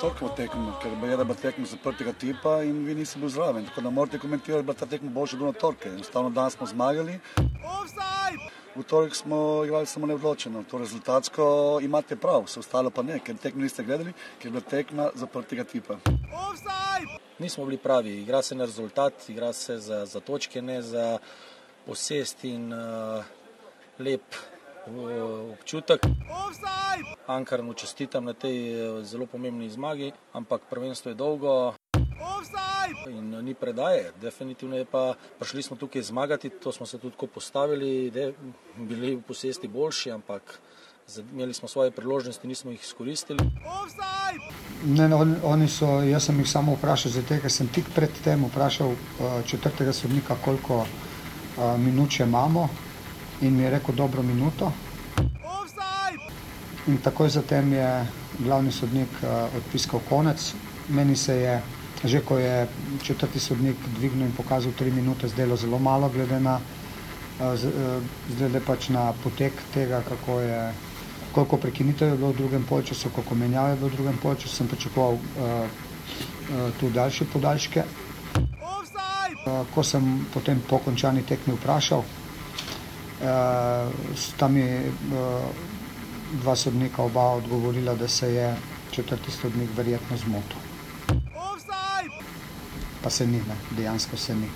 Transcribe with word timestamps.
toliko 0.00 0.28
tekmo, 0.36 0.72
ker 0.82 0.92
je, 1.10 1.24
bo 1.24 1.34
tekmo 1.34 1.66
zaprtega 1.66 2.12
tipa 2.12 2.62
in 2.62 2.84
vi 2.86 2.94
niste 2.94 3.18
bili 3.18 3.30
zraven. 3.30 3.64
Tako 3.66 3.80
da 3.80 3.90
morate 3.90 4.18
komentirati, 4.18 4.62
da 4.62 4.72
bo 4.72 4.78
ta 4.78 4.86
tekmo 4.86 5.10
boljša 5.10 5.36
do 5.36 5.46
na 5.46 5.52
torke. 5.52 5.88
Enostavno 5.88 6.30
danes 6.30 6.56
smo 6.56 6.66
zmagali. 6.66 7.18
V 8.76 8.82
torek 8.82 9.14
smo 9.14 9.64
igrali 9.64 9.86
samo 9.86 10.06
neodločeno. 10.06 10.62
To 10.70 10.78
rezultatsko 10.78 11.78
imate 11.82 12.16
prav, 12.16 12.44
vse 12.46 12.60
ostalo 12.60 12.90
pa 12.90 13.02
ne, 13.02 13.18
ker 13.18 13.36
tekmo 13.36 13.62
niste 13.62 13.82
gledali, 13.82 14.12
ker 14.38 14.46
je 14.46 14.50
bila 14.50 14.62
tekma 14.70 15.10
zaprtega 15.14 15.64
tipa. 15.64 15.98
Nismo 17.38 17.64
bili 17.64 17.78
pravi, 17.78 18.20
igra 18.22 18.42
se 18.42 18.54
na 18.54 18.64
rezultat, 18.64 19.28
igra 19.28 19.52
se 19.52 19.78
za, 19.78 20.04
za 20.06 20.20
točke, 20.20 20.62
ne 20.62 20.82
za 20.82 21.18
posest 21.86 22.44
in 22.44 22.72
uh, 22.72 23.24
lep 23.98 24.22
uh, 24.90 25.52
občutek. 25.52 26.00
Ankarnu 27.26 27.72
čestitam 27.72 28.24
na 28.24 28.32
tej 28.32 28.56
uh, 28.72 29.04
zelo 29.04 29.26
pomembni 29.26 29.70
zmagi, 29.70 30.12
ampak 30.32 30.62
prvenstvo 30.70 31.10
je 31.10 31.14
dolgo. 31.14 31.74
In 33.08 33.34
uh, 33.34 33.42
ni 33.42 33.54
predaje, 33.54 34.12
definitivno 34.20 34.76
je 34.76 34.84
pa 34.84 35.14
prišli 35.38 35.62
smo 35.62 35.76
tukaj 35.76 36.02
zmagati, 36.02 36.50
to 36.50 36.72
smo 36.72 36.86
se 36.86 36.98
tudi 36.98 37.14
tako 37.14 37.26
postavili, 37.26 38.10
da 38.10 38.32
bili 38.76 39.16
v 39.16 39.22
posesti 39.22 39.68
boljši, 39.68 40.10
ampak 40.10 40.60
imeli 41.32 41.54
smo 41.54 41.68
svoje 41.68 41.90
priložnosti, 41.90 42.48
nismo 42.48 42.70
jih 42.70 42.80
izkoristili. 42.80 43.38
Ne, 44.84 45.08
no, 45.08 45.26
oni 45.42 45.68
so, 45.68 46.00
jaz 46.04 46.26
sem 46.26 46.38
jih 46.38 46.48
samo 46.48 46.74
vprašal, 46.76 47.12
zato 47.12 47.38
ker 47.40 47.52
sem 47.52 47.68
tik 47.68 47.88
pred 47.94 48.12
tem 48.24 48.44
vprašal 48.44 48.92
četrtega 49.46 49.92
sodnika, 49.92 50.36
koliko 50.44 50.84
minut 51.78 52.12
še 52.12 52.28
imamo 52.28 52.68
in 53.40 53.56
mi 53.56 53.62
je 53.62 53.70
rekel 53.70 53.94
dobro 53.94 54.22
minuto. 54.22 54.72
In 56.86 56.98
takoj 56.98 57.28
zatem 57.28 57.72
je 57.72 58.06
glavni 58.38 58.72
sodnik 58.72 59.08
uh, 59.22 59.56
odpiskal 59.56 60.00
konec. 60.08 60.54
Meni 60.88 61.16
se 61.16 61.34
je, 61.34 61.62
že 62.04 62.20
ko 62.20 62.38
je 62.38 62.68
četrti 63.02 63.40
sodnik 63.40 63.76
dvignil 63.98 64.26
in 64.26 64.32
pokazal 64.32 64.72
tri 64.72 64.90
minute, 64.90 65.28
zdelo 65.28 65.56
zelo 65.56 65.78
malo, 65.78 66.08
glede 66.08 66.40
na, 66.40 66.56
uh, 66.56 67.56
z, 67.56 67.64
uh, 67.68 68.02
glede 68.38 68.60
pač 68.60 68.88
na 68.88 69.12
potek 69.22 69.52
tega, 69.74 70.02
kako 70.08 70.40
je 70.40 70.72
koliko 71.32 71.56
prekinitev 71.56 72.08
je 72.08 72.16
bilo 72.16 72.32
v 72.32 72.36
drugem 72.36 72.64
polčasu, 72.68 73.10
koliko 73.14 73.34
menjav 73.34 73.70
je 73.70 73.76
bilo 73.76 73.88
v 73.88 73.96
drugem 73.96 74.18
polčasu, 74.22 74.54
sem 74.54 74.68
pričakoval 74.68 75.12
uh, 75.12 75.20
uh, 75.20 76.72
tu 76.80 76.90
daljše 76.90 77.24
podaljške. 77.32 77.84
Uh, 78.34 79.66
ko 79.74 79.82
sem 79.82 80.26
potem 80.34 80.60
po 80.68 80.78
končani 80.78 81.22
tekmi 81.22 81.54
vprašal, 81.54 82.02
sta 84.16 84.48
mi 84.48 84.62
uh, 84.62 85.44
dva 86.32 86.56
sodnika 86.56 87.02
oba 87.02 87.22
odgovorila, 87.22 87.94
da 87.94 88.08
se 88.08 88.34
je 88.34 88.56
četrti 88.90 89.30
sodnik 89.30 89.70
verjetno 89.76 90.16
zmotil. 90.16 90.56
Pa 93.02 93.10
se 93.10 93.26
ni, 93.26 93.38
ne, 93.38 93.56
dejansko 93.76 94.16
se 94.16 94.34
ni. 94.34 94.48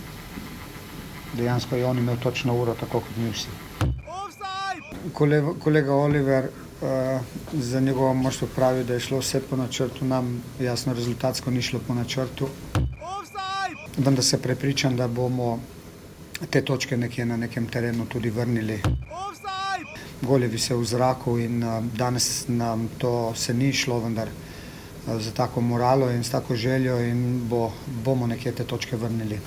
Dejansko 1.34 1.76
je 1.76 1.86
on 1.86 1.98
imel 1.98 2.16
točno 2.22 2.54
uro, 2.54 2.74
tako 2.74 3.00
kot 3.00 3.16
mi 3.16 3.30
vsi. 3.30 3.48
Kolega, 5.12 5.52
kolega 5.58 5.94
Oliver 5.94 6.44
uh, 6.44 7.20
za 7.52 7.80
njegovo 7.80 8.14
moštvo 8.14 8.48
pravi, 8.54 8.84
da 8.84 8.94
je 8.94 9.00
šlo 9.00 9.18
vse 9.18 9.40
po 9.50 9.56
načrtu, 9.56 10.04
nam 10.04 10.42
jasno 10.60 10.92
rezultatsko 10.92 11.50
ni 11.50 11.62
šlo 11.62 11.80
po 11.86 11.94
načrtu. 11.94 12.48
Vendar 13.96 14.24
se 14.24 14.42
prepričam, 14.42 14.96
da 14.96 15.08
bomo 15.08 15.60
te 16.50 16.62
točke 16.64 16.96
nekje 16.96 17.26
na 17.26 17.36
nekem 17.36 17.66
terenu 17.66 18.06
tudi 18.06 18.30
vrnili. 18.30 18.82
Goljevi 20.22 20.58
se 20.58 20.74
v 20.74 20.84
zraku 20.84 21.38
in 21.38 21.64
uh, 21.64 21.84
danes 21.96 22.44
nam 22.48 22.88
to 22.98 23.32
se 23.34 23.54
ni 23.54 23.72
šlo, 23.72 24.00
vendar 24.00 24.28
uh, 24.28 25.20
za 25.20 25.30
tako 25.30 25.60
moralo 25.60 26.10
in 26.10 26.24
s 26.24 26.30
tako 26.30 26.56
željo 26.56 27.00
in 27.00 27.48
bo, 27.48 27.72
bomo 28.04 28.26
nekje 28.26 28.52
te 28.52 28.64
točke 28.64 28.96
vrnili. 28.96 29.40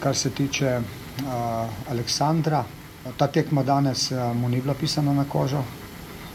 Kar 0.00 0.16
se 0.16 0.30
tiče 0.30 0.78
uh, 0.78 1.90
Aleksandra, 1.90 2.64
Ta 3.16 3.26
tekma 3.26 3.62
danes 3.62 4.12
mu 4.34 4.48
ni 4.48 4.60
bila 4.60 4.74
pisana 4.74 5.12
na 5.12 5.24
kožo, 5.24 5.64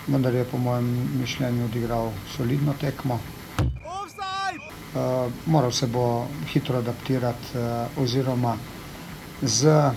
vendar 0.07 0.33
je 0.35 0.43
po 0.43 0.57
mojem 0.57 1.09
mišljenju 1.19 1.65
odigral 1.65 2.11
solidno 2.35 2.73
tekmo. 2.79 3.19
Uh, 4.97 5.31
moral 5.45 5.71
se 5.71 5.87
bo 5.87 6.27
hitro 6.53 6.77
adaptirati 6.77 7.57
uh, 7.57 8.03
oziroma 8.03 8.57
z 9.41 9.91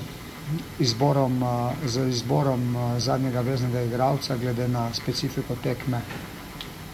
izborom, 0.79 1.43
uh, 1.43 1.73
z 1.87 2.09
izborom 2.09 2.77
uh, 2.77 2.99
zadnjega 2.99 3.41
veznega 3.41 3.83
igralca, 3.83 4.37
glede 4.37 4.69
na 4.69 4.95
specifiko 4.95 5.57
tekme, 5.63 6.01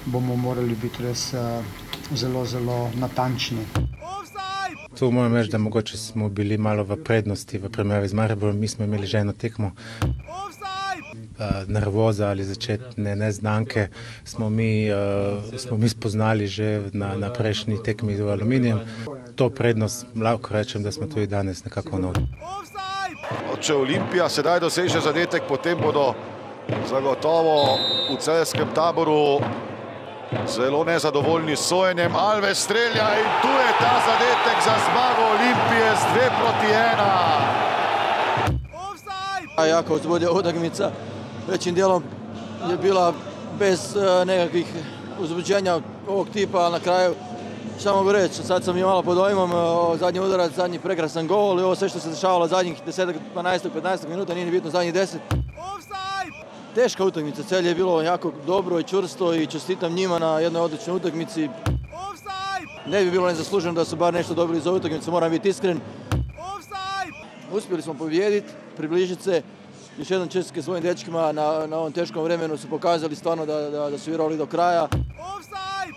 bomo 0.04 0.36
morali 0.36 0.74
biti 0.74 1.02
res 1.02 1.32
uh, 1.34 1.64
zelo, 2.14 2.44
zelo 2.46 2.90
natančni. 2.94 3.66
Tu 4.98 5.10
moram 5.10 5.34
reči, 5.34 5.50
da 5.50 5.58
mogoče 5.58 5.98
smo 5.98 6.28
bili 6.28 6.58
malo 6.58 6.84
v 6.84 6.96
prednosti 7.04 7.58
v 7.58 7.68
primerjavi 7.68 8.08
z 8.08 8.14
Mariborom. 8.14 8.58
Mi 8.58 8.68
smo 8.68 8.84
imeli 8.84 9.06
že 9.06 9.18
eno 9.18 9.32
tekmo. 9.32 9.72
Uh, 11.36 11.68
nervoza 11.68 12.28
ali 12.28 12.44
začetne 12.44 13.16
neznanke 13.16 13.88
smo 14.24 14.48
mi, 14.50 14.88
uh, 14.88 15.58
smo 15.58 15.76
mi 15.76 15.88
spoznali 15.88 16.46
že 16.46 16.88
na, 16.92 17.12
na 17.16 17.28
prejšnji 17.32 17.82
tekmi 17.84 18.16
z 18.16 18.20
aluminijem. 18.24 18.80
To 19.34 19.50
prednost 19.50 20.06
lahko 20.16 20.54
rečem, 20.54 20.82
da 20.82 20.92
smo 20.92 21.06
tudi 21.06 21.26
danes 21.26 21.64
nekako 21.64 21.98
nov. 21.98 22.14
Če 23.60 23.74
Olimpija 23.74 24.28
sedaj 24.28 24.60
doseže 24.60 25.00
zadetek, 25.00 25.42
potem 25.48 25.76
bodo 25.76 26.14
zagotovo 26.88 27.78
v 28.10 28.16
celskem 28.16 28.68
taboru 28.74 29.40
zelo 30.48 30.84
nezadovoljni 30.84 31.56
s 31.56 31.68
sojenjem. 31.68 32.16
Alves 32.16 32.58
strelja 32.58 33.08
in 33.18 33.30
tu 33.42 33.48
je 33.48 33.70
ta 33.80 34.00
zadetek 34.06 34.58
za 34.64 34.74
zmago 34.88 35.22
Olimpije 35.36 35.96
z 35.96 36.02
2 36.16 36.30
proti 36.40 36.66
1. 39.60 39.68
Jako 39.68 39.94
uzbudja 39.94 40.30
utakmica, 40.30 40.90
većim 41.48 41.74
dijelom 41.74 42.02
je 42.70 42.76
bila 42.76 43.12
bez 43.58 43.96
uh, 43.96 44.26
nekakvih 44.26 44.66
uzbuđenja 45.20 45.80
ovog 46.08 46.28
tipa, 46.32 46.58
ali 46.58 46.72
na 46.72 46.80
kraju 46.80 47.14
samo 47.78 47.96
mogu 47.96 48.12
reći, 48.12 48.42
sad 48.42 48.64
sam 48.64 48.78
i 48.78 48.82
malo 48.82 49.02
pod 49.02 49.16
dojmom, 49.16 49.50
uh, 49.52 49.98
zadnji 49.98 50.20
udarac, 50.20 50.52
zadnji 50.52 50.78
prekrasan 50.78 51.26
gol 51.26 51.60
i 51.60 51.62
ovo 51.62 51.74
sve 51.74 51.88
što 51.88 51.98
se 51.98 52.10
dešavalo 52.10 52.46
zadnjih 52.46 52.76
10, 52.86 53.14
12, 53.34 53.58
15 53.82 54.08
minuta, 54.08 54.34
nije 54.34 54.46
ni 54.46 54.52
bitno 54.52 54.70
zadnjih 54.70 54.94
10 54.94 55.16
teška 56.76 57.04
utakmica, 57.04 57.42
celje 57.42 57.68
je 57.68 57.74
bilo 57.74 58.02
jako 58.02 58.32
dobro 58.46 58.80
i 58.80 58.84
čvrsto 58.84 59.34
i 59.34 59.46
čestitam 59.46 59.92
njima 59.92 60.18
na 60.18 60.40
jednoj 60.40 60.62
odličnoj 60.62 60.96
utakmici. 60.96 61.48
Ne 62.86 63.04
bi 63.04 63.10
bilo 63.10 63.26
nezasluženo 63.26 63.74
da 63.74 63.84
su 63.84 63.96
bar 63.96 64.14
nešto 64.14 64.34
dobili 64.34 64.60
za 64.60 64.72
utakmicu, 64.72 65.10
moram 65.10 65.30
biti 65.30 65.48
iskren. 65.48 65.80
Uspjeli 67.52 67.82
smo 67.82 67.94
pobijediti, 67.94 68.52
približiti 68.76 69.22
se. 69.22 69.42
Još 69.98 70.10
jednom 70.10 70.28
čestitke 70.28 70.62
svojim 70.62 70.82
dečkima 70.82 71.32
na, 71.32 71.66
na 71.66 71.76
ovom 71.78 71.92
teškom 71.92 72.24
vremenu 72.24 72.56
su 72.56 72.68
pokazali 72.68 73.16
stvarno 73.16 73.46
da, 73.46 73.70
da, 73.70 73.90
da 73.90 73.98
su 73.98 74.10
vjerovali 74.10 74.36
do 74.36 74.46
kraja. 74.46 74.88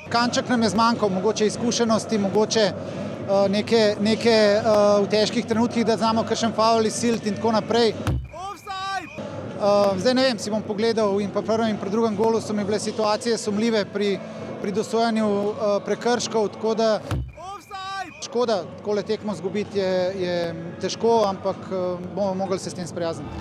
Kanček 0.10 0.50
nam 0.50 0.64
je 0.64 0.70
zmanjkal, 0.70 1.10
mogoče 1.10 1.46
izkušenosti, 1.46 2.18
mogoče 2.18 2.72
uh, 2.72 3.52
neke, 3.52 3.96
neke 4.00 4.62
uh, 4.62 5.04
v 5.06 5.10
težkih 5.10 5.46
trenutkih, 5.46 5.86
da 5.86 5.98
znamo 5.98 6.24
kakšen 6.24 6.56
faul 6.56 6.86
izsiliti 6.86 7.30
in 7.30 7.36
tako 7.36 7.52
naprej. 7.52 7.94
Uh, 9.60 10.00
zdaj 10.00 10.14
ne 10.14 10.24
vem, 10.24 10.40
si 10.40 10.52
bom 10.52 10.62
pogledal 10.64 11.20
in 11.22 11.30
po 11.30 11.42
prvem 11.42 11.70
in 11.70 11.78
po 11.78 11.90
drugem 11.90 12.16
golu 12.16 12.42
so 12.42 12.54
mi 12.54 12.64
bile 12.64 12.80
situacije 12.80 13.38
sumljive 13.38 13.86
pri, 13.86 14.20
pri 14.62 14.72
dosojanju 14.72 15.28
uh, 15.28 15.56
prekrškov, 15.86 16.48
tako 16.56 16.76
da 16.76 17.02
škoda, 18.26 18.64
takole 18.78 19.04
tekmo 19.04 19.36
zgubiti 19.36 19.80
je, 19.80 19.94
je 20.20 20.36
težko, 20.82 21.24
ampak 21.28 21.58
uh, 21.72 22.00
bomo 22.16 22.34
mogli 22.34 22.60
se 22.60 22.70
s 22.70 22.74
tem 22.74 22.88
sprijazniti. 22.88 23.36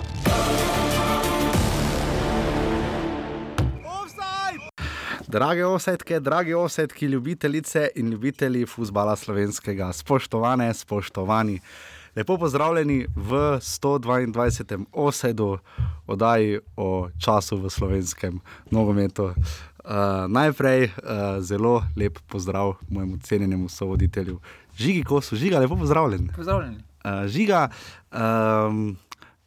Drage 5.29 5.65
osetke, 5.65 6.19
dragi 6.19 6.53
osetki, 6.53 7.05
ljubitelice 7.05 7.89
in 7.95 8.09
ljubitelji 8.09 8.65
futbola 8.65 9.15
slovenskega, 9.15 9.93
spoštovane, 9.93 10.73
spoštovani. 10.73 11.59
Lepo 12.15 12.37
pozdravljeni 12.37 13.05
v 13.15 13.59
122. 13.61 14.85
osedu 14.91 15.57
oddaji 16.07 16.59
o 16.77 17.09
času 17.19 17.57
v 17.57 17.69
slovenskem 17.69 18.39
nogometu. 18.71 19.23
Uh, 19.23 19.35
najprej 20.27 20.83
uh, 20.83 20.91
zelo 21.39 21.83
lep 21.95 22.19
pozdrav 22.27 22.73
mojemu 22.89 23.17
cenjenemu 23.17 23.69
sovoditelju 23.69 24.39
Žigi 24.79 25.03
Kosu. 25.03 25.35
Žiga, 25.35 25.59
lepo 25.59 25.75
pozdravljen. 25.75 26.29
Pozdravljen. 26.35 26.79
Uh, 27.03 27.27
žiga, 27.27 27.67
um, 28.11 28.97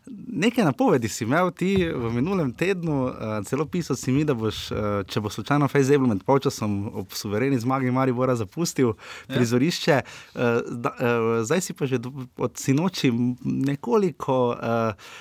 Nekaj 0.06 0.64
napovedi 0.64 1.08
si 1.08 1.24
imel 1.24 1.50
ti 1.50 1.76
v 1.94 2.10
minulem 2.10 2.52
tednu, 2.52 3.04
uh, 3.04 3.12
celo 3.46 3.66
pisal 3.66 3.96
si 3.96 4.12
mi, 4.12 4.24
da 4.26 4.34
boš, 4.34 4.70
uh, 4.70 4.78
če 5.06 5.20
bo 5.22 5.30
slučajno 5.30 5.68
Facebook 5.70 6.08
med 6.10 6.24
polčasom 6.26 6.90
ob 6.98 7.14
suvereni 7.14 7.58
zmagi 7.58 7.90
Maribora 7.94 8.34
zapustil 8.36 8.88
ja. 8.88 9.34
prizorišče. 9.34 10.00
Uh, 10.34 10.40
da, 10.70 10.94
uh, 10.98 11.28
zdaj 11.46 11.60
si 11.60 11.76
pa 11.78 11.86
že 11.86 12.02
do, 12.02 12.10
od 12.36 12.58
sinoči 12.58 13.12
nekoliko 13.44 14.56
uh, 14.58 15.14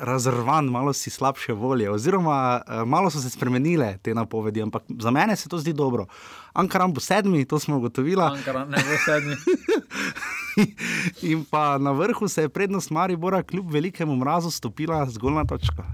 razrvan, 0.00 0.64
malo 0.64 0.92
si 0.92 1.10
slabše 1.10 1.52
volje, 1.52 1.90
oziroma 1.90 2.60
uh, 2.60 2.88
malo 2.88 3.10
so 3.10 3.20
se 3.20 3.30
spremenile 3.30 3.98
te 4.02 4.14
napovedi, 4.14 4.62
ampak 4.62 4.82
za 4.98 5.10
mene 5.10 5.36
se 5.36 5.48
to 5.48 5.58
zdi 5.58 5.72
dobro. 5.72 6.06
Ankaram 6.52 6.92
bo 6.92 7.00
sedmi, 7.00 7.44
to 7.44 7.58
smo 7.58 7.76
ugotovili. 7.76 8.22
Ankaram 8.22 8.70
ne 8.70 8.76
bo 8.76 8.96
sedmi. 9.04 9.36
In 11.30 11.44
pa 11.44 11.78
na 11.78 11.92
vrhu 11.92 12.28
se 12.28 12.42
je 12.42 12.48
prednost 12.48 12.90
Maribora, 12.90 13.42
kljub 13.42 13.72
velikemu 13.72 14.16
mrazu, 14.16 14.50
stopila 14.50 15.06
zgolj 15.10 15.34
na 15.34 15.44
točko. 15.44 15.84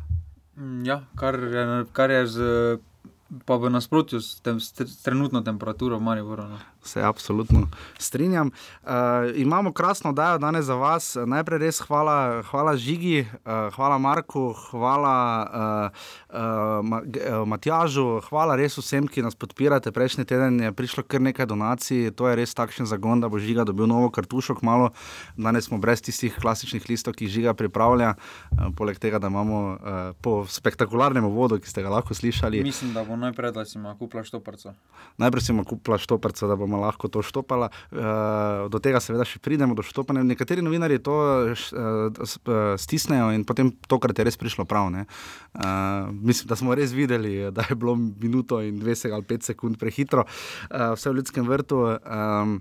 Ja, 0.85 1.03
kar, 1.17 1.39
kar 1.93 2.11
je 2.11 2.27
z, 2.27 2.41
pa 3.45 3.57
v 3.57 3.71
nasprotju 3.71 4.21
s, 4.21 4.41
tem, 4.41 4.61
s 4.61 4.73
trenutno 5.03 5.41
temperaturo 5.41 5.99
v 5.99 6.03
Mariboru. 6.03 6.49
No 6.49 6.59
se 6.83 7.03
absolutno 7.03 7.69
strinjam. 7.99 8.51
Uh, 8.83 8.91
imamo 9.35 9.73
krasno 9.73 10.13
dajo 10.13 10.39
danes 10.39 10.65
za 10.65 10.75
vas. 10.75 11.17
Najprej 11.27 11.59
res 11.59 11.81
hvala, 11.81 12.43
hvala 12.51 12.77
Žigi, 12.77 13.21
uh, 13.21 13.75
hvala 13.75 13.99
Marku, 13.99 14.55
hvala 14.71 15.17
uh, 15.55 16.35
uh, 16.35 17.47
Matjažu, 17.47 18.21
hvala 18.29 18.57
res 18.57 18.79
vsem, 18.79 19.09
ki 19.09 19.23
nas 19.23 19.35
podpirate. 19.35 19.93
Prejšnji 19.93 20.25
teden 20.25 20.61
je 20.61 20.73
prišlo 20.73 21.03
kar 21.03 21.21
nekaj 21.21 21.47
donacij, 21.47 22.11
to 22.17 22.29
je 22.29 22.37
res 22.37 22.55
takšen 22.55 22.87
zagon, 22.87 23.21
da 23.21 23.29
bo 23.29 23.39
Žiga 23.39 23.65
dobil 23.65 23.87
novo 23.87 24.11
kartušo. 24.11 24.57
Malo. 24.63 24.91
Danes 25.37 25.69
smo 25.69 25.79
brez 25.79 26.01
tistih 26.03 26.35
klasičnih 26.35 26.83
listov, 26.89 27.15
ki 27.15 27.29
Žiga 27.31 27.55
pripravlja, 27.55 28.15
uh, 28.17 28.69
poleg 28.77 28.99
tega, 28.99 29.21
da 29.23 29.31
imamo 29.31 29.59
uh, 29.75 29.79
po 30.23 30.43
spektakularnem 30.49 31.25
uvodu, 31.25 31.61
ki 31.61 31.71
ste 31.71 31.83
ga 31.83 31.93
lahko 31.93 32.15
slišali. 32.15 32.63
Mislim, 32.65 32.95
da 32.95 33.05
bo 33.05 33.17
najprej, 33.17 33.53
da 33.53 33.65
si 33.65 33.79
ima 33.79 33.95
kupla 33.99 34.25
štoparca. 34.25 34.75
Najprej 35.19 35.43
si 35.43 35.53
ima 35.53 35.65
kupla 35.65 35.99
štoparca, 35.99 36.47
da 36.47 36.57
bomo 36.69 36.85
lahko 36.85 37.09
to 37.09 37.25
štopala. 37.25 37.73
Uh, 37.89 38.69
do 38.69 38.79
tega 38.79 39.01
seveda 39.01 39.25
še 39.25 39.41
pridemo, 39.41 39.73
do 39.75 39.83
štopanja. 39.83 40.23
Nekateri 40.29 40.63
novinari 40.65 41.01
to 41.01 41.17
uh, 41.49 42.77
stisnejo 42.77 43.33
in 43.33 43.49
potem 43.49 43.73
tokrat 43.89 44.19
je 44.21 44.29
res 44.29 44.37
prišlo 44.37 44.69
prav. 44.69 44.93
Uh, 44.93 46.13
mislim, 46.13 46.47
da 46.53 46.57
smo 46.57 46.77
res 46.77 46.93
videli, 46.95 47.51
da 47.51 47.65
je 47.67 47.75
bilo 47.75 47.97
minuto 47.97 48.61
in 48.63 48.79
20 48.79 49.11
ali 49.17 49.27
5 49.27 49.51
sekund 49.51 49.81
prehitro, 49.81 50.23
uh, 50.23 50.93
vse 50.95 51.11
v 51.11 51.19
ljudskem 51.19 51.49
vrtu. 51.49 51.81
Um, 52.05 52.61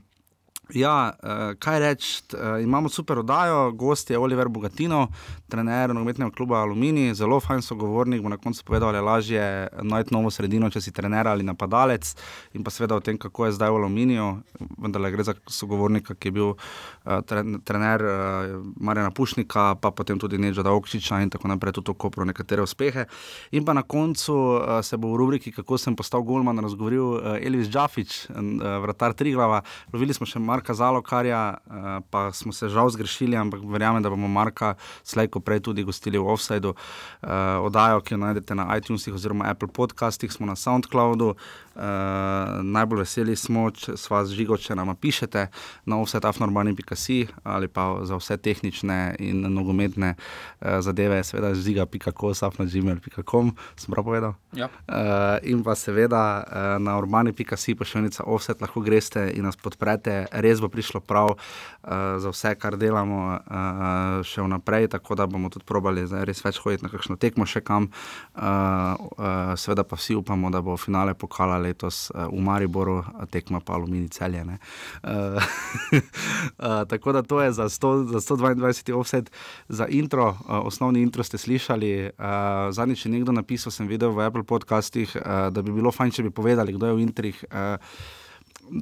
Ja, 0.74 1.14
uh, 1.24 1.56
kaj 1.60 1.80
reči, 1.80 2.24
uh, 2.34 2.64
imamo 2.64 2.90
super 2.90 3.20
oddajo, 3.20 3.72
gost 3.72 4.10
je 4.10 4.18
Oliver 4.18 4.48
Bogatino, 4.48 5.08
trener 5.48 5.94
nogometnega 5.96 6.32
kluba 6.36 6.60
Alumini, 6.60 7.14
zelo 7.16 7.40
fajn 7.40 7.62
sogovornik, 7.62 8.22
bo 8.22 8.30
na 8.30 8.38
koncu 8.38 8.66
povedal, 8.66 8.92
da 8.92 8.98
je 8.98 9.02
lažje 9.02 9.68
najti 9.82 10.14
novo 10.14 10.32
sredino, 10.32 10.70
če 10.70 10.82
si 10.82 10.92
trener 10.92 11.28
ali 11.28 11.46
napadalec 11.48 12.10
in 12.54 12.66
pa 12.68 12.72
seveda 12.72 12.98
o 12.98 13.00
tem, 13.00 13.16
kako 13.18 13.46
je 13.46 13.56
zdaj 13.56 13.72
v 13.72 13.80
Aluminiju, 13.80 14.26
vendar 14.78 15.08
gre 15.12 15.24
za 15.24 15.38
sogovornika, 15.48 16.18
ki 16.20 16.28
je 16.28 16.36
bil 16.36 16.50
uh, 16.52 17.56
trener 17.64 18.04
uh, 18.04 18.60
Marjana 18.76 19.12
Pušnika, 19.16 19.78
pa 19.80 19.94
potem 19.96 20.20
tudi 20.20 20.38
Neža 20.38 20.68
Daokčiča 20.68 21.22
in 21.24 21.32
tako 21.32 21.48
naprej, 21.48 21.78
tudi 21.80 21.96
kopro 21.96 22.28
nekatere 22.28 22.62
uspehe. 22.62 23.08
In 23.56 23.64
pa 23.64 23.72
na 23.74 23.86
koncu 23.88 24.36
uh, 24.36 24.84
se 24.84 25.00
bo 25.00 25.14
v 25.16 25.22
rubriki, 25.24 25.56
kako 25.56 25.80
sem 25.80 25.96
postal 25.96 26.28
golman, 26.28 26.60
razgovoril 26.60 27.08
uh, 27.08 27.40
Elvis 27.40 27.72
Džafič, 27.72 28.20
uh, 28.36 28.68
vratar 28.84 29.16
Triglava, 29.16 29.64
lovili 29.96 30.12
smo 30.12 30.28
še 30.28 30.44
Marka 30.58 30.74
Zalokarja, 30.74 31.42
uh, 31.54 31.88
pa 32.10 32.32
smo 32.34 32.54
se 32.54 32.70
žal 32.70 32.90
zgrešili, 32.90 33.38
ampak 33.38 33.62
verjamem, 33.64 34.04
da 34.04 34.10
bomo 34.10 34.28
Marka 34.28 34.74
slejko 35.04 35.40
prej 35.40 35.62
tudi 35.70 35.86
gostili 35.86 36.18
v 36.18 36.26
Offsideu. 36.34 36.74
Uh, 36.74 37.62
oddajo, 37.62 38.02
ki 38.02 38.18
jo 38.18 38.22
najdete 38.26 38.58
na 38.58 38.68
iTunesih 38.78 39.14
oziroma 39.14 39.46
Apple 39.50 39.70
podcastih, 39.70 40.34
smo 40.34 40.50
na 40.50 40.56
SoundCloudu. 40.56 41.36
Uh, 41.78 41.84
najbolj 42.66 43.06
veseli 43.06 43.36
smo, 43.38 43.70
če 43.70 43.94
s 43.98 44.10
vas 44.10 44.34
žigo, 44.34 44.58
če 44.58 44.74
nam 44.76 44.96
pišete 44.98 45.48
na 45.86 46.02
offsetafnormani.com 46.02 46.78
ali 47.44 47.68
pa 47.68 48.00
za 48.04 48.18
vse 48.18 48.38
tehnične 48.38 49.16
in 49.20 49.46
nogometne 49.54 50.16
uh, 50.16 50.80
zadeve, 50.82 51.24
seveda 51.24 51.54
ziga.com, 51.56 52.34
safnagmail.com, 52.34 53.52
sem 53.76 53.94
prav 53.94 54.06
povedal. 54.06 54.34
Ja. 54.58 54.70
Uh, 54.88 55.38
in 55.44 55.64
pa 55.64 55.76
seveda 55.76 56.24
uh, 56.42 56.82
na 56.82 56.98
urbani.com, 56.98 57.78
pošiljnica 57.78 58.24
offset, 58.26 58.62
lahko 58.62 58.82
greste 58.82 59.28
in 59.36 59.46
nas 59.46 59.56
podprete. 59.56 60.26
Res 60.48 60.64
bo 60.64 60.72
prišlo 60.72 61.04
prav 61.04 61.36
uh, 61.36 62.18
za 62.24 62.32
vse, 62.32 62.56
kar 62.56 62.78
delamo 62.80 63.20
uh, 63.36 64.24
še 64.24 64.44
vnaprej, 64.46 64.88
tako 64.96 65.18
da 65.20 65.28
bomo 65.28 65.52
tudi 65.52 65.68
probali 65.68 66.06
res 66.28 66.40
več 66.46 66.62
hoditi 66.64 66.86
na 66.86 66.92
kakšno 66.92 67.18
tekmo 67.20 67.46
še 67.48 67.62
kam. 67.68 67.90
Uh, 68.36 68.96
uh, 69.18 69.54
seveda 69.60 69.84
pa 69.84 70.00
vsi 70.00 70.16
upamo, 70.16 70.52
da 70.54 70.62
bo 70.64 70.78
finale 70.80 71.16
pokala 71.18 71.60
letos 71.60 72.08
uh, 72.14 72.28
v 72.32 72.42
Mariboru, 72.44 73.02
tekma 73.34 73.60
pa 73.60 73.76
Alumini 73.76 74.10
celje. 74.14 74.46
Uh, 74.48 75.42
uh, 76.64 76.84
tako 76.92 77.16
da 77.18 77.24
to 77.28 77.42
je 77.44 77.52
za, 77.60 77.70
100, 77.70 77.94
za 78.14 78.24
122 78.24 78.94
offset, 78.96 79.32
za 79.68 79.88
intro, 79.92 80.30
uh, 80.32 80.62
osnovni 80.68 81.02
intro 81.04 81.24
ste 81.24 81.38
slišali. 81.38 82.14
Uh, 82.16 82.70
zadnjič 82.72 83.06
je 83.06 83.12
nekdo 83.12 83.36
napisal, 83.36 83.74
sem 83.74 83.90
videl 83.90 84.16
v 84.16 84.28
Apple 84.28 84.48
podcastih, 84.48 85.12
uh, 85.20 85.50
da 85.52 85.66
bi 85.66 85.76
bilo 85.76 85.92
fajn, 85.92 86.16
če 86.16 86.28
bi 86.30 86.32
povedali, 86.32 86.78
kdo 86.78 86.92
je 86.92 86.98
v 86.98 87.04
intrih. 87.04 87.44
Uh, 87.52 88.26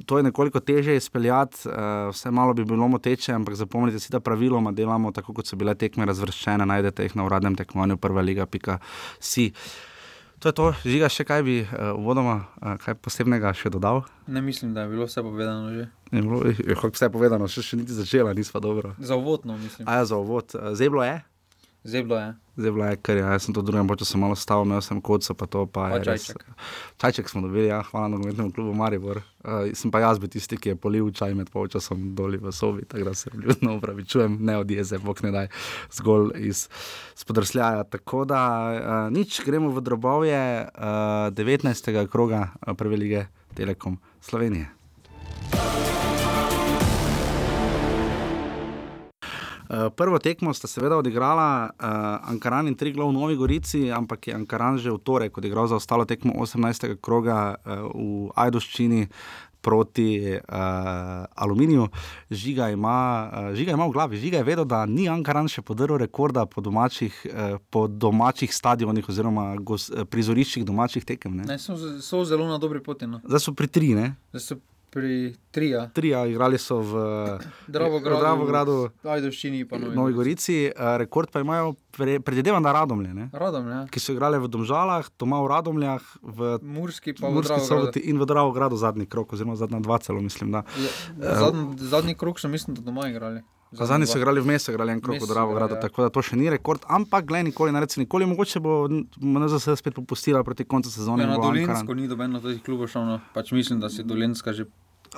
To 0.06 0.18
je 0.18 0.26
nekoliko 0.26 0.60
teže 0.60 0.96
izpeljati, 0.96 1.68
vse 2.12 2.30
malo 2.30 2.54
bi 2.54 2.64
bilo 2.64 2.88
moteče, 2.88 3.32
ampak 3.32 3.54
zapomnite 3.54 4.00
si, 4.00 4.12
da 4.12 4.20
praviloma 4.20 4.72
delamo 4.72 5.12
tako, 5.12 5.34
kot 5.36 5.46
so 5.46 5.56
bile 5.56 5.74
tekme 5.74 6.06
razvrščene. 6.06 6.66
Najdete 6.66 7.06
jih 7.06 7.16
na 7.16 7.26
uradnem 7.26 7.56
tekmovanju, 7.58 7.96
prva 7.96 8.24
liga, 8.26 8.46
pika 8.46 8.78
si. 9.20 9.52
To 10.38 10.48
je 10.48 10.52
to, 10.52 10.66
žiga 10.84 11.08
še 11.08 11.24
kaj 11.24 11.42
bi 11.46 11.54
uvodoma, 11.96 12.42
uh, 12.60 12.74
kaj 12.82 12.98
posebnega 13.00 13.54
še 13.56 13.72
dodal? 13.72 14.02
Ne 14.28 14.42
mislim, 14.44 14.74
da 14.76 14.84
je 14.84 14.92
bilo 14.92 15.06
vse 15.08 15.22
povedano 15.24 15.72
že. 15.72 15.86
Je 16.12 16.22
bilo 16.22 16.42
je, 16.44 16.76
vse 16.76 17.08
povedano, 17.10 17.48
še, 17.48 17.64
še 17.64 17.78
niti 17.80 17.96
začela, 17.96 18.34
nisva 18.36 18.60
dobro. 18.60 18.92
Za 19.00 19.16
uvodno, 19.16 19.56
mislim. 19.56 19.88
A 19.88 20.02
ja, 20.02 20.04
za 20.04 20.20
uvod. 20.20 20.52
Zeblo 20.76 21.06
je? 21.06 21.16
Zeblo 21.86 22.16
je. 22.18 22.34
Zeblo 22.56 22.84
je, 22.84 22.96
ker 22.96 23.20
ja, 23.20 23.28
jaz 23.30 23.44
sem 23.46 23.54
to 23.54 23.62
drugem 23.62 23.86
času 23.98 24.18
malo 24.18 24.34
stal, 24.34 24.64
imel 24.64 24.80
sem 24.82 24.98
kodco, 25.00 25.34
pa 25.38 25.46
to 25.46 25.66
pa, 25.66 25.90
pa 25.90 25.98
je 26.00 26.04
čajček. 26.04 26.40
res. 26.42 26.56
Čajček 26.98 27.28
smo 27.30 27.42
dobili, 27.44 27.68
ja, 27.68 27.82
hvala 27.82 28.08
nogometnemu 28.08 28.50
klubu 28.52 28.74
Maribor. 28.74 29.20
Uh, 29.44 29.70
sem 29.70 29.90
pa 29.94 30.00
jaz 30.02 30.18
bil 30.18 30.32
tisti, 30.32 30.58
ki 30.58 30.72
je 30.72 30.76
polil 30.76 31.12
čaj 31.14 31.36
med 31.38 31.50
polčasom 31.52 32.14
doli 32.18 32.40
v 32.42 32.50
sobi, 32.50 32.82
tako 32.88 33.04
da 33.10 33.14
se 33.14 33.30
ljudno 33.34 33.76
upravičujem, 33.76 34.38
ne 34.40 34.58
od 34.58 34.70
jeze, 34.70 34.98
bog 34.98 35.22
ne 35.22 35.30
daj, 35.30 35.48
zgolj 35.94 36.32
iz 36.48 36.66
spodrsljaja. 37.14 37.84
Tako 37.84 38.24
da 38.24 38.40
uh, 38.72 39.14
nič, 39.14 39.44
gremo 39.46 39.70
v 39.70 39.84
drobovje 39.86 40.42
uh, 40.66 41.30
19. 41.30 42.06
kroga 42.10 42.48
uh, 42.66 42.74
prve 42.74 42.96
lige 42.96 43.26
Telekom 43.54 44.00
Slovenije. 44.20 44.72
Prvo 49.96 50.18
tekmo 50.18 50.54
sta 50.54 50.68
seveda 50.70 50.96
odigrala 51.00 51.70
uh, 51.70 52.30
Ankaran 52.30 52.68
in 52.68 52.76
Triglav 52.78 53.08
v 53.10 53.16
Novi 53.16 53.36
Gorici, 53.36 53.90
ampak 53.92 54.28
je 54.28 54.34
Ankaran 54.34 54.78
že 54.78 54.92
v 54.92 54.98
torek 54.98 55.38
odigral 55.38 55.66
za 55.66 55.76
ostalo 55.76 56.04
tekmo 56.04 56.34
18. 56.38 56.96
kroga 57.00 57.56
uh, 57.56 57.90
v 57.90 58.30
Ajdoščini 58.36 59.06
proti 59.66 60.22
uh, 60.22 61.26
Aluminiju. 61.34 61.88
Žiga 62.30 62.70
ima, 62.70 63.30
uh, 63.50 63.54
žiga 63.54 63.72
ima 63.72 63.86
v 63.86 63.90
glavi, 63.90 64.20
žiga 64.22 64.38
je 64.38 64.46
vedel, 64.46 64.64
da 64.64 64.84
ni 64.86 65.08
Ankaran 65.10 65.50
še 65.50 65.64
podaril 65.66 65.98
rekorda 65.98 66.46
po 66.46 66.62
domačih, 66.62 67.16
uh, 67.26 67.58
po 67.70 67.88
domačih 67.90 68.54
stadionih 68.54 69.08
oziroma 69.10 69.48
gos, 69.58 69.88
prizoriščih 69.90 70.62
domačih 70.68 71.02
tekem. 71.02 71.34
Ne? 71.40 71.50
Ne, 71.50 71.58
so, 71.58 71.74
so 71.98 72.22
zelo 72.22 72.46
na 72.46 72.60
dobri 72.62 72.78
poti. 72.78 73.10
No. 73.10 73.18
Zdaj 73.26 73.42
so 73.42 73.56
pri 73.58 73.66
tri, 73.66 73.90
ne? 73.98 74.12
Zdaj 74.30 74.46
so 74.46 74.60
pri 74.90 75.34
Trija. 75.50 75.88
Trija, 75.92 76.26
igrali 76.26 76.58
so 76.58 76.78
v 76.80 76.92
Dravogradu, 77.76 78.20
Dravogradu 78.20 78.76
Ajdoščini 79.02 79.60
in 79.60 79.68
Novi, 79.70 79.96
Novi 79.96 80.12
Gorici. 80.12 80.56
Uh, 80.68 80.96
rekord 81.00 81.30
pa 81.32 81.40
imajo, 81.40 81.74
pre, 81.96 82.20
predvidevam, 82.20 82.62
na 82.62 82.72
Radomlje. 82.72 83.14
Ne? 83.14 83.28
Radomlje. 83.32 83.86
Ki 83.90 84.00
so 84.00 84.12
igrali 84.16 84.40
v 84.42 84.50
Domžalah, 84.52 85.08
doma 85.18 85.40
v 85.44 85.50
Radomljah, 85.52 86.12
v 86.22 86.54
Murski 86.62 87.16
pa 87.16 87.32
Murski 87.32 87.58
v 87.60 87.66
soboti 87.66 88.04
in 88.08 88.20
v 88.20 88.28
Dravogradu 88.28 88.76
zadnji 88.76 89.08
krok, 89.08 89.32
oziroma 89.32 89.56
zadnja 89.56 89.80
dva 89.80 89.98
celo, 89.98 90.20
mislim. 90.20 90.52
Da. 90.52 90.64
Zadnji, 91.18 91.76
zadnji 91.80 92.14
krok 92.14 92.40
so, 92.40 92.48
mislim, 92.52 92.76
da 92.76 92.84
doma 92.84 93.08
igrali. 93.08 93.44
Zadnji 93.72 94.06
so 94.06 94.18
igrali 94.18 94.40
v 94.40 94.46
mestu, 94.46 94.70
igrali 94.70 94.92
en 94.92 95.00
krok 95.00 95.18
v 95.22 95.26
Dravogradu, 95.26 95.74
ja. 95.74 95.80
tako 95.80 96.06
da 96.06 96.10
to 96.14 96.22
še 96.22 96.38
ni 96.38 96.46
rekord, 96.50 96.84
ampak 96.86 97.26
glej, 97.26 97.42
nikoli 97.48 97.74
ne 97.74 97.82
reci, 97.82 97.98
nikoli 98.00 98.28
mogoče 98.30 98.62
bo 98.62 98.86
MNZ 98.88 99.74
spet 99.74 99.94
popustila 99.94 100.44
proti 100.46 100.64
koncu 100.64 100.90
sezone. 100.90 101.26
Ja, 101.26 101.34
na 101.34 101.40
Dolensko 101.42 101.96
ni 101.98 102.06
dobeno 102.06 102.40
teh 102.40 102.62
klubov 102.62 102.92
šel, 102.92 103.08
no. 103.08 103.18
pač 103.34 103.50
mislim, 103.56 103.82
da 103.82 103.90
si 103.90 104.06
Dolenska 104.06 104.54
že 104.54 104.68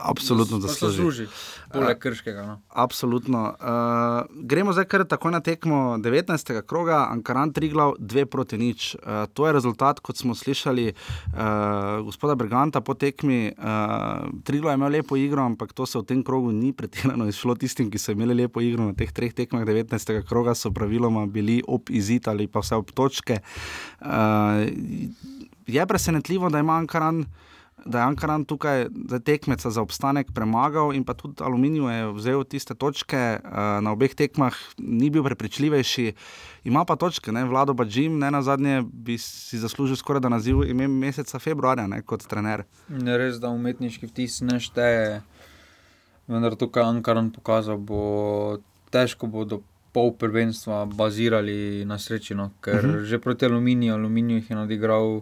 Absolutno 0.03 0.61
zasluži. 0.61 0.97
zasluži. 0.97 1.27
Poleg 1.73 1.99
krškega. 1.99 2.43
No. 2.47 2.61
Absolutno. 2.69 3.55
Uh, 3.61 4.45
gremo 4.45 4.73
zdaj 4.73 4.85
kar 4.85 5.05
tako 5.05 5.31
na 5.31 5.41
tekmo 5.41 5.99
19. 5.99 6.63
kroga, 6.67 7.07
Ankaran 7.11 7.53
Triglav 7.53 7.95
2 7.99 8.25
proti 8.25 8.59
nič. 8.59 8.95
Uh, 8.95 9.27
to 9.33 9.47
je 9.47 9.53
rezultat, 9.53 10.01
kot 10.01 10.17
smo 10.17 10.35
slišali 10.35 10.93
uh, 10.93 12.05
gospoda 12.05 12.35
Briganta 12.35 12.81
po 12.81 12.95
tekmi. 12.95 13.53
Uh, 13.59 14.29
Triglav 14.45 14.73
je 14.73 14.75
imel 14.75 14.93
lepo 14.93 15.17
igro, 15.17 15.43
ampak 15.45 15.73
to 15.73 15.87
se 15.87 15.99
v 15.99 16.05
tem 16.05 16.23
krogu 16.25 16.53
ni 16.53 16.73
pretirano 16.73 17.29
izšlo 17.29 17.55
tistim, 17.55 17.91
ki 17.91 17.99
so 17.99 18.13
imeli 18.13 18.35
lepo 18.35 18.61
igro 18.61 18.85
na 18.89 18.95
teh 18.97 19.13
treh 19.13 19.35
tekmah 19.35 19.67
19. 19.67 20.23
kroga, 20.29 20.55
so 20.55 20.71
praviloma 20.71 21.27
bili 21.27 21.63
ob 21.69 21.91
izid 21.91 22.29
ali 22.29 22.47
pa 22.47 22.65
vse 22.65 22.81
ob 22.81 22.91
točke. 22.95 23.41
Uh, 24.01 24.65
je 25.67 25.87
presenetljivo, 25.87 26.49
da 26.49 26.59
ima 26.59 26.81
Ankaran 26.81 27.27
da 27.89 27.99
je 27.99 28.05
Ankaran 28.05 28.45
tukaj 28.45 28.87
tekmeca 29.25 29.71
za 29.71 29.83
obstanek 29.83 30.33
premagal 30.35 30.93
in 30.93 31.05
pa 31.05 31.15
tudi 31.15 31.43
Aluminij 31.45 31.99
je 31.99 32.13
vzel 32.13 32.45
tiste 32.45 32.75
točke 32.75 33.41
uh, 33.41 33.51
na 33.81 33.93
obeh 33.93 34.15
tekmah, 34.15 34.55
ni 34.79 35.11
bil 35.11 35.25
prepričljivejši. 35.25 36.13
Ima 36.65 36.85
pa 36.85 36.97
točke, 36.97 37.33
ne? 37.33 37.45
Vlado 37.45 37.75
pa 37.75 37.85
Jim, 37.89 38.19
ne 38.19 38.31
na 38.31 38.43
zadnje, 38.43 38.83
bi 38.93 39.19
si 39.19 39.59
zaslužil 39.59 39.97
skoraj 39.97 40.21
da 40.21 40.29
naziv 40.29 40.63
ime 40.69 40.89
meseca 40.89 41.39
februarja 41.39 41.87
ne? 41.87 42.03
kot 42.03 42.27
trener. 42.29 42.65
Je 42.89 43.19
res, 43.19 43.41
da 43.41 43.49
umetniški 43.49 44.07
vtis 44.07 44.41
ne 44.45 44.61
šteje, 44.61 45.23
vendar 46.29 46.57
tukaj 46.61 46.85
Ankaran 46.85 47.31
pokazal, 47.33 47.81
bo 47.81 48.59
težko 48.93 49.27
bodo 49.27 49.63
pol 49.93 50.13
prvenstva 50.13 50.85
bazirali 50.87 51.85
na 51.89 51.99
srečino, 51.99 52.51
ker 52.61 52.75
uh 52.77 52.85
Mhm. 52.85 52.95
-huh. 52.99 53.05
že 53.05 53.19
proti 53.19 53.45
Aluminiju, 53.47 53.95
Aluminiju 53.95 54.37
jih 54.39 54.51
je 54.51 54.57
nadigral. 54.57 55.21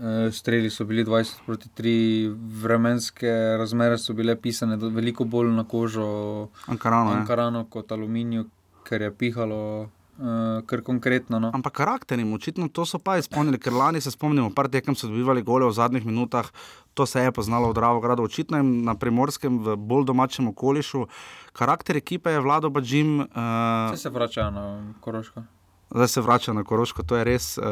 Eh, 0.00 0.32
Streli 0.32 0.70
so 0.70 0.84
bili 0.84 1.04
20 1.04 1.44
proti 1.46 1.68
3, 1.76 2.36
vremenske 2.62 3.30
razmere 3.58 3.98
so 3.98 4.14
bile 4.14 4.36
pisane 4.36 4.76
veliko 4.76 5.24
bolj 5.24 5.52
na 5.52 5.64
kožo 5.64 6.48
Ankarano, 6.66 7.10
ja. 7.10 7.20
Ankarano 7.20 7.64
kot 7.70 7.92
Aluminiju, 7.92 8.46
ker 8.84 9.02
je 9.02 9.14
pihalo 9.14 9.88
uh, 10.18 10.62
kar 10.66 10.82
konkretno. 10.82 11.38
No. 11.38 11.50
Ampak 11.54 11.72
karakterim, 11.72 12.32
očitno 12.32 12.68
to 12.68 12.86
so 12.86 12.98
pa 12.98 13.18
izpolnili, 13.18 13.58
ker 13.58 13.72
lani 13.72 14.00
se 14.00 14.10
spomnimo, 14.10 14.50
par 14.54 14.68
tekem 14.68 14.96
so 14.96 15.10
dobivali 15.10 15.42
gole 15.42 15.66
v 15.66 15.74
zadnjih 15.74 16.06
minutah, 16.06 16.50
to 16.94 17.06
se 17.06 17.22
je 17.22 17.32
poznalo 17.32 17.70
v 17.70 17.78
Dravogradu, 17.78 18.24
očitno 18.26 18.58
jim 18.58 18.72
na 18.84 18.94
primorskem, 18.98 19.60
v 19.64 19.76
bolj 19.76 20.08
domačem 20.10 20.48
okolišu. 20.50 21.06
Karakter 21.52 21.96
ekipe 21.96 22.30
je 22.30 22.40
vlado 22.40 22.70
pa 22.70 22.82
Jim. 22.84 23.20
Uh, 23.20 23.94
Vse 23.94 24.08
se 24.08 24.10
vračajo 24.10 24.50
na 24.50 24.64
Koroško. 25.00 25.57
Zdaj 25.90 26.08
se 26.08 26.20
vrača 26.20 26.52
na 26.52 26.64
Koroško, 26.64 27.02
to 27.02 27.16
je 27.16 27.24
res, 27.24 27.58
uh, 27.58 27.64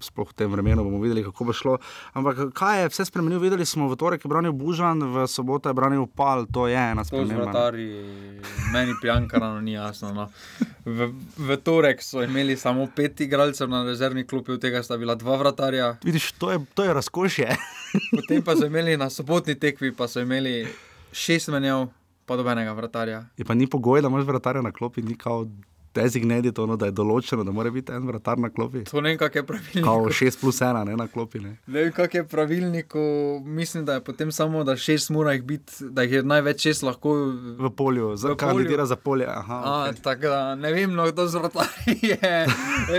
sploh 0.00 0.28
v 0.30 0.34
tem 0.38 0.52
vremenu 0.52 0.84
bomo 0.84 1.00
videli, 1.02 1.24
kako 1.26 1.44
bo 1.44 1.52
šlo. 1.52 1.78
Ampak 2.14 2.52
kaj 2.54 2.82
je 2.82 2.92
vse 2.94 3.04
spremenil? 3.04 3.40
Videli 3.42 3.66
smo 3.66 3.88
v 3.90 3.96
torek 3.98 4.24
je 4.24 4.30
branil 4.30 4.52
Bužan, 4.52 5.02
v 5.02 5.26
soboto 5.26 5.68
je 5.68 5.74
branil 5.74 6.06
Pal, 6.06 6.46
to 6.46 6.68
je 6.70 6.78
ena 6.78 7.04
sprememba. 7.04 7.34
ne. 7.34 7.42
vratarji, 7.42 8.04
meni 8.72 8.94
pijankarano 9.02 9.60
ni 9.60 9.72
jasno. 9.72 10.12
No. 10.14 10.28
V, 10.84 11.10
v 11.38 11.56
torek 11.56 12.02
so 12.02 12.22
imeli 12.22 12.56
samo 12.56 12.86
pet 12.96 13.20
igralcev 13.20 13.68
na 13.68 13.82
rezervni 13.84 14.26
klopi, 14.26 14.52
od 14.52 14.62
tega 14.62 14.82
sta 14.82 14.96
bila 14.96 15.14
dva 15.14 15.36
vratarja. 15.36 15.96
Vidiš, 16.04 16.32
to 16.38 16.52
je, 16.52 16.60
to 16.74 16.84
je 16.84 16.94
razkošje. 16.94 17.56
Potem 18.16 18.42
pa 18.42 18.54
so 18.56 18.66
imeli 18.66 18.96
na 18.96 19.10
sobotni 19.10 19.58
tekvi, 19.58 19.90
pa 19.92 20.06
so 20.08 20.22
imeli 20.22 20.68
šest 21.12 21.48
menjav, 21.48 21.88
pa 22.26 22.36
dobenega 22.36 22.72
vratarja. 22.72 23.24
Je 23.36 23.44
pa 23.44 23.54
ni 23.54 23.66
pogoj, 23.66 24.02
da 24.02 24.08
imaš 24.08 24.24
vratarja 24.24 24.62
na 24.62 24.70
klopi, 24.70 25.02
ni 25.02 25.18
kao 25.18 25.46
designated, 25.96 26.58
ono, 26.62 26.76
da 26.76 26.90
je 26.90 26.94
določeno, 26.96 27.44
da 27.46 27.52
mora 27.54 27.72
biti 27.74 27.92
en 27.92 28.06
vratar 28.08 28.38
na 28.38 28.50
klopi. 28.52 28.84
To 28.90 29.00
ne 29.00 29.14
vem, 29.14 29.18
kak 29.20 29.34
je 29.40 29.44
pravilnik. 29.48 29.84
Kao 29.84 30.12
6 30.12 30.40
plus 30.40 30.60
1, 30.62 30.84
ne 30.90 30.96
na 30.96 31.08
klopi. 31.08 31.40
Ne. 31.42 31.56
Ne 31.66 31.86
vem, 31.86 31.92
kak 31.96 32.14
je 32.14 32.24
pravilnik, 32.28 32.94
mislim, 33.44 33.84
da 33.88 33.98
je 33.98 34.04
potem 34.04 34.32
samo, 34.32 34.64
da 34.64 34.76
šest 34.76 35.10
mora 35.14 35.32
jih 35.36 35.44
biti, 35.48 35.90
da 35.90 36.04
jih 36.06 36.18
je 36.18 36.22
največ 36.26 36.68
šest 36.68 36.84
lahko 36.86 37.14
V 37.58 37.70
polju, 37.76 38.12
za, 38.16 38.28
V 38.28 38.36
polju. 38.36 38.40
kandidira 38.42 38.86
za 38.86 38.96
polje. 38.96 39.26
Aha, 39.26 39.60
A, 39.64 39.74
okay. 39.90 40.02
tako 40.02 40.32
da 40.32 40.54
ne 40.54 40.72
vem, 40.72 40.92
no, 40.94 41.06
kdo 41.10 41.26
z 41.26 41.40
vratarji 41.40 41.96
je 42.12 42.46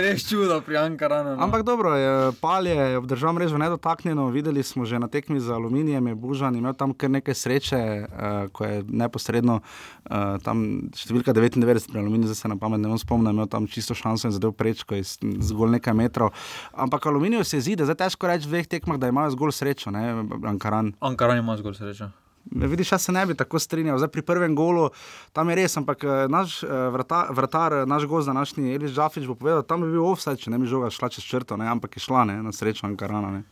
res 0.02 0.26
čudo 0.28 0.60
pri 0.66 0.76
Ankaranu. 0.82 1.36
No. 1.36 1.42
Ampak 1.44 1.62
dobro, 1.62 1.94
je, 1.96 2.32
Pal 2.40 2.66
je 2.66 2.98
obdržal 2.98 3.32
mrežo 3.32 3.58
nedotaknjeno. 3.58 4.28
Videli 4.34 4.62
smo 4.62 4.84
že 4.84 4.98
na 4.98 5.08
tekmi 5.08 5.40
z 5.40 5.50
aluminijem, 5.54 6.06
je 6.12 6.14
Bužan 6.14 6.56
imel 6.56 6.74
tam 6.74 6.94
kar 6.94 7.10
nekaj 7.10 7.34
sreče, 7.34 7.80
uh, 8.04 8.48
ko 8.52 8.64
je 8.64 8.82
neposredno 8.88 9.60
uh, 9.60 10.38
tam 10.42 10.88
številka 10.96 11.32
99 11.36 11.90
pri 11.92 12.00
aluminiju, 12.00 12.30
zdaj 12.30 12.40
se 12.42 12.48
na 12.48 12.56
pamet 12.56 12.80
ne 12.80 12.87
bom 12.88 12.98
spomnil, 12.98 13.32
imel 13.32 13.46
tam 13.46 13.66
čisto 13.66 13.94
šanso 13.94 14.28
in 14.28 14.36
zadev 14.36 14.52
prečko 14.52 14.94
iz 14.98 15.18
zgolj 15.22 15.78
nekaj 15.78 15.94
metrov. 15.94 16.32
Ampak 16.72 17.06
aluminiju 17.06 17.44
se 17.44 17.60
zdi, 17.60 17.76
da 17.76 17.84
zdaj 17.84 18.00
težko 18.06 18.30
reči 18.30 18.46
v 18.46 18.50
dveh 18.50 18.66
tekmah, 18.66 18.98
da 18.98 19.08
imajo 19.08 19.34
zgolj 19.36 19.52
srečo, 19.52 19.90
ne, 19.90 20.24
Ankaran. 20.44 20.94
Ankaran 21.00 21.38
ima 21.38 21.56
zgolj 21.56 21.78
srečo. 21.80 22.10
Vidiš, 22.50 22.92
jaz 22.92 23.02
se 23.02 23.12
ne 23.12 23.26
bi 23.26 23.34
tako 23.34 23.58
strinjal. 23.58 23.98
Zdaj, 23.98 24.08
pri 24.08 24.22
prvem 24.22 24.54
golu 24.54 24.90
tam 25.32 25.48
je 25.48 25.56
res, 25.56 25.76
ampak 25.76 26.04
eh, 26.04 26.24
naš 26.28 26.62
eh, 26.62 26.68
vrata, 26.92 27.26
vratar, 27.30 27.72
eh, 27.72 27.86
naš 27.86 28.04
gost, 28.04 28.26
današnji 28.26 28.74
Eliš 28.74 28.94
Džafič, 28.94 29.26
bo 29.26 29.34
povedal, 29.34 29.62
tam 29.62 29.82
bi 29.82 29.90
bil 29.92 30.04
offside, 30.04 30.36
če 30.40 30.50
ne 30.50 30.58
bi 30.58 30.66
žoga 30.66 30.90
šla 30.90 31.10
čez 31.12 31.24
črto, 31.24 31.56
ne? 31.56 31.68
ampak 31.68 31.96
je 31.96 32.04
šla 32.04 32.24
ne? 32.24 32.42
na 32.42 32.52
srečo 32.52 32.86
Ankarana. 32.86 33.30
Ne? 33.30 33.42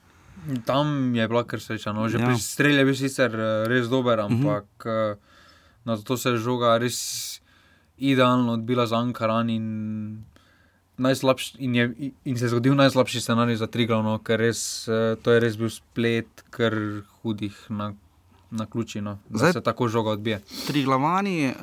Tam 0.64 1.14
je 1.14 1.28
bila 1.28 1.44
kar 1.44 1.60
sreča. 1.60 1.92
No. 1.92 2.08
Že 2.08 2.20
Ja. 2.20 2.26
pri 2.26 2.40
strelju 2.40 2.78
je 2.78 2.84
bil 2.84 2.94
sicer 2.96 3.36
res 3.68 3.88
dober, 3.88 4.20
ampak 4.20 4.64
uh 4.84 4.86
-huh. 4.86 5.16
na 5.84 5.96
to 5.96 6.16
se 6.16 6.30
je 6.30 6.38
žoga 6.38 6.78
res 6.78 7.35
idealno 7.98 8.52
odbila 8.52 8.86
za 8.86 8.96
Ankaran. 8.96 9.50
In, 9.50 10.24
najslabši- 10.98 11.56
in, 11.58 11.74
je, 11.74 11.94
in 12.24 12.38
se 12.38 12.44
je 12.44 12.48
zgodil 12.48 12.74
najslabši 12.74 13.20
scenarij 13.20 13.56
za 13.56 13.66
Triglav, 13.66 14.02
no, 14.02 14.18
ker 14.18 14.40
res, 14.40 14.88
eh, 14.88 15.16
to 15.16 15.30
je 15.30 15.40
res 15.40 15.56
bil 15.56 15.68
splet 15.68 16.44
kar 16.50 16.72
hudih 17.20 17.52
na, 17.68 17.92
na 18.50 18.66
ključino, 18.66 19.18
da 19.28 19.38
Zdaj- 19.38 19.52
se 19.52 19.60
tako 19.60 19.88
žoga 19.88 20.10
odbije. 20.10 20.40
Tri 20.66 20.84
glavani, 20.84 21.48
uh, 21.48 21.54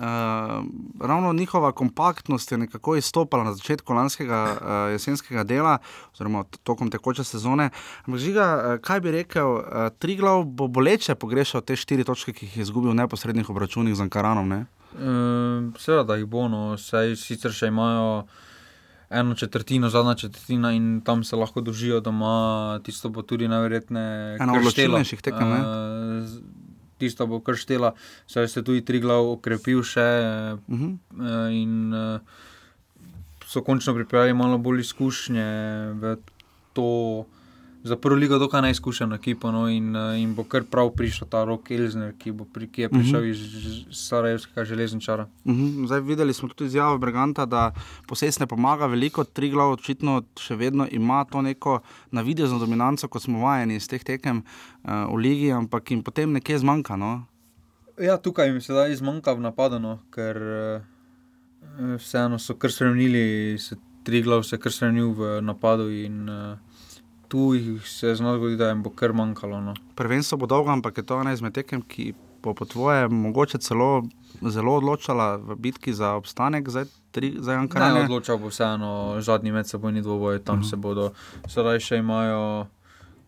ravno 1.00 1.34
njihova 1.34 1.72
kompaktnost 1.72 2.52
je 2.52 2.58
nekako 2.58 2.96
izstopala 2.96 3.44
na 3.44 3.54
začetku 3.54 3.94
lanskega 3.94 4.44
uh, 4.52 4.58
jesenskega 4.92 5.44
dela, 5.44 5.78
oziroma 6.14 6.44
tokom 6.64 6.92
tekoče 6.92 7.24
sezone. 7.24 7.70
Ampak 8.06 8.20
žiga, 8.20 8.46
uh, 8.56 8.82
kaj 8.82 9.00
bi 9.00 9.12
rekel, 9.12 9.50
uh, 9.50 9.64
Triglav 10.00 10.44
bo 10.44 10.68
boleče 10.68 11.16
pogrešal 11.16 11.62
te 11.62 11.76
štiri 11.76 12.04
točke, 12.04 12.34
ki 12.34 12.46
jih 12.46 12.58
je 12.58 12.62
izgubil 12.62 12.92
v 12.92 12.96
neposrednih 12.96 13.50
obračunih 13.50 13.96
z 13.96 14.02
Ankaranom. 14.02 14.48
Ne? 14.48 14.66
Uh, 14.94 15.74
Seveda, 15.80 16.04
da 16.04 16.16
jih 16.20 16.26
bo, 16.30 16.48
no, 16.48 16.78
saj 16.78 17.16
sicer 17.20 17.54
še 17.56 17.70
imajo 17.72 18.26
eno 19.14 19.36
četrtino, 19.38 19.90
zadnja 19.94 20.16
četrtina 20.16 20.72
in 20.74 21.02
tam 21.06 21.24
se 21.24 21.36
lahko 21.36 21.62
dožijo 21.62 22.00
doma, 22.02 22.80
tisto 22.84 23.10
bo 23.10 23.22
tudi 23.22 23.48
najverjetneje. 23.48 24.38
Ena 24.42 24.58
odločilnejših 24.58 25.22
tekem, 25.22 25.50
ne? 25.50 25.60
Uh, 25.62 26.64
tisto 26.98 27.28
bo 27.28 27.42
kar 27.44 27.58
štela, 27.60 27.94
saj 28.28 28.48
se 28.48 28.60
je 28.62 28.66
tudi 28.70 28.86
Triglav 28.86 29.36
okrepil 29.36 29.84
še 29.84 30.10
Uh 30.68 30.80
-huh. 30.80 30.98
uh, 31.20 31.54
in 31.54 31.94
uh, 31.94 32.20
so 33.48 33.62
končno 33.62 33.94
pripeljali 33.94 34.34
malo 34.34 34.58
bolj 34.58 34.80
izkušnje 34.80 35.48
v 35.94 36.18
to. 36.74 37.26
Za 37.84 37.96
prvo 37.96 38.16
ligo 38.16 38.38
dokaj 38.40 38.62
neizkušeno 38.62 39.16
ekipo 39.16 39.52
no, 39.52 39.70
in, 39.70 39.96
eh, 39.96 40.22
in 40.22 40.36
bo 40.36 40.44
kar 40.44 40.64
prav 40.64 40.94
prišel 40.96 41.28
ta 41.28 41.44
Rok 41.44 41.72
Elzner, 41.72 42.14
ki, 42.20 42.32
pri, 42.54 42.68
ki 42.68 42.82
je 42.82 42.90
prišel 42.90 43.20
uh 43.20 43.26
-huh. 43.26 43.30
iz 43.30 43.98
Sarajevskega 44.08 44.66
železničara. 44.66 45.28
Mhm, 45.46 45.86
Zdaj 45.86 46.00
videli 46.00 46.34
smo 46.34 46.50
tudi 46.50 46.68
izjavo 46.68 46.98
Briganta, 46.98 47.46
da 47.46 47.74
posest 48.08 48.40
ne 48.40 48.48
pomaga 48.48 48.86
veliko, 48.86 49.24
tri 49.24 49.50
glav 49.50 49.72
očitno 49.72 50.24
še 50.40 50.56
vedno 50.56 50.88
ima 50.92 51.26
to 51.26 51.42
neko 51.42 51.80
navidezno 52.12 52.60
dominanco, 52.60 53.08
kot 53.08 53.22
smo 53.22 53.40
vajeni 53.40 53.76
iz 53.76 53.88
teh 53.88 54.04
tekem 54.04 54.38
uh, 54.84 54.92
v 55.14 55.16
ligi, 55.16 55.52
ampak 55.52 55.92
jim 55.92 56.04
potem 56.04 56.32
nekje 56.32 56.60
zmanjka. 56.60 56.96
No? 56.96 57.26
Ja, 58.00 58.18
tukaj 58.18 58.48
jim 58.48 58.62
sedaj 58.62 58.92
izmanjka 58.92 59.34
v 59.34 59.40
napadu, 59.40 59.80
no, 59.80 60.00
ker 60.12 60.38
uh, 60.38 61.98
vseeno 61.98 62.40
so 62.40 62.56
kar 62.56 62.72
spremenili, 62.72 63.58
se 63.60 63.76
tri 64.04 64.22
glav 64.22 64.44
se 64.44 64.58
kar 64.58 64.72
spremenil 64.72 65.14
v 65.14 65.42
napadu 65.42 65.90
in 65.92 66.30
uh, 66.30 66.58
tu 67.34 67.54
se 67.86 68.16
zna 68.16 68.36
zgoditi, 68.38 68.58
da 68.58 68.68
jim 68.70 68.84
bo 68.84 68.90
kar 68.90 69.14
manjkalo. 69.14 69.62
No. 69.62 69.74
Prvenstvo 69.96 70.38
bo 70.38 70.46
dolgo, 70.46 70.70
ampak 70.70 70.98
je 70.98 71.04
to 71.04 71.18
ena 71.22 71.34
izmed 71.34 71.54
tekem, 71.54 71.82
ki 71.82 72.14
bo 72.44 72.54
po 72.54 72.66
tvoje 72.66 73.08
mogoče 73.10 73.58
celo 73.58 74.04
zelo 74.42 74.76
odločala 74.78 75.40
v 75.42 75.56
bitki 75.58 75.96
za 75.98 76.12
obstanek, 76.20 76.70
zdaj, 76.70 76.86
tri, 77.12 77.34
zdaj 77.40 77.56
Ne, 77.56 77.62
Ankarane. 77.66 78.04
odločal 78.06 78.38
bo 78.38 78.54
vseeno 78.54 79.18
zadnji 79.22 79.52
medsebojni 79.52 80.02
dvoboj, 80.02 80.44
tam 80.44 80.60
uh 80.60 80.64
-huh. 80.64 80.70
se 80.70 80.76
bodo, 80.76 81.12
sedaj 81.48 81.80
še 81.80 81.98
imajo. 81.98 82.68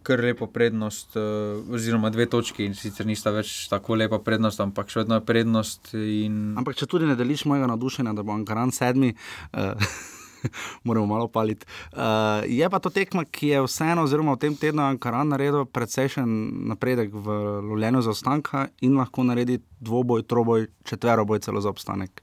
Kar 0.05 0.19
lepo 0.19 0.45
prednost, 0.47 1.15
uh, 1.15 1.74
oziroma 1.74 2.09
dve 2.09 2.29
točki, 2.29 2.65
in 2.65 2.75
sicer 2.75 3.05
nista 3.05 3.31
več 3.31 3.67
tako 3.69 3.95
lepa 3.95 4.19
prednost, 4.19 4.59
ampak 4.59 4.89
še 4.89 5.00
vedno 5.00 5.15
je 5.15 5.21
prednost. 5.25 5.93
In... 5.93 6.53
Ampak 6.57 6.75
če 6.75 6.85
tudi 6.85 7.05
ne 7.05 7.15
deliš 7.15 7.45
mojega 7.45 7.67
navdušenja, 7.67 8.13
da 8.13 8.24
bo 8.24 8.31
Ankaran 8.31 8.71
sedmi. 8.71 9.15
Uh, 9.53 9.74
Moramo 10.87 11.05
malo 11.05 11.27
paliti. 11.27 11.65
Uh, 11.93 12.43
je 12.47 12.69
pa 12.69 12.79
to 12.79 12.89
tekma, 12.89 13.25
ki 13.25 13.47
je 13.47 13.63
vseeno, 13.65 14.03
oziroma 14.03 14.35
v 14.35 14.43
tem 14.45 14.57
tednu 14.59 14.83
Ankaran 14.85 15.33
naredil 15.33 15.65
precejšen 15.65 16.27
napredek 16.71 17.13
v 17.13 17.39
lovljenju 17.71 18.01
za 18.01 18.13
ostanka 18.15 18.67
in 18.81 18.97
lahko 18.97 19.23
naredi 19.23 19.59
dvoboj, 19.79 20.23
troboj, 20.23 20.67
četveroboj 20.83 21.39
celo 21.39 21.61
za 21.61 21.69
obstanek. 21.69 22.21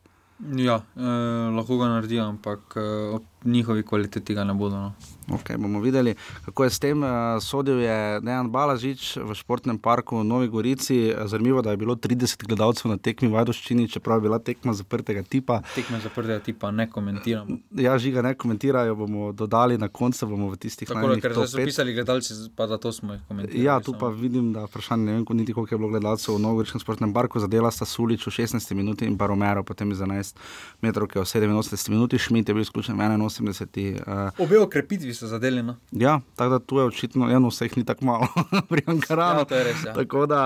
Ja, 0.56 0.80
eh, 0.96 1.50
lahko 1.56 1.78
ga 1.78 1.88
naredijo, 1.88 2.24
ampak 2.24 2.74
eh, 2.76 3.14
njihovi 3.44 3.82
kvaliteti 3.82 4.34
ga 4.34 4.44
ne 4.44 4.54
bodo. 4.54 4.76
No. 4.76 4.92
Okay, 5.30 5.56
bomo 5.56 5.80
videli, 5.80 6.14
kako 6.44 6.64
je 6.64 6.70
s 6.70 6.78
tem. 6.78 7.02
Uh, 7.02 7.08
sodil 7.40 7.80
je 7.80 8.20
Dejan 8.20 8.50
Balažič 8.50 9.16
v 9.16 9.34
športnem 9.34 9.78
parku 9.78 10.18
v 10.18 10.24
Novi 10.24 10.48
Gorici. 10.48 11.14
Zanimivo, 11.24 11.62
da 11.62 11.70
je 11.70 11.76
bilo 11.76 11.94
30 11.94 12.42
gledalcev 12.46 12.90
na 12.90 12.98
tekmi 12.98 13.28
v 13.28 13.36
Vajdoščini, 13.38 13.88
čeprav 13.88 14.18
je 14.18 14.26
bila 14.26 14.38
tekma 14.42 14.74
zaprtega 14.74 15.22
tipa. 15.22 15.60
Tekme 15.74 16.00
zaprtega 16.02 16.40
tipa 16.42 16.70
ne 16.70 16.88
komentiramo. 16.90 17.58
Ja, 17.78 17.94
žiga 17.98 18.22
ne 18.22 18.34
komentirajo, 18.34 18.96
bomo 18.98 19.30
dodali 19.32 19.78
na 19.78 19.88
koncu, 19.88 20.26
bomo 20.26 20.50
v 20.50 20.58
tistih 20.58 20.90
najbolj. 20.90 21.22
Ker 21.22 21.36
so 21.38 21.46
pisali 21.56 21.94
gledalci, 21.94 22.34
pa 22.56 22.66
zato 22.66 22.92
smo 22.92 23.14
jih 23.14 23.22
komentirali. 23.28 23.64
Ja, 23.64 23.78
tu 23.80 23.94
pa 23.98 24.10
vidim, 24.10 24.52
da 24.52 24.66
vprašanje 24.66 25.06
ne 25.06 25.16
vem, 25.20 25.26
niti 25.38 25.54
koliko 25.54 25.74
je 25.74 25.78
bilo 25.78 25.92
gledalcev 25.94 26.34
v 26.34 26.42
Novi 26.42 26.62
Goričkem 26.62 26.82
športnem 26.82 27.14
parku. 27.14 27.40
Zadela 27.40 27.70
sta 27.70 27.86
Sulič 27.86 28.26
v 28.26 28.34
16 28.42 28.74
minuti 28.74 29.06
in 29.06 29.16
pa 29.18 29.30
Romero 29.30 29.62
potem 29.62 29.90
iz 29.94 30.02
11 30.02 30.36
metrov, 30.82 31.08
ki 31.08 31.22
je 31.22 31.24
v 31.24 31.30
87 31.30 31.94
minuti, 31.94 32.18
Šmit 32.18 32.48
je 32.48 32.54
bil 32.54 32.66
izključen 32.66 32.98
v 32.98 33.00
81. 33.40 34.00
Uh, 34.06 34.42
Obe 34.44 34.58
okrepitvi 34.60 35.14
so 35.14 35.26
zadeli. 35.26 35.62
No? 35.62 35.76
Ja, 35.90 36.20
tako 36.36 36.50
da 36.50 36.58
tu 36.58 36.78
je 36.78 36.84
očitno, 36.84 37.30
eno 37.30 37.48
vseh 37.48 37.76
ni 37.76 37.84
tako 37.84 38.04
malo, 38.04 38.28
pri 38.70 38.82
Ankaranu. 38.86 39.46
Ja, 39.50 39.62
res. 39.62 39.84
Ja. 39.86 39.94
Tako 39.96 40.26
da, 40.26 40.42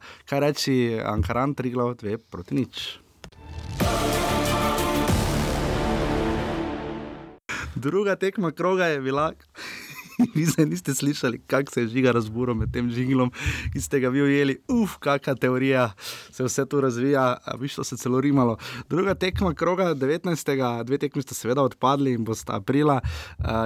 uh, 0.00 0.12
kaj 0.30 0.40
reči, 0.40 0.76
Ankaran, 1.04 1.54
tri 1.54 1.70
glav, 1.70 1.94
dve 2.00 2.18
proti 2.18 2.54
nič. 2.54 2.84
Druga 7.74 8.16
tekma 8.16 8.50
kroga 8.50 8.86
je 8.86 9.00
bila. 9.00 9.32
Vi 10.34 10.46
se 10.46 10.66
niste 10.66 10.94
slišali, 10.94 11.38
kako 11.46 11.72
se 11.72 11.80
je 11.80 11.88
žiga 11.88 12.12
razburo 12.12 12.54
med 12.54 12.72
tem 12.72 12.90
žigilom, 12.90 13.30
ki 13.72 13.80
ste 13.80 14.00
ga 14.00 14.08
vi 14.08 14.22
ujeli. 14.22 14.58
Uf, 14.68 14.96
kakšna 14.98 15.34
teorija 15.34 15.92
se 16.30 16.44
vse 16.44 16.66
tu 16.66 16.80
razvija, 16.80 17.36
višlo 17.60 17.84
se 17.84 17.96
celo 17.96 18.20
rimalo. 18.20 18.56
Druga 18.88 19.14
tekma 19.14 19.54
kroga 19.54 19.94
19. 19.94 20.84
dve 20.84 20.98
tekmi 20.98 21.22
sta 21.22 21.34
seveda 21.34 21.62
odpadli 21.62 22.12
in 22.12 22.24
bosta 22.24 22.56
aprila, 22.56 23.00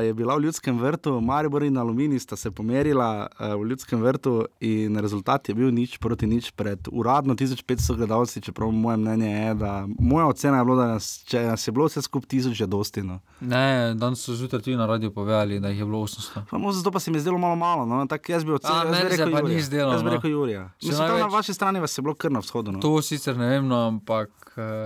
je 0.03 0.15
bila 0.15 0.37
v 0.37 0.43
ljudskem 0.49 0.79
vrtu, 0.81 1.21
Maribor 1.21 1.63
in 1.63 1.77
Alumini 1.77 2.19
sta 2.19 2.37
se 2.37 2.51
pomerila 2.51 3.27
v 3.39 3.69
ljudskem 3.69 4.03
vrtu 4.03 4.47
in 4.61 4.97
rezultat 4.99 5.49
je 5.49 5.55
bil 5.55 5.71
nič 5.71 5.99
proti 5.99 6.27
nič 6.27 6.51
pred 6.51 6.89
uradno 6.93 7.35
1500 7.35 7.97
gledalci, 7.97 8.41
čeprav 8.41 8.71
moje 8.71 8.97
mnenje 8.97 9.31
je, 9.31 9.55
da 9.55 9.87
moja 9.99 10.27
ocena 10.27 10.59
je 10.59 10.65
bila, 10.65 10.77
da 10.77 10.93
nas, 10.93 11.25
če 11.27 11.43
nas 11.43 11.67
je 11.69 11.73
bilo 11.73 11.87
vse 11.87 12.03
skupaj 12.03 12.29
tisoč, 12.29 12.61
je 12.61 12.67
dosti. 12.67 13.03
No. 13.03 13.21
Ne, 13.41 13.95
danes 13.95 14.23
so 14.25 14.35
zjutraj 14.35 14.63
tudi 14.63 14.77
na 14.77 14.87
radiju 14.87 15.15
povedali, 15.15 15.61
da 15.61 15.69
jih 15.69 15.79
je 15.79 15.85
bilo 15.85 15.99
800. 16.07 16.38
Samo 16.51 16.73
zato 16.73 16.91
pa 16.91 17.01
se 17.01 17.11
mi 17.11 17.17
je 17.17 17.21
zdelo 17.21 17.39
malo 17.39 17.57
malo. 17.57 17.87
No? 17.87 18.07
Tak, 18.07 18.29
jaz 18.29 18.45
bi 18.45 18.53
ocenil, 18.53 18.91
da 18.91 18.97
je 18.99 19.31
to 19.31 19.49
ni 19.49 19.63
zdelo. 19.63 19.93
Jaz 19.93 20.03
bi 20.03 20.11
no. 20.11 20.17
rekel 20.17 20.31
Jurija. 20.31 20.71
Mislim, 20.83 20.99
največ... 20.99 21.21
Na 21.21 21.27
vaši 21.27 21.55
strani 21.55 21.81
vas 21.81 21.99
je 21.99 22.03
bilo 22.03 22.15
kar 22.15 22.33
na 22.33 22.41
vzhodu. 22.41 22.73
No? 22.73 22.81
To 22.81 23.03
sicer 23.03 23.37
ne 23.37 23.49
vem, 23.49 23.69
no, 23.69 23.87
ampak. 23.87 24.31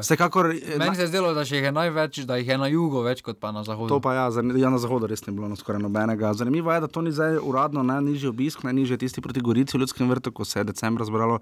Vsekakor, 0.01 0.53
meni 0.79 0.97
se 0.97 1.03
je 1.03 1.07
zdelo, 1.09 1.35
da 1.35 1.41
jih 1.41 1.65
je 1.65 1.73
največ, 1.73 2.19
da 2.29 2.37
jih 2.37 2.49
je 2.49 2.59
na 2.59 2.67
jugu 2.69 3.01
več 3.01 3.23
kot 3.25 3.39
pa 3.41 3.53
na 3.53 3.65
zahodu. 3.65 3.89
To 3.89 4.01
pa 4.01 4.15
ja, 4.15 4.29
ja 4.57 4.71
na 4.71 4.79
zahodu 4.79 5.09
res 5.09 5.25
ni 5.27 5.33
bilo 5.33 5.49
no, 5.49 5.57
skoraj 5.57 5.81
nobenega. 5.81 6.35
Zanimivo 6.37 6.73
je, 6.73 6.81
da 6.85 6.89
to 6.93 7.03
ni 7.03 7.13
zdaj 7.13 7.39
uradno 7.41 7.83
najnižji 7.83 8.29
obisk, 8.29 8.67
najnižji 8.69 9.01
tisti 9.01 9.25
proti 9.25 9.41
Gorici 9.41 9.77
v 9.77 9.81
ljudskem 9.81 10.11
vrtu, 10.13 10.33
ko 10.33 10.45
se 10.45 10.61
je 10.61 10.69
decembra 10.69 11.09
zbralo 11.09 11.41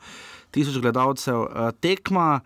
tisoč 0.55 0.79
gledalcev. 0.79 1.49
Tekma 1.83 2.41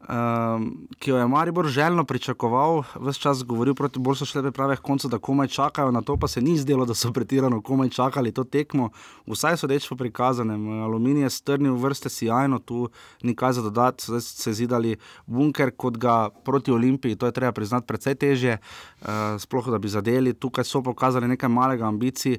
um, 0.00 0.88
ki 0.98 1.10
jo 1.10 1.16
je 1.16 1.26
Maribor 1.26 1.66
željno 1.66 2.04
pričakoval, 2.04 2.82
vse 3.00 3.20
čas 3.20 3.42
govoril 3.44 3.74
proti 3.74 3.98
bolj 3.98 4.16
so 4.16 4.24
šle 4.24 4.42
priprave 4.42 4.76
k 4.76 4.80
koncu, 4.80 5.08
da 5.08 5.18
komaj 5.18 5.48
čakajo, 5.48 5.90
na 5.90 6.02
to 6.02 6.16
pa 6.16 6.28
se 6.28 6.40
ni 6.40 6.56
zdelo, 6.58 6.84
da 6.84 6.94
so 6.94 7.12
pretirano 7.12 7.60
komaj 7.62 7.88
čakali 7.88 8.32
to 8.32 8.44
tekmo. 8.44 8.90
Vsaj 9.26 9.56
so 9.56 9.66
reč 9.66 9.88
po 9.88 9.96
prikazanem, 9.96 10.68
aluminij 10.82 11.22
je 11.22 11.30
strnil 11.30 11.74
vrste 11.74 12.08
sjajno, 12.08 12.58
tu 12.58 12.88
ni 13.22 13.34
kaj 13.34 13.52
za 13.52 13.62
dodati, 13.62 14.04
so 14.04 14.20
se 14.20 14.52
zidali 14.52 14.96
bunker 15.26 15.70
kot 15.76 15.96
ga 15.96 16.30
proti 16.44 16.72
Olimpiji, 16.72 17.16
to 17.16 17.26
je 17.26 17.32
treba 17.32 17.52
priznati 17.52 17.86
precej 17.86 18.14
težje, 18.14 18.58
uh, 18.58 19.08
sploh 19.38 19.70
da 19.70 19.78
bi 19.78 19.88
zadeli, 19.88 20.34
tukaj 20.34 20.64
so 20.64 20.82
pokazali 20.82 21.28
nekaj 21.28 21.48
malega 21.48 21.86
ambicij 21.86 22.38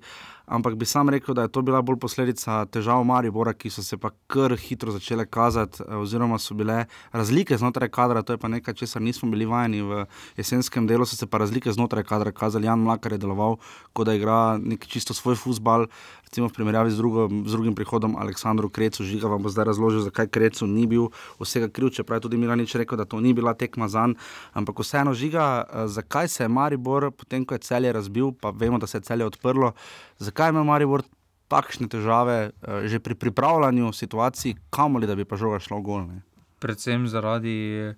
ampak 0.50 0.76
bi 0.76 0.86
sam 0.86 1.10
rekel, 1.10 1.34
da 1.36 1.42
je 1.42 1.52
to 1.54 1.62
bila 1.62 1.82
bolj 1.82 2.00
posledica 2.02 2.66
težav 2.74 3.04
Maribora, 3.06 3.54
ki 3.54 3.70
so 3.70 3.84
se 3.86 3.98
pa 3.98 4.10
kar 4.28 4.56
hitro 4.58 4.92
začele 4.92 5.26
kazati, 5.26 5.84
eh, 5.84 5.96
oziroma 5.96 6.40
so 6.40 6.56
bile 6.58 6.86
razlike 7.14 7.58
znotraj 7.58 7.90
kadra, 7.90 8.22
to 8.22 8.34
je 8.34 8.42
pa 8.42 8.48
nekaj, 8.48 8.74
česar 8.74 9.02
nismo 9.02 9.30
bili 9.30 9.46
vajeni 9.46 9.82
v 9.82 10.06
jesenskem 10.38 10.88
delu, 10.88 11.06
so 11.06 11.16
se 11.16 11.28
pa 11.28 11.38
razlike 11.38 11.72
znotraj 11.72 12.04
kadra 12.04 12.32
kazali. 12.32 12.66
Jan 12.66 12.80
Mlakar 12.80 13.12
je 13.12 13.22
deloval, 13.22 13.58
kot 13.94 14.10
da 14.10 14.14
igra 14.18 14.58
nek 14.58 14.88
čisto 14.88 15.14
svoj 15.14 15.36
futbal, 15.36 15.88
recimo 16.30 16.46
v 16.50 16.54
primerjavi 16.54 16.94
z, 16.94 16.98
drugo, 16.98 17.26
z 17.26 17.52
drugim 17.52 17.74
prihodom 17.76 18.14
Aleksandru 18.14 18.70
Krecu, 18.70 19.04
žiga 19.04 19.28
vam 19.28 19.42
bo 19.42 19.50
zdaj 19.50 19.66
razložil, 19.74 20.06
zakaj 20.06 20.30
Krecu 20.30 20.70
ni 20.70 20.86
bil 20.86 21.10
vsega 21.42 21.70
kriv, 21.74 21.90
čeprav 21.90 22.22
je 22.22 22.30
tudi 22.30 22.38
Milanič 22.38 22.78
rekel, 22.78 23.02
da 23.02 23.10
to 23.10 23.18
ni 23.18 23.34
bila 23.34 23.58
tekma 23.58 23.90
za 23.90 24.00
njega, 24.00 24.20
ampak 24.54 24.80
vseeno 24.80 25.14
žiga, 25.14 25.66
eh, 25.66 25.88
zakaj 25.88 26.28
se 26.28 26.44
je 26.44 26.48
Maribor, 26.48 27.12
potem 27.12 27.46
ko 27.46 27.54
je 27.54 27.60
celje 27.60 27.94
razbil, 27.94 28.32
pa 28.32 28.50
vemo, 28.50 28.78
da 28.78 28.88
se 28.88 28.98
je 28.98 29.02
celje 29.02 29.26
odprlo, 29.26 29.74
zakaj 30.20 30.50
ima 30.50 30.64
Maribor 30.64 31.04
takšne 31.50 31.90
težave 31.90 32.52
uh, 32.62 32.86
že 32.86 33.00
pri 33.00 33.16
pripravljanju 33.16 33.94
situacij, 33.94 34.54
kamoli 34.70 35.08
da 35.08 35.16
bi 35.16 35.26
pa 35.26 35.36
žoga 35.36 35.60
šlo 35.60 35.82
gol. 35.82 36.06
Ne? 36.06 36.22
Predvsem 36.62 37.08
zaradi 37.08 37.94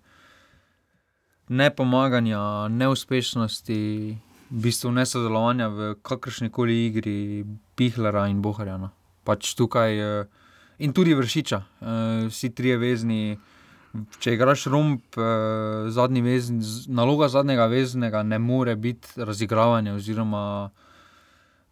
nepomaganja, 1.50 2.72
neuspešnosti, 2.72 4.17
v 4.52 4.68
bistvu 4.68 4.92
nesodelovanja 4.92 5.68
v 5.72 5.80
kakršni 6.04 6.52
koli 6.52 6.86
igri, 6.90 7.46
Pihlera 7.76 8.28
in 8.28 8.42
Boharja. 8.44 8.76
No. 8.78 8.92
Pač 9.24 9.54
tukaj 9.56 9.92
uh, 9.96 10.28
in 10.84 10.92
tudi 10.94 11.16
vršiča, 11.16 11.58
uh, 11.58 12.28
vsi 12.28 12.52
trije 12.56 12.78
vezni. 12.82 13.22
Če 13.92 14.38
igraš 14.38 14.70
romp, 14.72 15.18
eh, 15.20 16.22
vezni, 16.24 16.62
naloga 16.88 17.28
zadnjega 17.28 17.66
veznega 17.68 18.22
ne 18.24 18.38
more 18.40 18.78
biti 18.80 19.20
razigravanje 19.20 19.92
oziroma 19.92 20.72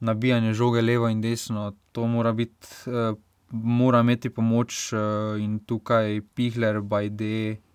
nabijanje 0.04 0.52
žoge 0.54 0.82
levo 0.82 1.08
in 1.08 1.22
desno, 1.22 1.72
to 1.94 2.08
mora 2.08 2.34
biti, 2.34 2.68
uh, 2.92 3.16
mora 3.52 4.02
imeti 4.04 4.30
pomoč 4.30 4.92
in 5.40 5.60
tukaj 5.64 6.22
Pihler, 6.36 6.82
Bajde. 6.82 7.69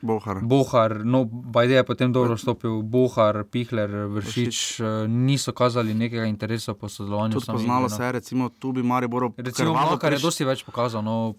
Bohar. 0.00 0.40
Bohar, 0.42 1.04
no, 1.04 1.24
Bajde 1.24 1.74
je 1.74 1.84
potem 1.84 2.12
dobro 2.12 2.36
stopil, 2.36 2.82
Bohar, 2.82 3.44
Pihler, 3.50 3.90
Vršič, 4.14 4.80
uh, 4.80 4.86
niso 5.10 5.52
kazali 5.52 5.94
nekega 5.94 6.26
interesa 6.26 6.74
po 6.74 6.88
sodelovanju. 6.88 7.40
To 7.40 7.52
poznalo 7.52 7.88
se, 7.88 8.12
recimo, 8.12 8.48
tu 8.48 8.72
bi 8.72 8.82
Maribor 8.82 9.30
recimo, 9.36 9.74
kar 10.00 10.12
je 10.12 10.22
dosti 10.22 10.44
več 10.44 10.64
pokazal. 10.64 11.02
No, 11.02 11.34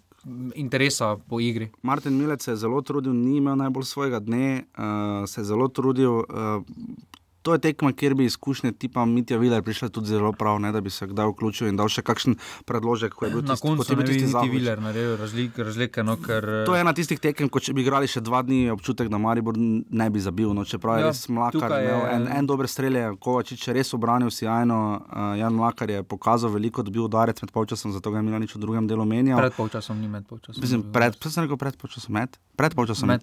Interesa 0.56 1.16
po 1.16 1.40
igri. 1.40 1.70
Martin 1.82 2.18
Milec 2.18 2.44
se 2.44 2.52
je 2.52 2.58
zelo 2.60 2.82
trudil, 2.82 3.14
ni 3.16 3.38
imel 3.38 3.56
najbolj 3.56 3.86
svojega 3.88 4.20
dne, 4.20 4.66
uh, 4.76 5.24
se 5.24 5.40
je 5.42 5.46
zelo 5.46 5.68
trudil. 5.68 6.12
Uh, 6.12 6.60
to 7.50 7.56
je 7.58 7.62
tekma, 7.66 7.90
kjer 7.98 8.14
bi 8.14 8.26
izkušnje 8.30 8.72
tipa 8.78 9.06
Mitja 9.10 9.38
Viler 9.42 9.64
prišle 9.66 9.90
tudi 9.90 10.12
zelo 10.14 10.30
prav, 10.38 10.60
ne, 10.62 10.70
da 10.72 10.82
bi 10.86 10.92
se 10.94 11.08
kdaj 11.10 11.32
vključil 11.32 11.72
in 11.72 11.80
dal 11.80 11.90
še 11.90 12.04
kakšen 12.06 12.36
predložek. 12.70 13.16
Na 13.42 13.56
koncu 13.58 13.88
je 13.90 13.98
bil 13.98 14.06
tisti 14.06 14.28
Mitja 14.28 14.52
Viler 14.52 14.82
naredil 14.84 15.16
razlik, 15.18 15.58
razlike. 15.58 16.04
No, 16.06 16.20
ker... 16.22 16.46
To 16.70 16.76
je 16.78 16.84
ena 16.86 16.94
tistih 16.94 17.18
tekem, 17.20 17.50
ko 17.50 17.62
če 17.64 17.74
bi 17.74 17.82
igrali 17.82 18.10
še 18.12 18.22
dva 18.22 18.44
dni, 18.46 18.68
občutek, 18.76 19.10
da 19.10 19.18
Maribor 19.18 19.58
ne 19.58 20.10
bi 20.14 20.22
zabil. 20.22 20.52
No, 20.54 20.68
čeprav 20.70 21.00
je 21.00 21.08
ja, 21.08 21.10
res 21.10 21.24
mlakar, 21.34 21.74
je... 21.82 21.96
en, 22.14 22.28
en 22.38 22.50
dober 22.50 22.70
strelje, 22.70 23.08
Kovačič 23.24 23.66
je 23.66 23.76
res 23.80 23.94
obranil 23.98 24.30
sjajno, 24.34 24.78
uh, 25.00 25.34
Jan 25.40 25.58
Mlakar 25.58 25.90
je 25.90 26.04
pokazal 26.06 26.54
veliko, 26.54 26.86
dobil 26.86 27.08
udarec 27.08 27.42
med 27.42 27.54
polčasom, 27.56 27.96
zato 27.96 28.14
ga 28.14 28.22
je 28.22 28.28
imel 28.28 28.46
nič 28.46 28.54
v 28.54 28.62
drugem 28.62 28.86
delu 28.90 29.08
menjal. 29.10 29.42
Pred 29.42 29.58
polčasom 29.58 29.98
ni 29.98 30.12
med 30.12 30.30
polčasom. 30.30 30.62
Mislim, 30.62 30.86
pred, 30.94 31.18
sem 31.26 31.48
rekel 31.48 31.58
pred 31.62 31.82
polčasom, 31.82 32.14
med, 32.20 32.38
pred 32.60 32.78
polčasom, 32.78 33.16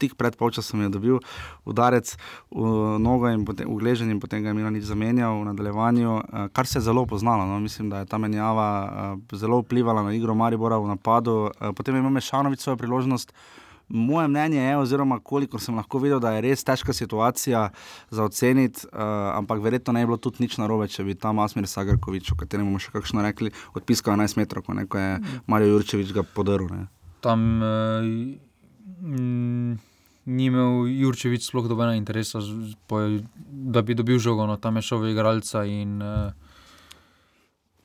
tik 0.00 0.18
pred 0.20 0.36
polčasom 0.36 0.84
je 0.84 0.92
dobil 0.92 1.20
udarec 1.64 2.12
v 2.50 2.98
nogo 3.00 3.30
in 3.30 3.46
potem 3.46 3.69
v 3.70 3.78
gleženje 3.78 4.10
in 4.10 4.20
potem 4.20 4.42
ga 4.42 4.50
je 4.50 4.58
Milanič 4.58 4.84
zamenjal 4.84 5.40
v 5.40 5.54
nadaljevanju, 5.54 6.10
eh, 6.18 6.48
kar 6.52 6.66
se 6.66 6.78
je 6.78 6.82
zelo 6.82 7.06
poznalo. 7.06 7.46
No. 7.46 7.60
Mislim, 7.60 7.90
da 7.90 8.02
je 8.02 8.10
ta 8.10 8.18
menjava 8.18 8.68
eh, 9.30 9.36
zelo 9.36 9.62
vplivala 9.62 10.02
na 10.02 10.12
igro 10.12 10.34
Maribora 10.34 10.78
v 10.78 10.90
napadu. 10.90 11.50
Eh, 11.60 11.72
potem 11.72 11.94
je 11.94 11.98
imel 11.98 12.10
Mešanovič 12.10 12.60
svojo 12.60 12.76
priložnost. 12.76 13.32
Moje 13.90 14.28
mnenje 14.28 14.62
je, 14.62 14.76
oziroma 14.78 15.18
koliko 15.18 15.58
sem 15.58 15.74
lahko 15.74 15.98
videl, 15.98 16.20
da 16.22 16.30
je 16.30 16.40
res 16.46 16.62
težka 16.64 16.92
situacija 16.94 17.70
za 18.10 18.22
oceniti, 18.22 18.86
uh, 18.86 19.34
ampak 19.34 19.58
verjetno 19.58 19.92
ne 19.92 20.04
bi 20.04 20.06
bilo 20.06 20.16
tudi 20.16 20.46
nič 20.46 20.58
narobe, 20.62 20.86
če 20.86 21.02
bi 21.02 21.18
tam 21.18 21.42
Asmir 21.42 21.66
Sagarkovič, 21.66 22.30
o 22.30 22.38
katerem 22.38 22.70
bomo 22.70 22.78
še 22.78 22.94
kakšno 22.94 23.18
rekli, 23.26 23.50
odpiskal 23.74 24.14
11 24.14 24.38
metrov, 24.38 24.62
ko 24.62 24.94
je 24.94 25.18
Marijo 25.50 25.74
Jurčevič 25.74 26.14
ga 26.14 26.22
podaril. 26.22 26.86
Tam. 27.18 27.42
Uh, 27.58 28.38
mm, 29.02 29.89
ni 30.30 30.46
imel 30.46 30.86
Jurčevič 30.86 31.48
sploh 31.48 31.66
dobena 31.68 31.96
interesa, 31.98 32.38
da 33.74 33.82
bi 33.82 33.96
dobil 33.98 34.20
žogo, 34.22 34.46
no, 34.46 34.56
tam 34.56 34.78
je 34.78 34.86
šel 34.86 35.02
v 35.02 35.12
igralca 35.12 35.64
in 35.66 35.98
uh, 35.98 36.30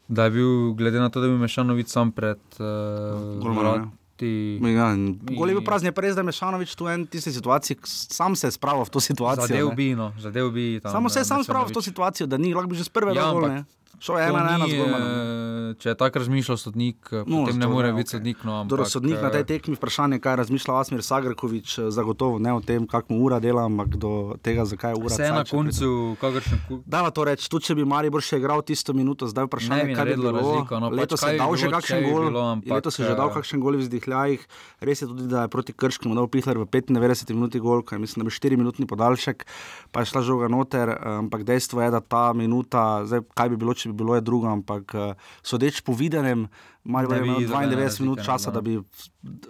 da 0.07 0.29
je 0.29 0.31
bil, 0.31 0.73
glede 0.73 0.99
na 0.99 1.09
to, 1.09 1.19
da 1.19 1.25
je 1.25 1.33
bil 1.33 1.41
Mešanovič 1.41 1.87
sam 1.89 2.11
pred 2.11 2.39
uh, 2.59 3.41
vrati. 3.41 4.59
Ja, 4.61 4.93
Goli 5.35 5.51
je 5.51 5.57
bil 5.57 5.65
prazen, 5.65 5.93
pa 5.93 6.05
res, 6.05 6.15
da 6.15 6.21
je 6.21 6.29
Mešanovič 6.29 6.75
tu 6.77 6.87
en 6.87 7.07
tisti 7.09 7.33
situaciji, 7.33 7.81
sam 7.89 8.35
se 8.35 8.47
je 8.47 8.55
spravil 8.55 8.85
v 8.85 8.93
to 8.93 9.01
situacijo. 9.01 9.47
Zadev 9.47 9.73
bi, 9.75 9.89
no, 9.97 10.13
zadev 10.21 10.51
bi. 10.53 10.79
Tam, 10.83 10.91
Samo 10.91 11.09
se 11.09 11.19
je 11.19 11.25
sam 11.25 11.43
spravil 11.43 11.73
v 11.73 11.75
to 11.75 11.81
situacijo, 11.81 12.29
da 12.29 12.37
ni 12.37 12.53
lahko 12.53 12.69
bi 12.69 12.77
že 12.77 12.87
z 12.87 12.93
prvega 12.93 13.19
ja, 13.19 13.31
golne. 13.33 13.65
Je 14.01 14.27
ena 14.27 14.43
na 14.43 14.55
ena 14.55 14.67
zgodba. 14.67 14.97
Eh, 14.99 15.73
če 15.79 15.89
je 15.89 15.95
tako 15.97 16.19
razmišljal 16.19 16.57
sodnik, 16.57 17.09
no, 17.11 17.43
potem 17.45 17.59
ne 17.59 17.67
more 17.67 17.91
biti 17.93 18.09
okay. 18.09 18.17
sodnik. 18.17 18.43
No, 18.43 18.59
ampak, 18.61 18.69
Dobro, 18.69 18.85
sodnik 18.89 19.21
na 19.21 19.31
tej 19.33 19.45
tekmi 19.49 19.75
vprašanje, 19.75 20.19
kaj 20.23 20.35
razmišlja 20.41 20.77
Asmir 20.79 21.03
Sagrkovič, 21.03 21.77
zagotovo 21.93 22.39
ne 22.39 22.53
o 22.53 22.61
tem, 22.61 22.87
kako 22.87 23.13
mu 23.13 23.25
ura 23.25 23.39
dela, 23.43 23.65
ampak 23.65 23.95
do 24.01 24.35
tega, 24.45 24.65
zakaj 24.65 24.95
je 24.95 25.01
ura. 25.01 25.13
Vse 25.13 25.29
na 25.31 25.43
koncu, 25.47 25.89
kakršen 26.21 26.61
koli. 26.67 26.81
Da, 26.85 27.03
to 27.09 27.25
reči, 27.27 27.49
tudi 27.51 27.69
če 27.69 27.77
bi 27.79 27.87
Maribor 27.87 28.23
še 28.25 28.39
igral 28.41 28.63
tisto 28.65 28.95
minuto, 28.97 29.29
zdaj 29.31 29.49
vprašanje, 29.49 29.87
bi 29.89 29.97
kaj 29.97 30.11
bi 30.11 30.17
bilo. 30.19 30.35
Razliko, 30.35 30.81
no, 30.83 30.91
leto 30.93 31.15
pač 31.15 31.25
se 31.25 31.33
je 31.33 31.39
dal 31.41 31.55
že 31.55 31.71
kakšen 31.75 32.05
gol, 32.05 32.29
bilo, 32.29 32.45
ampak, 32.57 32.75
leto 32.75 32.93
se 32.93 33.03
je 33.03 33.09
že 33.09 33.17
dal 33.17 33.31
eh, 33.31 33.35
kakšen 33.39 33.63
gol 33.63 33.79
v 33.79 33.83
vzdihljajih. 33.85 34.47
Res 34.85 35.03
je 35.03 35.09
tudi, 35.09 35.27
da 35.31 35.45
je 35.45 35.53
proti 35.53 35.75
Krškemu 35.75 36.17
dal 36.17 36.29
Pihler 36.31 36.59
v 36.61 36.67
95 36.69 37.33
minuti 37.35 37.61
gol, 37.63 37.85
kaj 37.85 38.01
mislim, 38.01 38.25
da 38.25 38.29
bi 38.29 38.35
4 38.35 38.59
minutni 38.59 38.89
podaljšek, 38.89 39.45
pa 39.91 40.03
je 40.03 40.11
šla 40.11 40.21
žoga 40.25 40.51
noter, 40.51 40.91
ampak 41.21 41.45
dejstvo 41.47 41.83
je, 41.83 41.89
da 41.93 42.01
ta 42.01 42.25
minuta, 42.37 43.05
zdaj, 43.07 43.23
kaj 43.37 43.53
bi 43.53 43.59
bilo, 43.61 43.73
če 43.73 43.84
bi 43.87 43.93
bilo, 43.93 44.15
je 44.15 44.21
drugo, 44.21 44.47
ampak 44.47 44.95
eh, 44.95 45.13
sodeč 45.43 45.81
po 45.81 45.93
videnem, 45.93 46.47
Marijo 46.83 47.13
je 47.13 47.21
imel 47.23 47.37
vidi 47.37 47.49
nobene 47.49 47.75
92 47.75 48.01
minut 48.01 48.17
razlike, 48.17 48.21
no, 48.21 48.25
časa, 48.25 48.51
da. 48.51 48.61
bi 48.61 48.79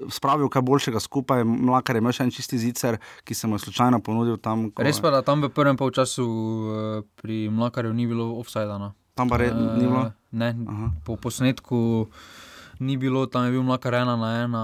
spravil 0.09 0.49
kaj 0.49 0.61
boljšega 0.61 0.99
skupaj. 0.99 1.43
Mlakar 1.43 1.95
je 1.95 2.03
imel 2.03 2.15
še 2.15 2.23
en 2.23 2.31
čisti 2.31 2.59
zicer, 2.59 2.97
ki 3.27 3.35
se 3.35 3.47
mu 3.47 3.59
slučajno 3.59 3.99
ponudil 3.99 4.37
tam. 4.37 4.69
Ko, 4.71 4.83
Res 4.83 5.01
pa, 5.03 5.11
da 5.11 5.19
tam 5.21 5.43
v 5.43 5.51
prvem 5.51 5.75
polčasu 5.77 6.25
eh, 6.25 7.01
pri 7.21 7.49
Mlakarju 7.51 7.93
ni 7.93 8.07
bilo 8.07 8.31
offsajda. 8.39 8.79
No. 8.79 8.93
Tam 9.15 9.31
pa 9.31 9.39
red, 9.39 9.55
ni 9.55 9.87
bilo. 9.87 10.07
Eh, 10.07 10.13
Ne, 10.35 10.51
Aha. 10.51 10.91
po 11.07 11.15
posnetku 11.15 12.11
ni 12.83 12.97
bilo, 12.99 13.23
tam 13.25 13.47
je 13.47 13.55
bil 13.55 13.63
Mlakar 13.63 13.95
ena 14.03 14.19
na 14.19 14.43
ena. 14.43 14.63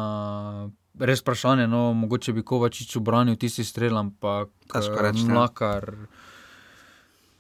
Res 1.00 1.24
vprašanje, 1.24 1.68
no, 1.72 1.94
mogoče 1.96 2.36
bi 2.36 2.44
Kovačič 2.44 2.98
obranil 3.00 3.40
tisti 3.40 3.64
strel, 3.64 3.96
ampak 3.96 4.52
Težko 4.68 5.00
eh, 5.00 5.06
reči, 5.08 5.24
ne. 5.32 5.40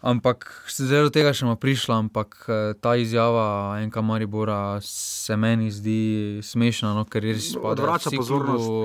Ampak 0.01 0.49
zdaj 0.67 1.03
do 1.03 1.11
tega 1.11 1.29
še 1.29 1.45
bomo 1.45 1.53
prišli, 1.55 1.93
ampak 1.95 2.33
eh, 2.43 2.53
ta 2.75 2.95
izjava 2.95 3.45
enka 3.77 4.01
Maribora 4.01 4.81
se 4.81 5.35
meni 5.35 5.69
zdi 5.69 6.01
smešna, 6.41 6.91
no, 6.91 7.05
ker 7.05 7.21
res 7.23 7.51
spada 7.51 7.75
Odvrača 7.75 8.09
pozornost. 8.11 8.65
klubu, 8.65 8.81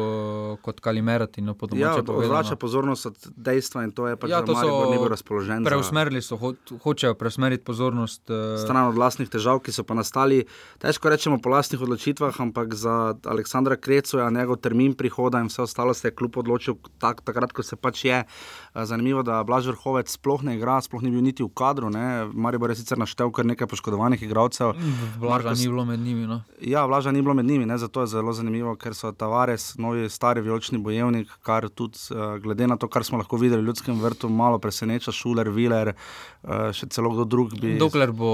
eh, 0.52 0.60
kot 0.60 0.76
kalimerati. 0.78 1.40
No, 1.40 1.56
Ja, 1.72 1.96
domače 1.96 2.02
povedano. 2.02 2.20
odvrača 2.20 2.56
pozornost 2.56 3.06
od 3.06 3.16
dejstva 3.34 3.84
in 3.84 3.92
to 3.92 4.06
je 4.06 4.14
pač, 4.14 4.28
Ja, 4.28 4.38
da 4.38 4.46
to 4.46 4.52
Maribor 4.52 4.76
so 4.78 4.90
ni 4.90 4.98
bil 4.98 5.08
razpoložen. 5.08 5.58
za- 5.58 5.66
Preusmerili 5.66 6.20
so, 6.20 6.36
ho 6.36 6.52
hočejo 6.78 7.14
preusmeriti 7.14 7.64
pozornost. 7.64 8.20
eh, 8.26 8.58
stran 8.58 8.86
od 8.86 8.94
vlastnih 8.94 9.24
težav, 9.26 9.60
ki 9.60 9.72
so 9.72 9.82
pa 9.82 9.94
nastali, 9.94 10.44
težko 10.78 11.08
rečemo 11.08 11.38
po 11.38 11.48
vlastnih 11.48 11.80
odločitvah, 11.80 12.36
ampak 12.38 12.74
za 12.74 12.94
Aleksandra 13.24 13.76
Krecoja, 13.76 14.28
njegov 14.30 14.56
termin 14.58 14.92
prihoda 14.92 15.40
in 15.40 15.46
vse 15.46 15.62
ostalo 15.62 15.94
se 15.94 16.08
je 16.08 16.12
kljub 16.12 16.36
odločil 16.36 16.76
tak, 16.98 17.22
takrat, 17.22 17.52
ko 17.52 17.62
se 17.62 17.74
pač 17.74 18.04
je. 18.04 18.20
Eh, 18.20 18.84
Zanimivo, 18.84 19.22
da 19.22 19.40
Blaž 19.42 19.66
Vrhovec 19.66 20.12
sploh 20.12 20.42
ne 20.42 20.54
igra, 20.54 20.76
sploh 20.78 21.05
ni 21.06 21.10
bil 21.10 21.22
niti 21.22 21.40
v 21.40 21.50
kadru. 21.50 21.88
Ne. 21.88 22.04
Maribor 22.36 22.70
je 22.70 22.76
sicer 22.76 22.98
naštel 22.98 23.30
kar 23.30 23.46
nekaj 23.46 23.66
poškodovanih 23.66 24.18
igralcev. 24.20 24.74
Blaža 25.16 25.48
Marko- 25.48 25.56
ni 25.56 25.68
bilo 25.68 25.84
med 25.84 26.00
njimi. 26.00 26.26
No. 26.26 26.42
Ja, 26.60 26.84
Vlaža 26.84 27.10
ni 27.10 27.20
bilo 27.20 27.34
med 27.34 27.46
njimi, 27.46 27.64
ne, 27.64 27.78
zato 27.78 28.00
je 28.00 28.06
zelo 28.08 28.32
zanimivo, 28.32 28.74
ker 28.76 28.92
so 28.92 29.12
Tavares, 29.12 29.76
novi 29.76 30.08
stari 30.08 30.40
vijolični 30.40 30.78
bojevnik, 30.80 31.28
kar 31.40 31.68
tudi 31.70 31.98
uh, 32.10 32.16
glede 32.38 32.66
na 32.66 32.76
to, 32.76 32.88
kar 32.88 33.04
smo 33.04 33.18
lahko 33.18 33.36
videli 33.36 33.62
v 33.62 33.66
ljudskem 33.66 33.98
vrtu, 33.98 34.28
malo 34.30 34.58
preseneča, 34.58 35.12
Šuler, 35.12 35.48
Viler, 35.50 35.94
uh, 36.42 36.50
še 36.72 36.86
celo 36.88 37.10
kdo 37.10 37.24
drug 37.26 37.54
bi. 37.56 37.76
Dokler 37.78 38.12
bo 38.12 38.32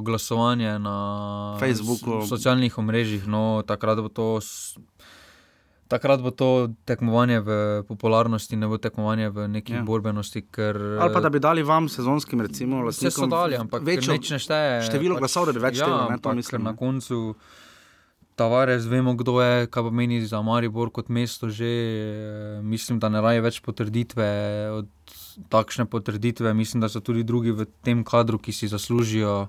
glasovanje 0.00 0.78
na 0.78 0.96
Facebooku. 1.58 2.22
s- 2.22 2.28
socialnih 2.28 2.78
omrežjih, 2.78 3.26
no, 3.26 3.42
takrat 3.62 3.98
bo 3.98 4.08
to. 4.10 4.40
Takrat 5.88 6.20
bo 6.20 6.30
to 6.30 6.48
tekmovanje 6.84 7.40
v 7.40 7.50
popularnosti, 7.82 8.54
ne 8.54 8.66
bo 8.66 8.76
tekmovanje 8.76 9.30
v 9.30 9.48
neki 9.50 9.72
Ja. 9.72 9.82
borbenosti. 9.82 10.42
Ker, 10.44 10.76
Ali 10.98 11.08
pa 11.10 11.20
da 11.20 11.28
bi 11.28 11.40
dali 11.40 11.62
vam 11.62 11.88
sezonskim, 11.88 12.40
recimo, 12.40 12.82
Vse 12.82 13.00
so 13.00 13.06
lastnikom 13.06 13.30
dali, 13.30 13.56
ampak 13.56 13.80
večjo, 13.82 14.12
nič 14.12 14.30
ne 14.30 14.38
šteje. 14.38 14.82
število 14.84 15.16
glasov, 15.16 15.46
da 15.46 15.52
bi 15.52 15.60
več 15.60 15.76
ja, 15.76 15.84
štelo, 15.84 16.10
ne, 16.10 16.18
to 16.18 16.32
mislim, 16.34 16.62
Na 16.62 16.76
koncu 16.76 17.34
Tavares, 18.36 18.84
vemo, 18.84 19.14
kdo 19.14 19.40
je, 19.40 19.66
kaj 19.66 19.82
pomeni 19.82 20.20
za 20.22 20.38
Maribor 20.40 20.90
kot 20.90 21.08
mesto. 21.08 21.48
Že, 21.48 21.66
eh, 21.66 22.62
mislim, 22.62 22.98
da 22.98 23.08
ne 23.08 23.18
raje 23.18 23.40
več 23.40 23.58
potrditve 23.58 24.28
od 24.72 24.86
takšne 25.48 25.86
potrditve. 25.86 26.54
Mislim, 26.54 26.78
da 26.78 26.86
so 26.86 27.00
tudi 27.00 27.24
drugi 27.24 27.50
v 27.50 27.66
tem 27.82 28.04
kadru, 28.04 28.38
ki 28.38 28.52
si 28.52 28.68
zaslužijo. 28.68 29.48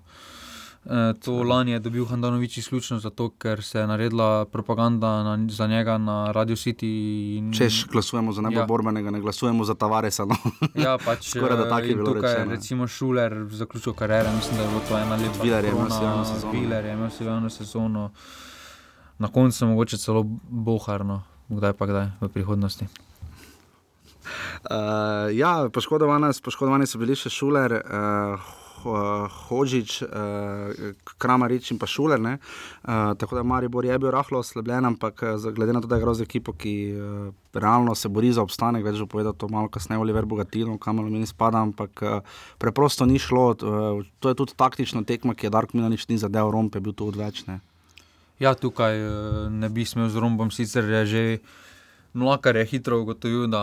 Eh, 0.86 1.14
To 1.20 1.44
lani 1.44 1.72
je 1.72 1.80
dobil 1.80 2.06
Handanovič 2.06 2.58
izključno 2.58 3.00
zato, 3.00 3.30
ker 3.30 3.64
se 3.64 3.80
je 3.80 3.88
naredila 3.88 4.46
propaganda 4.46 5.24
na, 5.24 5.48
za 5.50 5.68
njega 5.68 5.98
na 5.98 6.32
Radio 6.32 6.56
City. 6.56 6.88
In, 7.38 7.54
Češ 7.54 7.88
glasujemo 7.92 8.32
za 8.32 8.42
najbolj 8.42 8.62
ja. 8.62 8.66
Borbenega, 8.66 9.12
ne 9.12 9.20
glasujemo 9.20 9.64
za 9.64 9.74
Tavaresa. 9.76 10.26
No. 10.26 10.36
Ja, 10.84 10.98
pač, 11.06 11.30
Skoraj 11.36 11.58
da 11.58 11.66
eh, 11.66 11.70
tako 11.70 11.86
je 11.86 11.96
bilo 11.96 12.14
tukaj, 12.14 12.34
rečeno. 12.34 12.52
recimo, 12.52 12.88
Šuler 12.88 13.48
zaključil 13.50 13.94
kariero, 13.94 14.32
mislim, 14.36 14.58
da 14.58 14.64
je 14.64 14.70
bilo 14.70 14.82
to 14.90 14.98
ena 14.98 15.16
lepa 15.16 15.44
Viler 15.44 15.66
je 15.66 15.72
imel 15.72 15.90
sijajno 15.90 16.26
sezono. 16.26 16.52
Viler 16.52 16.86
je 16.86 16.94
imel 16.94 17.10
sijajno 17.10 17.50
sezono. 17.50 18.12
Na 19.18 19.28
koncu 19.28 19.66
mogoče 19.68 19.98
celo 19.98 20.24
boharno, 20.50 21.24
kdaj 21.50 21.74
pa 21.74 21.86
kdaj 21.86 22.08
v 22.22 22.28
prihodnosti. 22.30 22.86
Uh, 24.64 25.36
ja, 25.36 25.70
poškodovani, 25.74 26.88
so 26.88 26.98
bili 26.98 27.16
še 27.16 27.30
Šuler, 27.30 27.74
uh, 27.74 28.40
Hožič, 28.84 30.02
uh, 30.04 30.94
Kramarič 31.18 31.72
in 31.72 31.80
pa 31.80 31.88
Šuler. 31.88 32.20
ne. 32.20 32.38
Uh, 32.84 33.14
tako 33.18 33.36
da 33.36 33.44
Maribor 33.44 33.86
je 33.86 34.00
bil 34.00 34.12
rahlo 34.12 34.40
oslabljen, 34.40 34.86
ampak 34.86 35.24
eh, 35.24 35.52
glede 35.52 35.74
na 35.74 35.82
to, 35.82 35.88
da 35.88 35.96
je 35.96 36.14
z 36.14 36.22
ekipo, 36.22 36.54
ki 36.54 36.96
realno 37.54 37.96
se 37.96 38.10
bori 38.10 38.32
za 38.32 38.42
obstanek, 38.42 38.84
več 38.84 39.00
bo 39.00 39.06
povedal 39.06 39.34
to 39.34 39.48
malo 39.48 39.68
kasneje, 39.68 40.00
Oliver 40.00 40.26
Bogatino, 40.26 40.78
kamor 40.78 41.10
mi 41.10 41.26
spada, 41.26 41.62
ampak 41.62 42.24
preprosto 42.58 43.06
ni 43.06 43.20
šlo. 43.20 43.54
To 44.20 44.30
je 44.30 44.36
tudi 44.36 44.54
taktično 44.56 45.04
tekma, 45.04 45.36
ki 45.36 45.48
je 45.48 45.50
Dark 45.50 45.74
Milanič 45.74 46.08
ni 46.08 46.18
zadev, 46.18 46.52
Romp 46.52 46.76
je 46.76 46.82
bil 46.82 46.94
tu 46.94 47.08
odvečne. 47.08 47.60
Ja, 48.40 48.56
tukaj 48.56 48.96
eh, 48.96 49.50
ne 49.52 49.70
bi 49.70 49.84
smel 49.86 50.08
z 50.10 50.16
rombom, 50.16 50.52
sicer 50.52 50.88
že. 51.06 51.40
Mlakar 52.14 52.56
je 52.56 52.66
hitro 52.66 53.02
ugotovil, 53.02 53.48
da 53.48 53.62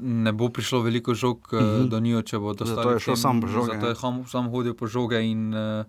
ne 0.00 0.32
bo 0.32 0.48
prišlo 0.48 0.80
veliko 0.82 1.14
žog 1.14 1.48
uh 1.52 1.60
-huh. 1.60 1.88
do 1.88 2.00
njih, 2.00 2.24
če 2.24 2.38
bo 2.38 2.52
Zato 2.52 2.64
dostali. 2.64 2.94
je 2.94 3.00
šel 3.00 3.16
sam 3.16 3.40
po 3.40 3.46
žoge, 3.46 3.72
Zato 3.74 3.86
je 3.86 3.94
ham, 3.94 4.26
sam 4.26 4.50
hodil 4.50 4.74
po 4.74 4.86
žoge 4.86 5.22
in 5.30 5.54
uh, 5.54 5.84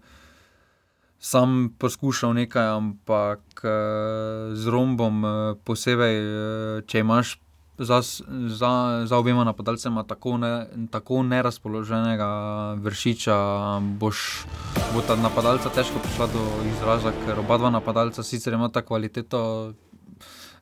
sam 1.19 1.75
poskušal 1.77 2.33
nekaj, 2.33 2.67
ampak 2.67 3.39
uh, 3.63 4.55
z 4.55 4.67
rombom, 4.67 5.23
uh, 5.23 5.57
posebej, 5.63 6.17
uh, 6.17 6.83
če 6.85 6.99
imaš 6.99 7.39
za, 7.77 8.01
za, 8.47 9.03
za 9.05 9.17
obema 9.17 9.43
napadalcema 9.43 10.03
tako, 10.03 10.37
ne, 10.37 10.67
tako 10.91 11.23
nerazpoloženega 11.23 12.27
vršiča, 12.73 13.37
boš, 13.79 14.45
bo 14.93 15.01
ta 15.07 15.15
napadalca 15.15 15.69
težko 15.69 15.99
prišla 16.03 16.27
do 16.33 16.43
izraza, 16.75 17.13
ker 17.25 17.39
oba 17.39 17.57
dva 17.57 17.69
napadalca 17.69 18.23
sicer 18.23 18.53
imata 18.53 18.81
kvaliteto 18.81 19.73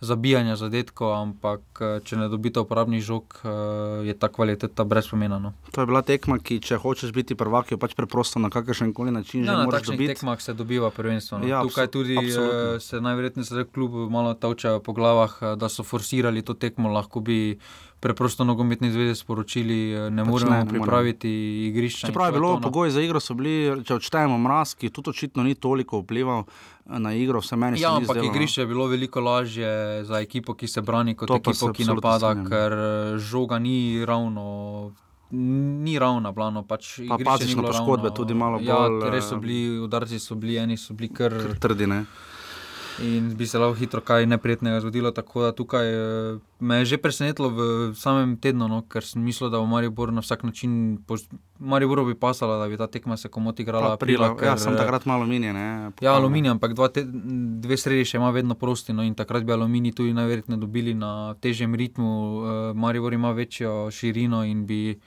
zabijanja 0.02 0.56
zadetkov, 0.56 1.12
ampak 1.14 1.62
eh, 1.78 2.00
če 2.00 2.16
ne 2.16 2.28
dobite 2.28 2.60
uporabnih 2.60 3.02
žog, 3.02 3.42
eh, 3.42 3.50
je 4.04 4.14
ta 4.14 4.28
kvaliteta 4.28 4.84
brez 4.84 5.08
pomena. 5.08 5.40
No. 5.40 5.54
To 5.72 5.82
je 5.82 5.86
bila 5.86 6.02
tekma, 6.02 6.40
ki 6.40 6.60
če 6.60 6.78
hočeš 6.78 7.12
biti 7.12 7.36
prvak, 7.36 7.72
jo 7.72 7.78
pač 7.78 7.94
preprosto 7.94 8.40
na 8.40 8.50
kakršen 8.50 8.94
koli 8.94 9.12
način 9.12 9.44
že 9.44 9.52
Ja, 9.52 9.58
na 9.58 9.66
moraš 9.66 9.88
dobiti. 9.88 10.08
tekmah 10.10 10.40
se 10.40 10.54
dobiva 10.54 10.90
prvenstvo. 10.90 11.38
No. 11.38 11.48
Ja, 11.48 11.62
Tukaj 11.62 11.88
tudi 11.88 12.16
absolutno. 12.16 12.72
uh, 12.72 12.80
se 12.80 13.02
najverjetneje 13.02 13.46
zdaj 13.46 13.66
kljub 13.66 14.10
malo 14.10 14.34
tavčajo 14.34 14.80
po 14.80 14.94
glavah, 14.94 15.38
eh, 15.42 15.56
da 15.56 15.70
so 15.70 15.84
forsirali 15.84 16.42
to 16.42 16.54
tekmo, 16.54 16.90
lahko 16.90 17.20
bi 17.20 17.60
preprosto 18.00 18.44
nogometni 18.44 18.90
zvezi 18.90 19.16
sporočili, 19.16 19.78
eh, 19.92 20.10
ne 20.10 20.24
Pač 20.24 20.30
moremo 20.30 20.52
ne, 20.52 20.58
ne 20.58 20.64
moremo. 20.64 20.74
pripraviti 20.76 21.30
igrišča. 21.68 22.08
in 22.08 22.10
Čeprav 22.10 22.28
je 22.28 22.32
bilo, 22.32 22.50
no. 22.52 22.62
pogoji 22.62 22.92
za 22.92 23.02
igro 23.02 23.20
so 23.20 23.34
bili, 23.34 23.54
če 23.84 23.96
odštejemo 23.96 24.38
mraz, 24.40 24.74
ki 24.74 24.90
tudi 24.90 25.10
očitno 25.10 25.44
ni 25.44 25.56
toliko 25.56 26.00
vplival 26.00 26.40
eh, 26.40 26.48
na 26.98 27.14
igro, 27.14 27.40
vse 27.40 27.56
meni 27.56 27.78
se 27.78 27.84
Ja, 27.84 27.92
ni 27.92 27.96
ampak 27.98 28.16
zdelo, 28.16 28.26
no. 28.26 28.32
igrišče 28.32 28.62
je 28.62 28.68
bilo 28.68 28.88
veliko 28.88 29.20
lažje 29.22 29.72
za 30.04 30.20
ekipo, 30.20 30.54
ki 30.54 30.68
se 30.68 30.82
brani, 30.82 31.14
kot 31.14 31.28
To 31.28 31.34
se 31.36 31.40
ekipo, 31.42 31.72
ki 31.72 31.84
napada, 31.86 32.18
strinjam. 32.30 32.46
ker 32.48 32.74
eh, 32.74 33.18
žoga 33.20 33.60
ni 33.60 33.78
ravno. 34.06 34.92
Ni 35.32 35.94
ravna, 35.96 36.32
blano, 36.32 36.64
pač 36.64 36.98
Pa 37.00 37.14
na 37.14 37.18
bilo 37.54 37.68
poškodbe 37.68 38.04
ravno. 38.04 38.16
tudi 38.16 38.34
malo 38.34 38.58
ja, 38.60 38.74
bolj, 38.80 39.12
Res 39.12 39.26
so 39.26 39.38
bili 39.38 39.78
udarci, 39.80 40.18
so 40.20 40.34
bili 40.34 40.58
eni, 40.58 40.74
so 40.76 40.94
bili 40.94 41.10
kar. 41.10 41.30
Trdi, 41.60 41.86
ne. 41.86 42.00
In 43.04 43.36
bi 43.38 43.48
se 43.48 43.60
lahko 43.60 43.76
hitro 43.80 44.02
kaj 44.02 44.26
neprijetnega 44.26 44.80
zgodilo. 44.82 45.12
Tako 45.12 45.42
da 45.42 45.52
tukaj 45.52 45.88
eh, 45.88 46.40
me 46.60 46.76
je 46.82 46.86
že 46.86 46.98
presenetilo 46.98 47.50
v 47.50 47.60
samem 47.96 48.38
tednu, 48.38 48.68
no, 48.68 48.82
ker 48.82 49.06
sem 49.06 49.24
mislil, 49.24 49.50
da 49.50 49.60
bo 49.60 49.66
Maribor 49.66 50.12
na 50.14 50.22
vsak 50.22 50.44
način, 50.44 50.98
poz- 51.08 51.28
Mariboru 51.60 52.06
bi 52.06 52.16
pasala, 52.16 52.58
da 52.58 52.68
bi 52.68 52.78
ta 52.78 52.88
tekma 52.88 53.18
se 53.18 53.30
komot 53.30 53.60
igrala 53.60 53.94
Aprila, 53.94 54.32
aprila. 54.32 54.52
ja, 54.52 54.58
sem 54.58 54.76
takrat 54.78 55.06
malo 55.06 55.24
aluminij, 55.24 55.54
ne. 55.54 55.92
Ja, 56.02 56.14
aluminij, 56.16 56.52
ampak 56.52 56.74
dva 56.74 56.88
te, 56.88 57.04
dve 57.06 57.78
sredi 57.78 58.06
še 58.06 58.18
ima 58.18 58.32
vedno 58.32 58.56
prosti. 58.56 58.94
No, 58.94 59.04
in 59.04 59.16
takrat 59.16 59.44
bi 59.44 59.54
aluminij 59.56 59.94
tudi 59.96 60.14
najverjetneje 60.14 60.60
dobili 60.60 60.94
na 60.94 61.34
težjem 61.42 61.76
ritmu. 61.76 62.10
Uh, 62.10 62.76
Maribor 62.76 63.14
ima 63.14 63.32
večjo 63.32 63.90
širino 63.92 64.44
in 64.44 64.66
bi 64.66 65.00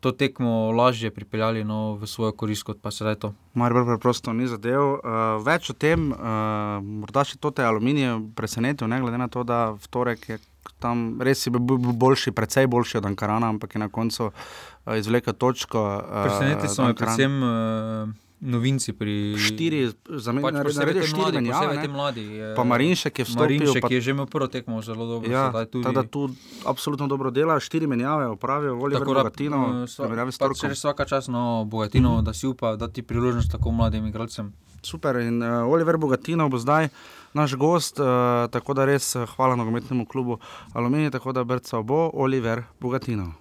to 0.00 0.12
tekmo 0.12 0.72
lažje 0.72 1.10
pripeljali 1.10 1.64
no, 1.64 1.94
v 2.00 2.08
svojo 2.08 2.32
korist, 2.32 2.64
kot 2.64 2.80
pa 2.82 2.90
sedaj 2.90 3.18
to. 3.20 3.32
Maribor 3.54 3.84
preprosto 3.84 4.32
ni 4.32 4.48
zadev. 4.48 4.96
Uh, 4.96 5.40
več 5.44 5.70
o 5.70 5.76
tem, 5.76 6.10
uh, 6.12 6.80
morda 6.80 7.24
še 7.28 7.36
to 7.40 7.52
te 7.52 7.64
aluminije 7.64 8.16
presenetil, 8.36 8.88
ne 8.88 9.00
glede 9.02 9.20
na 9.20 9.28
to, 9.28 9.44
da 9.44 9.70
v 9.76 9.92
torek 9.92 10.28
je 10.32 10.40
tam 10.80 11.20
res 11.20 11.46
je 11.46 11.52
bil 11.52 11.60
boljši, 11.92 12.32
precej 12.36 12.68
boljši 12.70 12.98
od 13.00 13.06
Ankarana, 13.10 13.48
ampak 13.48 13.74
je 13.74 13.80
na 13.80 13.88
koncu 13.92 14.30
uh, 14.30 14.96
izvlekel 14.96 15.36
točko. 15.36 15.80
Uh, 15.80 16.24
Presenetili 16.24 16.68
so 16.68 16.82
me 16.84 16.92
Ankaran- 16.92 16.98
predvsem 17.04 17.42
uh, 17.42 18.29
novinci 18.40 18.92
pri 18.92 19.34
štiri, 19.34 19.86
pač 19.86 20.16
zamenjali 20.18 20.64
posebej 20.64 20.94
te 20.94 21.02
štiri 21.02 21.20
mladi, 21.20 21.36
menjave. 21.36 21.54
posebej 21.58 21.76
ne. 21.76 21.82
te 21.82 21.88
mladi. 21.90 22.24
je- 22.32 22.54
Pa 22.54 22.64
Marinšek 22.64 23.14
je 23.14 23.24
vstopil, 23.24 23.42
Marinšek 23.60 23.82
pa- 23.82 23.88
je 23.90 24.00
že 24.00 24.10
imel 24.10 24.26
prvo 24.26 24.46
tekmo 24.46 24.80
zelo 24.80 25.06
dobro. 25.06 25.28
Ja, 25.28 25.52
tudi- 25.62 25.82
tako 25.82 25.92
da 25.92 26.02
tu 26.02 26.20
absolutno 26.64 27.06
dobro 27.06 27.30
dela, 27.30 27.56
štiri 27.56 27.86
menjave 27.86 28.26
opravijo, 28.28 28.74
voljo 28.74 28.96
Tako 28.96 29.14
da, 29.14 29.20
Bogatino, 29.22 29.84
eh, 29.84 30.36
pač 30.38 30.62
res 30.62 30.78
vsaka 30.78 31.04
čas 31.04 31.28
no, 31.28 31.64
Bogatino, 31.64 32.22
da 32.22 32.32
si 32.32 32.46
upa 32.46 32.76
dati 32.76 33.02
priložnost 33.02 33.50
tako 33.50 33.70
mladim 33.70 34.06
igralcem. 34.06 34.52
Super 34.82 35.16
in 35.18 35.42
uh, 35.42 35.66
Oliver 35.66 35.96
Bogatino 35.96 36.48
bo 36.48 36.56
zdaj 36.56 36.88
naš 37.32 37.54
gost, 37.54 38.00
uh, 38.00 38.06
tako 38.48 38.72
da 38.72 38.84
res 38.84 39.14
eh, 39.14 39.26
hvala 39.26 39.52
nogometnemu 39.54 40.06
klubu 40.06 40.38
Aluminij, 40.72 41.10
tako 41.10 41.32
da 41.32 41.44
brca 41.44 41.82
bo 41.82 42.10
Oliver 42.14 42.64
Bogatino. 42.80 43.34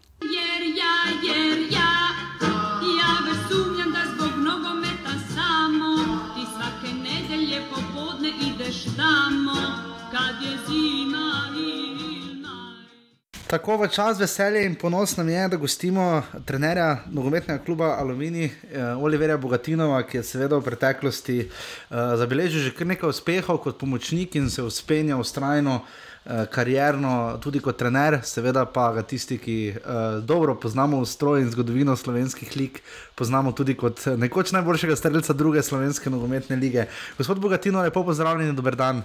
Tako 13.49 13.77
v 13.77 13.87
čas 13.89 14.19
veselje 14.21 14.61
in 14.65 14.75
ponos 14.75 15.15
nam 15.17 15.29
je, 15.29 15.47
da 15.47 15.57
gostimo 15.57 16.21
trenerja 16.45 16.99
nogometnega 17.09 17.63
kluba 17.65 17.95
Aluminij, 17.97 18.45
eh, 18.45 18.83
Oliverja 19.01 19.37
Bogatinova, 19.37 20.03
ki 20.03 20.17
je 20.17 20.23
seveda 20.23 20.57
v 20.57 20.63
preteklosti 20.63 21.39
eh, 21.39 21.49
zabeležil 21.89 22.61
že 22.61 22.75
kar 22.77 22.87
nekaj 22.87 23.09
uspehov 23.09 23.57
kot 23.57 23.79
pomočnik 23.79 24.35
in 24.35 24.49
se 24.49 24.61
uspenja 24.61 25.17
ustrajno. 25.17 25.81
eh, 26.25 26.45
Karierno, 26.45 27.39
tudi 27.41 27.59
kot 27.59 27.77
trener, 27.77 28.19
seveda 28.23 28.65
pa 28.65 28.91
ga 28.93 29.01
tisti, 29.01 29.37
ki 29.37 29.73
uh, 29.73 30.21
dobro 30.21 30.55
poznamo 30.55 30.99
ustroj 30.99 31.41
in 31.41 31.49
zgodovino 31.49 31.95
slovenskih 31.95 32.57
lig, 32.57 32.81
poznamo 33.15 33.51
tudi 33.51 33.73
kot 33.73 34.05
nekoč 34.05 34.51
najboljšega 34.51 34.95
strelca 34.95 35.33
druge 35.33 35.63
slovenske 35.63 36.09
nogometne 36.09 36.55
lige. 36.55 36.85
Gospod 37.17 37.39
Bogatino, 37.39 37.81
lepo 37.81 38.03
pozdravljen 38.03 38.49
in 38.49 38.55
dober 38.55 38.75
dan. 38.75 39.01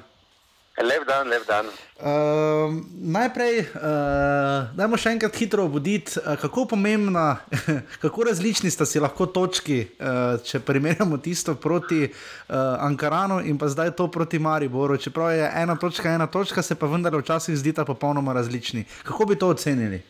Lep 0.74 1.06
dan, 1.06 1.28
lep 1.28 1.46
dan. 1.46 1.66
Uh, 2.02 2.82
najprej, 2.98 3.60
uh, 3.78 4.66
dajmo 4.74 4.98
še 4.98 5.12
enkrat 5.14 5.36
hitro 5.38 5.68
obuditi, 5.68 6.16
uh, 6.18 6.34
kako 6.40 6.64
pomembna, 6.72 7.36
kako 8.02 8.26
različni 8.26 8.72
sta 8.74 8.82
si 8.82 8.98
lahko 8.98 9.28
točki, 9.30 9.84
uh, 10.02 10.34
če 10.42 10.58
primerjamo 10.66 11.20
tisto 11.22 11.54
proti 11.54 12.08
uh, 12.08 12.56
Ankaranu 12.82 13.38
in 13.46 13.54
pa 13.60 13.70
zdaj 13.70 13.92
to 13.94 14.08
proti 14.10 14.42
Mariboru. 14.42 14.98
Čeprav 14.98 15.30
je 15.36 15.46
ena 15.62 15.78
točka, 15.78 16.10
ena 16.10 16.26
točka, 16.26 16.62
se 16.66 16.74
pa 16.74 16.90
vendar 16.90 17.14
včasih 17.14 17.54
zdita 17.54 17.86
popolnoma 17.86 18.34
različni. 18.34 18.82
Kako 19.06 19.30
bi 19.30 19.38
to 19.38 19.54
ocenili? 19.54 20.02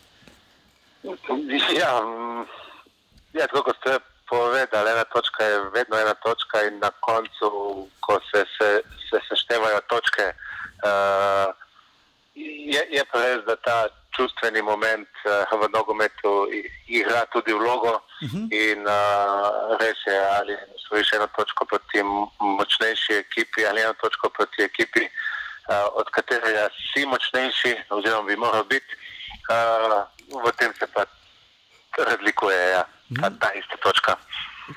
Ja, 1.76 1.92
mm, 2.00 2.48
ja, 3.36 3.44
tako 3.52 3.68
kot 3.68 3.84
ste 3.84 4.00
povedali, 4.32 4.96
ena 4.96 5.04
točka 5.12 5.44
je 5.44 5.60
vedno 5.76 6.00
ena 6.00 6.16
točka 6.24 6.64
in 6.72 6.80
na 6.80 6.88
koncu, 7.04 7.52
ko 8.00 8.16
se, 8.32 8.48
se, 8.56 8.80
se 9.10 9.20
seštevajo 9.28 9.84
točke, 9.92 10.32
uh, 10.84 11.52
je, 12.34 12.82
je 12.90 13.04
pa 13.10 13.22
res, 13.22 13.44
da 13.46 13.56
ta 13.56 13.76
čustveni 14.16 14.62
moment 14.62 15.08
uh, 15.24 15.58
v 15.60 15.68
nogometu 15.74 16.46
igra 16.86 17.24
tudi 17.32 17.52
vlogo 17.52 18.00
in 18.50 18.86
uh, 18.86 19.74
res 19.80 19.98
je, 20.06 20.18
ali 20.38 20.56
osvojiš 20.76 21.12
eno 21.12 21.26
točko 21.36 21.64
proti 21.64 22.02
močnejši 22.40 23.18
ekipi 23.24 23.66
ali 23.66 23.82
eno 23.82 23.94
točko 24.02 24.28
proti 24.28 24.62
ekipi, 24.62 25.04
uh, 25.04 25.90
od 25.94 26.10
katerega 26.10 26.68
si 26.92 27.06
močnejši 27.06 27.74
oziroma 27.90 28.28
bi 28.28 28.36
moral 28.36 28.64
biti, 28.64 28.98
uh, 29.50 30.02
v 30.44 30.52
tem 30.58 30.74
se 30.78 30.86
pa 30.94 31.06
razlikuje 31.98 32.58
ja, 32.70 32.84
ta, 33.20 33.30
ta 33.40 33.52
ista 33.52 33.76
točka. 33.82 34.16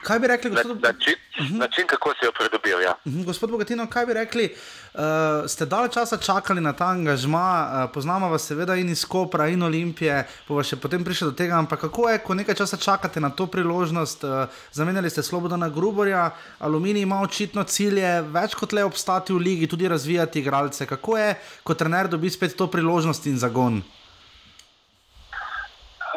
Kaj 0.04 0.20
bi 0.20 0.28
rekli, 0.28 0.50
gospod, 0.50 0.82
način, 0.84 1.14
način, 1.60 1.88
kako 1.88 2.10
si 2.10 2.26
jo 2.26 2.32
pridobil. 2.32 2.82
Ja. 2.82 2.96
Mhm, 3.08 3.24
gospod 3.24 3.52
Bogatino, 3.52 3.88
kaj 3.90 4.06
bi 4.06 4.14
rekli? 4.14 4.56
Uh, 4.94 5.02
ste 5.48 5.66
dalj 5.66 5.90
časa 5.90 6.18
čakali 6.18 6.62
na 6.62 6.74
ta 6.74 6.86
angažma, 6.86 7.70
uh, 7.86 7.92
poznamo 7.94 8.30
vas 8.30 8.46
seveda 8.48 8.76
in 8.76 8.90
iz 8.90 9.06
Kopra 9.06 9.48
in 9.48 9.64
Olimpije, 9.64 10.28
bova 10.48 10.64
še 10.64 10.76
potem 10.76 11.06
prišli 11.06 11.30
do 11.30 11.38
tega, 11.38 11.56
ampak 11.56 11.80
kako 11.88 12.10
je, 12.10 12.20
ko 12.20 12.36
nekaj 12.36 12.56
časa 12.56 12.78
čakate 12.78 13.24
na 13.24 13.30
to 13.30 13.48
priložnost, 13.48 14.24
uh, 14.24 14.60
zamenjali 14.72 15.10
ste 15.10 15.24
Slobodana 15.24 15.70
Gruborja, 15.70 16.32
Aluminij 16.60 17.08
ima 17.08 17.22
očitno 17.22 17.64
cilje 17.64 18.22
več 18.22 18.60
kot 18.60 18.76
le 18.76 18.84
obstati 18.84 19.34
v 19.34 19.40
ligi, 19.40 19.72
tudi 19.72 19.88
razvijati 19.88 20.40
igralce. 20.40 20.86
Kako 20.86 21.18
je, 21.18 21.34
ko 21.64 21.74
trener 21.74 22.12
dobi 22.12 22.30
spet 22.30 22.58
to 22.58 22.68
priložnost 22.68 23.26
in 23.32 23.40
zagon? 23.40 23.84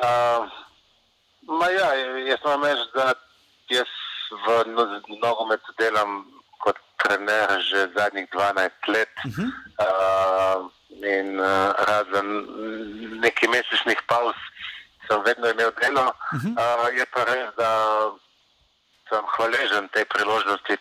Uh, 0.02 0.48
ja, 1.70 1.94
jaz 2.26 2.38
moram 2.44 2.64
reči, 2.64 2.90
da 2.94 3.12
jaz 3.70 3.90
v 4.46 4.46
no- 4.74 5.02
nogometu 5.22 5.72
delam 5.78 6.26
kot 6.60 6.76
trener 7.02 7.48
že 7.60 7.88
zadnjih 7.96 8.28
12 8.30 8.70
let. 8.88 9.12
Uh, 9.80 10.68
in 11.00 11.40
uh, 11.40 11.72
razen 11.88 12.28
nekaj 13.24 13.48
mesečnih 13.48 14.00
pauz 14.06 14.36
sem 15.08 15.22
vedno 15.24 15.48
imel 15.50 15.72
delo. 15.80 16.12
Uh, 16.34 16.86
je 16.94 17.04
pa 17.14 17.24
res, 17.24 17.48
da 17.56 17.70
sem 19.08 19.24
hvaležen 19.34 19.88
tej 19.90 20.04
priložnosti 20.04 20.74
uh, 20.76 20.80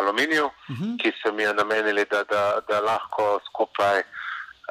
aluminiju, 0.00 0.50
ki 0.98 1.12
so 1.22 1.32
mi 1.32 1.42
jo 1.42 1.52
namenili, 1.52 2.04
da, 2.10 2.24
da, 2.24 2.60
da 2.68 2.80
lahko 2.80 3.40
skupaj 3.46 4.02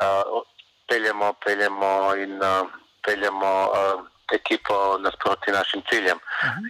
uh, 0.02 0.44
peljemo, 0.88 1.34
peljemo 1.46 2.16
in 2.20 2.42
uh, 2.42 2.68
peljemo 3.06 3.54
uh, 3.72 4.02
ekipo 4.34 4.98
nasproti 4.98 5.52
našim 5.52 5.82
ciljem. 5.90 6.20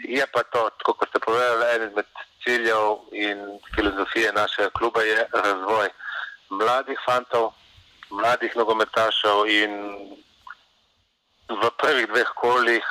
Je 0.04 0.26
pa 0.34 0.44
to, 0.44 0.70
tako 0.78 0.94
kot 0.94 1.10
ste 1.10 1.20
povedali, 1.20 1.66
eden 1.76 1.90
izmed 1.90 2.06
ciljev 2.44 2.98
in 3.12 3.60
filozofije 3.76 4.34
našega 4.34 4.70
kluba 4.70 5.02
je 5.02 5.28
razvoj 5.34 5.90
mladih 6.50 7.00
fantov, 7.06 7.54
mladih 8.10 8.56
nogometašev 8.56 9.48
in 9.48 9.72
v 11.50 11.64
prvih 11.78 12.08
dveh 12.08 12.30
kolih 12.36 12.86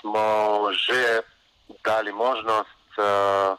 smo 0.00 0.26
že 0.72 1.22
dali 1.84 2.12
možnost 2.12 2.90
uh, 2.98 3.58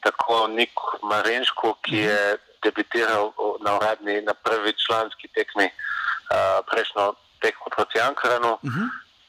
tako 0.00 0.46
Niku 0.48 0.98
Marinšku, 1.02 1.74
ki 1.82 1.96
je 1.96 2.36
debitiral 2.62 3.32
na 3.60 3.76
uradni, 3.76 4.22
na 4.22 4.34
prvi 4.34 4.72
članski 4.86 5.28
tekmi 5.28 5.64
uh, 5.64 6.64
prejšnjo 6.70 7.14
tekmo 7.40 7.66
proti 7.76 8.00
Ankaranu, 8.00 8.58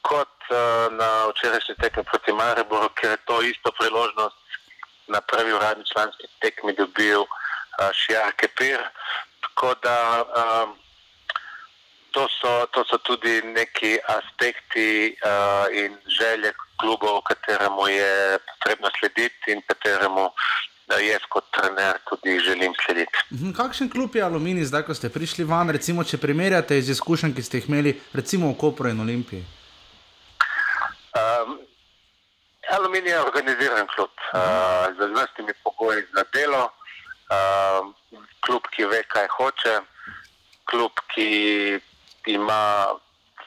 kot 0.02 0.36
uh, 0.50 0.92
na 0.92 1.26
včerajšnji 1.30 1.74
tekmi 1.80 2.04
proti 2.04 2.32
Mariboru, 2.32 2.88
ker 2.94 3.10
je 3.10 3.24
to 3.24 3.42
isto 3.42 3.72
priložnost 3.78 4.36
na 5.08 5.20
prvi 5.20 5.52
uradni 5.52 5.84
članski 5.92 6.26
tekmi 6.40 6.72
dobil 6.72 7.20
uh, 7.20 7.28
Šijar 7.92 8.32
Kepir. 8.36 8.80
Tako 9.40 9.74
da 9.82 10.24
um, 10.24 10.76
to, 12.10 12.26
so, 12.40 12.66
to 12.72 12.84
so 12.90 12.98
tudi 12.98 13.42
neki 13.42 13.98
aspekti 14.18 15.16
uh, 15.24 15.66
in 15.72 15.96
želje 16.18 16.52
klubov, 16.80 17.20
kateremu 17.20 17.88
je 17.88 18.38
potrebno 18.48 18.88
slediti 18.98 19.52
in 19.52 19.62
kateremu 19.66 20.24
uh, 20.24 20.32
jaz 20.98 21.22
kot 21.28 21.44
trener 21.54 21.98
tudi 22.08 22.38
želim 22.38 22.72
slediti. 22.84 23.18
Mhm, 23.30 23.52
Kakšen 23.52 23.90
klub 23.90 24.16
je 24.16 24.22
Aluminij 24.22 24.64
zdaj, 24.64 24.82
ko 24.82 24.94
ste 24.94 25.08
prišli 25.08 25.44
van, 25.44 25.70
recimo, 25.70 26.04
če 26.04 26.18
primerjate 26.18 26.78
iz 26.78 26.88
izkušenj, 26.88 27.34
ki 27.34 27.42
ste 27.42 27.58
jih 27.58 27.68
imeli, 27.68 28.00
recimo 28.12 28.50
v 28.50 28.58
Kopru 28.58 28.88
in 28.88 29.00
Olimpiji? 29.00 29.59
Um, 31.12 31.58
Aluminij 32.68 33.10
je 33.10 33.24
organiziran 33.24 33.86
klub. 33.86 34.10
Uh, 34.32 34.84
z 34.98 35.10
vrstnimi 35.12 35.52
pogoji 35.62 36.06
za 36.14 36.24
delo, 36.30 36.72
uh, 37.30 37.86
klub, 38.40 38.66
ki 38.70 38.84
ve, 38.84 39.02
kaj 39.02 39.26
hoče, 39.26 39.80
klub, 40.64 40.92
ki 41.14 41.28
ima 42.24 42.94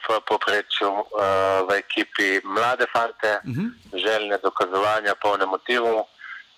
v 0.08 0.20
poprečju 0.28 0.90
uh, 0.90 1.64
v 1.68 1.78
ekipi 1.78 2.40
mlade 2.44 2.86
fante, 2.92 3.40
željne 3.92 4.38
dokazovanja, 4.42 5.14
polne 5.14 5.46
motivov. 5.46 6.04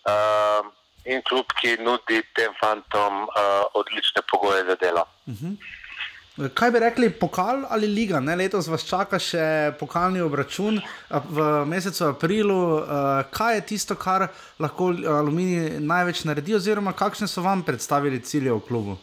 Uh, 0.06 0.66
in 1.04 1.22
klub, 1.22 1.46
ki 1.60 1.76
nudi 1.86 2.22
tem 2.34 2.54
fantom 2.60 3.22
uh, 3.22 3.62
odlične 3.74 4.22
pogoje 4.30 4.64
za 4.64 4.74
delo. 4.74 5.06
Kaj 6.36 6.70
bi 6.70 6.80
rekli, 6.80 7.08
pokal 7.10 7.62
ali 7.70 7.86
liga? 7.88 8.20
Ne? 8.20 8.34
Letos 8.36 8.66
vas 8.68 8.82
čaka 8.84 9.16
še 9.16 9.72
pokalni 9.80 10.20
obračun 10.20 10.76
a, 11.08 11.20
v 11.24 11.46
mesecu 11.64 12.10
aprilu. 12.10 12.58
Uh, 12.76 13.22
kaj 13.32 13.54
je 13.56 13.62
tisto, 13.70 13.96
kar 13.96 14.26
lahko 14.60 14.90
Aluminij 14.92 15.78
največ 15.80 16.26
naredi, 16.28 16.52
oziroma 16.58 16.92
kakšne 16.92 17.24
so 17.24 17.40
vam 17.40 17.64
predstavili 17.64 18.20
cilje 18.20 18.52
v 18.52 18.60
klubu? 18.68 18.98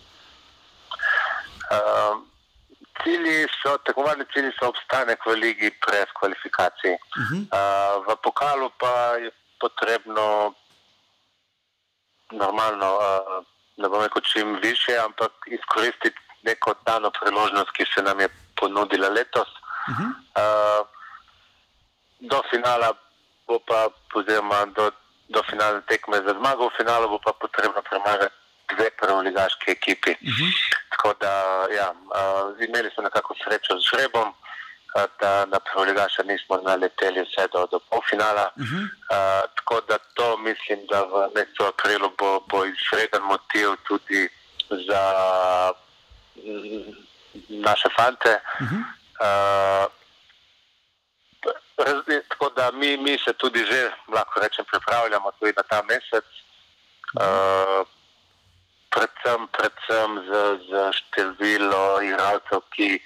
Uh, 1.73 2.21
cilji 3.01 3.47
so, 3.55 3.79
tekmovalni 3.81 4.29
cilji 4.29 4.53
so 4.59 4.69
obstanek 4.69 5.25
v 5.25 5.33
ligi 5.41 5.73
brez 5.87 6.13
kvalifikacij. 6.19 6.93
Uh 6.93 7.23
-huh. 7.31 7.41
uh, 7.49 8.05
v 8.05 8.17
pokalu 8.21 8.69
pa 8.77 9.17
je 9.17 9.33
potrebno 9.57 10.53
normalno, 12.29 12.89
uh, 13.01 13.41
ne 13.81 13.89
bom 13.89 14.05
rekel 14.05 14.21
čim 14.21 14.59
više, 14.61 15.01
ampak 15.01 15.31
izkoristiti 15.49 16.22
neko 16.43 16.75
dano 16.85 17.11
priložnost, 17.11 17.71
ki 17.71 17.85
se 17.95 18.01
nam 18.01 18.19
je 18.19 18.29
ponudila 18.55 19.09
letos. 19.09 19.47
Uh 19.89 19.95
-huh. 19.95 20.11
uh, 20.41 20.87
do 22.19 22.43
finala 22.49 22.93
bo 23.47 23.59
pa, 23.59 23.89
oziroma 24.15 24.65
do, 24.75 24.91
do 25.29 25.43
finalne 25.49 25.81
tekme 25.87 26.17
za 26.17 26.33
zmago, 26.39 26.69
v 26.69 26.77
finalu 26.77 27.09
bo 27.09 27.19
pa 27.19 27.33
potrebno 27.33 27.81
premagati 27.81 28.35
dve 28.75 28.89
prvoligaški 29.01 29.71
ekipi. 29.71 30.11
Uh 30.11 30.17
-huh. 30.27 30.51
Tako 30.89 31.13
da, 31.19 31.33
ja, 31.77 31.91
uh, 31.91 32.61
imeli 32.67 32.89
smo 32.93 33.03
nekako 33.03 33.35
srečo 33.43 33.79
z 33.79 33.83
žrebom, 33.89 34.29
uh, 34.29 35.03
da 35.19 35.45
na 35.45 35.59
prvoligaša 35.59 36.23
nismo 36.23 36.57
naleteli 36.57 37.21
vse 37.21 37.47
do, 37.53 37.67
do 37.71 37.79
polfinala. 37.79 38.51
Uh 38.55 38.63
-huh. 38.63 38.83
uh, 38.83 39.43
tako 39.55 39.81
da 39.81 39.97
to 39.97 40.37
mislim, 40.37 40.79
da 40.91 41.01
v 41.01 41.29
mesecu 41.35 41.63
aprilu 41.63 42.11
bo, 42.17 42.39
bo 42.49 42.65
izreden 42.65 43.23
motiv 43.23 43.67
tudi 43.87 44.29
za 44.69 45.03
naše 47.49 47.89
fante. 47.95 48.39
Uh 48.59 48.67
-huh. 48.67 48.81
uh, 49.25 49.91
Razli, 51.77 52.21
tako 52.29 52.49
da 52.49 52.71
mi, 52.71 52.97
mi 52.97 53.17
se 53.17 53.33
tudi 53.33 53.65
že, 53.65 53.91
lahko 54.07 54.39
rečem, 54.39 54.65
pripravljamo 54.65 55.31
tudi 55.31 55.53
na 55.57 55.63
ta 55.63 55.81
mesec. 55.81 56.25
Uh, 57.13 57.87
predvsem, 58.89 59.47
predvsem 59.47 60.09
z, 60.27 60.31
z 60.69 60.91
število 60.91 62.01
igralcev, 62.01 62.61
ki 62.75 63.01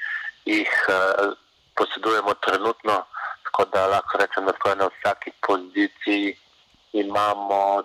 jih 0.46 0.72
uh, 0.90 1.34
posedujemo 1.76 2.34
trenutno. 2.34 3.06
Tako 3.44 3.66
da 3.66 3.88
lahko 3.88 4.18
rečem, 4.18 4.46
da 4.46 4.76
na 4.76 4.90
vsaki 4.94 5.32
poziciji 5.48 6.38
imamo 6.94 7.84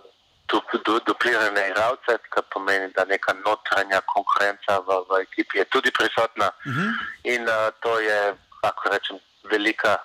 duplirane 1.06 1.68
igralce, 1.70 2.18
kar 2.30 2.44
pomeni, 2.50 2.92
da 2.96 3.04
neka 3.04 3.32
notranja 3.44 4.00
konkurenca 4.14 4.80
v, 4.86 5.02
v 5.08 5.20
ekipi 5.22 5.58
je 5.58 5.64
tudi 5.64 5.90
prisotna. 5.90 6.50
Uh 6.66 6.72
-huh. 6.72 6.90
In 7.24 7.42
uh, 7.48 7.70
to 7.80 8.00
je, 8.00 8.34
lahko 8.62 8.88
rečem, 8.88 9.18
velika 9.50 9.98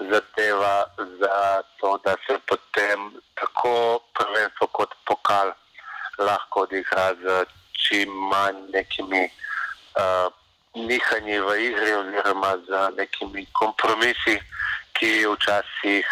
zadeva 0.00 0.84
za 1.20 1.62
to, 1.80 2.00
da 2.04 2.16
se 2.26 2.38
potem 2.46 3.12
tako 3.34 4.00
prvenstvo 4.14 4.66
kot 4.66 4.94
pokal 5.06 5.52
lahko 6.18 6.60
odigra 6.60 7.14
z 7.14 7.44
čim 7.72 8.08
manj 8.08 8.56
nekimi 8.72 9.24
uh, 9.96 10.32
nihanji 10.74 11.38
v 11.40 11.48
igri 11.66 11.92
oziroma 11.92 12.56
z 12.68 12.96
nekimi 12.96 13.46
kompromisi, 13.52 14.40
ki 14.92 15.26
včasih 15.26 16.06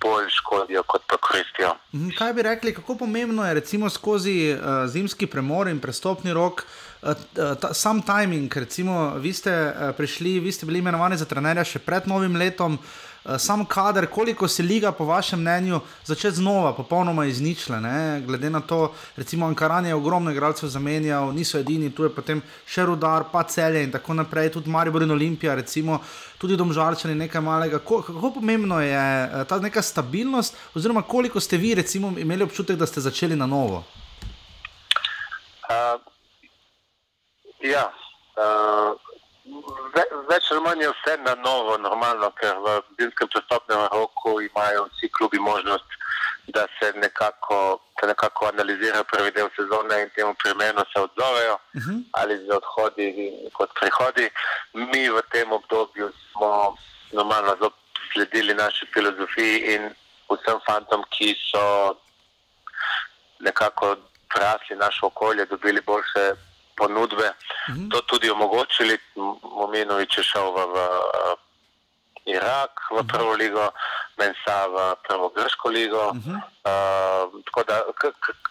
bolj 0.00 0.28
škodijo 0.30 0.82
kot 0.82 1.02
pa 1.06 1.16
koristijo. 1.16 1.74
Mhm, 1.94 2.14
kaj 2.18 2.32
bi 2.32 2.42
rekli, 2.42 2.74
kako 2.74 2.94
pomembno 2.94 3.46
je 3.46 3.54
recimo 3.54 3.90
skozi 3.90 4.52
uh, 4.52 4.90
zimski 4.90 5.26
premor 5.26 5.68
in 5.68 5.80
prestopni 5.80 6.32
rok? 6.32 6.64
Uh, 7.02 7.12
ta, 7.60 7.74
sam 7.74 8.02
timing, 8.02 8.56
recimo, 8.56 9.14
vi 9.18 9.32
ste 9.32 9.52
uh, 9.52 9.94
prišli, 9.96 10.40
vi 10.40 10.52
ste 10.52 10.66
bili 10.66 10.78
imenovani 10.78 11.16
za 11.16 11.24
trenerja 11.24 11.64
še 11.64 11.78
pred 11.78 12.08
novim 12.08 12.36
letom. 12.36 12.74
Uh, 12.74 13.09
sam 13.38 13.64
kader, 13.64 14.06
koliko 14.06 14.48
se 14.48 14.62
liga, 14.62 14.92
po 14.92 15.04
vašem 15.04 15.40
mnenju, 15.40 15.80
začne 16.04 16.30
znova, 16.30 16.72
popolnoma 16.72 17.26
izničile. 17.26 17.80
Ne? 17.80 18.20
Glede 18.26 18.50
na 18.50 18.60
to, 18.60 18.92
recimo, 19.16 19.46
Ankaran 19.46 19.86
je 19.86 19.94
ogromno 19.94 20.30
igralcev 20.30 20.68
zamenjal, 20.68 21.32
niso 21.32 21.58
edini, 21.58 21.90
tu 21.94 22.04
je 22.04 22.14
potem 22.14 22.42
še 22.66 22.86
rudar, 22.88 23.24
pa 23.32 23.42
celje 23.42 23.84
in 23.84 23.92
tako 23.92 24.14
naprej, 24.14 24.52
tudi 24.52 24.70
Maribor 24.70 25.02
in 25.02 25.10
Olimpija, 25.10 25.54
recimo, 25.54 26.00
tudi 26.38 26.56
domžalčani 26.56 27.14
nekaj 27.14 27.44
malega. 27.44 27.78
Ko, 27.78 28.00
kako 28.02 28.32
pomembno 28.40 28.80
je 28.80 28.96
eh, 28.96 29.44
ta 29.44 29.60
neka 29.60 29.82
stabilnost, 29.82 30.56
oziroma 30.74 31.02
koliko 31.02 31.40
ste 31.40 31.56
vi, 31.56 31.74
recimo, 31.74 32.14
imeli 32.18 32.44
občutek, 32.44 32.76
da 32.76 32.86
ste 32.86 33.00
začeli 33.00 33.36
na 33.36 33.46
novo? 33.46 33.84
Uh, 35.70 36.00
ja. 37.60 37.92
Uh 38.36 39.09
ve, 39.94 40.04
več 40.28 40.50
ali 40.50 40.60
manj 40.64 40.82
je 40.82 40.90
vse 40.90 41.16
na 41.24 41.34
novo, 41.44 41.76
normalno, 41.78 42.30
ker 42.40 42.58
v 42.64 42.76
zimskem 43.00 43.28
prestopnem 43.28 43.86
roku 43.92 44.40
imajo 44.40 44.86
vsi 44.90 45.10
klubi 45.18 45.38
možnost, 45.38 45.96
da 46.54 46.66
se 46.78 46.92
nekako, 46.96 47.80
da 48.00 48.08
nekako 48.08 48.46
analizirajo 48.46 49.04
prvi 49.04 49.30
del 49.30 49.48
sezone 49.56 50.02
in 50.02 50.10
temu 50.16 50.34
primerno 50.42 50.84
se 50.92 51.00
odzovejo 51.00 51.54
uh 51.54 51.80
mhm. 51.80 51.90
-huh. 51.90 52.02
ali 52.12 52.38
z 52.46 52.50
odhodi 52.50 53.08
kot 53.52 53.70
prihodi. 53.80 54.30
Mi 54.74 55.08
v 55.08 55.22
tem 55.32 55.52
obdobju 55.52 56.12
smo 56.32 56.76
normalno 57.12 57.70
sledili 58.12 58.54
naši 58.54 58.86
filozofiji 58.94 59.74
in 59.74 59.90
vsem 60.30 60.58
fantom, 60.66 61.04
ki 61.10 61.34
so 61.50 61.94
nekako 63.40 63.96
prasli 64.34 64.76
naše 64.76 65.06
okolje, 65.06 65.44
dobili 65.46 65.80
boljše 65.80 66.34
ponudbe, 66.80 67.28
uh 67.28 67.74
mhm. 67.74 67.84
-huh. 67.84 67.90
to 67.90 68.00
tudi 68.00 68.30
omogočili. 68.30 68.98
Mominovič 69.60 70.16
je 70.18 70.24
šel 70.24 70.46
v, 70.56 70.58
v 70.72 70.76
Irak, 72.24 72.72
v 72.90 73.00
mhm. 73.00 73.08
prvo 73.12 73.32
ligo, 73.36 73.66
Mensa 74.18 74.66
v 74.66 74.76
prvo 75.08 75.28
grško 75.36 75.68
ligo. 75.68 76.04
Uh 76.08 76.16
-huh. 76.16 76.36
uh, 76.70 77.24
tako 77.44 77.60
da 77.68 77.76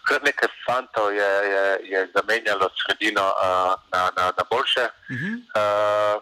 kar 0.08 0.20
nekaj 0.24 0.50
fantov 0.66 1.14
je, 1.14 1.32
je, 1.54 1.66
je 1.92 2.00
zamenjalo 2.16 2.70
sredino 2.80 3.26
uh, 3.34 3.74
na, 3.92 4.02
na, 4.18 4.26
na 4.38 4.44
boljše. 4.50 4.86
Uh 4.86 5.18
-huh. 5.18 5.36
uh, 5.60 6.16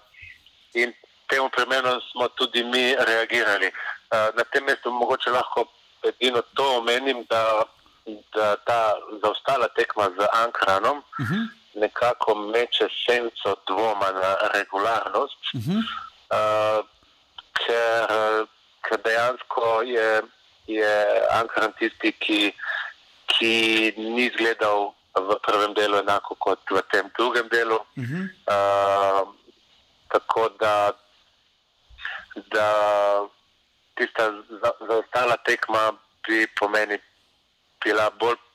in 0.73 0.93
temu 1.29 1.49
primeru 1.49 2.01
smo 2.11 2.27
tudi 2.27 2.63
mi 2.63 2.95
reagirali. 2.95 3.67
Uh, 3.67 4.35
na 4.37 4.43
tem 4.51 4.63
mestu 4.63 4.91
mogoče 4.91 5.29
lahko 5.29 5.65
edino 6.03 6.41
to 6.55 6.77
omenim, 6.77 7.25
da, 7.29 7.63
da 8.35 8.55
ta 8.55 8.95
zaostala 9.23 9.67
tekma 9.67 10.05
z 10.17 10.27
Ankaranom. 10.43 10.97
Uh 11.19 11.29
-huh 11.29 11.47
nekako 11.79 12.35
meče 12.35 12.87
senco 13.05 13.55
dvoma 13.67 14.11
na 14.11 14.35
regularnost, 14.53 15.41
uh 15.53 15.61
-huh. 15.61 15.81
uh, 16.37 16.85
ker, 17.53 18.45
ker 18.81 18.97
dejansko 19.05 19.81
je, 19.85 20.21
je 20.67 20.93
Ankaran 21.31 21.73
tisti, 21.79 22.11
ki, 22.11 22.53
ki 23.25 23.53
ni 23.97 24.25
izgledal 24.25 24.93
v 25.15 25.39
prvem 25.45 25.73
delu 25.73 25.97
enako 25.97 26.35
kot 26.35 26.59
v 26.71 26.81
tem 26.91 27.09
drugem 27.17 27.47
delu. 27.49 27.79
Uh 27.95 28.03
-huh. 28.03 28.23
uh, 28.53 29.27
tako 30.07 30.49
da, 30.59 30.93
da 32.35 32.69
tista 33.95 34.33
zaostala 34.87 35.37
tekma 35.37 35.91
bi 36.27 36.47
pomeni 36.59 36.97
bila 37.83 38.09
bolj 38.19 38.46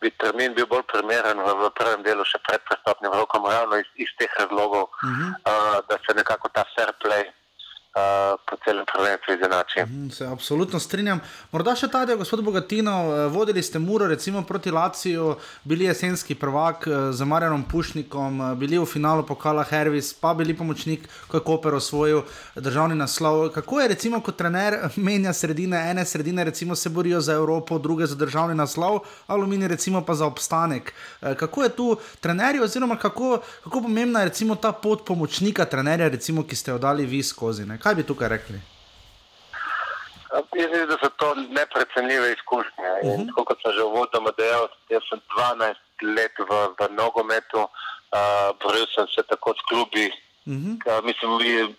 bi 0.00 0.10
termin 0.20 0.54
bil 0.54 0.66
bolj 0.66 0.84
primeren 0.92 1.40
v, 1.40 1.54
v 1.62 1.70
prvem 1.78 2.02
delu, 2.02 2.24
še 2.24 2.38
pred 2.48 2.62
prestopnim 2.68 3.12
rokom, 3.12 3.46
ravno 3.46 3.80
iz, 3.80 3.88
iz 3.96 4.12
teh 4.18 4.30
razlogov, 4.38 4.88
uh 4.90 5.08
-huh. 5.08 5.30
uh, 5.52 5.78
da 5.88 5.98
se 6.06 6.14
nekako 6.14 6.48
ta 6.48 6.64
fair 6.74 6.92
play 7.04 7.24
uh, 7.96 8.40
po 8.50 8.56
celem 8.64 8.84
prvenstvu 8.92 9.34
izenači. 9.34 9.80
Mm, 9.92 10.10
se 10.10 10.26
absolutno 10.26 10.80
strinjam. 10.80 11.20
Morda 11.52 11.74
še 11.76 11.88
ta 11.88 12.04
del, 12.04 12.18
gospod 12.20 12.42
Bogatino, 12.44 12.92
eh, 12.92 13.26
vodili 13.32 13.62
ste 13.62 13.78
Muro, 13.78 14.06
recimo 14.06 14.42
proti 14.42 14.70
Laciju, 14.70 15.36
bili 15.64 15.88
jesenski 15.88 16.34
prvak 16.34 16.86
eh, 16.86 17.12
z 17.12 17.24
Marjanom 17.24 17.64
Pušnikom, 17.64 18.40
eh, 18.40 18.54
bili 18.54 18.78
v 18.78 18.86
finalu 18.86 19.24
pokala 19.26 19.64
Hervis, 19.64 20.12
pa 20.14 20.34
bili 20.34 20.56
pomočnik, 20.56 21.08
ko 21.28 21.36
je 21.36 21.44
Koper 21.46 21.74
osvojil 21.74 22.22
državni 22.54 22.94
naslov. 22.94 23.50
Kako 23.54 23.80
je 23.80 23.88
recimo 23.88 24.20
kot 24.20 24.36
trener 24.36 24.78
menja 24.96 25.32
sredine, 25.32 25.80
ene 25.90 26.04
sredine 26.04 26.44
recimo 26.44 26.76
se 26.76 26.90
borijo 26.90 27.20
za 27.20 27.34
Evropo, 27.34 27.78
druge 27.78 28.06
za 28.06 28.14
državni 28.14 28.54
naslov, 28.54 29.00
Alumini 29.26 29.68
recimo 29.68 30.04
pa 30.04 30.14
za 30.14 30.26
obstanek. 30.26 30.92
Kako 31.20 31.62
je 31.62 31.68
tu 31.68 31.96
trenerji 32.20 32.60
oziroma 32.60 32.96
kako, 32.96 33.40
kako 33.64 33.82
pomembna 33.82 34.20
je 34.20 34.28
recimo 34.28 34.54
ta 34.54 34.72
pot 34.72 35.04
pomočnika 35.06 35.64
trenerja, 35.64 36.08
recimo, 36.08 36.42
ki 36.42 36.56
ste 36.56 36.70
jo 36.70 36.78
dali 36.78 37.06
vi 37.06 37.22
skozi? 37.22 37.66
Ne? 37.66 37.78
Kaj 37.86 37.94
bi 37.94 38.02
tukaj 38.02 38.28
rekli? 38.28 38.58
Jaz 40.34 40.44
mislim, 40.54 40.88
da 40.88 40.96
so 41.02 41.08
to 41.20 41.28
neprecenljive 41.58 42.32
izkušnje. 42.32 42.90
Uh 43.02 43.10
mhm. 43.10 43.22
-huh. 43.22 43.44
Kot 43.46 43.58
sem 43.62 43.72
že 43.76 43.82
uvodoma 43.82 44.30
dejal, 44.38 44.64
jaz 44.88 45.02
sem 45.10 45.20
12 45.36 45.76
let 46.16 46.34
v, 46.48 46.50
v 46.78 46.80
nogometu, 46.98 47.62
uh, 47.62 48.48
boril 48.62 48.86
sem 48.94 49.06
se 49.14 49.22
tako 49.30 49.54
s 49.58 49.62
klubi. 49.68 50.06
Uh 50.06 50.54
-huh. 50.54 50.74
uh, 50.88 51.04
mislim, 51.08 51.30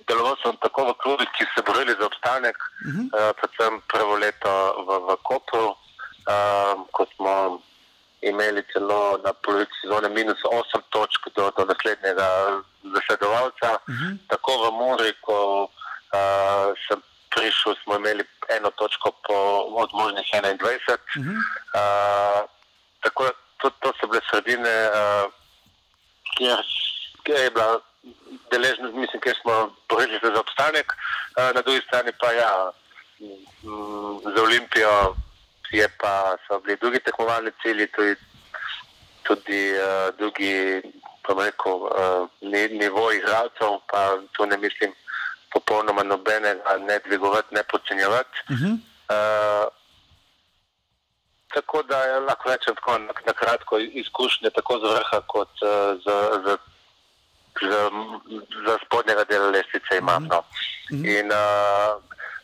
deloval 0.08 0.36
sem 0.44 0.56
tako 0.66 0.82
v 0.90 0.94
klubih, 1.04 1.30
ki 1.38 1.44
se 1.54 1.62
borili 1.68 1.94
za 2.00 2.06
obstanek, 2.06 2.58
uh 2.58 2.94
-huh. 2.94 3.06
uh, 3.18 3.32
predvsem 3.38 3.74
prvo 3.94 4.14
leto 4.24 4.54
v, 4.88 4.90
v 5.08 5.10
Kopru, 5.28 5.68
uh, 5.68 6.74
ko 6.96 7.06
smo 7.16 7.62
imeli 8.22 8.62
celo 8.74 9.20
na 9.26 9.32
polovici 9.34 9.76
sezone 9.82 10.10
minus 10.10 10.42
8 10.44 10.82
točk 10.90 11.22
do, 11.36 11.52
do 11.58 11.66
naslednjega 11.66 12.28
zasledovalca. 12.96 13.70
Uh 13.74 13.96
-huh. 13.96 14.18
Tako 14.28 14.52
v 14.64 14.66
Muri, 14.80 15.14
ko 15.22 15.38
uh, 16.14 16.74
sem 16.88 17.02
prišel, 17.30 17.76
smo 17.84 17.96
imeli 17.96 18.24
eno 18.50 18.70
točko 18.70 19.12
po, 19.28 19.38
od 19.82 19.90
možnih 19.94 20.26
21. 20.34 20.58
Uh 20.60 21.26
-huh. 21.26 21.38
uh, 21.78 22.50
tako 23.02 23.24
da 23.24 23.32
to, 23.62 23.70
to 23.70 23.94
so 24.00 24.08
bile 24.08 24.22
sredine, 24.30 24.76
uh, 24.90 25.32
kjer, 26.38 26.58
kjer 27.24 27.40
je 27.40 27.52
bila 27.52 27.80
deležna, 28.52 28.92
mislim, 28.92 29.22
kjer 29.22 29.36
smo 29.42 29.76
borili 29.90 30.20
za 30.24 30.40
obstanek, 30.40 30.94
uh, 30.94 31.56
na 31.56 31.62
drugi 31.62 31.82
strani 31.88 32.12
pa 32.20 32.32
ja, 32.32 32.72
m, 33.20 34.34
za 34.36 34.44
Olimpijo 34.44 35.16
je 35.72 35.88
pa 36.00 36.38
so 36.48 36.60
bili 36.60 36.78
drugi 36.82 37.00
tekmovalni 37.00 37.52
cilji, 37.62 37.88
tudi, 37.88 38.16
tudi 39.24 39.72
uh, 39.72 40.16
drugi, 40.18 40.82
pa 41.24 41.34
rekel, 41.44 41.74
uh, 41.74 42.30
nivo 42.72 43.12
igralcev, 43.12 43.80
pa 43.92 44.18
tu 44.38 44.46
ne 44.46 44.58
mislim 44.58 44.94
popolnoma 45.58 46.04
nobenega 46.04 46.78
ne 46.78 47.00
dvigovati, 47.06 47.56
ne 47.56 47.64
podcenjevati. 47.64 48.38
Uh 48.50 48.58
-huh. 48.58 48.74
uh, 48.74 49.66
tako 51.54 51.84
da 51.84 51.98
ja, 52.06 52.20
lahko 52.20 52.50
rečem 52.50 52.76
tako 52.76 52.98
na, 52.98 53.14
na 53.26 53.34
kratko 53.34 53.78
izkušnje 53.80 54.50
tako 54.50 54.80
z 54.80 54.84
vrha 54.94 55.22
kot 55.28 55.54
uh, 55.62 55.70
z, 56.04 56.08
z, 56.44 56.48
z, 57.62 57.72
z 58.66 58.78
spodnjega 58.86 59.24
dela 59.24 59.50
lestvice 59.50 59.98
imam. 59.98 60.24
No. 60.32 60.44
In 60.92 61.28
uh, 61.32 62.04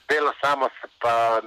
delo 0.09 0.33
samo 0.41 0.69
se 0.81 0.87
pa 0.99 1.41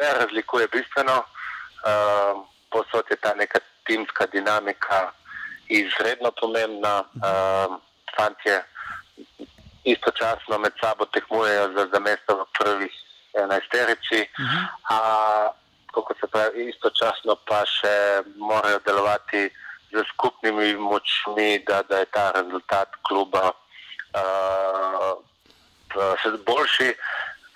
ne 0.00 0.08
razlikuje 0.20 0.66
bistveno, 0.66 1.16
uh, 1.18 2.46
posod 2.70 3.04
je 3.10 3.16
ta 3.16 3.34
neka 3.34 3.58
timska 3.86 4.26
dinamika 4.26 5.10
izredno 5.68 6.30
pomembna. 6.40 6.94
Uh, 7.00 7.76
fantje 8.16 8.71
istočasno 9.84 10.58
med 10.58 10.72
sabo 10.80 11.04
tekmujejo 11.04 11.72
za, 11.72 11.86
za 11.92 12.00
mesto 12.00 12.36
v 12.36 12.44
prvih 12.58 12.94
enajsterici. 13.34 14.20
Uh 14.38 14.44
-huh 14.44 15.62
kako 15.94 16.14
se 16.20 16.26
pravi, 16.26 16.68
istočasno 16.68 17.36
pa 17.48 17.60
še 17.68 18.22
morajo 18.36 18.78
delovati 18.86 19.42
z 19.92 20.04
skupnimi 20.14 20.74
močmi, 20.76 21.58
da, 21.68 21.82
da 21.88 21.98
je 22.00 22.08
ta 22.16 22.30
rezultat 22.36 22.96
kluba 23.08 23.50
uh, 23.52 25.12
boljši, 26.46 26.88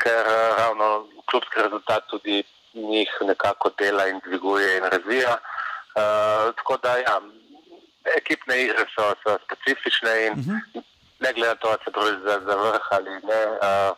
ker 0.03 0.29
ravno 0.59 1.07
klubski 1.31 1.62
rezultat 1.62 2.05
tudi 2.12 2.43
njih 2.74 3.11
nekako 3.24 3.72
dela 3.79 4.09
in 4.09 4.20
dviguje 4.27 4.77
in 4.77 4.85
razvija. 4.93 5.39
Uh, 5.97 6.53
tako 6.61 6.77
da, 6.85 6.99
ja, 7.01 7.16
ekipne 8.18 8.61
igre 8.66 8.85
so, 8.93 9.14
so 9.24 9.39
specifične 9.47 10.12
in 10.27 10.33
uh 10.33 10.39
-huh. 10.45 10.83
Ne 11.20 11.32
glede 11.32 11.48
na 11.48 11.54
to, 11.54 11.68
ali 11.68 11.78
se 11.84 11.90
pravi 11.90 12.16
za, 12.24 12.34
za 12.46 12.54
vrh 12.56 12.84
ali 12.90 13.10
ne, 13.10 13.42
uh, 13.62 13.96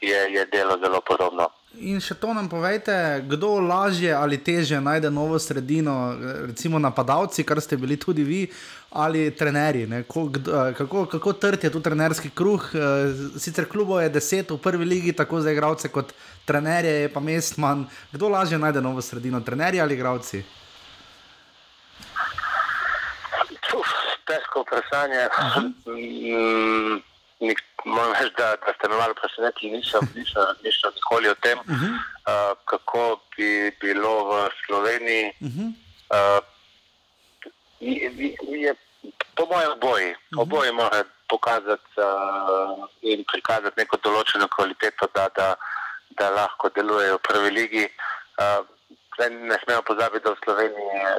je, 0.00 0.18
je 0.34 0.46
delo 0.46 0.78
zelo 0.82 1.00
podobno. 1.00 1.48
In 1.78 2.00
še 2.02 2.16
to 2.18 2.32
nam 2.34 2.48
povejte, 2.50 3.22
kdo 3.28 3.58
lažje 3.62 4.10
ali 4.14 4.38
teže 4.42 4.80
najde 4.80 5.10
novo 5.14 5.38
sredino, 5.38 6.16
recimo 6.48 6.78
napadalci, 6.78 7.44
kar 7.46 7.60
ste 7.62 7.76
bili 7.76 7.98
tudi 8.00 8.24
vi, 8.24 8.40
ali 8.90 9.28
trenerji. 9.36 9.86
Kako, 10.08 11.04
kako 11.12 11.32
trd 11.32 11.64
je 11.64 11.70
tu 11.70 11.80
trenerski 11.84 12.30
kruh? 12.34 12.64
Sicer 13.38 13.68
klubo 13.68 14.00
je 14.00 14.10
deset 14.10 14.50
v 14.50 14.58
prvi 14.58 14.84
ligi, 14.84 15.12
tako 15.12 15.42
za 15.44 15.52
igralce 15.52 15.92
kot 15.92 16.14
trenerje, 16.48 17.04
je 17.04 17.12
pa 17.12 17.20
mest 17.20 17.60
manj. 17.62 17.84
Kdo 18.12 18.32
lažje 18.32 18.58
najde 18.58 18.82
novo 18.82 19.04
sredino, 19.04 19.40
trenerji 19.44 19.80
ali 19.80 19.94
igralci? 19.94 20.42
Težko 24.28 24.62
vprašanje. 24.62 25.26
Uh 25.26 25.56
-huh. 25.56 27.02
Moram 27.84 28.12
reči, 28.12 28.34
da, 28.38 28.56
da 28.66 28.72
ste 28.74 28.88
me 28.88 28.96
malo 28.96 29.14
presenetili, 29.14 29.76
nisem, 29.76 30.00
nisem, 30.14 30.42
nisem 30.64 30.90
nikoli 30.94 31.28
o 31.28 31.34
tem, 31.34 31.58
uh 31.58 31.64
-huh. 31.66 31.92
uh, 31.92 32.58
kako 32.64 33.20
bi 33.36 33.70
bilo 33.80 34.14
v 34.30 34.50
Sloveniji. 34.66 35.32
Uh 35.40 35.48
-huh. 35.48 35.68
uh, 36.16 36.40
je, 37.80 38.36
je, 38.62 38.74
po 39.36 39.46
mojem 39.46 39.72
oboji, 39.72 40.10
uh 40.10 40.16
-huh. 40.18 40.42
oboji 40.42 40.72
mora 40.72 41.04
pokazati 41.28 41.92
uh, 41.96 42.84
in 43.00 43.24
prikazati 43.32 43.80
neko 43.80 43.96
določeno 43.96 44.48
kvaliteto, 44.56 45.06
da, 45.14 45.28
da, 45.36 45.54
da 46.10 46.30
lahko 46.30 46.68
delujejo 46.68 47.14
v 47.14 47.26
prvi 47.28 47.50
ligi. 47.50 47.88
Uh, 48.38 48.66
Ne 49.18 49.56
smemo 49.64 49.82
pozabiti, 49.82 50.24
da 50.24 50.30
v 50.30 50.42
Sloveniji 50.44 50.90
je 51.02 51.12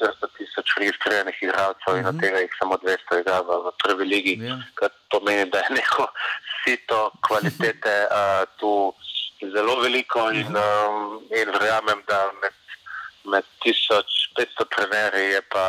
400 0.00 0.28
tisoč 0.36 0.68
registriranih 0.76 1.36
igralcev 1.42 1.88
uh 1.88 1.94
-huh. 1.94 2.00
in 2.00 2.06
od 2.06 2.14
mhm. 2.14 2.22
tega 2.22 2.38
jih 2.38 2.52
samo 2.58 2.74
200 2.74 3.20
igra 3.20 3.40
v, 3.40 3.50
v 3.64 3.72
prvi 3.82 4.04
ligi, 4.04 4.34
yeah. 4.36 4.60
kar 4.74 4.90
pomeni, 5.10 5.50
da 5.50 5.58
je 5.58 5.70
neko 5.70 6.04
sito 6.60 7.10
kvalitete 7.26 7.94
uh, 8.10 8.44
tu 8.58 8.94
zelo 9.54 9.80
veliko 9.80 10.30
in, 10.30 10.56
um, 10.56 11.22
in 11.40 11.48
verjamem, 11.50 12.00
da 12.08 12.30
med, 12.42 12.56
med 13.24 13.44
1500 13.64 14.64
trenerji 14.74 15.30
je 15.30 15.42
pa 15.42 15.64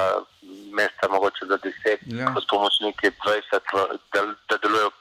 mesta 0.72 1.08
mogoče 1.08 1.46
za 1.46 1.58
10, 1.58 1.72
yeah. 2.06 2.34
kot 2.34 2.44
pomočniki 2.50 3.08
20, 3.08 3.60
da, 4.14 4.22
da 4.50 4.58
delujejo 4.58 4.92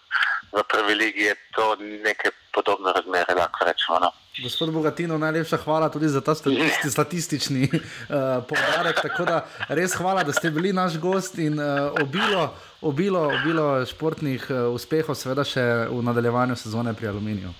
v 0.52 0.62
prvi 0.62 0.94
ligi, 0.94 1.22
je 1.22 1.34
to 1.54 1.76
neke 1.78 2.30
podobne 2.52 2.92
razmere, 2.92 3.34
lahko 3.34 3.64
rečemo. 3.64 3.98
No. 3.98 4.10
Gospod 4.42 4.70
Bogatino, 4.70 5.18
najlepša 5.18 5.56
hvala 5.56 5.88
tudi 5.88 6.08
za 6.08 6.20
ta 6.20 6.34
statisti, 6.34 6.90
statistični 6.90 7.70
uh, 7.72 7.80
poudarek. 8.48 9.00
Tako 9.02 9.24
da 9.24 9.46
res 9.68 9.94
hvala, 9.96 10.24
da 10.24 10.32
ste 10.32 10.50
bili 10.50 10.72
naš 10.72 10.98
gost 10.98 11.38
in 11.38 11.58
uh, 11.60 11.92
obilo, 12.02 12.54
obilo, 12.80 13.20
obilo 13.20 13.86
športnih 13.86 14.46
uh, 14.50 14.74
uspehov, 14.74 15.16
seveda 15.16 15.44
še 15.44 15.64
v 15.88 16.02
nadaljevanju 16.04 16.56
sezone 16.56 16.94
pri 16.94 17.08
Aluminiju. 17.08 17.54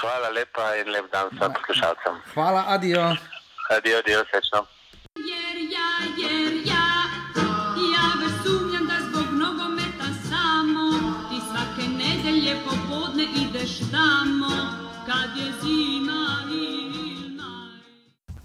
Hvala 0.00 0.30
lepa 0.30 0.74
in 0.78 0.92
lep 0.94 1.10
dan 1.12 1.26
vsem 1.34 1.58
poslušalcem. 1.58 2.22
Hvala, 2.34 2.64
adijo. 2.68 3.10
Adijo, 3.70 3.98
adijo, 3.98 4.22
sečno. 4.30 4.66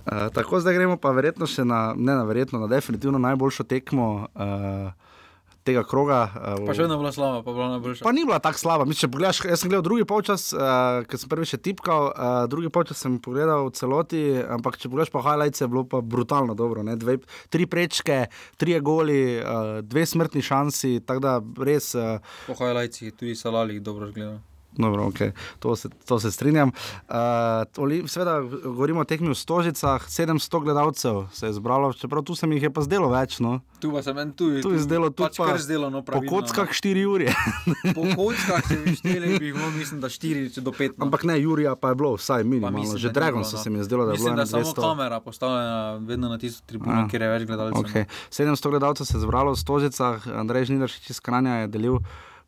Uh, 0.05 0.27
tako 0.33 0.59
zdaj 0.59 0.77
gremo 0.77 0.97
pa 1.01 1.11
verjetno 1.11 1.47
še 1.49 1.65
na, 1.65 1.95
ne 1.97 2.13
na 2.13 2.23
verjetno, 2.23 2.59
na 2.61 2.67
definitivno 2.69 3.17
najboljšo 3.19 3.65
tekmo 3.65 4.27
uh, 4.29 5.05
tega 5.65 5.81
kroga. 5.83 6.19
Uh, 6.29 6.61
pa 6.67 6.75
še 6.77 6.85
vedno 6.85 6.99
bila 7.01 7.11
slaba, 7.15 7.41
pa 7.41 7.53
bila 7.55 7.71
najboljša. 7.73 8.05
Pa 8.05 8.13
ni 8.13 8.25
bila 8.27 8.37
tako 8.43 8.61
slaba. 8.61 8.85
Mislim, 8.85 9.11
pogledaš, 9.15 9.41
jaz 9.49 9.63
sem 9.63 9.71
gledal 9.71 9.85
drugi 9.87 10.05
polčas, 10.07 10.47
uh, 10.53 11.01
ker 11.09 11.21
sem 11.21 11.31
prvi 11.31 11.49
še 11.49 11.59
tipkal, 11.65 12.11
uh, 12.13 12.45
drugi 12.51 12.69
polčas 12.73 13.01
sem 13.01 13.17
pogledal 13.17 13.65
v 13.65 13.73
celoti, 13.77 14.23
ampak 14.57 14.77
če 14.77 14.93
pogledaš 14.93 15.13
pa 15.15 15.25
highlights, 15.25 15.65
je 15.65 15.69
bilo 15.71 15.85
pa 15.89 16.03
brutalno 16.05 16.53
dobro. 16.57 16.85
Dve, 17.01 17.17
tri 17.49 17.65
prečke, 17.69 18.25
tri 18.61 18.77
goli, 18.85 19.39
uh, 19.41 19.79
dve 19.85 20.05
smrtni 20.05 20.45
šansi, 20.45 20.99
tako 21.05 21.25
da 21.25 21.39
res. 21.65 21.95
Uh, 21.97 22.21
po 22.45 22.57
highlights 22.61 23.01
tudi 23.17 23.33
salali 23.33 23.81
dobro 23.81 24.13
gledal. 24.13 24.37
Dobro, 24.77 25.03
okay. 25.07 25.31
to, 25.59 25.75
se, 25.75 25.89
to 26.05 26.19
se 26.19 26.31
strinjam. 26.31 26.71
Uh, 27.09 28.07
Sveda, 28.07 28.41
govorimo 28.63 28.99
o 28.99 29.03
tekmih 29.03 29.31
v 29.31 29.35
Stožicah, 29.35 30.03
700 30.07 30.63
gledalcev 30.63 31.27
se 31.33 31.47
je 31.47 31.53
zbralo, 31.53 31.93
čeprav 31.93 32.23
tu 32.23 32.35
se 32.35 32.47
mi 32.47 32.59
je 32.61 32.69
pa 32.69 32.81
zdelo 32.81 33.09
več. 33.09 33.39
No. 33.39 33.59
Tu 33.79 33.91
pa 33.91 34.03
se 34.03 34.13
meni 34.13 34.33
tudi 34.35 34.61
tu 34.61 34.73
zdelo, 34.77 35.09
tu 35.09 35.23
pač 35.23 35.37
pa 35.37 35.57
zdelo. 35.57 35.89
No, 35.89 36.01
po 36.03 36.19
kockah 36.29 36.69
4 36.69 37.05
ure. 37.05 37.31
po 37.95 38.03
kockah 38.15 38.67
se 38.67 38.79
mi 38.85 38.95
šteli, 38.95 39.39
bi 39.39 39.53
bilo, 39.53 39.69
mislim, 39.71 40.01
da 40.01 40.09
4 40.09 40.59
do 40.59 40.71
5. 40.71 40.97
No. 40.97 41.07
Ampak 41.07 41.23
ne, 41.23 41.39
Jurija 41.41 41.75
pa 41.75 41.93
je 41.93 41.95
bilo, 41.95 42.15
vsaj 42.19 42.43
minimalno. 42.43 42.97
Že 42.97 43.13
Dragon 43.15 43.45
so 43.45 43.57
no. 43.57 43.63
se 43.63 43.69
mi 43.69 43.83
zdelo, 43.83 44.05
da 44.05 44.11
je 44.11 44.17
bilo. 44.17 44.35
Mislim, 44.35 44.35
da 44.35 44.59
je 44.59 44.65
samo 44.65 44.87
kamera 44.87 45.19
postavljena 45.19 45.95
vedno 46.03 46.29
na 46.29 46.37
tisto 46.37 46.63
tribuno, 46.65 47.07
kjer 47.11 47.21
je 47.21 47.29
več 47.29 47.47
gledalcev. 47.47 47.83
Okay. 47.83 48.05
700 48.31 48.69
gledalcev 48.69 49.05
se 49.05 49.17
je 49.17 49.21
zbralo 49.21 49.55
v 49.55 49.59
Stožicah, 49.59 50.27
Andrej 50.27 50.65
Žnidaršič 50.71 51.09
iz 51.09 51.19
Kranja 51.19 51.63
je 51.63 51.67
delil 51.67 51.99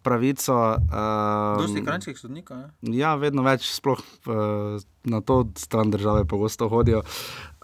pravico. 0.08 0.58
Um, 0.88 1.62
Dosti 1.62 1.84
krajših 1.86 2.20
sodnikov. 2.20 2.64
Ja, 2.96 3.16
vedno 3.20 3.46
več, 3.48 3.68
sploh 3.76 4.02
uh, 4.32 4.80
na 5.08 5.22
to 5.22 5.48
stran 5.56 5.92
države, 5.92 6.26
pogosto 6.26 6.70
hodijo. 6.70 7.02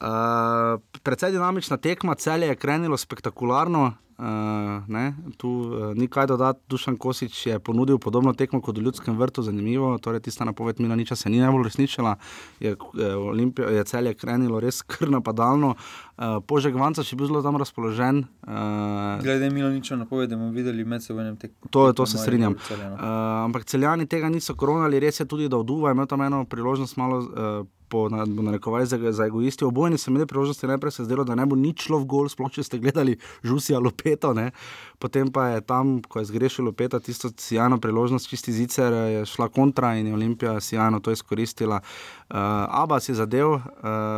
Uh, 0.01 0.81
Predvsej 1.03 1.31
dinamična 1.31 1.77
tekma, 1.77 2.15
cel 2.15 2.43
je 2.43 2.55
krenilo 2.55 2.97
spektakularno. 2.97 3.93
Uh, 4.17 5.13
tu 5.37 5.49
uh, 5.49 5.97
ni 5.97 6.07
kaj 6.07 6.27
dodati, 6.27 6.59
Dušan 6.69 6.97
Kosič 6.97 7.47
je 7.47 7.59
ponudil 7.59 7.97
podobno 7.97 8.33
tekmo 8.33 8.61
kot 8.61 8.77
v 8.77 8.81
Ljudskem 8.81 9.17
vrtu, 9.17 9.41
zanimivo. 9.41 9.97
Torej, 9.97 10.21
tista 10.21 10.45
napoved 10.45 10.79
Mila 10.79 10.95
Niča 10.95 11.15
se 11.15 11.29
ni 11.29 11.39
najbolj 11.41 11.63
resničila, 11.63 12.15
je, 12.59 12.75
je, 12.93 13.51
je 13.75 13.83
cel 13.83 14.07
je 14.07 14.13
krenilo 14.13 14.59
res 14.59 14.81
kar 14.91 15.09
napadalno. 15.09 15.73
Uh, 16.17 16.37
Požek 16.47 16.75
Vanca 16.75 17.01
je 17.01 17.17
bil 17.17 17.27
zelo 17.27 17.41
tam 17.41 17.57
razpoložen. 17.57 18.23
Uh, 18.47 19.23
Glede 19.23 19.49
Mila 19.49 19.69
Niča 19.69 19.95
napoved, 19.95 20.29
bomo 20.29 20.51
videli 20.51 20.85
med 20.85 21.03
seboj 21.03 21.33
tekmo. 21.41 21.71
To, 21.71 21.93
to 21.93 22.05
se 22.05 22.17
strinjam. 22.17 22.53
Uh, 22.53 23.01
ampak 23.49 23.65
celjani 23.65 24.05
tega 24.05 24.29
niso 24.29 24.55
koronali, 24.55 24.99
res 24.99 25.19
je 25.19 25.25
tudi, 25.25 25.49
da 25.49 25.57
vduva 25.57 25.89
je 25.89 25.97
imel 25.97 26.07
tam 26.07 26.21
eno 26.21 26.45
priložnost 26.45 26.97
malo. 26.97 27.25
Uh, 27.33 27.65
po 27.93 28.09
narekovaj 28.09 28.85
za, 28.85 29.11
za 29.11 29.25
egoisti. 29.25 29.65
Obojni 29.65 29.97
so 29.97 30.09
imeli 30.09 30.25
priložnosti, 30.25 30.67
najprej 30.67 30.91
se 30.91 31.01
je 31.01 31.05
zdelo, 31.05 31.23
da 31.23 31.35
ne 31.35 31.45
bo 31.45 31.55
nič 31.55 31.85
šlo 31.85 31.99
v 32.01 32.07
gol, 32.09 32.29
sploh 32.29 32.49
če 32.49 32.63
ste 32.65 32.79
gledali 32.81 33.19
Žusija 33.45 33.77
Lopeto, 33.77 34.33
ne? 34.33 34.49
potem 34.97 35.29
pa 35.29 35.51
je 35.51 35.61
tam, 35.61 35.99
ko 36.01 36.23
je 36.23 36.31
zgrešil 36.31 36.65
Lopeta, 36.65 36.97
tisto 36.99 37.29
sjajno 37.29 37.77
priložnost, 37.83 38.29
čisti 38.31 38.55
zicer, 38.55 38.93
je 38.93 39.25
šla 39.29 39.49
kontra 39.53 39.93
in 39.99 40.09
je 40.09 40.13
Olimpija 40.13 40.55
sjajno 40.63 41.03
to 41.05 41.11
izkoristila. 41.11 41.81
Uh, 41.83 42.39
Abbas 42.81 43.09
je 43.09 43.15
zadev 43.19 43.51
uh, 43.51 43.61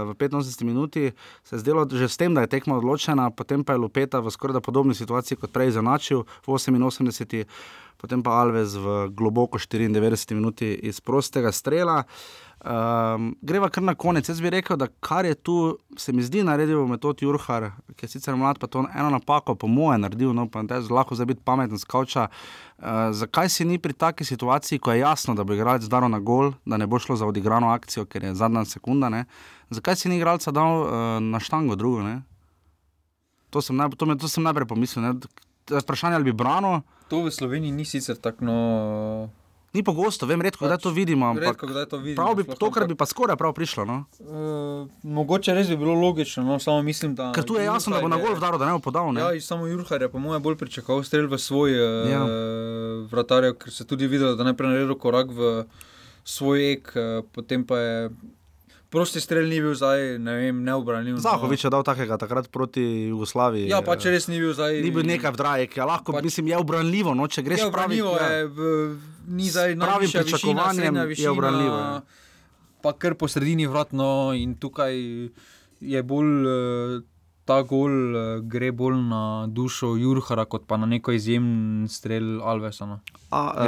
v 0.07 0.15
85 0.15 0.63
minuti, 0.63 1.11
se 1.43 1.55
je 1.55 1.59
zdelo 1.59 1.83
že 1.91 2.07
s 2.07 2.17
tem, 2.17 2.31
da 2.33 2.45
je 2.45 2.53
tekma 2.55 2.77
odločena, 2.77 3.27
potem 3.31 3.63
pa 3.65 3.75
je 3.75 3.83
Lopeta 3.83 4.23
v 4.23 4.31
skoraj 4.31 4.61
podobni 4.61 4.95
situaciji 4.95 5.41
kot 5.41 5.51
prej 5.51 5.75
zanačil 5.75 6.23
v 6.23 6.47
88. 6.47 7.43
Potem 7.95 8.21
pa 8.21 8.43
Alves 8.43 8.75
v 8.75 9.09
globoko 9.09 9.57
94 9.57 10.35
minuti 10.35 10.67
iz 10.83 11.01
prostega 11.01 11.51
strela. 11.51 12.03
Uh, 12.03 12.44
Um, 12.65 13.35
greva 13.41 13.67
kar 13.69 13.83
na 13.83 13.93
konec. 13.95 14.29
Jaz 14.29 14.39
bi 14.41 14.49
rekel, 14.49 14.77
da 14.77 14.87
kar 14.87 15.25
je 15.25 15.35
tu, 15.35 15.55
se 15.97 16.13
mi 16.13 16.23
zdi, 16.25 16.41
naredil 16.43 16.87
metod 16.89 17.21
Jurhar, 17.21 17.67
ki 17.93 18.07
je 18.07 18.15
sicer 18.15 18.37
mlad, 18.39 18.57
pa 18.57 18.67
to 18.71 18.85
eno 18.87 19.09
napako, 19.13 19.53
po 19.59 19.67
moje, 19.67 19.99
naredil, 20.01 20.31
no 20.33 20.47
pa 20.49 20.63
te 20.65 20.79
lahko 20.89 21.17
zdaj 21.17 21.29
biti 21.33 21.43
pameten 21.45 21.77
skavča. 21.81 22.29
Uh, 22.79 23.11
zakaj 23.13 23.51
si 23.53 23.67
ni 23.69 23.77
pri 23.77 23.93
taki 23.93 24.25
situaciji, 24.25 24.79
ko 24.79 24.95
je 24.95 25.03
jasno, 25.03 25.35
da 25.35 25.43
bo 25.43 25.53
igralec 25.53 25.85
zdaro 25.85 26.09
na 26.09 26.19
gol, 26.19 26.55
da 26.65 26.81
ne 26.81 26.87
bo 26.87 26.99
šlo 26.99 27.19
za 27.19 27.27
odigrano 27.27 27.69
akcijo, 27.69 28.07
ker 28.09 28.23
je 28.23 28.33
zadnja 28.35 28.65
sekunda, 28.65 29.09
ne? 29.09 29.25
zakaj 29.69 29.95
si 29.95 30.09
ni 30.09 30.17
igralca 30.17 30.51
dal 30.51 30.81
uh, 30.81 30.89
na 31.21 31.39
štango 31.39 31.75
drugo? 31.75 32.01
Ne? 32.03 32.21
To 33.49 33.61
sem, 33.61 33.77
naj, 33.77 33.93
to, 33.97 34.05
me, 34.05 34.17
to 34.17 34.27
sem 34.27 34.43
najprej 34.43 34.67
pomislil. 34.67 35.05
Ne? 35.05 35.13
Vprašanje 35.69 36.15
ali 36.15 36.31
bi 36.31 36.33
branil. 36.33 36.81
To 37.09 37.23
v 37.25 37.31
Sloveniji 37.31 37.71
ni 37.71 37.85
sicer 37.85 38.17
tako. 38.17 38.45
No... 38.45 38.57
Ni 39.75 39.83
pogosto, 39.83 40.23
vem, 40.23 40.39
redko 40.39 40.63
pač, 40.63 40.69
kdaj 40.71 40.79
to 40.85 40.91
vidimo. 40.95 41.33
Redko 41.35 41.67
kdaj 41.67 41.85
to 41.91 41.97
vidimo. 41.99 42.23
Prav 42.23 42.35
bi, 42.39 42.45
to, 42.47 42.69
kar 42.71 42.85
bi 42.87 42.95
pa 42.95 43.07
skoraj 43.09 43.35
prav 43.35 43.51
prišlo. 43.57 43.83
No? 43.83 43.97
Uh, 44.23 44.85
mogoče 45.03 45.51
res 45.57 45.67
bi 45.67 45.75
bilo 45.81 45.97
logično, 45.99 46.45
no, 46.47 46.55
samo 46.63 46.79
mislim, 46.85 47.15
da. 47.17 47.33
Ker 47.35 47.43
tu 47.43 47.59
je 47.59 47.65
jasno, 47.67 47.91
da 47.91 47.99
bo 47.99 48.07
na 48.11 48.19
gol 48.21 48.37
vdaro, 48.39 48.59
da 48.61 48.69
ne 48.69 48.77
bo 48.77 48.85
podal. 48.85 49.11
Ne? 49.11 49.19
Ja, 49.19 49.41
samo 49.43 49.67
Jurhar 49.67 50.05
je 50.05 50.09
po 50.11 50.21
mojem 50.23 50.43
bolj 50.45 50.55
pričakoval 50.63 51.03
strelj 51.03 51.27
v 51.33 51.41
svoj 51.43 51.75
uh, 51.75 52.07
ja. 52.07 52.23
vratar, 53.11 53.51
ker 53.59 53.75
se 53.75 53.83
tudi 53.83 54.07
videlo, 54.07 54.37
da 54.39 54.47
najprej 54.47 54.71
naredil 54.71 54.95
korak 54.95 55.35
v 55.35 55.51
svoj 56.23 56.71
ek, 56.77 56.95
uh, 56.95 57.19
potem 57.35 57.67
pa 57.67 57.81
je 57.83 57.99
prosti 58.89 59.21
strelj 59.21 59.49
ni 59.49 59.61
bil 59.63 59.73
zdaj, 59.77 60.17
ne 60.21 60.35
vem, 60.39 60.59
neobranljiv. 60.65 61.17
Zahovič 61.23 61.65
je 61.67 61.71
dal 61.73 61.85
takega 61.87 62.17
takrat 62.21 62.49
proti 62.53 62.83
Jugoslaviji. 63.11 63.69
Ja, 63.71 63.81
pač 63.85 64.07
res 64.09 64.29
ni 64.31 64.39
bil 64.41 64.53
zdaj. 64.57 64.79
Ni 64.83 64.91
bil 64.93 65.07
nekaj 65.07 65.33
v 65.35 65.41
drajek, 65.41 65.79
ja, 65.79 65.87
lahko, 65.89 66.15
pač, 66.15 66.27
mislim, 66.27 66.53
je 66.53 66.61
obranljivo, 66.61 67.15
no, 67.17 67.27
če 67.27 67.45
greš 67.45 67.65
pravi. 67.73 67.99
Ja. 68.03 68.29
Je, 68.29 68.45
v, 68.51 68.69
ni 69.31 69.49
zdaj 69.49 69.75
pravim 69.81 70.13
pričakovanjem, 70.13 71.01
je 71.15 71.29
obranljivo. 71.31 71.81
Ja. 71.81 71.99
Pa 72.85 72.93
kar 72.93 73.17
po 73.17 73.27
sredini 73.31 73.65
vratno 73.65 74.31
in 74.37 74.55
tukaj 74.61 74.95
je 75.81 76.05
bolj. 76.05 76.33
Uh, 76.45 77.03
ta 77.45 77.61
gol 77.61 78.15
uh, 78.15 78.21
gre 78.41 78.71
bolj 78.73 78.97
na 79.05 79.45
dušo 79.47 79.93
Jurhara, 80.01 80.45
kot 80.49 80.65
pa 80.67 80.77
na 80.81 80.85
neko 80.89 81.13
izjemen 81.13 81.85
strel 81.89 82.41
Alvesa. 82.41 82.85
No. 82.89 82.99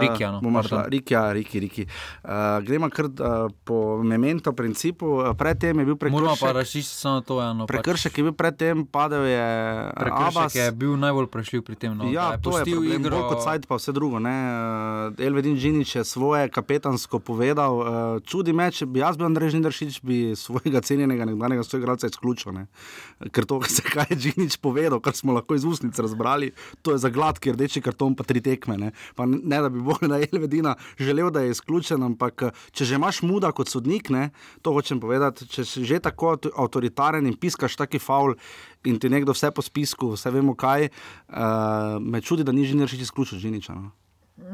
Rikija. 0.02 0.32
No, 0.32 0.42
bomo 0.42 0.64
šli, 0.64 0.78
Rikija, 0.88 1.32
Riki, 1.34 1.60
Riki. 1.60 1.86
Uh, 2.24 2.30
gremo 2.66 2.90
kar 2.90 3.06
uh, 3.06 3.52
po 3.64 4.04
memento 4.04 4.54
principu. 4.54 5.22
Predtem 5.38 5.80
je 5.80 5.86
bil 5.86 5.96
prekršek. 5.96 6.20
Moramo 6.20 6.38
pa 6.42 6.52
rešiti 6.52 6.88
samo 6.88 7.22
to 7.22 7.42
eno. 7.44 7.68
Pač. 7.68 7.76
Prekršek 7.76 8.12
pač. 8.12 8.18
je 8.18 8.24
bil 8.24 8.34
predtem, 8.34 8.86
padel 8.86 9.26
je. 9.30 9.46
Prekršek 10.00 10.38
Abas. 10.38 10.56
je 10.56 10.72
bil 10.72 10.98
najbolj 10.98 11.28
prešljiv 11.28 11.64
pri 11.68 11.76
tem. 11.76 11.98
No, 11.98 12.10
ja, 12.12 12.32
je 12.34 12.42
to 12.42 12.58
je 12.58 12.66
problem, 12.66 13.02
igro. 13.02 13.18
bolj 13.18 13.30
kot 13.30 13.44
sajt, 13.44 13.68
pa 13.70 13.78
vse 13.78 13.94
drugo. 13.94 14.18
Uh, 14.18 15.26
Elvedin 15.28 15.58
Džinič 15.58 15.96
je 15.96 16.04
svoje 16.04 16.50
kapetansko 16.50 17.20
povedal. 17.20 17.78
Uh, 17.78 17.88
čudi 18.26 18.54
me, 18.54 18.72
če 18.72 18.90
bi 18.90 19.06
jaz 19.06 19.18
bil 19.18 19.30
Andrej 19.30 19.54
Žindršič, 19.58 20.02
bi 20.02 20.20
svojega 20.34 20.82
cenjenega 20.82 21.28
nekdanjega 21.30 21.66
soigralca 21.68 22.10
izključil. 22.10 22.56
Ne? 22.58 22.68
Ker 23.34 23.48
to, 23.50 23.58
kaj 23.94 24.12
je 24.14 24.18
Džinič 24.18 24.58
povedal, 24.62 25.02
kar 25.02 25.16
smo 25.18 25.34
lahko 25.34 25.58
iz 25.58 25.66
ustnic 25.66 25.98
razbrali, 26.00 26.52
to 26.82 26.94
je 26.94 27.02
za 27.02 27.10
gladki 27.10 27.52
rdeči 27.56 27.82
karton, 27.82 28.16
pa 28.16 28.24
tri 28.28 28.42
tekme. 28.46 28.78
Ne, 28.78 28.92
ne 29.26 29.62
da 29.62 29.70
bi 29.74 29.82
bolj 29.82 30.10
na 30.14 30.22
Elvedina 30.22 30.76
želel, 31.00 31.32
da 31.34 31.42
je 31.42 31.56
izključen, 31.56 32.04
ampak 32.04 32.50
če 32.72 32.86
že 32.86 33.00
imaš 33.00 33.22
muda 33.26 33.52
kot 33.52 33.70
sodnik, 33.74 34.12
ne, 34.14 34.30
to 34.62 34.74
hočem 34.76 35.02
povedati, 35.02 35.48
če 35.50 35.66
si 35.66 35.86
že 35.88 36.00
tako 36.04 36.36
avtoritaren 36.54 37.26
in 37.26 37.38
piskaš 37.38 37.76
taki 37.76 38.00
faul 38.00 38.36
in 38.86 39.00
ti 39.02 39.10
nekdo 39.10 39.34
vse 39.34 39.52
po 39.52 39.66
spisku, 39.66 40.14
vse 40.14 40.32
vemo 40.32 40.54
kaj, 40.56 40.88
uh, 40.88 41.98
me 42.00 42.22
čudi, 42.22 42.46
da 42.46 42.54
ni 42.54 42.68
Džinič 42.68 42.94
izključil 43.02 43.42
Džiniča. 43.42 43.74
No. 43.74 43.92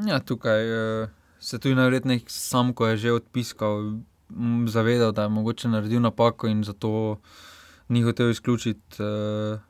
Ja, 0.08 0.18
tukaj 0.18 0.64
uh, 0.64 1.12
se 1.38 1.58
tudi 1.58 1.76
najverjetneje 1.76 2.24
sam, 2.32 2.72
ko 2.72 2.88
je 2.88 2.96
že 2.96 3.12
odpiskal, 3.12 4.00
zavedal, 4.66 5.12
da 5.12 5.22
je 5.22 5.28
mogoče 5.28 5.68
naredil 5.68 6.00
napako 6.00 6.48
in 6.48 6.64
zato 6.64 7.20
ni 7.88 8.02
hotel 8.02 8.30
izključiti. 8.30 9.02
Uh, 9.02 9.60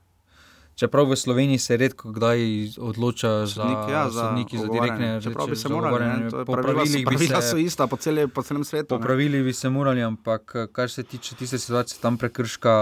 čeprav 0.74 1.06
v 1.06 1.16
Sloveniji 1.16 1.58
se 1.58 1.76
redko 1.76 2.10
kdaj 2.12 2.38
odloča 2.78 3.46
Sodnik, 3.46 3.78
za, 3.86 3.92
ja, 3.92 4.10
za 4.10 4.20
sodniki 4.20 4.58
za 4.58 4.66
direktne 4.66 5.14
reči. 5.14 5.24
Čeprav 5.24 5.46
bi 5.46 5.56
se 5.56 5.68
morali, 5.68 6.04
ne, 6.04 6.24
je 6.24 6.44
popravili, 6.44 7.04
pravila 7.04 7.42
so 7.42 7.56
ista 7.56 7.86
po, 7.86 7.96
celi, 7.96 8.26
po 8.28 8.42
celem 8.42 8.64
svetu. 8.64 8.88
Popravili 8.88 9.42
bi 9.42 9.52
se 9.52 9.70
morali, 9.70 10.02
ampak 10.02 10.56
kar 10.72 10.90
se 10.90 11.02
tiče 11.02 11.34
tiste 11.34 11.58
situacije, 11.58 12.00
tam 12.02 12.18
prekrška 12.18 12.74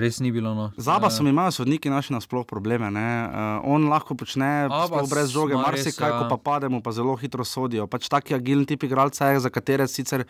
res 0.00 0.20
ni 0.20 0.32
bilo. 0.32 0.54
No. 0.54 0.70
Zaba 0.76 1.10
so 1.10 1.24
imajo 1.24 1.50
sodniki 1.50 1.90
naši 1.90 2.12
nasploh 2.12 2.46
probleme. 2.46 2.88
Uh, 2.92 3.64
on 3.64 3.88
lahko 3.88 4.14
počne 4.14 4.68
brez 5.10 5.32
žoge, 5.32 5.54
marsikaj, 5.56 6.10
ja. 6.10 6.18
ko 6.18 6.36
pa 6.36 6.36
pademo, 6.36 6.82
pa 6.82 6.92
zelo 6.92 7.16
hitro 7.16 7.44
sodijo. 7.44 7.86
Pač 7.86 8.08
taki 8.12 8.34
agilni 8.34 8.66
tip 8.66 8.84
igralca 8.84 9.32
je, 9.32 9.40
za 9.40 9.50
katere 9.50 9.88
sicer 9.88 10.26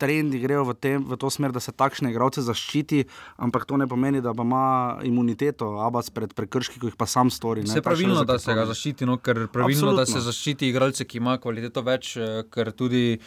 trendi 0.00 0.40
grejo 0.40 0.64
v, 0.64 0.74
tem, 0.74 1.04
v 1.04 1.18
to 1.20 1.30
smer, 1.30 1.52
da 1.52 1.60
se 1.60 1.74
takšne 1.76 2.10
igralce 2.14 2.42
zaščiti, 2.44 3.04
ampak 3.44 3.66
to 3.68 3.76
ne 3.80 3.88
pomeni, 3.90 4.22
da 4.24 4.32
ima 4.32 4.98
imuniteto, 5.06 5.74
abas 5.84 6.08
pred 6.14 6.32
prekrški, 6.36 6.80
ki 6.80 6.92
jih 6.92 6.98
pa 6.98 7.08
sam 7.10 7.30
stori. 7.32 7.66
Se 7.68 7.84
pravilno, 7.84 8.24
da 8.24 8.38
se 8.40 8.56
ga 8.56 8.64
zaščiti, 8.70 9.08
no, 9.08 9.20
ker 9.20 9.46
pravilno, 9.52 9.92
Absolutno. 9.92 10.04
da 10.04 10.08
se 10.08 10.24
zaščiti 10.24 10.70
igralce, 10.72 11.04
ki 11.04 11.20
ima 11.20 11.36
kvaliteto 11.42 11.84
več, 11.86 12.16
eh, 12.16 12.40
ker 12.50 12.72
tudi. 12.76 13.18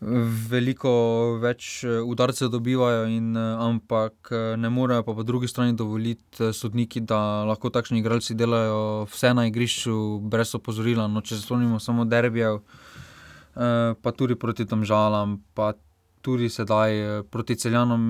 Veliko 0.00 0.90
več 1.42 1.82
eh, 1.84 1.98
udarcev 2.08 2.48
dobivajo, 2.48 3.02
in, 3.12 3.34
eh, 3.36 3.48
ampak 3.60 4.30
ne 4.56 4.70
morejo 4.72 5.04
pa 5.04 5.12
po 5.12 5.26
drugi 5.28 5.50
strani 5.52 5.74
dovoliti 5.76 6.48
sodniki, 6.56 7.02
da 7.04 7.18
lahko 7.44 7.68
takšni 7.68 8.00
igralci 8.00 8.32
delajo 8.32 9.04
vse 9.12 9.34
na 9.36 9.44
igrišču, 9.50 9.92
brez 10.32 10.54
opozorila. 10.56 11.04
No, 11.04 11.20
če 11.20 11.36
se 11.36 11.44
spomnimo 11.44 11.82
samo 11.84 12.08
derbijev, 12.08 12.62
pa 13.52 14.14
tudi 14.16 14.40
proti 14.40 14.64
tem 14.64 14.88
žalam, 14.88 15.36
pa 15.52 15.74
tudi 16.22 16.48
sedaj 16.48 17.00
eh, 17.00 17.22
proti 17.22 17.56
celjanom. 17.56 18.02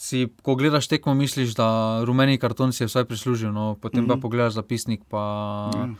Si, 0.00 0.28
ko 0.42 0.54
gledaš 0.56 0.88
tekmo, 0.88 1.14
misliš, 1.14 1.52
da 1.54 2.00
rumeni 2.08 2.38
karton 2.38 2.72
si 2.72 2.82
je 2.82 2.88
vsaj 2.88 3.04
prislužil, 3.04 3.52
no, 3.52 3.76
potem 3.80 4.00
mm 4.00 4.04
-hmm. 4.04 4.08
pa 4.08 4.14
mhm. 4.14 4.22
pogledaš 4.22 4.52
zapisnik, 4.52 5.02
pa 5.08 5.70
mm. 5.76 5.96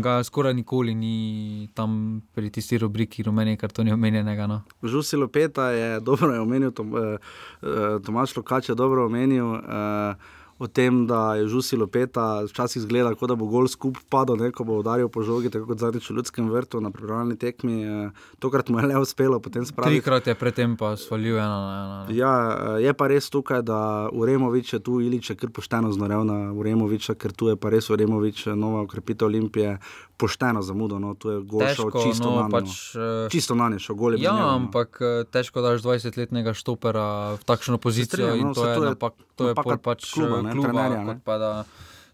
ga 0.00 0.24
skoraj 0.24 0.54
nikoli 0.54 0.94
ni 0.94 1.68
tam 1.74 2.22
pri 2.34 2.50
tisti 2.50 2.78
rubriki 2.78 3.22
rumeni 3.22 3.56
karton 3.56 3.92
omenjenega. 3.92 4.46
No. 4.46 4.62
Žusi 4.82 5.16
Lopeta 5.16 5.70
je 5.70 6.00
dobro 6.00 6.32
je 6.32 6.40
omenil, 6.40 6.70
Tom, 6.70 6.96
eh, 6.96 7.18
eh 7.62 7.98
Tomaš 8.04 8.36
Lokač 8.36 8.68
je 8.68 8.74
dobro 8.74 9.06
omenil. 9.06 9.54
Eh, 9.54 10.14
o 10.62 10.68
tem, 10.68 11.06
da 11.06 11.34
je 11.34 11.48
Žusi 11.48 11.76
Lopeta 11.76 12.44
včasih 12.46 12.82
izgleda, 12.82 13.14
kot 13.18 13.32
da 13.32 13.34
bo 13.34 13.48
gol 13.50 13.66
skupaj 13.68 14.04
padel, 14.08 14.38
ne, 14.38 14.50
ko 14.54 14.64
bo 14.64 14.78
udaril 14.78 15.08
po 15.10 15.24
žogi, 15.26 15.50
tako 15.50 15.72
kot 15.72 15.82
zadnjič 15.82 16.10
v 16.10 16.16
ljudskem 16.20 16.50
vrtu 16.50 16.80
na 16.80 16.92
pripravljalni 16.94 17.36
tekmi. 17.38 17.82
Eh, 17.82 18.28
tokrat 18.38 18.70
mu 18.70 18.78
je 18.78 18.86
le 18.92 19.00
uspelo, 19.02 19.40
potem 19.42 19.66
spraviti. 19.66 19.98
Trikrat 19.98 20.30
je 20.30 20.34
predtem 20.38 20.76
pa 20.78 20.94
svalil 20.96 21.34
ena 21.34 21.58
na 21.66 21.72
ena. 21.82 21.98
Ja, 22.14 22.34
eh, 22.78 22.86
je 22.86 22.94
pa 22.94 23.10
res 23.10 23.30
tukaj, 23.30 23.64
da 23.66 24.08
Uremovič 24.12 24.72
je 24.72 24.80
tu 24.80 25.00
Ilič 25.00 25.30
je 25.30 25.36
kar 25.36 25.50
pošteno 25.50 25.90
znorev 25.92 26.22
na 26.24 26.52
Uremoviča, 26.54 27.18
ker 27.18 27.34
tu 27.34 27.50
je 27.50 27.56
pa 27.56 27.74
res 27.74 27.90
Uremovič, 27.90 28.46
nova 28.54 28.86
ukrepitev 28.86 29.26
Olimpije, 29.26 29.78
pošteno 30.22 30.62
zamudo. 30.62 31.00
No, 31.02 31.16
tu 31.18 31.34
je 31.34 31.40
gol 31.42 31.66
šel 31.66 31.90
čisto 31.90 32.30
no, 32.30 32.34
na 32.38 32.46
pač, 32.46 32.94
uh, 32.94 33.26
čisto 33.34 33.58
na 33.58 33.66
nješo, 33.74 33.96
gol 33.98 34.14
je 34.14 34.22
bil. 34.22 34.30
Ja, 34.30 34.38
no. 34.38 34.54
ampak 34.62 35.02
težko 35.34 35.64
daš 35.64 35.82
20-letnega 35.82 36.54
štopera 36.54 37.34
v 37.40 37.42
takšno 37.42 37.82
pozicijo. 37.82 38.30
Strijam, 38.30 38.46
no, 38.46 38.54
to, 38.54 38.68
je 38.68 38.76
to 38.78 38.84
je, 38.86 38.92
napak, 38.94 39.14
to 39.34 39.42
je 39.50 39.54
pač 39.82 40.00
kluba. 40.14 40.38
Ne? 40.46 40.54
kluba, 40.54 40.70
trenerja. 40.70 41.18
Da, 41.26 41.52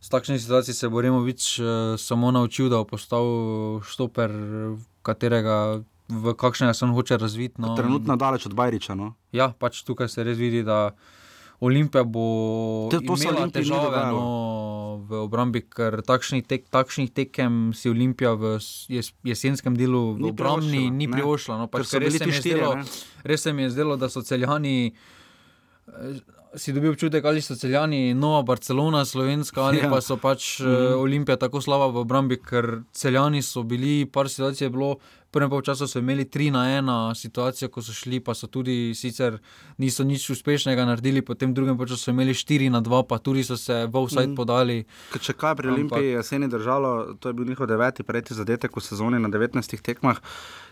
s 0.01 0.09
takšnimi 0.09 0.41
situacijami 0.41 0.81
se 0.81 0.89
bo 0.89 1.05
uh, 1.05 2.01
samo 2.01 2.33
naučil, 2.33 2.73
da 2.73 2.81
bo 2.81 2.89
postal 2.97 3.29
štoper, 3.85 4.33
katerega 5.05 5.85
v 6.09 6.35
kakšnega 6.35 6.75
se 6.75 6.85
on 6.85 6.93
hoče 6.93 7.17
razviti. 7.17 7.61
No. 7.61 7.77
Trenutno 7.77 8.17
daleč 8.17 8.47
od 8.47 8.55
Bajriča. 8.55 8.95
No. 8.95 9.15
Ja, 9.33 9.53
pač 9.53 9.83
tukaj 9.85 10.09
se 10.09 10.25
res 10.25 10.39
vidi, 10.39 10.63
da 10.65 10.97
Olimpija 11.61 12.05
bo 12.07 12.87
to, 12.91 13.01
to 13.03 13.17
imela 13.19 13.49
težave 13.51 14.03
no, 14.15 15.03
v 15.03 15.23
obrambi, 15.27 15.65
ker 15.67 15.99
takšnih, 16.07 16.47
tek, 16.47 16.69
takšnih 16.71 17.11
tekem 17.11 17.75
si 17.75 17.91
Olimpija 17.91 18.37
v 18.39 18.57
jes, 18.93 19.11
jesenskem 19.27 19.75
delu 19.75 20.15
v 20.15 20.31
obrambi 20.31 20.87
ni 20.95 21.11
privošla. 21.11 21.59
No, 21.59 21.67
pač, 21.67 21.91
res, 21.99 22.21
res 23.25 23.43
se 23.43 23.53
mi 23.53 23.67
je 23.67 23.73
zdelo, 23.75 23.99
da 23.99 24.07
so 24.07 24.23
celjani 24.23 24.95
si 26.57 26.73
dobil 26.73 26.91
občutek, 26.91 27.25
ali 27.25 27.41
so 27.41 27.57
celjani 27.57 28.15
Nova 28.15 28.43
Barcelona, 28.43 29.05
slovenska 29.05 29.63
ali 29.63 29.79
ja. 29.79 29.91
pa 29.91 30.01
so 30.01 30.17
pač 30.17 30.61
mm 30.61 30.67
-hmm. 30.67 30.95
Olimpija 30.97 31.37
tako 31.37 31.61
slaba 31.61 31.87
v 31.87 31.97
obrambi, 31.97 32.37
ker 32.37 32.83
celjani 32.93 33.43
so 33.43 33.63
bili, 33.63 34.07
par 34.07 34.29
situacij 34.29 34.65
je 34.65 34.71
bilo. 34.71 34.97
Prvem 35.31 35.63
času 35.63 35.87
so 35.87 35.99
imeli 35.99 36.25
tri 36.25 36.51
na 36.51 36.79
ena 36.79 37.15
situacijo, 37.15 37.69
ko 37.69 37.83
so 37.83 37.93
šli, 37.93 38.21
pa 38.21 38.35
so 38.35 38.47
tudi 38.47 38.95
sicer 38.95 39.39
niso 39.79 40.05
nič 40.05 40.31
uspešnega 40.31 40.85
naredili, 40.85 41.23
potem 41.23 41.51
v 41.51 41.55
drugem 41.55 41.79
času 41.79 41.97
so 41.97 42.11
imeli 42.11 42.35
štiri 42.35 42.71
na 42.71 42.81
dva, 42.81 43.03
pa 43.03 43.19
tudi 43.19 43.45
so 43.45 43.57
se 43.57 43.87
v 43.87 43.97
offside 43.97 44.27
mm. 44.27 44.35
podali. 44.35 44.85
Če 45.21 45.33
kaj 45.33 45.55
pri 45.55 45.69
Olimpiji 45.69 46.05
je 46.05 46.13
jeseni 46.13 46.49
držalo, 46.49 47.15
to 47.21 47.29
je 47.29 47.33
bil 47.33 47.45
njihov 47.45 47.67
deveti, 47.67 48.03
prejti 48.03 48.35
zadetek 48.35 48.77
v 48.77 48.81
sezoni 48.81 49.19
na 49.19 49.29
19 49.29 49.83
tekmah 49.83 50.17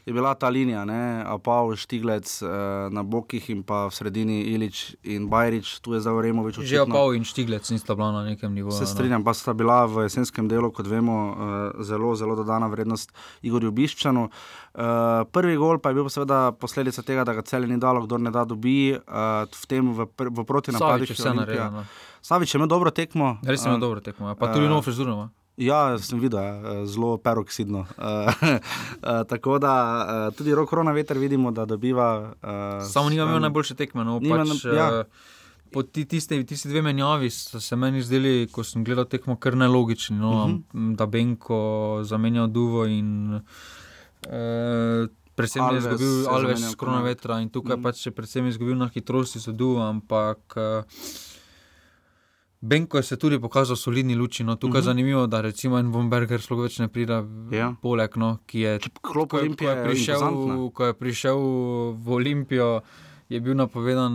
je 0.06 0.12
bila 0.12 0.34
ta 0.34 0.48
linija, 0.48 0.84
ne, 0.84 1.24
Apav, 1.26 1.74
Štiglec 1.76 2.42
uh, 2.42 2.48
na 2.94 3.02
bokih 3.02 3.50
in 3.50 3.64
pa 3.66 3.86
v 3.90 3.94
sredini 3.94 4.38
Ilič 4.54 4.94
in 5.02 5.26
Bajrič, 5.26 5.80
tu 5.82 5.98
je 5.98 6.00
zdaj 6.00 6.22
Removič. 6.22 6.62
Že 6.62 6.86
Apav 6.86 7.10
in 7.18 7.26
Štiglec 7.26 7.66
nista 7.74 7.98
bila 7.98 8.12
na 8.12 8.22
nekem 8.22 8.54
nivoju. 8.54 8.78
Se 8.78 8.86
strinjam, 8.86 9.24
pa 9.26 9.34
sta 9.34 9.50
bila 9.50 9.82
v 9.90 10.06
jesenskem 10.06 10.46
delu, 10.46 10.70
kot 10.70 10.86
vemo, 10.86 11.16
uh, 11.34 11.34
zelo, 11.82 12.14
zelo 12.14 12.38
dodana 12.38 12.70
vrednost 12.70 13.10
Igorju 13.42 13.74
Biščanu. 13.74 14.30
Uh, 14.30 15.26
prvi 15.34 15.58
gol 15.58 15.82
pa 15.82 15.90
je 15.90 15.98
bil 15.98 16.06
seveda 16.06 16.54
posledica 16.54 17.02
tega, 17.02 17.26
da 17.26 17.34
ga 17.34 17.42
cel 17.42 17.66
ni 17.66 17.74
dalo, 17.74 18.06
kdo 18.06 18.22
ne 18.22 18.30
da 18.30 18.46
dobi 18.46 18.94
uh, 18.94 19.42
v 19.42 19.64
tem 19.66 19.90
v, 19.90 20.06
v 20.06 20.46
protinapadih. 20.46 21.02
Savič 21.02 21.10
je 21.10 21.18
vse 21.18 21.34
naredil. 21.34 21.66
No. 21.74 21.82
Savič 22.22 22.54
je 22.54 22.62
imel 22.62 22.70
dobro 22.70 22.94
tekmo. 22.94 23.40
Res 23.42 23.58
je 23.58 23.74
imel 23.74 23.82
dobro 23.82 23.98
tekmo, 23.98 24.30
ja. 24.30 24.38
pa 24.38 24.54
tudi 24.54 24.70
uh, 24.70 24.78
nov 24.78 24.86
frizurno. 24.86 25.34
Ja, 25.56 25.96
sem 25.98 26.20
videl, 26.20 26.40
ja, 26.40 26.82
zelo 26.86 27.16
peroksidno. 27.16 27.86
Uh, 27.96 28.28
uh, 28.52 29.22
tako 29.28 29.58
da 29.58 29.72
uh, 30.28 30.34
tudi 30.36 30.54
roko 30.54 30.82
na 30.82 30.92
veter 30.92 31.18
vidimo, 31.18 31.50
da 31.50 31.64
dobiva. 31.64 32.34
Samo 32.92 33.10
nima 33.10 33.24
imel 33.24 33.40
najboljše 33.40 33.74
tekme. 33.74 34.04
No, 34.04 34.20
pač, 34.20 34.64
ja. 34.64 35.04
Po 35.72 35.82
tiste, 35.82 36.38
tiste 36.46 36.68
dve 36.68 36.82
menjavi 36.82 37.30
so 37.30 37.60
se 37.60 37.76
meni 37.76 38.02
zdeli, 38.02 38.46
ko 38.52 38.64
sem 38.64 38.84
gledal 38.84 39.04
tekmo, 39.10 39.36
kar 39.36 39.56
nelogični. 39.56 40.16
No, 40.18 40.30
uh 40.30 40.50
-huh. 40.50 40.96
Da 40.96 41.06
Benko 41.06 42.00
zamenjal 42.04 42.46
Duvo 42.46 42.84
in 42.86 43.34
uh, 43.34 43.42
predvsem 45.34 45.62
Alves, 45.62 45.84
je 45.84 45.90
izgubil 45.90 46.28
Alves 46.28 46.74
korona 46.74 47.02
vetra 47.02 47.40
in 47.40 47.48
tukaj 47.48 47.76
-huh. 47.76 47.82
pač 47.82 48.06
je 48.06 48.12
predvsem 48.12 48.46
izgubil 48.46 48.76
na 48.76 48.88
hitrosti 48.88 49.52
Duvo, 49.52 49.82
ampak. 49.82 50.38
Uh, 50.56 50.84
Benko 52.60 52.96
je 52.96 53.02
se 53.02 53.16
tudi 53.16 53.40
pokazal 53.40 53.76
solidni 53.76 54.14
luči. 54.14 54.44
No. 54.44 54.56
Tukaj 54.56 54.78
je 54.78 54.80
uh 54.80 54.82
-huh. 54.82 54.84
zanimivo, 54.84 55.26
da 55.26 55.40
recimo 55.40 55.78
en 55.78 55.92
Bomberger 55.92 56.40
sploh 56.40 56.62
več 56.62 56.78
ne 56.78 56.88
pride 56.88 57.24
ja. 57.50 57.74
poleg, 57.82 58.16
no, 58.16 58.38
ki 58.46 58.60
je, 58.60 58.78
ko, 59.00 59.12
ko, 59.12 59.26
ko 59.26 59.38
je, 59.38 59.84
prišel, 59.84 60.20
ko 60.72 60.84
je 60.84 60.94
prišel 60.94 61.38
v 61.92 62.08
Olimpijo 62.08 62.80
je 63.28 63.40
bil 63.40 63.56
napovedan, 63.58 64.12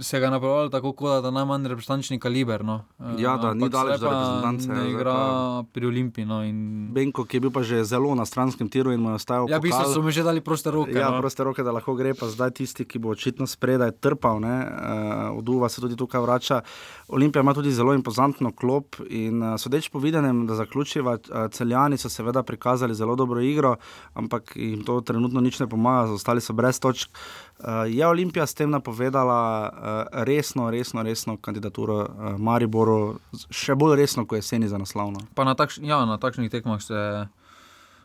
se 0.00 0.18
ga 0.20 0.26
je 0.26 0.30
napovedalo 0.30 0.68
tako, 0.68 0.92
kot 0.92 1.22
da 1.22 1.30
najmanj 1.30 1.66
reprezentančni 1.72 2.18
kaliber. 2.22 2.64
No. 2.64 2.84
Ja, 3.18 3.34
da 3.36 3.50
ni 3.54 3.68
daleč 3.68 4.00
do 4.00 4.06
reprezentance. 4.06 4.68
Ne 4.70 4.90
igra 4.90 5.14
pa... 5.14 5.64
pri 5.72 5.86
Olimpiji. 5.86 6.24
No, 6.24 6.42
in... 6.46 6.88
Benko, 6.94 7.24
ki 7.26 7.36
je 7.36 7.40
bil 7.40 7.50
pa 7.50 7.64
že 7.66 7.82
zelo 7.84 8.14
na 8.14 8.26
stranskem 8.26 8.70
tiru 8.70 8.94
in 8.94 9.02
mu 9.02 9.10
je 9.10 9.18
ostajal. 9.18 9.50
Ja, 9.50 9.58
bi 9.58 9.72
se 9.74 9.98
mu 10.00 10.10
že 10.10 10.22
dali 10.22 10.40
proste 10.40 10.70
roke. 10.70 10.94
Ja, 10.94 11.10
no. 11.10 11.18
proste 11.18 11.44
roke, 11.44 11.66
da 11.66 11.74
lahko 11.74 11.96
gre, 11.98 12.14
pa 12.14 12.30
zdaj 12.30 12.54
tisti, 12.62 12.86
ki 12.86 13.02
bo 13.02 13.10
očitno 13.10 13.46
spredaj 13.50 13.96
trpal, 13.98 14.38
uh, 14.38 15.34
od 15.34 15.48
Uva 15.48 15.68
se 15.68 15.82
tudi 15.82 15.98
tukaj 15.98 16.22
vrača. 16.22 16.62
Olimpija 17.08 17.42
ima 17.42 17.54
tudi 17.54 17.74
zelo 17.74 17.94
impozantno 17.94 18.54
klop 18.54 19.02
in 19.10 19.42
uh, 19.42 19.58
sodeč 19.58 19.90
po 19.90 19.98
videnem, 19.98 20.46
da 20.46 20.54
zaključiva, 20.54 21.18
uh, 21.18 21.50
celjani 21.50 21.98
so 21.98 22.08
seveda 22.08 22.46
prikazali 22.46 22.94
zelo 22.94 23.18
dobro 23.18 23.42
igro, 23.42 23.76
ampak 24.14 24.54
jim 24.54 24.86
to 24.86 25.00
trenutno 25.00 25.40
nič 25.40 25.58
ne 25.58 25.66
pomaga, 25.66 26.14
ostali 26.14 26.40
so 26.40 26.54
brez 26.54 26.78
točk. 26.78 27.10
Uh, 27.10 27.49
je 27.88 28.06
Olimpija 28.06 28.46
s 28.46 28.54
tem 28.54 28.70
napovedala 28.70 29.40
uh, 29.68 30.22
resno, 30.24 30.70
resno, 30.70 31.02
resno 31.02 31.36
kandidaturo 31.36 31.98
uh, 32.00 32.38
Mariboru, 32.38 33.18
še 33.50 33.74
bolj 33.74 33.96
resno, 34.00 34.26
kot 34.26 34.40
jeseni 34.40 34.68
za 34.68 34.78
naslovno? 34.78 35.20
Na, 35.36 35.54
takš, 35.54 35.80
ja, 35.82 36.04
na 36.08 36.18
takšnih 36.18 36.50
tekmah 36.50 36.82
se 36.82 37.26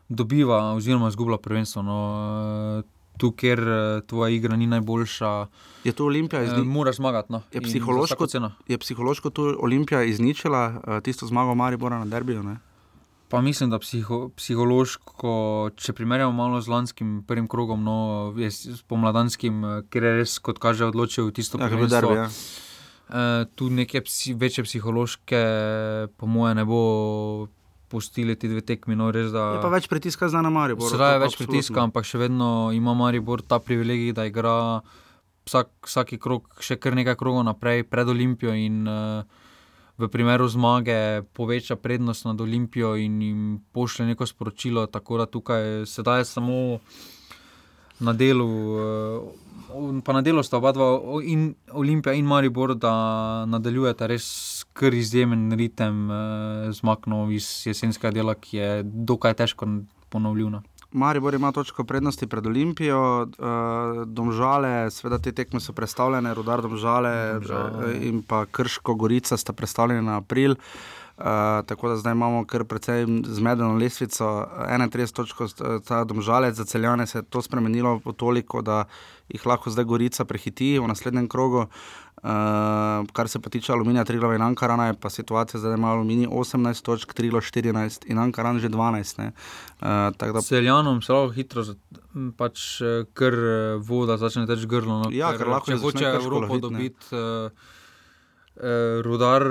dobiva, 0.10 0.74
oziroma 0.76 1.10
izgublja 1.14 1.38
prvenstvo. 1.38 1.86
No, 1.86 2.02
uh, 2.82 2.92
Tu, 3.16 3.30
ker 3.32 3.62
tvoja 4.12 4.34
igra 4.36 4.58
ni 4.60 4.66
najboljša, 4.68 5.30
je 5.88 5.92
to 5.96 6.04
Olimpija 6.10 6.42
izničila. 6.44 6.68
Mora 6.68 6.92
zmagati. 6.92 7.32
No, 7.32 7.40
je, 7.54 7.62
psihološko, 7.64 8.28
je 8.68 8.78
psihološko 8.78 9.30
tu 9.30 9.46
Olimpija 9.64 10.02
izničila 10.04 10.64
uh, 10.68 11.00
tisto 11.00 11.24
zmago 11.24 11.56
Maribora 11.56 12.02
na 12.04 12.10
derbiju? 12.12 12.44
Ne? 12.44 12.58
Pa 13.30 13.42
mislim, 13.42 13.70
da 13.74 13.80
psiho, 13.82 14.30
psihološko, 14.38 15.34
če 15.82 15.94
primerjamo 15.98 16.32
malo 16.32 16.62
z 16.62 16.70
lanskim 16.70 17.24
prvim 17.28 17.48
krogom, 17.50 17.82
no, 17.84 17.98
je 18.38 18.52
pomladanskim, 18.88 19.64
ker 19.90 20.06
je 20.06 20.14
res, 20.20 20.38
kot 20.40 20.62
kaže, 20.62 20.86
odločil 20.86 21.32
tisto, 21.34 21.58
kar 21.58 21.74
je 21.74 21.88
bilo. 21.88 22.14
Ja. 22.14 22.28
E, 23.10 23.46
tu 23.58 23.70
neke 23.74 24.04
psi, 24.06 24.36
večje 24.38 24.68
psihološke, 24.68 25.42
po 26.18 26.30
moje, 26.30 26.54
ne 26.62 26.66
bo 26.70 26.82
pustili 27.90 28.36
ti 28.36 28.50
dve 28.52 28.62
tekmi. 28.62 28.98
No, 28.98 29.10
res, 29.14 29.32
da, 29.34 29.56
je 29.58 29.64
pa 29.64 29.74
več 29.74 29.90
pritiska 29.90 30.30
za 30.30 30.42
Maribor. 30.46 30.90
Zdaj 30.94 31.18
je 31.18 31.24
več 31.24 31.34
absolutno. 31.34 31.52
pritiska, 31.54 31.82
ampak 31.82 32.06
še 32.06 32.22
vedno 32.22 32.50
ima 32.78 32.94
Maribor 32.98 33.42
ta 33.42 33.58
privilegij, 33.62 34.14
da 34.18 34.26
igra 34.30 34.56
vsak, 35.46 35.72
vsaki 35.86 36.22
krog, 36.22 36.50
še 36.62 36.78
kar 36.82 36.98
nekaj 36.98 37.18
krogov 37.18 37.46
naprej, 37.48 37.86
pred 37.90 38.10
Olimpijo. 38.10 38.54
In, 38.54 38.86
uh, 38.90 39.45
v 39.98 40.08
primeru 40.12 40.48
zmage 40.48 41.24
poveča 41.34 41.76
prednost 41.76 42.26
nad 42.26 42.42
Olimpijo 42.42 42.96
in 42.96 43.22
jim 43.22 43.62
pošlje 43.72 44.06
neko 44.06 44.26
sporočilo. 44.26 44.86
Tako 44.88 45.18
da 45.18 45.26
tukaj 45.26 45.86
sedaj 45.86 46.26
samo 46.26 46.80
na 48.00 48.14
delu, 48.14 48.50
eh, 48.80 50.02
pa 50.04 50.14
na 50.14 50.22
delu 50.22 50.44
sta 50.44 50.58
oba 50.58 50.72
dva, 50.72 51.00
in 51.24 51.56
Olimpija 51.72 52.14
in 52.14 52.26
Maribor, 52.26 52.76
da 52.76 53.46
nadaljujeta 53.46 54.08
res 54.08 54.66
kar 54.74 54.94
izjemen 54.94 55.52
ritem 55.52 56.12
eh, 56.12 56.72
zmaknov 56.72 57.32
iz 57.32 57.64
jesenskega 57.66 58.12
dela, 58.12 58.36
ki 58.36 58.58
je 58.58 58.84
dokaj 58.84 59.34
težko 59.34 59.68
ponovljeno. 60.10 60.64
Maribor 60.96 61.34
ima 61.36 61.52
točko 61.52 61.84
prednosti 61.84 62.28
pred 62.28 62.46
Olimpijo, 62.48 63.22
uh, 63.22 63.28
domžale, 64.08 64.92
seveda 64.92 65.20
te 65.20 65.34
tekme 65.36 65.60
so 65.60 65.74
predstavljene, 65.76 66.34
rudar 66.34 66.62
domžale, 66.64 67.12
domžale. 67.40 67.90
Uh, 67.92 68.06
in 68.08 68.22
pa 68.24 68.46
krško 68.46 68.96
gorica 68.96 69.38
sta 69.38 69.54
predstavljene 69.54 70.02
na 70.02 70.18
april. 70.18 70.56
Uh, 71.18 71.26
tako 71.68 71.90
da 71.90 71.98
zdaj 71.98 72.12
imamo 72.12 72.46
kar 72.46 72.64
precej 72.64 73.06
zmedeno 73.24 73.76
lestvico, 73.76 74.48
31 74.70 75.14
točk, 75.16 75.44
ta 75.88 76.04
domžalec 76.04 76.56
za 76.56 76.66
celjane 76.66 77.08
se 77.08 77.18
je 77.18 77.24
to 77.24 77.42
spremenilo 77.42 78.00
toliko, 78.18 78.62
da 78.62 78.84
jih 79.30 79.46
lahko 79.46 79.72
zdaj 79.74 79.86
gorica 79.86 80.26
prehiti 80.26 80.76
v 80.80 80.88
naslednjem 80.88 81.30
krogu. 81.30 81.66
Uh, 82.26 83.06
kar 83.14 83.30
se 83.30 83.40
pa 83.40 83.50
tiče 83.54 83.74
aluminija, 83.74 84.06
Triglav 84.06 84.34
in 84.34 84.42
Ankarana, 84.42 84.88
je 84.88 84.94
pa 84.98 85.10
situacija, 85.10 85.60
da 85.62 85.74
ima 85.76 85.92
aluminij 85.92 86.28
18 86.28 86.82
točk, 86.82 87.14
Triglav 87.14 87.42
14 87.42 88.08
in 88.10 88.18
Ankaran 88.18 88.60
že 88.60 88.70
12. 88.70 89.22
Uh, 89.22 90.34
da... 90.34 90.42
Seljanom 90.42 91.02
se 91.02 91.14
lahko 91.14 91.34
hitro, 91.36 91.66
pač 92.38 92.82
kar 93.14 93.38
voda 93.84 94.18
začne 94.18 94.48
teči 94.50 94.66
grlo. 94.66 95.04
No, 95.04 95.12
ja, 95.14 95.36
ker 95.38 95.52
lahko 95.54 95.72
če 95.72 95.78
hoče 95.84 96.06
Evropo 96.16 96.58
dobiti. 96.64 97.12
Uh, 97.12 97.52
uh, 98.56 99.02
rudar, 99.06 99.46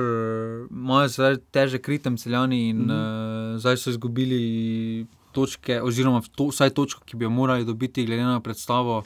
imajo 0.70 1.08
zdaj 1.08 1.36
teže 1.54 1.78
kritem 1.78 2.16
celjani 2.16 2.68
in 2.68 2.76
mm 2.76 2.88
-hmm. 2.88 3.54
uh, 3.54 3.60
zdaj 3.60 3.76
so 3.76 3.90
izgubili 3.90 5.06
točke, 5.32 5.82
oziroma 5.82 6.22
to, 6.34 6.48
vsaj 6.48 6.70
točko, 6.70 7.04
ki 7.04 7.16
bi 7.16 7.24
jo 7.24 7.30
morali 7.30 7.64
dobiti, 7.64 8.06
glede 8.06 8.22
na 8.22 8.40
predstavo 8.40 9.02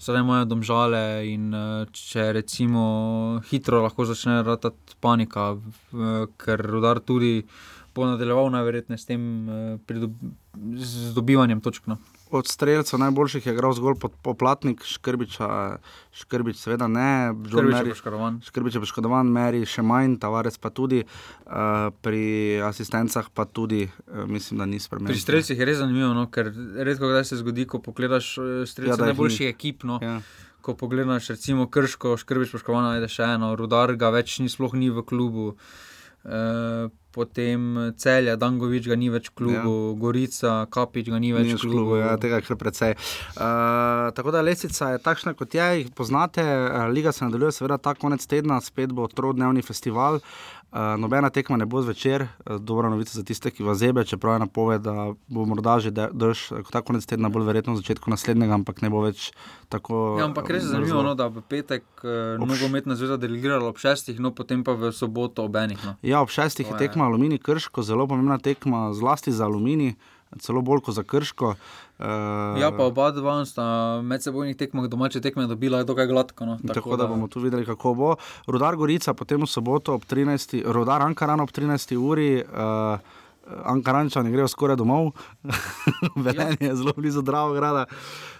sedaj 0.00 0.24
imajo 0.24 0.48
domžale 0.48 1.02
in 1.28 1.50
eh, 1.54 1.84
če 1.92 2.30
recimo 2.32 2.84
hitro 3.50 3.82
lahko 3.84 4.08
začne 4.08 4.40
ratati 4.46 4.96
panika, 5.00 5.52
ker 6.40 6.64
rodar 6.64 7.02
tudi 7.04 7.44
bo 7.94 8.06
nadaljeval 8.06 8.50
najverjetneje 8.54 8.98
s 8.98 9.08
tem 9.08 9.22
eh, 9.48 9.78
z 10.76 11.12
dobivanjem 11.14 11.60
točk. 11.60 11.86
No 11.90 11.98
od 12.30 12.46
streljcev 12.46 12.98
najboljših 12.98 13.46
je 13.46 13.52
igral 13.52 13.72
zgolj 13.72 13.94
poplatnik, 14.22 14.84
škrbiča, 14.84 15.76
škrbič, 16.12 16.56
seveda 16.56 16.88
ne, 16.88 17.32
škrbič 18.44 18.74
je 18.74 18.82
poškodovan, 18.82 19.30
meri 19.32 19.64
še 19.66 19.82
manj, 19.82 20.18
tavarec 20.22 20.58
pa 20.62 20.70
tudi, 20.70 21.02
uh, 21.02 21.90
pri 22.04 22.60
asistencah 22.66 23.30
pa 23.34 23.44
tudi, 23.44 23.86
uh, 23.86 24.24
mislim, 24.30 24.62
da 24.62 24.68
ni 24.70 24.80
spremenjen. 24.80 25.14
Pri 25.14 25.24
streljcih 25.24 25.58
je 25.58 25.68
res 25.68 25.80
zanimivo, 25.82 26.12
no, 26.14 26.28
ker 26.30 26.52
redko 26.76 27.10
kdaj 27.10 27.26
se 27.32 27.40
zgodi, 27.42 27.66
ko 27.66 27.82
pogledaš 27.82 28.32
eh, 28.38 28.54
streljce 28.66 28.98
ja, 28.98 29.10
najboljših 29.10 29.50
ekip. 29.50 29.84
No. 29.88 29.98
Ja. 30.02 30.20
Ko 30.60 30.74
pogledaš, 30.76 31.30
recimo, 31.32 31.66
krško, 31.72 32.18
škrbiš 32.20 32.52
poškodovan, 32.52 32.92
ajde 32.94 33.08
še 33.08 33.30
eno, 33.38 33.54
rudar 33.56 33.94
ga 33.96 34.12
več 34.12 34.38
ni, 34.44 34.50
sploh 34.52 34.76
ni 34.76 34.90
v 34.92 35.06
klubu. 35.08 35.54
Uh, 36.20 36.92
potem 37.14 37.92
celja, 37.98 38.36
Dangovič 38.40 38.86
ga 38.90 38.96
ni 38.98 39.10
več 39.10 39.30
v 39.32 39.36
klubu, 39.42 39.74
ja. 39.90 39.96
Gorica, 40.02 40.54
Kapič 40.70 41.10
ga 41.10 41.18
ni 41.22 41.32
več 41.34 41.50
ni 41.50 41.58
v 41.58 41.62
klubu. 41.64 41.98
Ja, 42.00 42.14
tega 42.20 42.38
je 42.38 42.46
kar 42.46 42.60
precej. 42.60 42.94
Uh, 43.34 44.10
tako 44.16 44.34
da 44.34 44.44
lesica 44.46 44.94
je 44.94 45.02
takšna, 45.02 45.34
kot 45.38 45.54
je, 45.54 45.68
jih 45.82 45.90
poznate. 45.96 46.44
Uh, 46.44 46.86
Liga 46.92 47.12
se 47.12 47.26
nadaljuje, 47.26 47.58
seveda, 47.58 47.80
ta 47.82 47.96
konec 47.98 48.26
tedna, 48.26 48.60
spet 48.62 48.94
bo 48.94 49.08
trodnevni 49.10 49.62
festival. 49.66 50.20
Uh, 50.70 50.94
nobena 51.02 51.32
tekma 51.34 51.56
ne 51.58 51.66
bo 51.66 51.80
zvečer, 51.82 52.28
dobra 52.62 52.88
novica 52.92 53.10
za 53.10 53.24
tiste, 53.26 53.50
ki 53.50 53.64
vas 53.66 53.80
zebe, 53.80 54.04
čeprav 54.06 54.36
je 54.36 54.42
napoved, 54.44 54.84
da 54.84 55.08
bo 55.26 55.42
morda 55.42 55.80
že 55.82 55.90
dež, 55.90 56.44
tako 56.70 56.92
konec 56.92 57.06
tedna, 57.10 57.26
bolj 57.26 57.48
verjetno 57.48 57.74
v 57.74 57.80
začetku 57.82 58.10
naslednjega, 58.10 58.54
ampak 58.54 58.78
ne 58.84 58.90
bo 58.92 59.00
več 59.02 59.32
tako. 59.66 60.20
Ja, 60.20 60.28
ampak 60.28 60.50
res 60.50 60.68
je 60.68 60.70
zanimivo, 60.70 61.02
no, 61.02 61.16
da 61.18 61.26
v 61.26 61.42
petek 61.42 61.82
uh, 62.04 62.38
nogometna 62.38 62.94
zveza 62.94 63.18
delegirala 63.18 63.66
ob 63.66 63.82
šestih, 63.82 64.20
no 64.22 64.30
potem 64.30 64.62
pa 64.62 64.76
v 64.78 64.92
soboto 64.94 65.48
ob 65.50 65.58
enih. 65.58 65.80
No. 65.82 65.96
Ja, 66.06 66.22
ob 66.22 66.30
šestih 66.30 66.70
je 66.70 66.78
tekma 66.78 66.99
Alumini 67.06 67.38
Krško, 67.38 67.82
zelo 67.82 68.06
pomembna 68.06 68.38
tekma, 68.38 68.92
zlasti 68.92 69.32
za 69.32 69.44
Alumini 69.44 69.94
celo 70.38 70.62
bolj 70.62 70.80
kot 70.86 70.94
za 70.94 71.02
krško. 71.02 71.54
Uh, 72.00 72.06
ja, 72.60 72.70
pa 72.76 72.86
oba 72.86 73.10
dva 73.12 73.40
sta 73.44 73.64
med 74.04 74.22
sebojnih 74.22 74.56
tekmah, 74.56 74.86
domače 74.88 75.20
tekme, 75.20 75.46
dobila 75.50 75.82
dokaj 75.84 76.06
gladko. 76.06 76.46
No, 76.46 76.58
tako, 76.62 76.74
tako 76.74 76.96
da, 76.96 77.02
da 77.02 77.08
bomo 77.08 77.28
tu 77.28 77.40
videli, 77.40 77.66
kako 77.66 77.94
bo. 77.94 78.14
Rudar 78.46 78.76
Gorica, 78.76 79.14
potem 79.14 79.42
v 79.42 79.50
soboto 79.50 79.94
ob 79.98 80.06
13. 80.08 80.62
Rudar 80.64 81.02
Ankaran 81.02 81.40
ob 81.40 81.50
13. 81.50 81.96
uri. 81.98 82.36
Uh, 82.44 83.00
Ankarančani 83.50 84.30
grejo 84.30 84.46
skoraj 84.46 84.76
domov, 84.78 85.08
Velenje 86.24 86.68
je 86.68 86.74
zelo 86.78 86.92
blizu 86.94 87.22
Dravograda. 87.26 87.88
Uh, 87.90 88.30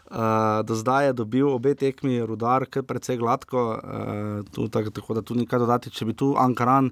do 0.63 0.75
zdaj 0.75 1.07
je 1.07 1.13
dobil 1.13 1.47
obe 1.49 1.75
tekmi, 1.75 2.19
rudar, 2.27 2.67
kar 2.67 2.83
precej 2.83 3.17
gladko, 3.17 3.79
uh, 3.79 4.45
tu, 4.51 4.69
tak, 4.69 4.91
tako 4.91 5.15
da 5.15 5.23
tu 5.23 5.35
ni 5.35 5.47
kaj 5.47 5.59
dodati. 5.59 5.91
Če 5.91 6.05
bi 6.05 6.15
tu 6.15 6.35
Ankaran 6.39 6.91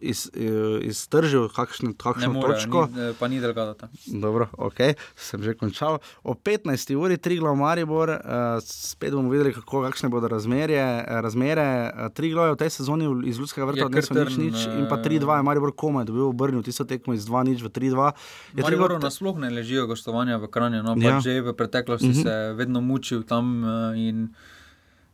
iz, 0.00 0.30
eh, 0.32 0.80
iztržil 0.88 1.48
kakšno, 1.48 1.88
Ne 1.88 1.94
kakšno 1.94 2.32
more, 2.32 2.54
točko, 2.54 2.88
ni, 2.88 3.12
pa 3.18 3.28
ni 3.28 3.40
delgata. 3.40 3.88
Dobro, 4.06 4.48
ok, 4.56 4.96
sem 5.16 5.42
že 5.42 5.54
končal. 5.54 5.98
O 6.22 6.34
15. 6.34 6.96
uri, 6.96 7.18
tri 7.18 7.36
glav 7.36 7.56
Maribor, 7.56 8.08
uh, 8.08 8.16
spet 8.64 9.12
bomo 9.12 9.28
videli, 9.28 9.52
kako, 9.52 9.82
kakšne 9.84 10.08
bodo 10.08 10.28
razmerje, 10.28 11.04
razmere. 11.20 11.92
Uh, 11.92 12.08
tri 12.14 12.30
glav 12.32 12.46
je 12.46 12.52
v 12.52 12.56
tej 12.56 12.70
sezoni 12.70 13.28
iz 13.28 13.38
Ljudskega 13.38 13.66
vrta 13.66 13.84
Je 13.84 13.86
odnesel 13.86 14.16
kar 14.16 14.32
nič, 14.32 14.36
nič 14.38 14.58
in 14.66 14.88
pa 14.88 14.96
eh, 14.96 15.04
3-2 15.04 15.36
je 15.36 15.42
Maribor 15.42 15.72
komaj 15.76 16.04
dobil 16.08 16.24
obrnil 16.32 16.62
tisto 16.62 16.84
tekmo 16.84 17.12
iz 17.14 17.28
2 17.28 17.44
nič 17.44 17.60
v 17.60 17.68
3-2. 17.68 18.12
Je 18.56 18.62
Mariboru 18.62 18.96
Triglav- 18.96 19.04
nasploh 19.04 19.36
ne 19.38 19.50
ležijo 19.50 19.84
gostovanja 19.86 20.40
v 20.40 20.48
Kranju, 20.48 20.80
no, 20.82 20.96
Ja. 20.96 21.10
ja. 21.10 21.20
že 21.20 21.40
v 21.42 21.52
preteklosti 21.52 22.08
uh 22.08 22.14
-huh. 22.14 22.22
se 22.22 22.53
vedno 22.54 22.80
mučil 22.80 23.22
tam 23.22 23.62
in 23.96 24.28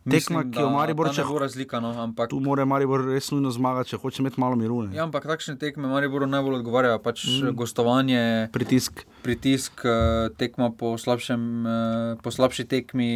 Tekma, 0.00 0.46
ki 0.48 0.62
jo 0.62 0.70
Maribor, 0.72 1.10
če 1.12 1.20
če 1.20 1.24
bo 1.28 1.40
razlika, 1.42 1.78
no, 1.84 1.90
ampak 2.00 2.30
Tu 2.32 2.38
mora 2.40 2.64
Maribor 2.64 3.02
res 3.04 3.28
nujno 3.34 3.50
zmagati, 3.52 3.92
če 3.92 3.98
hoče 4.00 4.22
imeti 4.22 4.40
malo 4.40 4.56
miru. 4.56 4.80
ne. 4.88 4.96
Ja, 4.96 5.04
ampak 5.04 5.26
takšne 5.28 5.58
tekme 5.60 5.90
Mariboru 5.92 6.24
najbolj 6.24 6.62
odgovarjajo. 6.62 7.02
Pač 7.04 7.26
Mm. 7.28 7.50
mm. 7.50 7.56
Gostovanje, 7.56 8.22
pritisk. 8.52 9.04
pritisk 9.22 9.84
eh, 9.84 10.32
tekma 10.40 10.70
po, 10.72 10.96
slabšem, 10.96 11.42
eh, 11.66 12.16
po 12.22 12.32
slabši 12.32 12.64
tekmi, 12.64 13.10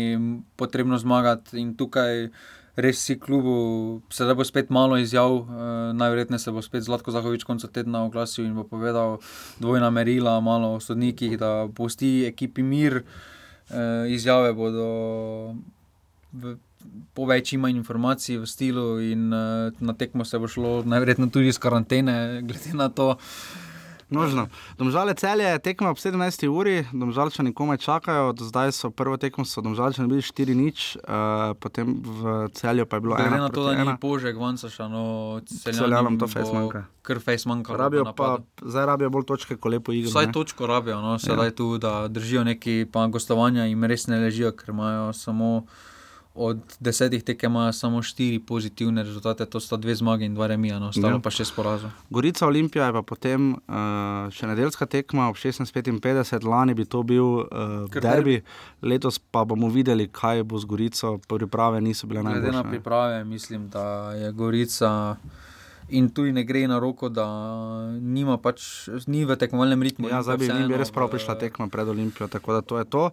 potrebno 0.61 1.01
zmagati. 1.01 1.57
In 1.57 1.73
tukaj 1.73 2.29
res 2.77 3.01
si 3.01 3.17
klubu, 3.17 4.03
sedaj 4.13 4.35
bo 4.35 4.45
spet 4.45 4.69
malo 4.69 5.01
izjav, 5.01 5.41
eh, 5.41 5.93
najverjetneje 5.97 6.39
se 6.39 6.51
bo 6.53 6.61
spet 6.61 6.85
Zlatko 6.85 7.11
Zahovič 7.11 7.49
konca 7.49 7.65
tedna 7.65 8.05
oglasil 8.05 8.45
in 8.45 8.53
bo 8.55 8.65
povedal 8.69 9.25
dvojna 9.57 9.89
merila, 9.89 10.37
malo 10.45 10.77
o 10.77 10.81
sodnikih, 10.81 11.39
da 11.41 11.65
pusti 11.75 12.27
ekipi 12.29 12.61
mir. 12.63 13.05
Eh, 13.71 14.13
izjave 14.13 14.53
bodo 14.53 14.87
v, 16.33 16.57
po 17.17 17.25
več 17.25 17.55
ima 17.57 17.71
informacij 17.73 18.37
v 18.43 18.49
stilu, 18.49 18.89
in 19.01 19.33
uh, 19.33 19.73
na 19.81 19.95
tekmo 19.97 20.27
se 20.29 20.39
bo 20.39 20.51
šlo 20.51 20.83
najverjetneje 20.85 21.33
tudi 21.33 21.49
iz 21.49 21.59
karantene, 21.59 22.17
glede 22.49 22.75
na 22.77 22.91
to. 22.93 23.15
Možno. 24.21 24.47
Domžale 24.79 25.15
celje, 25.15 25.59
tekma 25.59 25.91
ob 25.91 25.99
17. 25.99 26.49
uri, 26.49 26.87
domžalčani 26.93 27.55
komaj 27.55 27.79
čakajo, 27.85 28.33
do 28.33 28.45
zdaj 28.45 28.73
so 28.73 28.91
prvo 28.91 29.17
tekmo, 29.17 29.45
so 29.45 29.61
domžalčani 29.61 30.09
bili 30.09 30.23
4 30.23 30.55
nič, 30.55 30.97
uh, 30.97 31.55
potem 31.59 32.01
v 32.03 32.49
celju 32.55 32.87
pa 32.87 32.97
je 32.97 33.01
bilo 33.01 33.17
1. 33.17 33.29
Glede 33.29 33.43
na 33.43 33.49
to, 33.49 33.65
da 33.65 33.85
ni 33.85 33.97
požek, 34.01 34.37
vansaša, 34.37 34.89
no, 34.89 35.05
Celjanom 35.47 36.19
to 36.19 36.29
face 36.29 36.53
manjka. 36.53 36.85
Kar 37.03 37.21
face 37.21 37.49
manjka. 37.49 37.77
Rabijo 37.77 38.05
pa, 38.17 38.39
zdaj 38.63 38.87
rabijo 38.87 39.11
bolj 39.11 39.27
točke, 39.29 39.57
ko 39.57 39.69
lepo 39.69 39.93
igrajo. 39.93 40.11
Vsaj 40.15 40.33
točko 40.33 40.67
rabijo, 40.67 41.01
no, 41.01 41.19
sedaj 41.19 41.53
ja. 41.53 41.57
tu, 41.57 41.79
da 41.79 42.09
držijo 42.09 42.45
neki 42.45 42.87
pa 42.93 43.07
gostovanja, 43.07 43.67
jim 43.69 43.85
res 43.85 44.07
ne 44.07 44.21
ležijo, 44.21 44.53
ker 44.57 44.71
imajo 44.71 45.13
samo 45.13 45.67
od 46.37 46.59
desetih 46.81 47.23
tekem 47.23 47.53
imajo 47.53 47.73
samo 47.73 48.03
štiri 48.03 48.39
pozitivne 48.41 49.03
rezultate, 49.03 49.47
to 49.47 49.61
sta 49.61 49.77
dve 49.77 49.95
zmage 49.95 50.25
in 50.25 50.35
dva 50.35 50.47
remija, 50.47 50.79
no, 50.79 50.89
ostalo 50.89 51.09
Ja. 51.09 51.19
pa 51.19 51.31
šest 51.31 51.55
porazov. 51.55 51.91
Gorica 52.11 52.47
Olimpija 52.47 52.87
je 52.87 52.93
pa 52.93 53.03
potem 53.03 53.53
uh, 53.53 53.59
še 54.29 54.47
nedeljska 54.47 54.87
tekma 54.87 55.29
ob 55.29 55.37
16:55, 55.37 56.03
lani 56.45 56.75
bi 56.75 56.85
to 56.85 57.03
bil 57.03 57.25
uh, 57.25 57.47
derbi, 57.93 58.43
letos 58.83 59.19
pa 59.21 59.45
bomo 59.45 59.69
videli, 59.69 60.09
kaj 60.09 60.43
bo 60.43 60.59
z 60.59 60.65
Gorico, 60.65 61.19
priprave 61.21 61.81
niso 61.81 62.07
bile 62.07 62.21
Glede 62.21 62.35
na 62.35 62.43
najboljše. 62.43 62.65
ne. 62.65 62.71
priprave, 62.71 63.25
mislim, 63.25 63.69
da 63.69 63.87
je 64.13 64.33
Gorica. 64.33 65.17
In 65.91 66.09
tu 66.09 66.23
ne 66.25 66.45
gre 66.45 66.67
na 66.67 66.79
roko, 66.79 67.09
da 67.09 67.27
nima 67.93 68.39
pač, 68.39 68.89
ni 69.07 69.25
v 69.25 69.37
tekmovalnem 69.37 69.83
ritmu. 69.83 70.09
Ja, 70.09 70.23
zdaj 70.23 70.37
bi, 70.37 70.47
bi 70.47 70.51
vseeno 70.51 70.77
res 70.77 70.91
prav 70.91 71.11
prišla 71.11 71.35
tekma 71.37 71.69
pred 71.69 71.85
Olimpijo, 71.87 72.27
tako 72.27 72.53
da 72.53 72.61
to 72.63 72.79
je 72.79 72.85
to. 72.87 73.11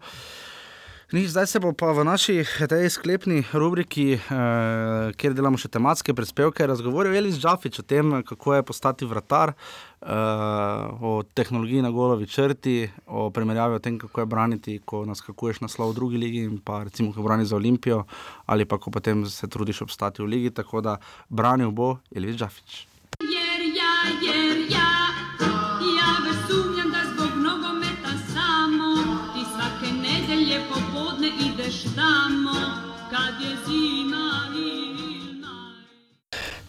Nič, 1.12 1.36
zdaj 1.36 1.48
se 1.48 1.60
bo 1.60 1.74
pa 1.76 1.92
v 1.92 2.08
naši 2.08 2.40
sklepni 2.88 3.44
rubriki, 3.52 4.16
eh, 4.16 5.12
kjer 5.12 5.34
delamo 5.36 5.60
še 5.60 5.68
tematske 5.68 6.16
prispevke, 6.16 6.64
razgovoril 6.64 7.12
Elis 7.20 7.36
Džafič 7.36 7.80
o 7.80 7.84
tem, 7.84 8.24
kako 8.24 8.56
je 8.56 8.64
postati 8.64 9.04
vratar, 9.04 9.52
eh, 9.52 10.08
o 11.04 11.20
tehnologiji 11.36 11.84
na 11.84 11.92
golovi 11.92 12.28
črti, 12.32 12.88
o 13.12 13.28
primerjavi 13.30 13.76
o 13.76 13.84
tem, 13.84 14.00
kako 14.00 14.22
je 14.22 14.26
braniti, 14.26 14.80
ko 14.86 15.04
naskakuješ 15.04 15.60
naslov 15.60 15.92
v 15.92 15.96
drugi 16.00 16.18
ligi 16.18 16.48
in 16.48 16.64
pa 16.64 16.88
recimo, 16.88 17.12
ko 17.12 17.28
braniš 17.28 17.52
za 17.52 17.60
Olimpijo 17.60 18.06
ali 18.48 18.64
pa 18.64 18.78
ko 18.78 18.88
potem 18.92 19.26
se 19.28 19.52
trudiš 19.52 19.82
obstati 19.82 20.24
v 20.24 20.32
ligi, 20.32 20.50
tako 20.56 20.80
da 20.80 20.96
branil 21.28 21.72
bo 21.72 22.00
Elis 22.16 22.40
Džafič. 22.40 22.88
Jer 23.20 23.60
ja, 23.76 23.92
jer 24.24 24.72
ja 24.72 24.91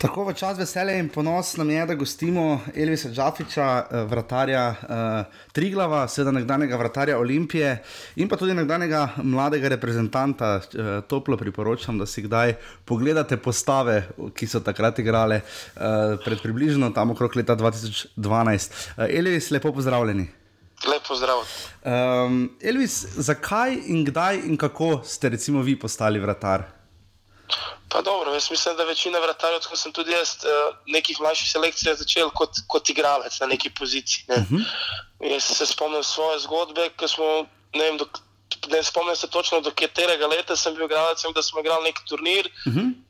Tako 0.03 0.25
v 0.27 0.33
čas 0.35 0.59
veselja 0.59 0.97
in 0.99 1.07
ponos 1.07 1.53
nam 1.55 1.69
je, 1.71 1.83
da 1.87 1.95
gostimo 1.95 2.61
Elvisa 2.75 3.11
Džafiča, 3.15 3.67
eh, 3.79 4.01
vratarja 4.11 4.65
uh, 4.71 5.37
Triglava, 5.55 6.01
seveda 6.09 6.33
nekdanjega 6.35 6.77
vratarja 6.77 7.19
Olimpije 7.19 7.77
in 8.17 8.29
pa 8.29 8.37
tudi 8.37 8.57
nekdanjega 8.59 9.05
mladega 9.23 9.71
reprezentanta. 9.71 10.57
Uh, 10.59 10.91
toplo 11.07 11.39
priporočam, 11.39 12.03
da 12.03 12.07
si 12.07 12.27
kdaj 12.27 12.57
pogledate 12.85 13.39
postave, 13.39 14.01
ki 14.35 14.51
so 14.51 14.61
takrat 14.61 14.99
igrale 14.99 15.39
uh, 15.39 16.19
pred 16.25 16.43
približno 16.43 16.91
tam 16.91 17.15
okrog 17.15 17.39
leta 17.39 17.55
2012. 17.57 18.19
Uh, 18.19 19.07
Elvis, 19.07 19.53
lepo 19.55 19.71
pozdravljeni. 19.73 20.27
Lepo 20.91 21.15
zdrav. 21.15 21.47
Um, 21.87 22.45
Elvis, 22.59 23.05
zakaj 23.23 23.79
in 23.87 24.03
kdaj 24.11 24.43
in 24.51 24.59
kako 24.59 24.97
ste 25.07 25.29
recimo 25.29 25.63
vi 25.63 25.79
postali 25.79 26.19
vratar? 26.19 26.82
Pa 27.89 28.01
dobro, 28.03 28.33
jaz 28.33 28.51
mislim, 28.51 28.77
da 28.77 28.85
večina 28.85 29.19
vratarjev, 29.19 29.67
ko 29.69 29.77
sem 29.77 29.93
tudi 29.93 30.13
jaz 30.13 30.37
eh, 30.45 30.75
nekih 30.87 31.21
mlajših 31.21 31.51
selekcij 31.51 31.95
začel 32.01 32.31
kot, 32.31 32.63
kot 32.67 32.89
igralec 32.89 33.41
na 33.41 33.47
neki 33.47 33.71
poziciji. 33.71 34.25
Ne. 34.29 34.37
Mhm. 34.37 34.63
Jaz 35.33 35.45
se 35.45 35.67
spomnim 35.67 36.03
svoje 36.03 36.39
zgodbe, 36.47 36.89
ko 36.97 37.09
smo, 37.09 37.27
ne 37.75 37.85
vem, 37.85 37.99
dok, 38.01 38.19
ne 38.69 38.83
spomnim 38.83 39.17
se 39.17 39.31
točno 39.31 39.61
do 39.61 39.71
katerega 39.71 40.27
leta 40.27 40.57
sem 40.57 40.75
bil 40.75 40.85
igralec, 40.85 41.25
da 41.35 41.43
smo 41.43 41.61
igrali 41.61 41.85
neki 41.85 42.05
turnir 42.09 42.49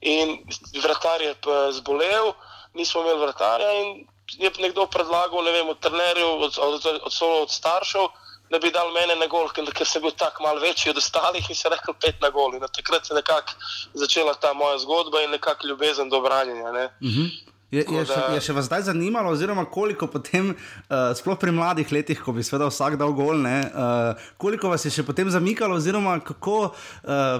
in 0.00 0.38
vratar 0.82 1.22
je 1.22 1.34
pa 1.34 1.72
zbolel, 1.72 2.32
nismo 2.74 3.00
imeli 3.00 3.20
vratarja 3.20 3.72
in 3.72 4.06
je 4.38 4.50
nekdo 4.58 4.86
predlagal, 4.86 5.44
ne 5.44 5.52
vem, 5.52 5.68
od 5.68 5.80
trenerjev, 5.80 6.28
od, 6.28 6.58
od, 6.58 6.86
od, 6.86 7.00
od, 7.02 7.22
od 7.42 7.50
staršev, 7.50 8.08
da 8.52 8.58
bi 8.58 8.70
dal 8.70 8.90
mene 8.92 9.16
na 9.16 9.26
gol, 9.32 9.48
ker, 9.48 9.86
sem 9.88 10.02
bil 10.04 10.12
tako 10.12 10.44
malo 10.44 10.60
večji 10.60 10.92
od 10.92 10.98
ostalih 11.00 11.46
in 11.48 11.56
se 11.56 11.70
rekel 11.72 11.96
pet 11.96 12.20
na 12.20 12.28
gol. 12.30 12.52
In 12.54 12.60
takrat 12.60 13.06
se 13.06 13.14
je 13.14 13.16
nekako 13.16 13.56
začela 13.94 14.34
ta 14.34 14.52
moja 14.52 14.76
zgodba 14.84 15.22
in 15.24 15.32
nekako 15.32 15.66
ljubezen 15.66 16.12
do 16.12 16.20
branjenja. 16.20 16.72
Ne. 16.72 16.84
Mhm. 17.00 17.32
Je, 17.72 17.80
je, 17.80 17.84
Tako 18.04 18.04
še, 18.04 18.34
je 18.36 18.40
še 18.44 18.52
vas 18.52 18.66
zdaj 18.68 18.82
zanimalo, 18.90 19.30
oziroma 19.32 19.62
koliko 19.64 20.04
potem, 20.12 20.50
uh, 20.52 21.14
sploh 21.16 21.38
pri 21.40 21.54
mladih 21.56 21.88
letih, 21.96 22.18
ko 22.20 22.34
bi 22.36 22.44
seveda 22.44 22.68
vsak 22.68 22.98
dal 23.00 23.14
gol, 23.16 23.40
ne, 23.40 23.62
uh, 23.64 24.26
koliko 24.36 24.68
vas 24.68 24.84
je 24.84 24.92
še 24.92 25.06
potem 25.08 25.30
zamikalo, 25.32 25.78
oziroma 25.80 26.18
kako 26.20 26.58
uh, 26.68 26.74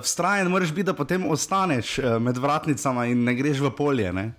vztrajen 0.00 0.48
moraš 0.48 0.72
biti, 0.72 0.88
da 0.88 0.96
potem 0.96 1.28
ostaneš 1.28 1.98
uh, 2.00 2.16
med 2.16 2.40
vratnicama 2.40 3.04
in 3.12 3.26
ne 3.28 3.36
greš 3.36 3.60
v 3.60 3.74
polje. 3.76 4.08
Ne? 4.16 4.30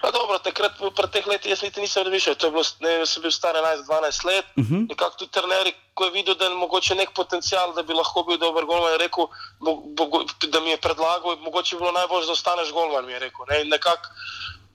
Pa 0.00 0.10
dobro, 0.12 0.38
takrat 0.38 0.76
pri 0.76 1.08
teh 1.12 1.26
letih 1.26 1.50
jaz 1.50 1.62
niti 1.62 1.80
nisem 1.80 2.04
razmišljal, 2.04 2.34
to 2.36 2.46
je 2.46 2.52
bilo, 2.52 2.64
ne, 2.84 2.90
vem, 2.98 3.06
sem 3.06 3.22
bil 3.22 3.32
star 3.32 3.56
11-12 3.56 4.24
let. 4.28 4.44
Uh 4.56 4.64
-huh. 4.64 4.88
Nekako 4.88 5.16
tudi 5.18 5.32
trener, 5.32 5.72
ko 5.94 6.04
je 6.04 6.10
videl, 6.10 6.34
da 6.34 6.44
je 6.44 6.54
mogoče 6.54 6.94
nek 6.94 7.10
potencial, 7.14 7.72
da 7.74 7.82
bi 7.82 7.94
lahko 7.94 8.22
bil 8.22 8.38
dober 8.38 8.64
golman, 8.64 8.92
je 8.92 8.98
rekel, 8.98 9.26
bo, 9.60 9.74
bo, 9.96 10.24
da 10.52 10.60
mi 10.60 10.70
je 10.70 10.76
predlagal, 10.76 11.36
mogoče 11.36 11.76
bi 11.76 11.80
bilo 11.80 11.92
najbolje, 11.92 12.26
da 12.26 12.32
ostaneš 12.32 12.72
golman, 12.72 13.06
mi 13.06 13.12
je 13.12 13.18
rekel. 13.18 13.44
Ne, 13.48 13.64
nekako 13.64 14.08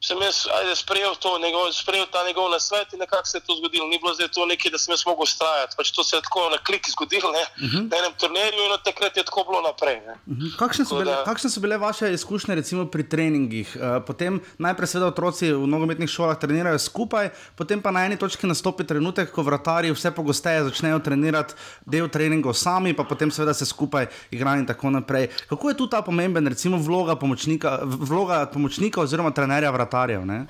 sem 0.01 0.17
jaz 0.19 0.37
ajde, 0.51 0.73
sprejel, 0.75 1.13
to, 1.15 1.37
njegov, 1.37 1.69
sprejel 1.73 2.05
ta 2.07 2.25
njegov 2.25 2.49
nasvet 2.49 2.93
in 2.93 2.99
nekako 2.99 3.25
se 3.25 3.37
je 3.37 3.41
to 3.41 3.55
zgodilo. 3.55 3.87
Ni 3.87 3.97
bilo 3.97 4.13
zdaj 4.13 4.27
to 4.29 4.45
nekaj, 4.45 4.71
da 4.71 4.77
sem 4.77 4.91
jaz 4.91 5.05
mogel 5.05 5.23
ustrajati. 5.23 5.75
Pač 5.77 5.91
to 5.91 6.03
se 6.03 6.15
je 6.15 6.21
tako 6.21 6.49
na 6.49 6.57
klik 6.59 6.89
zgodilo, 6.89 7.31
ne, 7.31 7.43
uh 7.57 7.61
Mhm. 7.61 7.77
-huh. 7.77 7.91
na 7.91 7.97
enem 7.97 8.13
turnirju 8.13 8.61
in 8.65 8.71
od 8.71 8.83
takrat 8.83 9.17
je 9.17 9.23
tako 9.23 9.43
bilo 9.43 9.61
naprej. 9.61 10.01
Ne. 10.01 10.15
Mhm. 10.27 10.47
Kakšne 10.57 10.85
so, 10.85 10.95
bile, 10.95 11.11
da- 11.13 11.23
kakšne 11.23 11.49
so 11.49 11.59
bile 11.59 11.77
vaše 11.77 12.13
izkušnje 12.13 12.55
recimo, 12.55 12.85
pri 12.85 13.03
treningih? 13.05 13.69
Uh, 13.75 13.81
potem 14.03 14.41
najprej 14.57 14.87
seveda 14.87 15.07
otroci 15.07 15.53
v 15.53 15.67
nogometnih 15.67 16.09
šolah 16.09 16.37
trenirajo 16.37 16.79
skupaj, 16.79 17.29
potem 17.55 17.81
pa 17.81 17.91
na 17.91 18.05
eni 18.05 18.17
točki 18.17 18.47
nastopi 18.47 18.83
trenutek, 18.83 19.31
ko 19.31 19.41
vratarji 19.43 19.91
vse 19.91 20.11
pogosteje 20.11 20.63
začnejo 20.63 20.99
trenirati 20.99 21.53
del 21.83 22.09
treningov 22.09 22.53
sami, 22.55 22.93
pa 22.93 23.03
potem 23.03 23.31
seveda 23.31 23.53
se 23.53 23.65
skupaj 23.65 24.05
igrajo 24.31 24.59
in 24.59 24.67
tako 24.67 24.89
naprej. 24.89 25.29
Kako 25.47 25.69
je 25.69 25.77
tu 25.77 25.87
ta 25.87 26.01
pomemben, 26.01 26.47
recimo 26.47 26.77
vloga 26.79 27.15
pomočnika, 27.15 27.79
vloga 27.83 28.45
pomočnika 28.47 29.01
oziroma 29.01 29.31
trenerja 29.31 29.71
vratarjev? 29.91 30.25
Ne? 30.25 30.47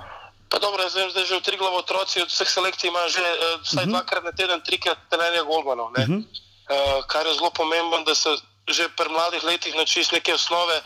Pa 0.49 0.59
dobro, 0.59 0.83
vem, 0.83 1.09
zdaj 1.09 1.25
že 1.25 1.39
v 1.39 1.41
tri 1.41 1.57
glavo 1.57 1.81
otroci 1.81 2.21
od 2.21 2.29
vseh 2.29 2.49
selekcij 2.49 2.91
imajo 2.91 3.09
že 3.09 3.23
uh, 3.23 3.61
vsaj 3.63 3.83
uh 3.83 3.87
-huh. 3.87 3.91
dvakrat 3.91 4.23
na 4.23 4.31
teden, 4.31 4.61
trikrat 4.61 4.99
trenerja 5.09 5.43
golmanov. 5.43 5.89
Uh 5.89 5.95
-huh. 5.97 6.21
uh, 6.21 7.05
kar 7.07 7.25
je 7.25 7.33
zelo 7.33 7.49
pomembno, 7.49 8.03
da 8.05 8.15
se 8.15 8.29
že 8.69 8.87
pri 8.93 9.09
mladih 9.09 9.43
letih 9.43 9.75
naučiš 9.75 10.11
neke 10.11 10.33
osnove, 10.33 10.77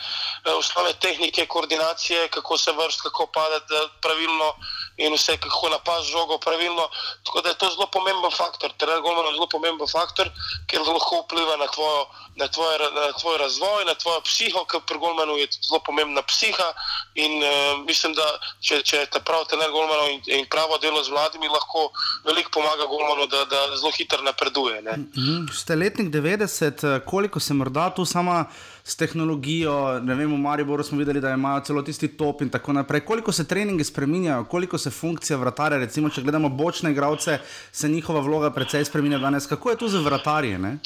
eh, 0.44 0.52
osnove 0.52 0.92
tehnike, 0.92 1.46
koordinacije, 1.46 2.28
kako 2.28 2.58
se 2.58 2.72
vrst, 2.72 3.00
kako 3.00 3.26
padati 3.26 3.74
eh, 3.74 3.88
pravilno 4.02 4.54
in 4.96 5.14
vse, 5.14 5.36
kako 5.36 5.68
napasti 5.68 6.10
žogo 6.10 6.38
pravilno. 6.38 6.88
Tako 7.24 7.40
da 7.40 7.48
je 7.48 7.58
to 7.58 7.70
zelo 7.70 7.86
pomemben 7.86 8.30
faktor, 8.30 8.72
trener 8.76 9.00
Golman 9.00 9.26
je 9.26 9.34
zelo 9.34 9.48
pomemben 9.48 9.88
faktor, 9.88 10.30
ker 10.66 10.80
lahko 10.80 11.22
vpliva 11.22 11.56
na, 11.56 11.66
tvojo, 11.66 12.06
na, 12.36 12.48
tvoj, 12.48 12.78
na 12.94 13.12
tvoj 13.20 13.38
razvoj, 13.38 13.84
na 13.86 13.94
tvojo 13.94 14.20
psiho, 14.20 14.64
ker 14.70 14.80
pri 14.88 14.98
Golmanu 14.98 15.36
je 15.40 15.48
zelo 15.56 15.80
pomembna 15.86 16.22
psiha 16.22 16.68
in 17.14 17.40
uh, 17.42 17.80
mislim, 17.86 18.14
da 18.14 18.26
če, 18.60 18.82
če 18.82 18.96
je 19.02 19.10
ta 19.16 19.20
prav 19.24 19.46
trener 19.48 19.72
Golmanu 19.72 20.10
in, 20.12 20.20
in 20.38 20.46
pravo 20.52 20.78
delo 20.78 21.02
z 21.04 21.10
mladimi, 21.10 21.48
lahko 21.48 21.88
veliko 22.28 22.52
pomaga 22.58 22.88
Golmanu, 22.90 23.26
da, 23.32 23.44
da 23.50 23.62
zelo 23.76 23.92
hitro 23.96 24.22
napreduje. 24.22 24.82
Ne? 24.82 24.96
Mhm. 25.16 25.48
Ste 25.52 25.76
letnik 25.76 26.12
90, 26.12 26.84
eh, 26.84 27.00
koliko 27.06 27.40
se 27.40 27.54
morda 27.54 27.90
tu 27.94 28.04
sama 28.04 28.44
s 28.86 28.94
tehnologijo, 28.96 29.98
ne 30.00 30.14
vem, 30.14 30.30
v 30.30 30.38
Mariboru 30.38 30.84
smo 30.86 30.98
videli, 30.98 31.20
da 31.20 31.32
imajo 31.34 31.64
celo 31.66 31.82
tisti 31.82 32.08
top 32.16 32.44
in 32.44 32.50
tako 32.50 32.72
naprej. 32.72 33.00
Koliko 33.04 33.32
se 33.32 33.48
treningi 33.48 33.84
spremenjajo, 33.84 34.44
koliko 34.44 34.78
se 34.78 34.90
funkcija 34.90 35.36
vratarja, 35.36 35.78
recimo, 35.82 36.10
če 36.10 36.22
gledamo 36.22 36.48
bočne 36.48 36.92
igralce, 36.94 37.40
se 37.72 37.88
njihova 37.88 38.20
vloga 38.22 38.52
precej 38.54 38.84
spremenja 38.84 39.18
danes. 39.18 39.46
Kako 39.46 39.70
je 39.70 39.78
tu 39.82 39.88
za 39.88 39.98
vratarje? 40.06 40.58
Ne? 40.58 40.78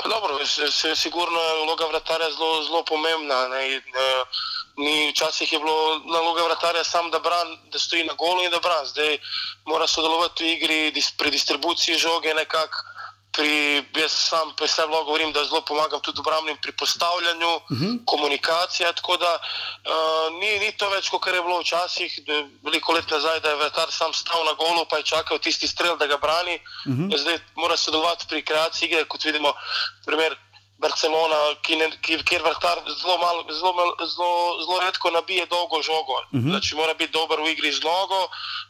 Pa 0.00 0.08
dobro, 0.08 0.46
se, 0.46 0.72
se, 0.72 0.96
sigurno 0.96 1.40
je 1.40 1.64
vloga 1.66 1.90
vratarja 1.92 2.30
zelo, 2.30 2.62
zelo 2.64 2.84
pomembna. 2.88 3.48
Ne, 3.48 3.62
in, 3.74 3.82
uh, 3.92 4.42
ni, 4.76 5.10
včasih 5.10 5.52
je 5.52 5.58
bilo 5.58 5.98
naloga 6.06 6.48
vratarja 6.48 6.84
samo, 6.84 7.10
da, 7.10 7.18
bran, 7.18 7.56
da 7.72 7.78
stoji 7.78 8.04
na 8.04 8.14
golu 8.14 8.44
in 8.44 8.50
da 8.50 8.60
bran. 8.60 8.86
Zdaj 8.86 9.18
mora 9.66 9.86
sodelovati 9.86 10.44
v 10.44 10.52
igri, 10.56 10.80
dis, 10.96 11.12
pri 11.12 11.30
distribuciji 11.30 11.98
žoge 11.98 12.34
nekako. 12.34 12.86
Pri, 13.38 13.84
jaz 13.94 14.12
sam 14.12 14.50
pri 14.58 14.66
sebi 14.66 14.90
lahko 14.90 15.04
govorim, 15.12 15.30
da 15.32 15.44
zelo 15.46 15.60
pomagam 15.62 16.00
tudi 16.02 16.18
obramnim 16.20 16.56
pri 16.62 16.72
postavljanju, 16.72 17.52
uh 17.54 17.62
-huh. 17.70 17.92
komunikacija. 18.06 18.92
Tako 18.92 19.16
da 19.16 19.30
uh, 19.38 20.40
ni, 20.40 20.58
ni 20.58 20.72
to 20.76 20.88
več, 20.90 21.08
kot 21.08 21.26
je 21.26 21.42
bilo 21.42 21.60
včasih, 21.60 22.18
veliko 22.66 22.92
let 22.92 23.10
nazaj, 23.10 23.40
da 23.40 23.50
je 23.50 23.56
vetar 23.56 23.88
sam 23.90 24.12
stal 24.14 24.44
na 24.44 24.52
golu, 24.52 24.86
pa 24.90 24.96
je 24.96 25.10
čakal 25.14 25.38
tisti 25.38 25.68
strel, 25.68 25.96
da 25.96 26.06
ga 26.06 26.16
brani. 26.16 26.56
Uh 26.86 26.92
-huh. 26.92 27.18
Zdaj 27.18 27.38
mora 27.54 27.76
sodelovati 27.76 28.26
pri 28.28 28.44
kreaciji 28.44 28.88
igre, 28.88 29.04
kot 29.04 29.24
vidimo, 29.24 29.54
primer. 30.06 30.36
Barcelona, 30.78 31.38
ki 31.66 31.74
ne, 31.74 31.86
ki, 32.06 32.20
kjer 32.22 32.42
vrtar 32.46 32.78
zelo, 32.86 33.16
malo, 33.18 33.42
zelo, 33.50 33.72
zelo, 33.98 34.34
zelo 34.62 34.78
redko 34.84 35.10
nabije 35.10 35.46
dolgo 35.50 35.82
žogo. 35.82 36.18
Uh 36.22 36.38
-huh. 36.38 36.50
Znači, 36.50 36.76
mora 36.76 36.94
biti 36.94 37.12
dober 37.12 37.38
v 37.42 37.50
igri 37.52 37.72
z 37.72 37.82
nogo, 37.82 38.20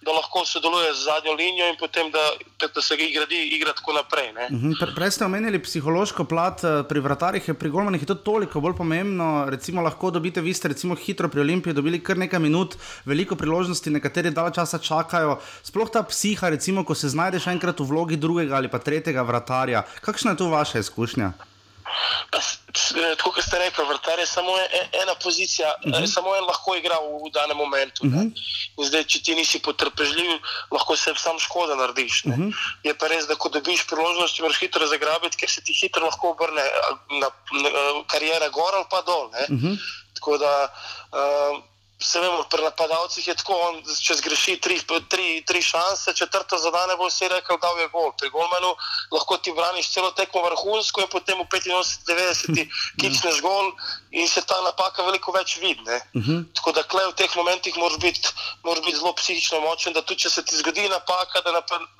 da 0.00 0.12
lahko 0.12 0.44
sodeluje 0.44 0.94
z 0.94 1.04
zadnjo 1.04 1.32
linijo 1.40 1.68
in 1.68 1.76
potem, 1.76 2.10
da, 2.10 2.24
da 2.74 2.80
se 2.82 2.94
igra, 2.94 3.26
igra 3.30 3.72
tako 3.72 3.92
naprej. 3.92 4.28
Uh 4.30 4.56
-huh. 4.60 4.78
Pre, 4.80 4.94
prej 4.94 5.10
ste 5.10 5.24
omenili 5.24 5.62
psihološko 5.62 6.24
plat 6.24 6.64
eh, 6.64 6.82
pri 6.88 7.00
vratarjih, 7.00 7.44
pri 7.60 7.70
Golmanih 7.70 8.02
je 8.02 8.06
to 8.06 8.14
toliko 8.14 8.60
bolj 8.60 8.76
pomembno. 8.76 9.44
Recimo, 9.50 9.82
lahko 9.82 10.10
dobite, 10.10 10.40
vi 10.40 10.54
ste 10.54 10.68
recimo 10.68 10.94
hitro 10.94 11.28
pri 11.28 11.40
Olimpiji 11.40 11.74
dobili 11.74 12.02
kar 12.04 12.16
nekaj 12.18 12.40
minut, 12.40 12.76
veliko 13.04 13.36
priložnosti, 13.36 13.90
nekateri 13.90 14.30
dalj 14.30 14.52
časa 14.52 14.78
čakajo. 14.78 15.38
Sploh 15.62 15.90
ta 15.90 16.02
psiha, 16.02 16.48
recimo, 16.48 16.84
ko 16.84 16.94
se 16.94 17.08
znajdeš 17.08 17.46
enkrat 17.46 17.80
v 17.80 17.84
vlogi 17.84 18.16
drugega 18.16 18.56
ali 18.56 18.68
pa 18.68 18.78
tretjega 18.78 19.22
vratarja. 19.22 19.82
Kakšna 20.00 20.30
je 20.30 20.36
tu 20.36 20.48
vaša 20.48 20.78
izkušnja? 20.78 21.32
Tako 23.16 23.32
kot 23.32 23.44
ste 23.44 23.58
rekli, 23.58 23.84
vrtar 23.88 24.18
je 24.18 24.26
samo 24.26 24.52
ena 25.02 25.14
pozicija, 25.22 25.74
uh 25.84 25.92
-huh. 25.92 26.06
samo 26.06 26.36
en 26.36 26.44
lahko 26.44 26.74
igra 26.76 26.98
v, 27.00 27.28
v 27.28 27.32
danem 27.32 27.56
momentu. 27.56 28.06
Uh 28.06 28.12
-huh. 28.12 28.86
zdaj, 28.88 29.04
če 29.04 29.22
ti 29.22 29.34
nisi 29.34 29.58
potrpežljiv, 29.58 30.30
lahko 30.70 30.96
se 30.96 31.14
sam 31.16 31.38
škoda 31.38 31.74
narediš. 31.74 32.24
Uh 32.24 32.32
-huh. 32.32 32.52
Je 32.82 32.94
pa 32.98 33.08
res, 33.08 33.26
da 33.26 33.34
ko 33.34 33.48
dobiš 33.48 33.86
priložnost, 33.86 34.40
moraš 34.40 34.58
hitro 34.58 34.86
zagrabiti, 34.86 35.36
ker 35.36 35.50
se 35.50 35.60
ti 35.64 35.72
hitro 35.72 36.04
lahko 36.04 36.30
obrne 36.30 36.62
na, 37.10 37.28
na, 37.52 37.70
na 37.70 38.02
karijera 38.06 38.48
gor 38.48 38.74
ali 38.74 38.86
pa 38.90 39.02
dol. 39.02 39.26
Uh 39.26 39.34
-huh. 39.48 39.78
Tako 40.14 40.38
da. 40.38 40.74
Uh, 41.12 41.62
Se 41.98 42.20
vemo, 42.20 42.44
pri 42.46 42.62
napadalcih 42.62 43.26
je 43.26 43.34
tako, 43.34 43.56
on, 43.58 43.80
če 43.82 44.14
zgreši 44.20 44.52
tri, 44.62 44.76
tri, 45.10 45.42
tri 45.42 45.62
šanse, 45.62 46.14
četrto 46.14 46.58
zadane, 46.62 46.94
bo 46.94 47.08
vsi 47.10 47.26
rekel, 47.26 47.58
da 47.58 47.72
je 47.80 47.88
gol. 47.90 48.12
Pri 48.14 48.30
golmenu 48.30 48.70
lahko 49.10 49.38
ti 49.42 49.50
braniš 49.50 49.90
celo 49.90 50.12
tekmo 50.14 50.44
vrhunsko 50.44 51.02
in 51.02 51.10
potem 51.10 51.42
v 51.42 51.46
95-90 51.50 52.70
kičneš 53.02 53.40
gol 53.42 53.72
in 54.14 54.28
se 54.30 54.44
ta 54.46 54.60
napaka 54.62 55.02
veliko 55.02 55.34
več 55.34 55.56
vidi. 55.58 55.82
Uh 55.82 56.22
-huh. 56.22 56.44
Tako 56.54 56.72
da 56.72 56.82
klej 56.82 57.06
v 57.10 57.16
teh 57.18 57.36
momentih 57.36 57.76
moraš 57.76 57.98
biti, 57.98 58.28
moraš 58.62 58.84
biti 58.84 58.96
zelo 58.96 59.12
psihično 59.12 59.60
močen, 59.60 59.92
da 59.92 60.02
tudi 60.02 60.20
če 60.20 60.30
se 60.30 60.44
ti 60.44 60.56
zgodi 60.56 60.88
napaka, 60.88 61.42
da 61.42 61.50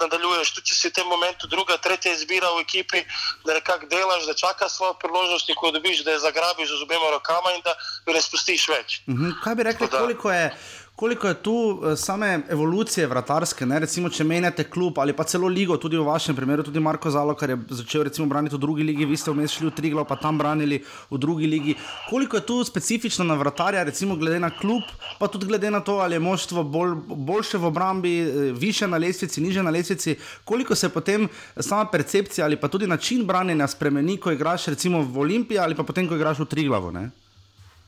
nadaljuješ. 0.00 0.54
Tudi 0.54 0.66
če 0.66 0.74
si 0.74 0.88
v 0.88 0.92
tem 0.92 1.06
momentu 1.06 1.46
druga, 1.46 1.76
tretja 1.76 2.12
izbira 2.12 2.54
v 2.54 2.60
ekipi, 2.60 3.02
da 3.44 3.54
nekako 3.54 3.86
delaš, 3.90 4.26
da 4.30 4.34
čakaš 4.34 4.72
svojo 4.72 4.94
priložnost 4.94 5.50
ko 5.58 5.66
jo 5.66 5.72
dobiš, 5.72 6.04
da 6.04 6.12
jo 6.12 6.18
zagrabiš 6.18 6.68
z 6.68 6.82
obema 6.82 7.10
rokama 7.10 7.52
in 7.56 7.60
da 7.66 7.74
jo 8.06 8.12
ne 8.12 8.22
spustiš 8.22 8.68
več. 8.68 9.00
Uh 9.06 9.14
-huh. 9.14 9.34
Kaj 9.42 9.54
bi 9.54 9.62
rekli? 9.62 9.87
Koliko 9.90 10.32
je, 10.32 10.50
koliko 10.96 11.28
je 11.28 11.34
tu 11.34 11.52
uh, 11.52 11.98
same 11.98 12.40
evolucije 12.50 13.06
vratarske, 13.06 13.66
ne? 13.66 13.78
recimo, 13.78 14.08
če 14.10 14.24
menjate 14.24 14.64
klub 14.66 14.98
ali 14.98 15.12
pa 15.14 15.24
celo 15.24 15.46
ligo, 15.48 15.76
tudi 15.78 15.96
v 15.96 16.02
vašem 16.02 16.36
primeru, 16.36 16.64
tudi 16.66 16.80
Marko 16.82 17.10
Zalo, 17.10 17.36
ki 17.38 17.46
je 17.52 17.58
začel 17.80 18.02
recimo 18.08 18.26
braniti 18.26 18.56
v 18.56 18.58
drugi 18.58 18.82
ligi, 18.82 19.06
vi 19.06 19.16
ste 19.16 19.30
vmes 19.30 19.54
šli 19.54 19.68
v 19.68 19.74
Triglo, 19.76 20.04
pa 20.04 20.16
tam 20.18 20.38
branili 20.38 20.80
v 21.10 21.20
drugi 21.22 21.46
ligi. 21.46 21.76
Koliko 22.08 22.40
je 22.40 22.46
tu 22.46 22.56
specifično 22.64 23.24
na 23.24 23.36
vratarja, 23.38 23.84
recimo 23.86 24.16
glede 24.16 24.40
na 24.42 24.50
klub, 24.50 24.82
pa 25.20 25.30
tudi 25.30 25.46
glede 25.46 25.70
na 25.70 25.80
to, 25.80 26.00
ali 26.02 26.18
je 26.18 26.24
moštvo 26.24 26.64
bolj, 26.64 26.96
boljše 27.30 27.62
v 27.62 27.70
obrambi, 27.70 28.16
eh, 28.18 28.50
više 28.58 28.88
na 28.88 28.98
lesvici, 28.98 29.40
niže 29.40 29.62
na 29.62 29.70
lesvici, 29.70 30.16
koliko 30.44 30.74
se 30.74 30.88
potem 30.88 31.28
sama 31.60 31.86
percepcija 31.86 32.44
ali 32.44 32.56
pa 32.56 32.68
tudi 32.68 32.86
način 32.86 33.22
branjenja 33.26 33.70
spremeni, 33.70 34.18
ko 34.18 34.34
igraš 34.34 34.66
recimo 34.66 35.02
v 35.02 35.18
Olimpiji 35.20 35.58
ali 35.58 35.78
pa 35.78 35.82
potem, 35.82 36.08
ko 36.08 36.18
igraš 36.18 36.42
v 36.42 36.50
Triglavo. 36.50 36.90
Ne? 36.90 37.10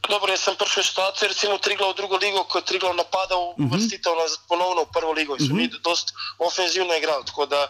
Dobro, 0.09 0.33
jaz 0.33 0.41
sem 0.41 0.57
prišel 0.57 0.81
iz 0.81 0.87
situacije, 0.87 1.29
recimo 1.29 1.59
Triglav 1.59 1.91
v 1.93 1.97
drugo 1.97 2.17
ligo, 2.17 2.45
ko 2.45 2.59
je 2.59 2.65
Triglav 2.65 2.95
napadal, 2.97 3.51
uh 3.51 3.57
-huh. 3.57 3.73
vrstitev 3.73 4.17
na 4.17 4.25
ponovno 4.49 4.83
v 4.83 4.93
prvo 4.93 5.13
ligo 5.13 5.37
in 5.37 5.41
so 5.41 5.45
uh 5.45 5.51
-huh. 5.51 5.57
mi 5.57 5.81
dosti 5.85 6.13
ofenzivno 6.39 6.95
igrali. 6.95 7.25
Tako 7.27 7.47
da 7.47 7.69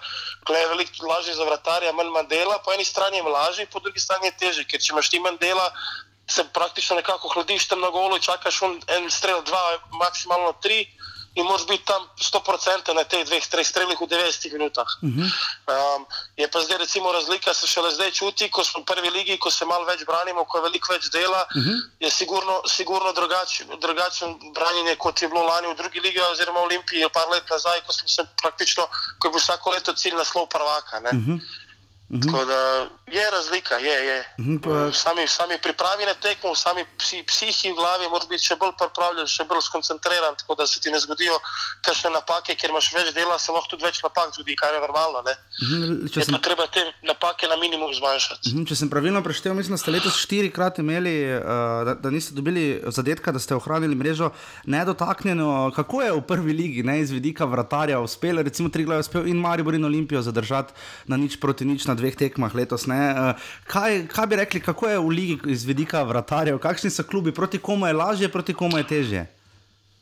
je 0.49 0.69
veliko 0.69 1.07
lažje 1.07 1.35
za 1.35 1.45
vratarja, 1.45 1.93
manj 1.93 2.09
manj 2.09 2.29
dela, 2.29 2.59
po 2.65 2.73
eni 2.73 2.85
strani 2.85 3.17
je 3.17 3.23
lažje, 3.23 3.67
po 3.67 3.81
drugi 3.81 4.01
strani 4.01 4.27
je 4.27 4.37
teže, 4.37 4.65
ker 4.65 4.81
če 4.81 4.93
imaš 4.93 5.11
ti 5.11 5.21
manj 5.21 5.39
dela, 5.39 5.73
se 6.31 6.45
praktično 6.45 6.97
nekako 6.97 7.29
hladiš 7.29 7.69
tam 7.69 7.81
na 7.81 7.91
golo 7.91 8.17
in 8.17 8.23
čakaš 8.23 8.63
en 8.87 9.11
strel, 9.11 9.43
dva, 9.43 9.79
maksimalno 9.91 10.53
tri 10.63 10.87
in 11.35 11.45
moraš 11.47 11.67
biti 11.67 11.85
tam 11.85 12.03
100% 12.19 12.95
na 12.95 13.05
teh 13.05 13.25
dveh, 13.25 13.47
treh 13.47 13.67
strelih 13.67 13.99
v 14.01 14.07
90 14.07 14.53
minutah. 14.53 14.89
Uh 15.03 15.09
-huh. 15.09 15.29
um, 15.97 16.07
je 16.37 16.49
pa 16.51 16.61
zdaj 16.61 16.79
recimo 16.79 17.13
razlika, 17.13 17.55
se 17.55 17.67
šele 17.67 17.91
zdaj 17.95 18.11
čuti, 18.11 18.51
ko 18.51 18.65
smo 18.65 18.81
v 18.81 18.85
prvi 18.85 19.11
ligi, 19.11 19.39
ko 19.39 19.51
se 19.51 19.65
malo 19.65 19.85
več 19.85 20.05
branimo, 20.05 20.45
ko 20.45 20.59
je 20.59 20.63
veliko 20.63 20.93
več 20.93 21.11
dela, 21.11 21.47
uh 21.55 21.63
-huh. 21.63 21.79
je 22.01 22.11
sigurno, 22.11 22.63
sigurno 22.67 23.13
drugačen 23.13 23.67
drugač 23.81 24.23
branjenje, 24.55 24.97
kot 24.97 25.23
je 25.23 25.29
bilo 25.29 25.43
lani 25.43 25.67
v 25.69 25.77
drugi 25.77 26.01
ligi 26.01 26.21
oziroma 26.21 26.61
v 26.61 26.63
Olimpiji, 26.63 27.09
par 27.13 27.29
let 27.29 27.51
nazaj, 27.51 27.81
ko 27.87 27.93
se 27.93 28.27
praktično, 28.43 28.89
ko 29.19 29.29
je 29.29 29.31
bil 29.31 29.41
vsako 29.41 29.71
leto 29.71 29.93
cilj 29.93 30.15
naslov 30.15 30.47
prvaka. 30.49 30.99
Uh 30.99 31.05
-huh. 31.05 31.41
Mhm. 32.11 32.21
Tako 32.21 32.45
da 32.45 32.89
je 33.07 33.31
razlika, 33.31 33.75
je. 33.75 33.99
je. 34.09 34.35
Mhm, 34.41 34.57
pa... 34.57 34.93
Sami, 34.93 35.29
sami 35.29 35.55
pripravi 35.63 36.05
na 36.07 36.15
tekmo, 36.15 36.55
sami 36.55 36.85
psi, 36.99 37.23
psihi 37.27 37.71
v 37.73 37.77
glavi, 37.79 38.09
moraš 38.11 38.29
biti 38.29 38.45
še 38.51 38.57
bolj 38.59 38.73
pripravljen, 38.79 39.27
še 39.31 39.45
bolj 39.51 39.63
skoncentriran, 39.69 40.35
tako 40.39 40.55
da 40.59 40.67
se 40.67 40.81
ti 40.83 40.91
ne 40.91 40.99
zgodijo 40.99 41.39
kakšne 41.87 42.11
napake, 42.11 42.57
ker 42.59 42.71
imaš 42.71 42.91
več 42.95 43.13
dela, 43.15 43.39
se 43.39 43.55
lahko 43.55 43.71
tudi 43.71 43.87
več 43.87 44.03
napak 44.03 44.35
zgodi, 44.35 44.57
kar 44.59 44.75
je 44.75 44.81
normalno. 44.83 45.23
Mhm, 45.23 46.11
je 46.11 46.27
sem... 46.27 46.39
treba 46.43 46.67
te 46.67 46.83
napake 47.07 47.47
na 47.51 47.59
minimum 47.63 47.95
zmanjšati. 47.95 48.55
Če 48.67 48.79
sem 48.83 48.91
pravilno 48.91 49.23
preštel, 49.23 49.55
mislim, 49.55 49.79
da 49.79 49.81
ste 49.83 49.95
letos 49.95 50.19
štirikrat 50.19 50.83
imeli, 50.83 51.15
uh, 51.39 51.85
da, 51.87 51.95
da 51.95 52.11
niste 52.11 52.35
dobili 52.35 52.83
zadetka, 52.91 53.31
da 53.31 53.43
ste 53.43 53.55
ohranili 53.55 53.95
mrežo 53.95 54.33
nedotaknjeno. 54.67 55.71
Kako 55.79 56.03
je 56.03 56.13
v 56.19 56.27
prvi 56.27 56.59
ligi, 56.59 56.83
ne 56.87 56.99
iz 57.05 57.15
vidika 57.15 57.47
vratarja, 57.47 58.03
uspel, 58.03 58.43
recimo 58.43 58.71
Triglav, 58.71 59.07
uspel 59.07 59.31
in 59.31 59.39
Maribor 59.39 59.79
in 59.79 59.87
Olimpijo 59.87 60.23
zadržati 60.27 60.75
na 61.07 61.17
nič 61.17 61.39
proti 61.41 61.65
nič 61.65 61.87
dveh 62.01 62.17
tekmah 62.17 62.55
letos. 62.57 62.89
Uh, 62.89 63.37
kaj, 63.69 64.07
kaj 64.11 64.27
bi 64.27 64.41
rekli, 64.41 64.61
kako 64.65 64.89
je 64.89 64.99
v 64.99 65.13
ligi 65.13 65.37
iz 65.53 65.65
vidika 65.69 66.03
vratarjev, 66.03 66.59
kakšni 66.59 66.91
so 66.91 67.05
klubi, 67.05 67.35
proti 67.37 67.61
komu 67.61 67.87
je 67.87 67.99
lažje, 68.01 68.33
proti 68.33 68.57
komu 68.57 68.81
je 68.81 68.89
težje? 68.89 69.23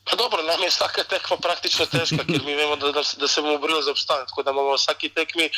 Pa 0.08 0.16
dobro, 0.16 0.42
nam 0.42 0.62
je 0.62 0.70
vsaka 0.72 1.04
tekma 1.04 1.36
praktično 1.36 1.84
težka, 1.86 2.24
ker 2.24 2.40
mi 2.46 2.54
vemo, 2.56 2.76
da, 2.80 2.92
da, 2.96 3.02
da 3.02 3.28
se 3.28 3.42
bomo 3.44 3.58
borili 3.60 3.82
za 3.84 3.92
obstanek. 3.92 4.30
Tako 4.30 4.42
da 4.42 4.54
imamo 4.56 4.72
v 4.72 4.80
vsaki 4.80 5.10
tekmi 5.12 5.50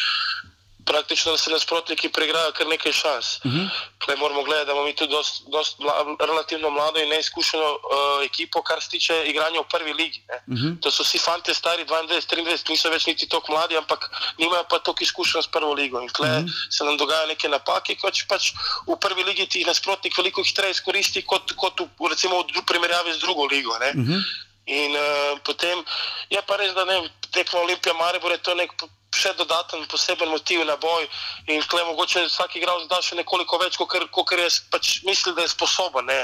praktično 0.90 1.36
se 1.36 1.50
nasprotniki 1.50 2.08
preigrajo 2.16 2.52
kar 2.58 2.66
nekaj 2.66 2.92
šans. 2.92 3.26
Uh 3.44 3.52
-huh. 3.52 3.68
Tukaj 3.98 4.16
moramo 4.16 4.42
gledati, 4.42 4.66
da 4.66 4.72
imamo 4.72 4.86
mi 4.86 4.94
tudi 4.96 5.12
dost, 5.12 5.42
dost 5.46 5.78
mla, 5.78 5.94
relativno 6.30 6.70
mlado 6.70 6.98
in 7.00 7.08
neizkušeno 7.08 7.68
uh, 7.74 8.24
ekipo, 8.24 8.62
kar 8.62 8.82
se 8.82 8.88
tiče 8.90 9.14
igranja 9.32 9.60
v 9.60 9.68
prvi 9.74 9.92
ligi. 9.92 10.20
Uh 10.30 10.58
-huh. 10.58 10.80
To 10.82 10.90
so 10.90 11.02
vsi 11.02 11.18
fanti 11.18 11.54
stari 11.54 11.84
22, 11.84 12.34
23, 12.34 12.70
niso 12.70 12.90
več 12.90 13.06
niti 13.06 13.28
tako 13.28 13.52
mladi, 13.52 13.76
ampak 13.76 14.10
nimajo 14.38 14.64
pa 14.70 14.78
toliko 14.78 15.04
izkušenj 15.04 15.42
s 15.42 15.46
prvo 15.46 15.72
ligo. 15.74 16.00
In 16.02 16.08
tukaj 16.08 16.30
uh 16.30 16.44
-huh. 16.44 16.76
se 16.76 16.84
nam 16.84 16.96
dogajajo 16.96 17.26
neke 17.26 17.48
napake, 17.48 17.96
kot 17.96 18.14
pač 18.28 18.52
v 18.86 18.96
prvi 19.00 19.22
ligi 19.24 19.46
ti 19.46 19.64
nasprotnik 19.64 20.18
veliko 20.18 20.42
hitreje 20.42 20.70
izkoristi 20.70 21.22
kot, 21.22 21.52
kot 21.56 21.80
v, 21.80 22.08
recimo 22.10 22.44
v 22.56 22.62
primerjavi 22.66 23.12
z 23.12 23.18
drugo 23.18 23.46
ligo. 23.46 23.70
Uh 23.70 23.78
-huh. 23.78 24.22
In 24.66 24.90
uh, 24.90 25.38
potem 25.42 25.84
je 26.30 26.42
pa 26.46 26.56
res, 26.56 26.74
da 26.74 26.84
ne 26.84 27.10
tekmo 27.30 27.60
Olimpija 27.60 27.94
Maribor 27.94 28.32
je 28.32 28.38
to 28.38 28.54
nek 28.54 28.70
še 29.14 29.32
dodaten 29.38 29.86
poseben 29.90 30.30
motiv 30.30 30.64
na 30.66 30.76
boj 30.76 31.08
in 31.46 31.62
tle 31.62 31.84
mogoče 31.84 32.26
vsak 32.28 32.56
igralec 32.56 32.88
da 32.88 33.00
še 33.02 33.18
nekoliko 33.18 33.58
več, 33.58 33.76
kot 33.76 34.32
je 34.32 34.48
pač 34.70 35.02
misli, 35.04 35.34
da 35.34 35.42
je 35.42 35.54
sposoben. 35.54 36.06
Ne. 36.06 36.20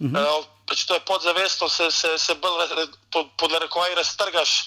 Mhm. 0.00 0.16
Uh, 0.16 0.44
pač 0.66 0.86
to 0.86 0.94
je 0.94 1.04
podzavestno, 1.04 1.68
se, 1.68 1.90
se, 1.90 2.18
se 2.18 2.34
bolj 2.34 2.88
pod, 3.12 3.28
pod 3.36 3.52
narekovaj 3.52 3.94
raztrgaš 3.94 4.64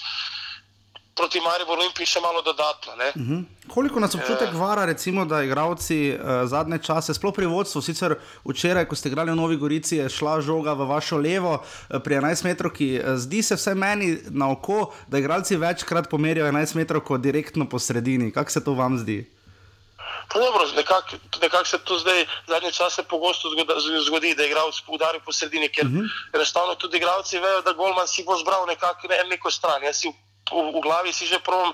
proti 1.14 1.40
Mariboru 1.40 1.80
Olimpiji 1.80 2.06
še 2.06 2.20
malo 2.20 2.42
dodatno. 2.42 2.92
Uh 2.92 3.22
-huh. 3.22 3.44
Koliko 3.68 4.00
nas 4.00 4.14
občutek 4.14 4.48
uh, 4.52 4.60
vara, 4.60 4.84
recimo, 4.84 5.24
da 5.24 5.42
igravci 5.42 6.14
uh, 6.14 6.48
zadnje 6.48 6.78
čase, 6.78 7.14
sploh 7.14 7.34
pri 7.34 7.46
vodstvu, 7.46 7.82
sicer 7.82 8.16
včeraj, 8.44 8.84
ko 8.88 8.96
ste 8.96 9.08
igrali 9.08 9.30
v 9.30 9.36
Novi 9.36 9.56
Gorici, 9.56 9.96
je 9.96 10.08
šla 10.08 10.40
žoga 10.40 10.72
v 10.72 10.86
vašo 10.86 11.16
levo 11.16 11.54
uh, 11.54 12.00
pri 12.04 12.14
11 12.14 12.44
metrovki. 12.44 12.98
Uh, 12.98 13.16
zdi 13.16 13.42
se 13.42 13.54
vse 13.54 13.74
meni 13.74 14.18
na 14.30 14.50
oko, 14.50 14.92
da 15.08 15.18
igralci 15.18 15.56
večkrat 15.56 16.10
pomerijo 16.10 16.46
11 16.46 16.74
metrov 16.76 17.18
direktno 17.18 17.68
po 17.68 17.78
sredini. 17.78 18.32
Kako 18.32 18.50
se 18.50 18.64
to 18.64 18.74
vam 18.74 18.98
zdi? 18.98 19.30
Nekako 20.76 21.16
nekak 21.42 21.66
se 21.66 21.78
to 21.78 21.98
zdaj, 21.98 22.26
zadnje 22.46 22.72
čase, 22.72 23.02
pogosto 23.02 23.48
zgodi, 24.06 24.34
da 24.34 24.44
igralec 24.44 24.74
udari 24.88 25.20
po 25.24 25.32
sredini, 25.32 25.68
ker 25.68 25.86
uh 25.86 25.92
-huh. 25.92 26.08
enostavno 26.32 26.74
tudi 26.74 26.96
igralci 26.96 27.38
vejo, 27.38 27.60
da 27.62 27.72
Golman 27.72 28.08
si 28.08 28.24
bo 28.24 28.36
zbral 28.36 28.66
nekako 28.66 29.08
ne, 29.08 29.16
neko 29.30 29.50
stran. 29.50 29.82
Jaz 29.82 29.96
si 29.96 30.08
v, 30.52 30.60
v 30.76 30.80
glavi 30.80 31.12
si 31.12 31.26
že 31.26 31.38
provodim 31.38 31.72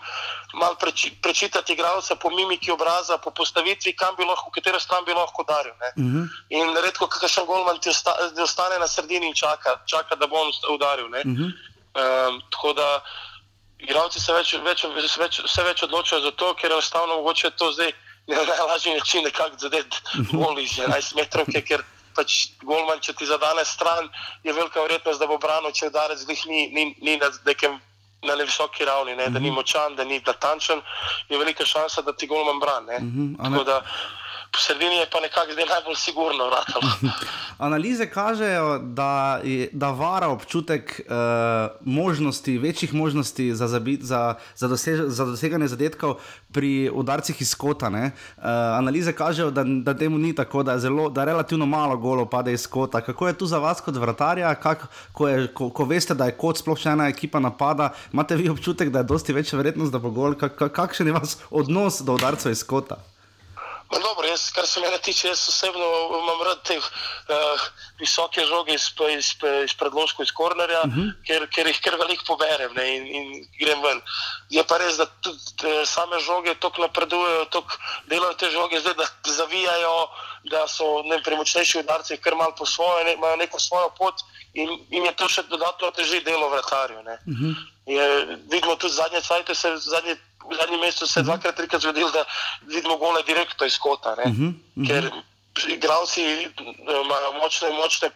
malo 0.55 0.75
preči, 0.75 1.11
prečitati 1.23 1.73
igralca 1.73 2.16
po 2.16 2.31
mimiki 2.31 2.71
obraza, 2.71 3.18
po 3.18 3.31
postavitvi, 3.31 3.93
kam 3.93 4.14
bi 4.16 4.25
lahko, 4.25 4.51
v 4.51 4.55
katero 4.55 4.81
stran 4.81 5.05
bi 5.05 5.12
lahko 5.12 5.43
udaril. 5.43 5.75
Uh 5.75 6.05
-huh. 6.05 6.25
In 6.51 6.77
redko, 6.77 7.07
kakšen 7.07 7.47
golman 7.47 7.81
ti 7.81 7.91
osta, 7.91 8.14
ostane 8.43 8.79
na 8.79 8.87
sredini 8.87 9.27
in 9.27 9.35
čaka, 9.35 9.81
čaka 9.87 10.14
da 10.14 10.27
bo 10.27 10.37
on 10.37 10.53
udaril. 10.75 11.07
Uh 11.07 11.12
-huh. 11.12 11.51
um, 11.95 12.43
tako 12.51 12.73
da 12.73 13.03
igralci 13.79 14.21
se 14.21 14.33
več, 14.33 14.55
več, 14.55 14.85
več, 15.18 15.41
vse 15.45 15.62
več 15.62 15.83
odločajo 15.83 16.23
za 16.23 16.31
to, 16.31 16.55
ker 16.55 16.73
enostavno 16.73 17.16
mogoče 17.16 17.51
to 17.51 17.73
zdaj 17.73 17.93
na 18.27 18.43
najlažji 18.45 18.95
način 18.95 19.25
nekako 19.25 19.57
zadeti 19.59 19.97
gol 20.33 20.59
iz 20.59 20.71
11 20.79 21.16
metrov, 21.16 21.47
ker 21.66 21.83
pač 22.14 22.51
golman, 22.62 23.01
če 23.01 23.12
ti 23.12 23.27
zadane 23.27 23.64
stran, 23.64 24.11
je 24.43 24.53
velika 24.53 24.83
verjetnost, 24.83 25.21
da 25.21 25.27
bo 25.27 25.39
branil, 25.39 25.73
če 25.73 25.87
udarec 25.87 26.27
ni, 26.47 26.66
ni, 26.75 26.85
ni 27.01 27.16
na 27.16 27.31
nekem 27.47 27.81
na 28.23 28.35
visoki 28.35 28.85
ravni, 28.85 29.16
ne, 29.16 29.29
da 29.29 29.39
ni 29.39 29.49
mhm. 29.49 29.55
močan, 29.55 29.97
da 29.97 30.05
ni 30.05 30.21
natančen, 30.27 30.83
je 31.29 31.39
velika 31.39 31.64
šansa, 31.64 32.03
da 32.03 32.12
ti 32.12 32.27
golman 32.27 32.59
brani. 32.61 32.99
Mm 33.01 33.37
-hmm, 33.39 33.85
po 34.53 34.59
sredini 34.59 34.97
je 34.97 35.07
pa 35.13 35.21
nekako 35.21 35.53
zdaj 35.53 35.67
najbolj 35.67 35.97
sigurno. 35.97 36.45
Analize 37.59 38.07
kažejo, 38.07 38.79
da, 38.79 39.41
da 39.73 39.91
vara 39.91 40.29
občutek 40.29 41.01
uh, 41.01 41.15
možnosti, 41.81 42.59
večjih 42.59 42.95
možnosti 42.95 43.55
za, 43.55 43.69
zabit, 43.69 44.03
za, 44.03 44.35
za, 44.57 44.69
dosež, 44.69 45.01
za 45.07 45.25
doseganje 45.25 45.69
zadetkov 45.69 46.15
pri 46.53 46.91
udarcih 46.95 47.43
iz 47.43 47.55
kota. 47.55 47.89
Uh, 47.89 48.11
analize 48.79 49.13
kažejo, 49.13 49.51
da, 49.51 49.65
da 49.65 49.95
temu 49.95 50.19
ni 50.19 50.35
tako, 50.35 50.63
da, 50.63 50.79
zelo, 50.79 51.09
da 51.09 51.25
relativno 51.25 51.67
malo 51.67 51.97
golo 51.97 52.27
pade 52.27 52.53
iz 52.53 52.67
kota. 52.67 53.01
Kako 53.01 53.29
je 53.29 53.39
tu 53.39 53.47
za 53.47 53.59
vas 53.59 53.81
kot 53.81 53.97
vratarja, 53.97 54.55
kak, 54.55 54.87
ko, 55.13 55.29
je, 55.29 55.47
ko, 55.55 55.71
ko 55.71 55.85
veste, 55.85 56.15
da 56.15 56.27
je 56.27 56.37
kot 56.39 56.59
sploh 56.59 56.79
še 56.79 56.91
ena 56.97 57.09
ekipa 57.09 57.41
napada, 57.41 57.93
imate 58.13 58.37
vi 58.37 58.51
občutek, 58.51 58.91
da 58.91 58.99
je 58.99 59.11
dosti 59.13 59.33
večja 59.33 59.59
verjetnost, 59.59 59.93
da 59.93 59.99
bo 59.99 60.11
gol? 60.11 60.35
Kak, 60.35 60.59
kakšen 60.73 61.07
je 61.07 61.15
vaš 61.15 61.39
odnos 61.51 62.01
do 62.03 62.19
udarcev 62.19 62.53
iz 62.53 62.65
kota? 62.67 62.99
Dobro, 63.91 64.26
jaz, 64.28 64.53
kar 64.55 64.66
se 64.66 64.80
mene 64.80 64.99
tiče, 64.99 65.28
jaz 65.28 65.49
osebno 65.49 65.86
imam 66.22 66.43
rad 66.47 66.62
te 66.62 66.76
uh, 66.78 67.61
visoke 67.99 68.45
žoge 68.47 68.74
iz, 68.74 68.84
iz, 69.18 69.30
iz 69.64 69.74
predložkov, 69.74 70.24
iz 70.24 70.32
kornerja, 70.32 70.80
uh 70.80 70.86
mhm. 70.86 71.01
-huh. 71.01 71.26
ker, 71.26 71.49
ker 71.51 71.66
jih 71.66 71.80
kar 71.82 71.97
veliko 71.99 72.24
poberem 72.26 72.74
ne, 72.74 72.97
in, 72.97 73.07
in 73.07 73.49
grem 73.59 73.82
ven. 73.82 74.01
Je 74.51 74.62
pa 74.62 74.78
res, 74.78 74.97
da 74.97 75.07
tudi 75.07 75.38
eh, 75.64 75.86
same 75.86 76.20
žoge 76.20 76.55
tako 76.55 76.82
napredujejo, 76.82 77.45
tako 77.45 77.76
delajo 78.07 78.34
te 78.34 78.51
žoge, 78.51 78.80
zdaj, 78.80 78.95
da 78.95 79.07
zavijajo, 79.24 80.09
da 80.51 80.68
so 80.68 81.03
ne, 81.03 81.22
premočnejši 81.22 81.78
udarci, 81.78 82.16
kar 82.16 82.34
malo 82.34 82.55
po 82.59 82.66
svoje, 82.66 83.05
ne, 83.05 83.12
imajo 83.12 83.36
neko 83.36 83.61
svojo 83.61 83.91
pot 83.99 84.14
in, 84.55 84.70
in 84.91 85.05
je 85.05 85.12
to 85.12 85.28
še 85.28 85.43
dodatno 85.43 85.91
teži 85.91 86.20
delo 86.20 86.49
vratarju. 86.49 86.99
Uh 86.99 87.34
mhm. 87.34 87.51
-huh. 87.51 88.38
Vidimo 88.51 88.76
tudi 88.76 88.95
zadnje 88.95 89.20
cajte, 89.20 89.55
se 89.55 89.76
zadnje 89.76 90.16
v 90.51 90.57
zadnjem 90.57 90.80
mesecu 90.80 91.07
se 91.07 91.20
je 91.20 91.24
dvakrat, 91.24 91.57
trikrat 91.57 91.82
zgodilo, 91.82 92.11
da 92.11 92.24
vidimo 92.62 92.97
gole 92.97 93.22
direktno 93.22 93.66
iz 93.66 93.78
kota. 93.78 94.12
Uh 94.12 94.16
-huh, 94.18 94.49
uh 94.49 94.55
-huh. 94.76 94.86
Ker 94.86 95.11
igravci 95.68 96.22
imajo 97.05 97.32
močne, 97.32 97.70
močne, 97.70 98.11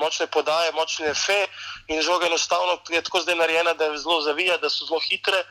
močne 0.00 0.26
podaje, 0.26 0.72
močne 0.72 1.14
fe 1.14 1.46
in 1.88 2.02
žoga 2.02 2.26
enostavno 2.26 2.78
je 2.88 3.02
tako 3.02 3.20
zdaj 3.20 3.36
narejena, 3.36 3.74
da 3.74 3.84
je 3.84 3.98
zelo 3.98 4.20
zavija, 4.20 4.56
da 4.56 4.70
so 4.70 4.86
zelo 4.86 5.00
hitre, 5.00 5.44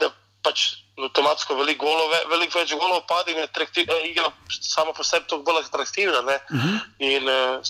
da 0.00 0.10
pač 0.42 0.60
avtomatsko 1.04 1.54
veliko 1.54 1.86
velik 2.30 2.54
več 2.54 2.72
golov 2.74 3.02
pade 3.08 3.32
in 3.32 3.38
je 3.38 4.10
igra 4.10 4.30
samo 4.48 4.92
po 4.92 5.04
sebi 5.04 5.26
toliko 5.26 5.52
bolj 5.52 5.64
atraktivna. 5.64 6.20
Uh 6.20 6.30
-huh. 6.50 6.78
In, 6.98 7.28
uh, 7.28 7.66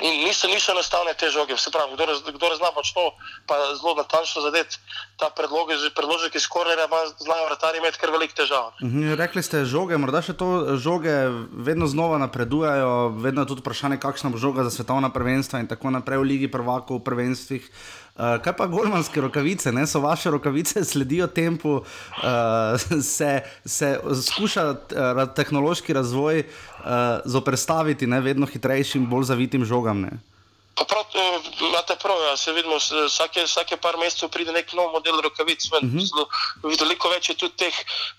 In 0.00 0.24
niso, 0.24 0.48
niso 0.48 0.72
enostavne 0.72 1.12
te 1.20 1.28
žoge, 1.28 1.52
vse 1.52 1.68
pravi, 1.68 1.92
kdo, 1.92 2.32
kdo 2.32 2.48
razna 2.48 2.70
pač 2.72 2.94
to, 2.96 3.02
pa 3.44 3.58
zelo 3.76 3.92
natančno 3.98 4.40
zadeti 4.40 4.80
ta 5.20 5.28
predloge, 5.28 5.76
že 5.76 5.92
predložek 5.92 6.32
iz 6.40 6.46
kornera, 6.48 6.88
ima 6.88 7.02
znajo 7.20 7.50
vrtari 7.50 7.82
imeti 7.82 8.00
kar 8.00 8.08
velik 8.08 8.32
težav. 8.32 8.72
Mhm, 8.80 9.12
rekli 9.20 9.44
ste 9.44 9.66
žoge, 9.68 10.00
morda 10.00 10.24
še 10.24 10.32
to 10.32 10.80
žoge 10.80 11.28
vedno 11.52 11.84
znova 11.84 12.16
napredujejo, 12.24 13.20
vedno 13.20 13.44
je 13.44 13.52
tudi 13.52 13.60
vprašanje, 13.60 14.00
kakšna 14.00 14.32
bo 14.32 14.40
žoga 14.40 14.64
za 14.64 14.72
svetovna 14.72 15.12
prvenstva 15.12 15.60
in 15.60 15.68
tako 15.68 15.92
naprej 15.92 16.24
v 16.24 16.28
Ligi 16.32 16.48
prvakov, 16.48 17.04
v 17.04 17.06
prvenstvih. 17.12 17.68
Uh, 17.68 18.01
kaj 18.16 18.52
pa 18.56 18.66
golmanske 18.66 19.20
rokavice, 19.20 19.72
ne? 19.72 19.86
so 19.86 20.00
vaše 20.00 20.30
rokavice, 20.30 20.84
sledijo 20.92 21.26
tempu, 21.26 21.70
uh, 21.70 22.80
se, 23.02 23.40
se 23.64 24.00
skuša 24.26 24.68
uh, 24.70 25.22
tehnološki 25.36 25.92
razvoj 25.92 26.44
uh, 26.44 26.84
zoprstaviti 27.24 28.06
ne? 28.06 28.20
vedno 28.20 28.46
hitrejšim, 28.46 29.06
bolj 29.06 29.24
zavitim 29.32 29.64
žogam. 29.64 30.00
Ne? 30.00 30.10
Prav, 30.88 31.04
imate 31.60 31.96
prav, 32.02 32.16
ja, 32.28 32.36
se 32.36 32.52
vidimo, 32.52 32.76
vsake, 32.76 33.44
vsake 33.44 33.76
par 33.76 33.96
mesecev 34.00 34.28
pride 34.28 34.52
nek 34.52 34.72
nov 34.72 34.92
model 34.92 35.20
rokavic. 35.20 35.64
Uh 35.72 35.82
mhm. 35.82 35.98
-huh. 35.98 36.26
Veliko 36.80 37.08
več 37.08 37.28
je 37.28 37.34
tudi 37.34 37.56
teh 37.56 37.74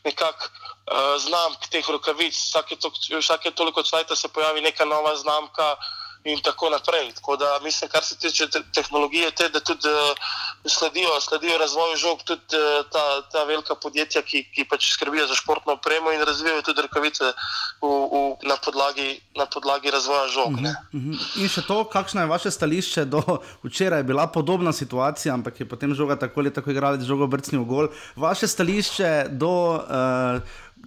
nekak, 0.06 0.52
uh, 0.91 1.22
znamk, 1.22 1.70
teh 1.70 1.89
rokavic. 1.89 2.34
Vsake, 2.34 2.76
to, 2.76 2.91
vsake 3.20 3.52
toliko 3.52 3.84
časa 3.84 4.16
se 4.16 4.28
pojavi 4.28 4.62
neka 4.62 4.86
nova 4.86 5.16
znamka. 5.16 5.72
Uh, 5.72 6.03
in 6.24 6.39
tako 6.43 6.69
naprej. 6.69 7.11
Tako 7.15 7.38
da 7.38 7.59
mislim, 7.63 7.89
kar 7.89 8.03
se 8.03 8.17
tiče 8.17 8.47
te 8.49 8.59
tehnologije, 8.74 9.32
te, 9.32 9.49
da 9.49 9.59
tudi 9.59 9.88
uh, 9.88 10.17
sledijo, 10.65 11.21
sledijo 11.21 11.57
razvoju 11.57 11.95
žog, 11.97 12.24
tudi 12.24 12.41
uh, 12.55 12.86
ta, 12.91 13.21
ta 13.32 13.43
velika 13.43 13.76
podjetja, 13.76 14.21
ki, 14.21 14.43
ki 14.55 14.65
pač 14.69 14.91
skrbijo 14.93 15.28
za 15.28 15.36
športno 15.36 15.74
opremo 15.74 16.11
in 16.11 16.21
razvijajo 16.21 16.61
tudi 16.61 16.82
rokavice 16.82 17.34
v, 17.82 17.88
v, 17.88 18.21
na, 18.47 18.55
podlagi, 18.65 19.19
na 19.36 19.45
podlagi 19.45 19.91
razvoja 19.91 20.28
žog. 20.28 20.51
Uh 20.51 20.59
-huh, 20.59 20.76
uh 20.93 21.01
-huh. 21.01 21.43
In 21.43 21.49
še 21.49 21.61
to, 21.67 21.84
kakšno 21.84 22.21
je 22.21 22.28
vaše 22.28 22.51
stališče 22.51 23.05
do 23.05 23.21
včeraj, 23.63 23.99
je 23.99 24.03
bila 24.03 24.28
podobna 24.28 24.74
situacija, 24.74 25.34
ampak 25.34 25.59
je 25.59 25.69
potem 25.69 25.95
žoga 25.95 26.15
tako 26.15 26.39
ali 26.39 26.53
tako 26.53 26.71
je 26.71 27.01
žogo 27.01 27.28
brcnil 27.28 27.61
v 27.61 27.65
gol. 27.65 27.88
Vaše 28.15 28.47
stališče 28.47 29.26
do 29.30 29.76
uh, 29.76 30.41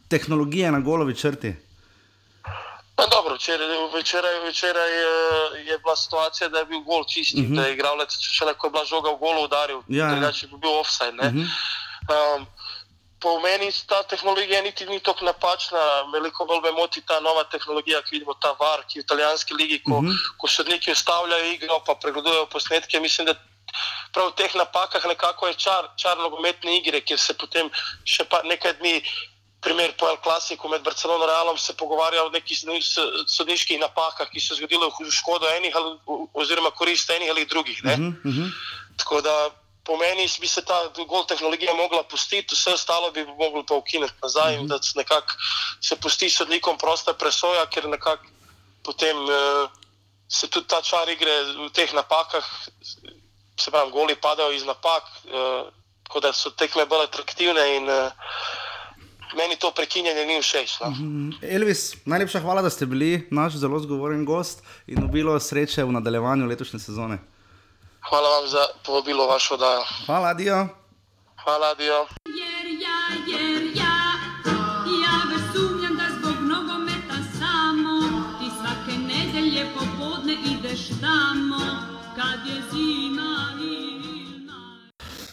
tehnologije 0.09 0.73
na 0.73 0.81
golovi 0.81 1.17
črti? 1.17 1.66
No, 2.99 3.07
dobro, 3.07 3.35
včeraj, 3.35 3.67
včeraj, 4.01 4.49
včeraj 4.49 4.93
je 5.69 5.79
bila 5.79 5.97
situacija, 5.97 6.49
da 6.49 6.59
je 6.59 6.65
bil 6.65 6.81
gol 6.81 7.05
čisti, 7.05 7.41
uh 7.41 7.45
mhm. 7.45 7.53
-huh. 7.53 7.57
da 7.57 7.67
je 7.67 7.73
igralec, 7.73 8.13
če 8.37 8.45
lahko 8.45 8.67
je 8.67 8.71
bila 8.71 8.85
žoga 8.85 9.11
v 9.11 9.17
golu, 9.17 9.43
udaril, 9.45 9.83
ja, 9.89 10.09
ja. 10.23 10.33
če 10.33 10.47
bi 10.47 10.57
bil 10.57 10.71
offside. 10.71 11.17
Uh 11.21 11.33
-huh. 11.33 11.47
um, 12.15 12.47
po 13.21 13.41
meni 13.41 13.73
ta 13.87 14.03
tehnologija 14.03 14.63
niti 14.63 14.87
ni 14.87 15.01
tako 15.01 15.25
napačna, 15.25 15.79
veliko 16.13 16.45
bolj 16.45 16.61
me 16.63 16.73
moti 16.73 17.01
ta 17.01 17.21
nova 17.21 17.45
tehnologija, 17.45 18.03
ki 18.03 18.15
vidimo 18.17 18.35
ta 18.35 18.57
var, 18.61 18.85
ki 18.89 18.99
je 18.99 19.03
v 19.03 19.05
italijanski 19.05 19.55
ligi, 19.55 19.83
ko, 19.83 19.91
uh 19.91 20.03
mhm. 20.03 20.11
-huh. 20.11 20.37
ko 20.39 20.49
sodniki 20.49 20.93
ustavljajo 20.93 21.53
igro, 21.53 21.81
pa 21.87 21.95
pregledujejo 21.95 22.47
posnetke. 22.47 23.01
Mislim, 23.01 23.27
da 23.27 23.35
prav 24.13 24.29
v 24.29 24.37
teh 24.37 24.55
napakah 24.55 25.07
nekako 25.07 25.47
je 25.47 25.55
čar, 25.55 25.89
čar 25.97 26.19
nogometne 26.19 26.77
igre, 26.77 27.01
kjer 27.01 27.19
se 27.19 27.35
potem 27.35 27.71
še 28.05 28.25
nekaj 28.45 28.73
dni 28.73 29.03
primer 29.67 29.97
po 29.99 30.07
El 30.07 30.19
Clasiku 30.23 30.69
med 30.69 30.83
Barcelono 30.87 31.25
in 31.25 31.31
Realom 31.31 31.59
se 31.59 31.75
pogovarja 31.75 32.23
o 32.25 32.31
nekih 32.31 32.59
sodniških 33.27 33.81
napakah, 33.83 34.31
ki 34.31 34.41
so 34.41 34.55
se 34.55 34.61
zgodile 34.61 34.87
v 34.87 35.11
škodo 35.11 35.51
enih 35.59 35.75
ali, 35.75 35.97
oziroma 36.35 36.71
korist 36.71 37.11
enih 37.11 37.31
ali 37.31 37.47
drugih. 37.51 37.83
-huh, 37.83 38.15
uh 38.23 38.35
-huh. 38.35 38.51
Tako 38.97 39.21
da 39.21 39.51
po 39.85 39.97
meni 39.97 40.29
bi 40.41 40.47
se 40.47 40.63
ta 40.65 40.79
gol 41.09 41.27
tehnologija 41.27 41.75
mogla 41.75 42.03
pustiti, 42.03 42.55
vse 42.55 42.73
ostalo 42.79 43.11
bi 43.11 43.25
moglo 43.25 43.65
pa 43.67 43.75
ukiniti 43.75 44.15
nazaj 44.23 44.55
uh 44.55 44.59
-huh. 44.59 44.63
in 44.63 44.69
da 44.69 44.83
se 44.83 44.93
nekako 44.99 45.35
se 45.81 45.97
pusti 45.97 46.31
sodnikom 46.31 46.79
prosta 46.79 47.15
presoja, 47.15 47.67
ker 47.67 47.89
nekako 47.89 48.25
potem 48.83 49.17
uh, 49.19 49.71
se 50.29 50.47
tudi 50.47 50.67
ta 50.67 50.83
čar 50.83 51.09
igre 51.09 51.43
v 51.67 51.71
teh 51.73 51.93
napakah, 51.93 52.45
se 53.61 53.71
pravi, 53.71 53.91
goli 53.91 54.15
padajo 54.15 54.53
iz 54.53 54.65
napak, 54.65 55.05
uh, 55.25 55.67
tako 56.07 56.21
da 56.21 56.33
so 56.33 56.51
tekme 56.51 56.87
bolj 56.87 57.05
atraktivne 57.05 57.77
in 57.77 57.89
uh, 57.89 58.13
meni 59.37 59.57
to 59.57 59.71
prekinjanje 59.77 60.27
ni 60.27 60.41
všeč. 60.43 60.81
No. 60.81 60.91
Mhm. 60.91 61.31
Elvis, 61.43 61.95
najlepša 62.05 62.41
hvala, 62.41 62.63
da 62.63 62.71
ste 62.71 62.87
bili 62.87 63.29
naš 63.31 63.53
zelo 63.53 63.79
zgovoren 63.79 64.25
gost 64.25 64.63
in 64.87 65.05
obilo 65.05 65.41
sreče 65.41 65.85
v 65.85 65.93
nadaljevanju 65.93 66.47
letošnje 66.47 66.81
sezone. 66.81 67.19
Hvala 68.09 68.29
vam 68.29 68.49
za 68.49 68.67
povabilo 68.87 69.27
vašo 69.27 69.55
oddajo. 69.55 69.83
Hvala, 70.07 70.35
Dio. 70.35 70.69
Hvala, 71.45 71.75
Dio. 71.75 72.07
Jer 72.27 72.46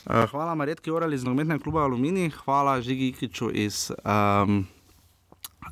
hvala 0.05 0.55
Marjetki 0.55 0.91
Orali 0.91 1.15
iz 1.15 1.23
nogometnega 1.23 1.63
kluba 1.63 1.83
Alumini, 1.83 2.29
hvala 2.29 2.81
Žigi 2.81 3.07
Ikiču 3.07 3.51
iz, 3.51 3.91
um, 4.03 4.67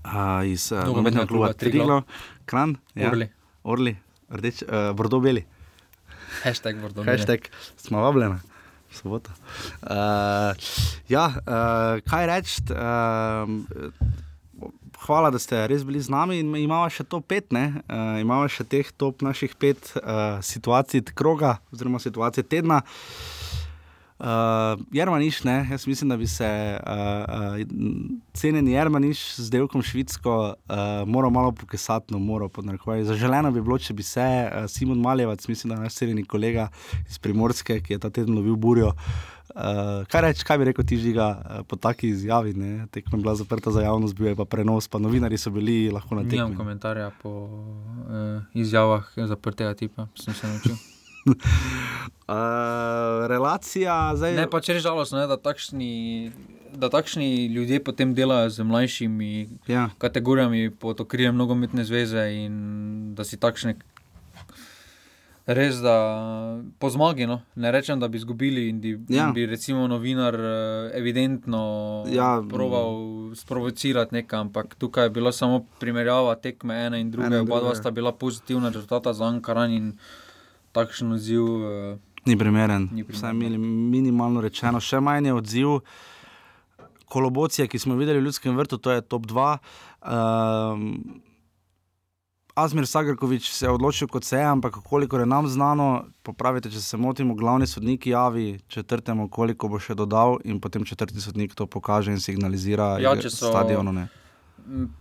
uh, 0.05 0.47
iz 0.47 0.71
uh, 0.71 0.85
nogometnega 0.85 1.27
kluba 1.27 1.53
Triglo, 1.53 2.01
Kran, 2.45 2.77
ja. 2.95 3.11
Orli. 3.11 3.27
Orli, 3.63 3.95
rdeč, 4.29 4.63
uh, 4.63 4.95
Bordo-Beli. 4.95 5.43
Hashtag 6.43 6.79
Bordo. 6.81 7.03
Hashtag 7.03 7.39
smo 7.77 8.01
vabljeni. 8.01 8.39
Sobota. 8.91 9.31
Uh, 9.81 9.87
ja, 11.09 11.27
uh, 11.27 12.01
kaj 12.09 12.27
reči? 12.27 12.61
Uh, 12.71 13.47
hvala, 15.05 15.31
da 15.31 15.39
ste 15.39 15.67
res 15.67 15.83
bili 15.87 16.01
z 16.01 16.11
nami 16.11 16.39
in 16.39 16.55
imamo 16.55 16.89
še 16.91 17.03
to 17.07 17.21
pet, 17.23 17.51
ne? 17.55 17.83
Uh, 17.87 18.19
imamo 18.23 18.47
še 18.51 18.67
teh 18.67 18.91
top 18.91 19.23
naših 19.23 19.55
pet 19.59 19.93
uh, 19.95 20.39
situacij 20.43 21.07
kroga, 21.15 21.57
oziroma 21.71 21.99
situacije 22.03 22.43
tedna. 22.43 22.81
Uh, 22.83 23.50
Jermaniš, 24.91 25.43
ne, 25.43 25.67
jaz 25.71 25.87
mislim, 25.87 26.09
da 26.09 26.17
bi 26.17 26.27
se 26.27 26.79
uh, 26.87 26.93
uh, 26.93 28.15
cenjeni 28.33 28.71
Jermaniš 28.71 29.35
z 29.35 29.49
delkom 29.49 29.81
Švicko 29.81 30.53
uh, 30.53 30.75
moral 31.07 31.31
malo 31.31 31.51
pokesati, 31.51 32.13
no, 32.13 32.19
moral 32.19 32.49
podnarekovati. 32.49 33.05
Zaželeno 33.05 33.51
bi 33.51 33.61
bilo, 33.61 33.79
če 33.79 33.93
bi 33.93 34.03
se 34.03 34.21
uh, 34.21 34.69
Simon 34.69 35.01
Maljevac, 35.01 35.47
mislim, 35.47 35.73
da 35.73 35.81
naš 35.81 35.93
cenjeni 35.93 36.25
kolega 36.25 36.67
iz 37.09 37.17
Primorske, 37.17 37.79
ki 37.81 37.93
je 37.93 37.99
ta 37.99 38.09
teden 38.09 38.35
lovil 38.35 38.55
burjo. 38.55 38.93
Uh, 39.55 40.05
kaj 40.07 40.21
reči, 40.21 40.45
kaj 40.45 40.57
bi 40.57 40.69
rekel 40.69 40.85
ti 40.85 40.97
žiga 41.01 41.27
uh, 41.39 41.65
po 41.67 41.75
taki 41.75 42.13
izjavi? 42.13 42.53
Tekma 42.91 43.17
je 43.17 43.21
bila 43.21 43.35
zaprta 43.35 43.71
za 43.71 43.81
javnost, 43.81 44.15
bil 44.15 44.27
je 44.27 44.35
pa 44.35 44.45
prenos, 44.45 44.87
pa 44.87 44.99
novinari 44.99 45.37
so 45.37 45.49
bili 45.49 45.89
lahko 45.89 46.15
na 46.15 46.21
tekmi. 46.21 46.37
Nimam 46.37 46.55
komentarja 46.57 47.11
po 47.23 47.29
uh, 47.49 48.41
izjavah 48.53 49.09
zaprtega 49.17 49.73
tipa, 49.73 50.07
sem 50.15 50.33
se 50.33 50.47
naučil. 50.47 50.75
Uh, 51.25 51.35
relacija 53.33 54.15
zdaj. 54.15 54.35
Ne, 54.35 54.49
pa 54.49 54.61
če 54.61 54.79
je 54.79 54.85
žalostno, 54.87 55.19
ne, 55.19 55.27
da, 55.27 55.37
takšni, 55.37 56.31
da 56.73 56.89
takšni 56.89 57.45
ljudje 57.53 57.83
potem 57.83 58.15
delajo 58.15 58.49
z 58.49 58.63
mlajšimi 58.63 59.49
ja. 59.67 59.89
kategorijami 59.97 60.69
pod 60.71 61.01
okriljem 61.01 61.35
nogometne 61.37 61.85
zveze 61.85 62.27
in 62.45 63.15
da 63.15 63.23
si 63.27 63.37
takšne. 63.37 63.77
Res, 65.45 65.79
da 65.81 66.61
po 66.79 66.89
zmagi, 66.93 67.25
no? 67.25 67.41
ne 67.55 67.71
rečem, 67.73 67.99
da 67.99 68.07
bi 68.07 68.17
izgubili 68.17 68.67
in, 68.69 68.81
di, 68.81 68.91
Ja. 69.09 69.27
in 69.27 69.33
bi 69.33 69.45
recimo 69.45 69.87
novinar 69.87 70.35
eh, 70.35 70.91
evidentno 70.93 72.05
Ja, 72.09 72.43
proval 72.49 73.33
sprovocirati 73.35 74.15
nekaj, 74.15 74.39
ampak 74.39 74.75
tukaj 74.75 75.05
je 75.05 75.09
bila 75.09 75.31
samo 75.31 75.65
primerjava 75.79 76.35
tekme 76.35 76.85
ene 76.85 77.01
in 77.01 77.11
druge. 77.11 77.27
Ene 77.27 77.41
in 77.41 77.41
Oba 77.41 77.59
dva 77.59 77.75
sta 77.75 77.91
bila 77.91 78.11
pozitivna 78.11 78.69
rezultata 78.69 79.13
za 79.13 79.25
Ankaran 79.25 79.71
in 79.71 79.97
takšen 80.71 81.11
odziv. 81.11 81.43
eh, 81.63 81.97
Ni 82.25 82.35
primeren. 82.35 82.89
Ni 82.91 83.03
Vsaj 83.03 83.33
mili, 83.33 83.57
minimalno 83.57 84.41
rečeno, 84.41 84.79
še 84.79 84.99
manj 84.99 85.25
je 85.25 85.33
odziv. 85.33 85.79
Kolobocije, 87.05 87.67
ki 87.67 87.79
smo 87.79 87.95
videli 87.95 88.19
v 88.19 88.23
Ljudskem 88.23 88.55
vrtu, 88.55 88.77
to 88.77 88.91
je 88.91 89.01
top 89.03 89.25
2. 89.25 89.57
Um, 90.01 91.21
Azmir 92.53 92.85
Sagrkovič 92.85 93.49
se 93.49 93.65
je 93.65 93.69
odločil 93.69 94.07
kot 94.07 94.23
se 94.23 94.37
je, 94.37 94.43
ampak 94.43 94.73
koliko 94.83 95.17
je 95.17 95.25
nam 95.25 95.47
znano, 95.47 95.87
popravite, 96.21 96.69
če 96.69 96.81
se 96.81 96.97
motimo, 96.97 97.33
glavni 97.33 97.67
sodnik 97.67 98.07
javi 98.07 98.59
četrtemu, 98.67 99.29
koliko 99.29 99.67
bo 99.67 99.79
še 99.79 99.95
dodal, 99.95 100.37
in 100.43 100.59
potem 100.59 100.83
četrti 100.83 101.15
sodnik 101.17 101.55
to 101.55 101.65
pokaže 101.65 102.11
in 102.11 102.19
signalizira 102.19 102.99
Ja, 102.99 103.15
so- 103.17 103.29
stadionu. 103.49 103.91
Ne. 103.93 104.07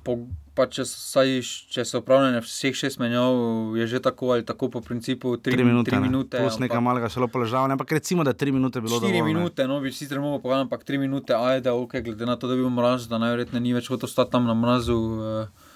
Po, 0.05 0.17
pa 0.55 0.67
če, 0.67 0.85
so 0.85 0.97
vsaj, 0.99 1.31
če 1.73 1.85
so 1.89 2.01
upravljene 2.03 2.41
vseh 2.45 2.75
šest 2.77 2.99
menjav, 3.01 3.33
je 3.79 3.87
že 3.87 4.01
tako 4.03 4.33
ali 4.35 4.45
tako 4.45 4.69
po 4.69 4.81
principu 4.81 5.37
tri, 5.37 5.55
Tri 5.55 5.65
minute, 5.65 5.91
tri 5.91 6.01
ne. 6.01 6.09
minute 6.09 6.39
plus 6.39 6.59
nekaj 6.59 6.81
malega 6.81 7.09
šele 7.09 7.29
položaja, 7.29 7.71
ampak 7.71 7.93
recimo, 7.93 8.25
da 8.25 8.35
je 8.35 8.41
tri 8.43 8.53
minute 8.53 8.81
bilo 8.81 9.01
dovolj. 9.01 9.17
ne. 9.17 9.23
minute, 9.23 9.67
no 9.67 9.81
bi 9.81 9.93
sicer 9.93 10.21
mogel 10.21 10.41
povedati, 10.41 10.67
ampak 10.67 10.85
tri 10.85 10.99
minute, 10.99 11.35
ajde, 11.35 11.71
ok, 11.71 12.01
glede 12.01 12.27
na 12.27 12.37
to, 12.37 12.47
da 12.47 12.55
je 12.55 12.63
bil 12.63 12.71
mraz, 12.71 13.09
da 13.09 13.19
najverjetneje 13.19 13.63
ni 13.63 13.73
več 13.73 13.89
hotel 13.89 14.09
stati 14.09 14.33
tam 14.33 14.45
na 14.45 14.55
mrazu, 14.55 14.99
eh, 15.21 15.70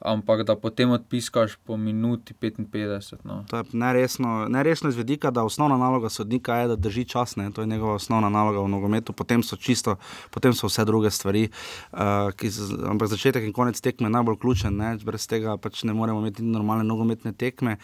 ampak 0.00 0.42
da 0.42 0.56
potem 0.56 0.90
odpiskaš 0.90 1.56
po 1.64 1.76
minuti 1.76 2.34
55. 2.34 3.16
No. 3.24 3.44
To 3.50 3.56
je 3.56 3.64
neresno, 3.72 4.46
neresno 4.48 4.88
iz 4.88 4.96
vidika, 4.96 5.30
da 5.30 5.44
osnovna 5.44 5.76
naloga 5.76 6.08
sodnika 6.08 6.56
je, 6.56 6.68
da 6.68 6.76
drži 6.76 7.04
čas, 7.04 7.36
ne? 7.36 7.50
to 7.52 7.60
je 7.60 7.66
njegova 7.66 7.94
osnovna 7.94 8.28
naloga 8.28 8.60
v 8.60 8.68
nogometu, 8.68 9.12
potem 9.12 9.42
so 9.42 9.56
čisto, 9.56 9.96
potem 10.30 10.54
so 10.54 10.66
vse 10.66 10.84
druge 10.84 11.10
stvari. 11.10 11.48
Uh, 11.92 11.98
z- 12.42 12.78
ampak 12.90 13.08
začetek 13.08 13.44
in 13.44 13.52
konec 13.52 13.80
tekme 13.80 14.06
je 14.06 14.10
najbolj 14.10 14.38
ključen, 14.38 14.76
ne? 14.76 14.96
brez 15.04 15.26
tega 15.26 15.56
pač 15.56 15.82
ne 15.82 15.92
moremo 15.94 16.20
imeti 16.20 16.42
normalne 16.42 16.84
nogometne 16.84 17.32
tekme. 17.32 17.76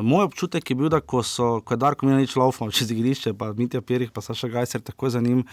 Moj 0.00 0.24
občutek 0.24 0.70
je 0.70 0.74
bil, 0.74 0.88
da 0.90 0.98
ko, 1.00 1.22
so, 1.22 1.60
ko 1.62 1.74
je 1.74 1.78
Darko 1.78 2.06
Milanič 2.06 2.34
laufal 2.36 2.70
čez 2.74 2.90
igrišče, 2.90 3.34
pa 3.38 3.52
Mitja 3.54 3.80
Pirih, 3.80 4.10
pa 4.10 4.20
Saša 4.20 4.48
Gajser 4.50 4.82
takoj 4.82 5.10
za 5.10 5.20
njim. 5.20 5.44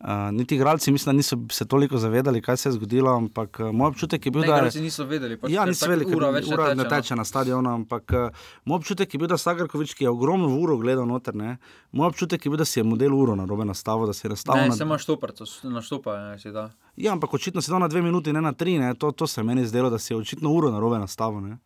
Uh, 0.00 0.10
niti 0.32 0.56
igralci, 0.56 0.92
mislim, 0.92 1.12
da 1.12 1.16
niso 1.16 1.36
se 1.50 1.64
toliko 1.64 1.98
zavedali, 1.98 2.42
kaj 2.42 2.56
se 2.56 2.68
je 2.68 2.72
zgodilo, 2.72 3.10
ampak 3.16 3.60
uh, 3.60 3.70
moj 3.72 3.88
občutek 3.88 4.26
je 4.26 4.30
bil, 4.30 4.40
Ne, 4.40 4.46
da 4.46 4.56
igralci 4.56 4.80
niso 4.80 5.04
vedeli, 5.04 5.36
pač, 5.36 5.50
ja, 5.52 5.64
niso 5.64 5.86
tako 5.86 5.98
vedeli, 5.98 6.16
ura 6.16 6.30
več 6.30 6.48
ne 6.48 6.54
ura 6.54 6.64
teče, 6.64 6.76
ne 6.76 6.82
no. 6.82 6.90
teče 6.90 7.16
na 7.16 7.24
stadionu, 7.24 7.70
ampak 7.70 8.12
uh, 8.12 8.48
moj 8.64 8.76
občutek 8.76 9.14
je 9.14 9.18
bil, 9.18 9.28
da 9.30 9.38
Sagarkovič, 9.38 9.94
ki 9.94 10.04
je 10.04 10.10
ogromno 10.10 10.50
uro 10.58 10.76
gledal 10.82 11.06
noter, 11.06 11.36
ne, 11.38 11.56
moj 11.92 12.10
občutek 12.10 12.44
je 12.44 12.50
bil, 12.50 12.58
da 12.58 12.66
si 12.66 12.80
je 12.80 12.84
model 12.84 13.14
uro 13.14 13.36
na 13.38 13.46
robe 13.46 13.64
nastavil, 13.64 14.10
da 14.10 14.12
si 14.12 14.26
je 14.26 14.34
nastavil 14.34 14.62
Ne, 14.62 14.74
na... 14.74 14.76
se 14.76 14.82
imaš 14.82 15.06
štoparco, 15.06 15.46
naštopa, 15.70 16.18
ne, 16.18 16.38
si 16.42 16.52
da. 16.52 16.68
Ja, 16.96 17.14
ampak 17.14 17.38
očitno 17.38 17.62
si 17.62 17.70
dal 17.70 17.80
na 17.80 17.88
dve 17.88 18.02
minuti, 18.02 18.34
ne 18.34 18.42
na 18.42 18.52
tri, 18.52 18.76
ne, 18.82 18.92
to, 18.98 19.12
to 19.12 19.30
se 19.30 19.42
meni 19.42 19.64
zdelo, 19.64 19.90
da 19.90 20.02
si 20.02 20.12
je 20.12 20.18
očitno 20.18 20.50
uro 20.50 20.74
na 20.74 20.82
robe 20.82 20.98
nastavil, 20.98 21.40
ne. 21.40 21.56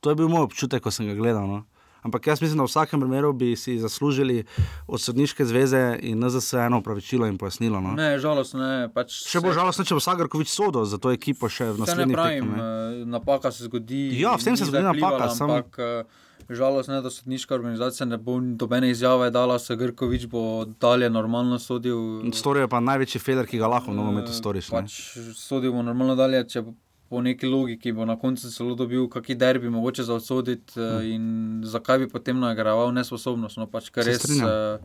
To 0.00 0.10
je 0.10 0.16
bil 0.16 0.28
moj 0.28 0.48
občutek, 0.48 0.82
ko 0.82 0.90
sem 0.90 1.06
ga 1.06 1.14
gledal, 1.14 1.46
no. 1.48 1.64
Ampak 2.02 2.26
jaz 2.26 2.40
mislim, 2.40 2.56
da 2.56 2.64
v 2.64 2.70
vsakem 2.72 3.00
primeru 3.00 3.32
bi 3.32 3.56
si 3.56 3.74
zaslužili 3.78 4.44
od 4.88 5.00
sodniške 5.00 5.44
zveze 5.44 5.98
in 6.00 6.24
NZS 6.24 6.52
eno 6.52 6.78
opravičilo 6.80 7.26
in 7.26 7.36
pojasnilo. 7.38 7.80
No. 7.80 7.92
Ne, 7.92 8.18
žalostno, 8.18 8.60
ne, 8.64 8.88
pač. 8.88 9.12
Še 9.28 9.42
bolj 9.44 9.58
žalostno, 9.58 9.84
če 9.84 9.98
bo 9.98 10.00
Sagarkovič 10.00 10.48
sodel 10.48 10.88
za 10.88 10.96
to 10.96 11.12
ekipo 11.12 11.48
še 11.52 11.68
v 11.74 11.76
ne 11.76 11.84
naslednjih 11.84 12.16
pravim, 12.16 12.48
tekmah. 12.48 12.56
ne. 12.56 13.02
eh, 13.02 13.04
napaka 13.04 13.52
se 13.52 13.68
zgodi. 13.68 14.00
Ja, 14.16 14.32
vsem 14.40 14.56
se 14.56 14.64
zgodi 14.64 14.86
napaka, 14.88 15.28
Ampak 15.28 15.76
eh, 15.76 16.48
žalostno 16.48 16.96
je, 16.96 17.04
da 17.04 17.12
sodniška 17.12 17.54
organizacija 17.54 18.08
ne 18.08 18.16
bo 18.16 18.40
dobene 18.40 18.88
izjave 18.96 19.28
dala, 19.30 19.58
se 19.60 19.76
Grkovič 19.76 20.24
bo 20.26 20.64
dalje 20.80 21.10
normalno 21.12 21.58
sodil. 21.60 22.32
Storil 22.32 22.64
je 22.64 22.72
pa 22.72 22.80
največji 22.80 23.20
feler, 23.20 23.44
ki 23.44 23.60
ga 23.60 23.68
lahko 23.68 23.92
v 23.92 24.00
nogometu 24.00 24.32
storiš. 24.32 24.72
ne. 24.72 24.88
Pač 24.88 24.96
sodil 25.36 25.76
bo 25.76 25.84
normalno 25.84 26.16
dalje, 26.16 26.46
če 26.48 26.64
po 27.10 27.20
neki 27.20 27.42
logiki 27.44 27.90
bo 27.92 28.04
na 28.04 28.14
koncu 28.14 28.46
celo 28.48 28.74
dobil 28.74 29.08
kakšen 29.08 29.34
derbi, 29.36 29.68
mogoče 29.68 30.02
za 30.04 30.14
odsoditi 30.14 30.78
uh, 30.78 31.02
in 31.04 31.24
zakaj 31.66 31.98
bi 31.98 32.08
potem 32.08 32.38
nagrajeval 32.38 32.92
nesposobnost. 32.92 33.58
No, 33.58 33.66
pač, 33.66 33.90
ker 33.90 34.04
Se 34.04 34.10
res, 34.12 34.30
uh, 34.38 34.78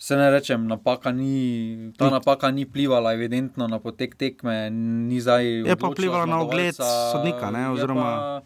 Se 0.00 0.16
ne 0.16 0.30
rečem, 0.30 0.64
napaka 0.64 1.12
ni, 1.12 1.92
ta 1.92 2.08
napaka 2.08 2.48
ni 2.50 2.64
plivala 2.64 3.12
evidentno 3.12 3.68
na 3.68 3.76
potek 3.78 4.16
tekme, 4.16 4.70
ni 4.72 5.20
zdaj. 5.20 5.44
Je 5.60 5.76
pa 5.76 5.90
vplivala 5.90 6.24
na 6.24 6.38
zmagovalca, 6.38 6.88
sodnika, 7.12 7.50
ne, 7.50 7.60
je 7.60 7.68
oziroma- 7.68 8.40
pa- 8.40 8.42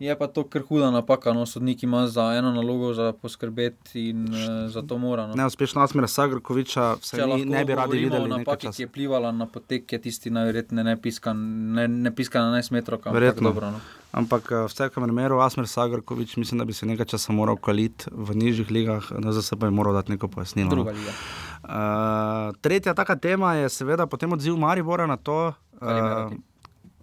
Je 0.00 0.18
pa 0.18 0.26
to 0.26 0.46
kar 0.48 0.62
huda 0.64 0.88
napaka, 0.90 1.32
no, 1.36 1.44
sodnik 1.46 1.82
ima 1.82 2.06
za 2.08 2.22
eno 2.32 2.52
nalogo 2.52 2.94
za 2.94 3.12
poskrbeti 3.12 4.08
in 4.08 4.22
uh, 4.24 4.70
za 4.70 4.82
to 4.82 4.98
mora. 4.98 5.26
No. 5.26 5.34
Neuspešno 5.34 5.82
Asmira 5.82 6.08
Sagrkoviča, 6.08 6.94
vse 7.02 7.26
ni, 7.26 7.44
ne 7.44 7.64
bi 7.64 7.74
radi 7.74 7.98
videli 7.98 8.44
časa. 8.44 8.72
ki 8.72 8.82
je 8.82 8.88
plivala 8.88 9.32
na 9.32 9.46
potek, 9.46 9.92
je 9.92 9.98
tisti 10.00 10.30
najverjetneje 10.30 10.84
ne 10.84 10.96
piska, 10.96 11.32
ne, 11.32 11.88
ne 11.88 12.14
piska 12.14 12.40
na 12.40 12.62
11 12.62 12.72
metrov. 12.72 12.98
ampak 12.98 13.12
Verjetno. 13.12 13.52
Dobro, 13.52 13.70
no. 13.70 13.80
Ampak 14.12 14.48
eh, 14.52 14.56
v 14.64 14.72
vsakem 14.72 15.04
primeru 15.04 15.40
Asmir 15.44 15.68
Sagrkovič, 15.68 16.36
mislim, 16.36 16.58
da 16.58 16.64
bi 16.64 16.72
se 16.72 16.86
nekaj 16.86 17.06
časa 17.06 17.32
moral 17.32 17.60
kaliti 17.60 18.08
v 18.10 18.34
nižjih 18.34 18.70
ligah, 18.70 19.12
na 19.18 19.32
za 19.32 19.42
sebe 19.42 19.66
je 19.66 19.70
moral 19.70 19.94
dati 19.94 20.16
neko 20.16 20.28
pojasnilo. 20.28 20.68
no. 20.68 20.74
Druga 20.74 20.96
liga. 20.96 21.12
Uh, 21.60 22.56
tretja 22.60 22.94
taka 22.94 23.16
tema 23.16 23.54
je 23.54 23.68
seveda 23.68 24.06
potem 24.06 24.32
odziv 24.32 24.56
Maribora 24.56 25.06
na 25.06 25.16
to. 25.16 25.52
Uh, 25.76 26.32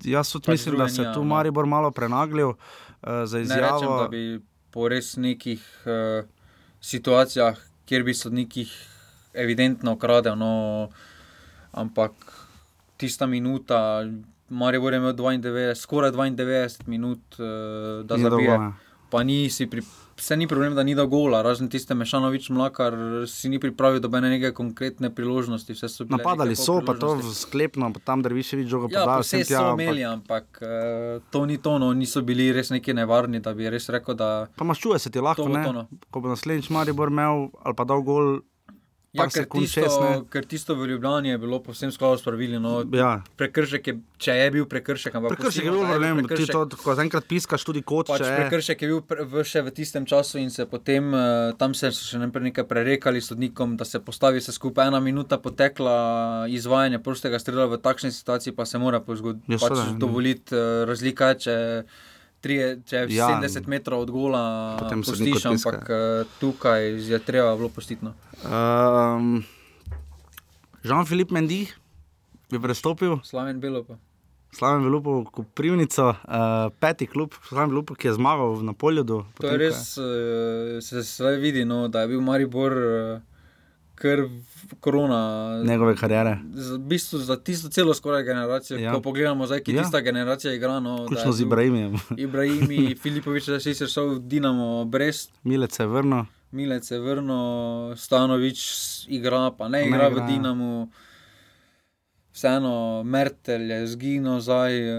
jaz 0.02 0.34
tudi 0.34 0.46
Pač 0.46 0.52
mislim, 0.52 0.78
da 0.78 0.90
se 0.90 1.02
je 1.02 1.14
tu 1.14 1.22
no. 1.22 1.30
Maribor 1.36 1.66
malo 1.66 1.92
prenaglil 1.92 2.50
uh, 2.50 2.56
za 3.02 3.38
Ne 3.38 3.44
rečem, 3.44 3.60
da 3.60 3.76
izjavo. 3.78 4.08
bi 4.08 4.40
po 4.72 4.88
res 4.88 5.16
nekih 5.18 5.64
uh, 5.86 6.28
situacijah, 6.82 7.58
kjer 7.86 8.04
bi 8.04 8.14
sodnikih 8.14 8.72
evidentno 9.34 9.94
ukradel, 9.94 10.38
no, 10.38 10.90
ampak 11.72 12.12
tista 12.98 13.28
minuta, 13.28 14.04
Maribor 14.50 14.94
je 14.94 14.98
imel 14.98 15.14
92, 15.14 15.76
skoraj 15.76 16.12
92 16.12 16.88
minut, 16.88 17.20
uh, 17.40 18.06
da 18.06 18.18
zabije. 18.18 18.60
Pa 19.10 19.24
ni 19.24 19.50
si 19.50 19.70
pri. 19.70 19.82
Vse 20.18 20.34
ni 20.34 20.48
problem, 20.48 20.74
da 20.76 20.84
ni 20.84 20.96
da 20.96 21.06
gola, 21.06 21.42
razen 21.42 21.70
tiste 21.70 21.94
Mešanovič 21.94 22.50
mlakar, 22.50 22.94
si 23.28 23.50
ni 23.50 23.60
pripravil 23.60 24.00
dobene 24.00 24.30
neke 24.30 24.50
konkretne 24.52 25.10
priložnosti. 25.10 25.76
so 25.76 26.06
Napadali 26.06 26.56
so, 26.56 26.82
pa 26.82 26.94
to 26.94 27.22
sklepno, 27.24 27.94
pa 27.94 28.00
tam 28.00 28.24
Drviševič 28.24 28.68
žogo 28.68 28.90
Ja, 28.90 29.06
podal. 29.06 29.22
vse 29.22 29.44
so 29.46 29.74
imeli, 29.74 30.04
ampak 30.04 30.58
uh, 30.58 31.22
to 31.30 31.46
ni 31.46 31.58
to, 31.58 31.78
no, 31.78 31.94
niso 31.94 32.22
bili 32.22 32.52
res 32.52 32.70
neki 32.70 32.94
nevarni, 32.94 33.40
da 33.40 33.54
bi 33.54 33.70
res 33.70 33.90
rekel, 33.90 34.16
da. 34.16 34.48
Pa 34.56 34.66
maščuje 34.66 35.00
se 35.00 35.10
ti 35.10 35.20
lahko, 35.20 35.44
To 35.44 35.50
ne? 35.50 35.64
to, 35.64 35.72
no. 35.72 35.88
Ko 36.10 36.20
bo 36.20 36.30
naslednjič 36.30 36.70
Maribor 36.70 37.08
imel 37.08 37.54
ali 37.62 37.76
pa 37.76 37.86
dal 37.86 38.02
gol, 38.02 38.42
Ja, 39.18 39.26
ker 39.26 39.44
sekund 39.44 39.66
tisto, 39.66 40.26
ker 40.30 40.46
tisto 40.46 40.76
v 40.76 40.88
Ljubljani 40.88 41.30
je 41.30 41.38
bilo 41.38 41.60
povsem 41.60 41.92
skladu 41.92 42.18
s 42.18 42.24
pravili. 42.24 42.60
No, 42.60 42.86
Ja. 42.94 43.24
Prekršek 43.36 43.88
je, 43.88 43.94
če 44.18 44.32
je 44.34 44.52
bil 44.52 44.66
prekršek, 44.66 45.16
ampak 45.16 45.36
Prekršek 45.36 45.66
je 45.66 45.72
bil 45.72 45.84
problem, 45.84 46.18
ti 46.18 46.28
prekršek. 46.28 46.52
to 46.52 46.66
tako 46.66 46.96
zaenkrat 46.96 47.26
piskaš 47.26 47.64
tudi 47.64 47.82
kot 47.82 48.08
Pač 48.08 48.22
če. 48.22 48.36
prekršek 48.38 48.82
je 48.82 48.88
bil 48.88 49.02
pre, 49.02 49.26
v, 49.26 49.44
še 49.44 49.62
v 49.62 49.72
tistem 49.72 50.06
času 50.06 50.38
in 50.38 50.50
se 50.50 50.66
potem 50.66 51.10
uh, 51.10 51.52
tam 51.54 51.74
se 51.74 51.92
so 51.92 52.06
še 52.08 52.22
nekaj 52.22 52.64
prerekali 52.64 53.22
s 53.22 53.28
sodnikom, 53.28 53.76
da 53.76 53.86
se 53.86 54.00
postavi 54.00 54.40
vse 54.40 54.52
skupaj. 54.52 54.88
Ena 54.88 55.00
minuta 55.00 55.38
potekla 55.38 55.98
izvajanje 56.48 57.00
prostega 57.00 57.40
strela 57.40 57.66
v 57.66 57.78
takšni 57.78 58.12
situaciji, 58.12 58.54
pa 58.54 58.66
se 58.66 58.78
mora 58.78 59.02
Ja, 59.48 59.58
pač 59.58 59.98
dovoliti. 59.98 60.54
Uh, 60.54 60.86
razlika 60.86 61.28
je, 61.28 61.40
če, 61.40 61.56
trije, 62.38 62.82
če 62.86 62.96
je 62.98 63.16
Ja. 63.16 63.28
70 63.34 63.68
metrov 63.68 64.02
od 64.02 64.12
gola, 64.12 64.78
Potem 64.80 65.02
postiš, 65.02 65.20
odpiska. 65.20 65.50
ampak 65.50 65.82
uh, 65.84 65.98
tukaj 66.40 66.82
je 67.04 67.20
treba 67.20 67.56
bilo 67.56 67.70
postiti. 67.70 68.06
No. 68.06 68.14
Um, 68.44 69.44
Jean-Philippe 70.84 71.34
Mendy 71.34 71.68
je 72.50 72.60
prestopil. 72.60 73.20
Slaven 73.24 73.60
Belo 73.60 73.84
pa. 73.84 73.98
Slaven 74.50 74.84
Velupo, 74.84 75.26
Koprivnico, 75.26 76.08
uh, 76.08 76.16
peti 76.80 77.06
klub, 77.06 77.34
Slaven 77.44 77.70
Velupo, 77.70 77.96
ki 77.96 78.08
je 78.08 78.14
zmagal 78.14 78.64
na 78.64 78.74
poljudu. 78.74 79.26
To 79.36 79.48
je 79.48 79.58
res, 79.58 79.98
uh, 79.98 80.06
se 80.80 81.02
zdaj 81.04 81.36
vidi, 81.36 81.66
no, 81.66 81.88
da 81.88 82.02
je 82.02 82.08
bil 82.08 82.22
Maribor 82.22 82.72
uh, 82.72 83.20
kar 83.98 84.20
korona. 84.80 85.20
Njegove 85.64 85.96
kariere. 85.96 86.38
Za, 86.54 86.76
v 86.76 86.80
bistvu 86.80 87.18
za 87.20 87.36
tisto 87.38 87.70
celo 87.70 87.94
skoraj 87.94 88.24
generacijo. 88.24 88.78
Ja. 88.78 88.84
Ja. 88.84 88.94
Ko 88.94 89.02
pogledamo, 89.02 89.44
zdaj, 89.44 89.60
ki 89.60 89.72
Ja. 89.72 89.76
ja. 89.76 89.84
tista 89.84 90.02
generacija 90.02 90.54
igra. 90.54 90.80
No, 90.80 91.08
je 91.10 91.34
z 91.34 91.42
Ibrahimom. 91.42 91.98
Ibrahimi, 92.20 92.96
Filipovič, 92.96 93.48
da 93.48 93.60
si 93.60 93.74
se 93.74 93.88
šel 93.88 94.10
v 94.10 94.20
Dinamo, 94.22 94.86
Brest. 94.86 95.32
Milec 95.44 95.74
je 95.74 95.88
vrnil. 95.88 96.24
Milec 96.52 96.86
je 96.86 97.00
vrnil, 97.00 97.44
Stanovič 97.98 98.60
igra, 99.10 99.52
pa 99.52 99.68
ne 99.68 99.82
Ne 99.82 99.88
igra, 99.88 100.08
igra. 100.08 100.24
v 100.24 100.28
Dinamu. 100.28 100.90
Vseeno, 102.32 102.74
Mertel 103.04 103.62
je 103.64 103.88
zginil, 103.88 104.40
zdaj 104.40 104.72
eh, 104.72 104.94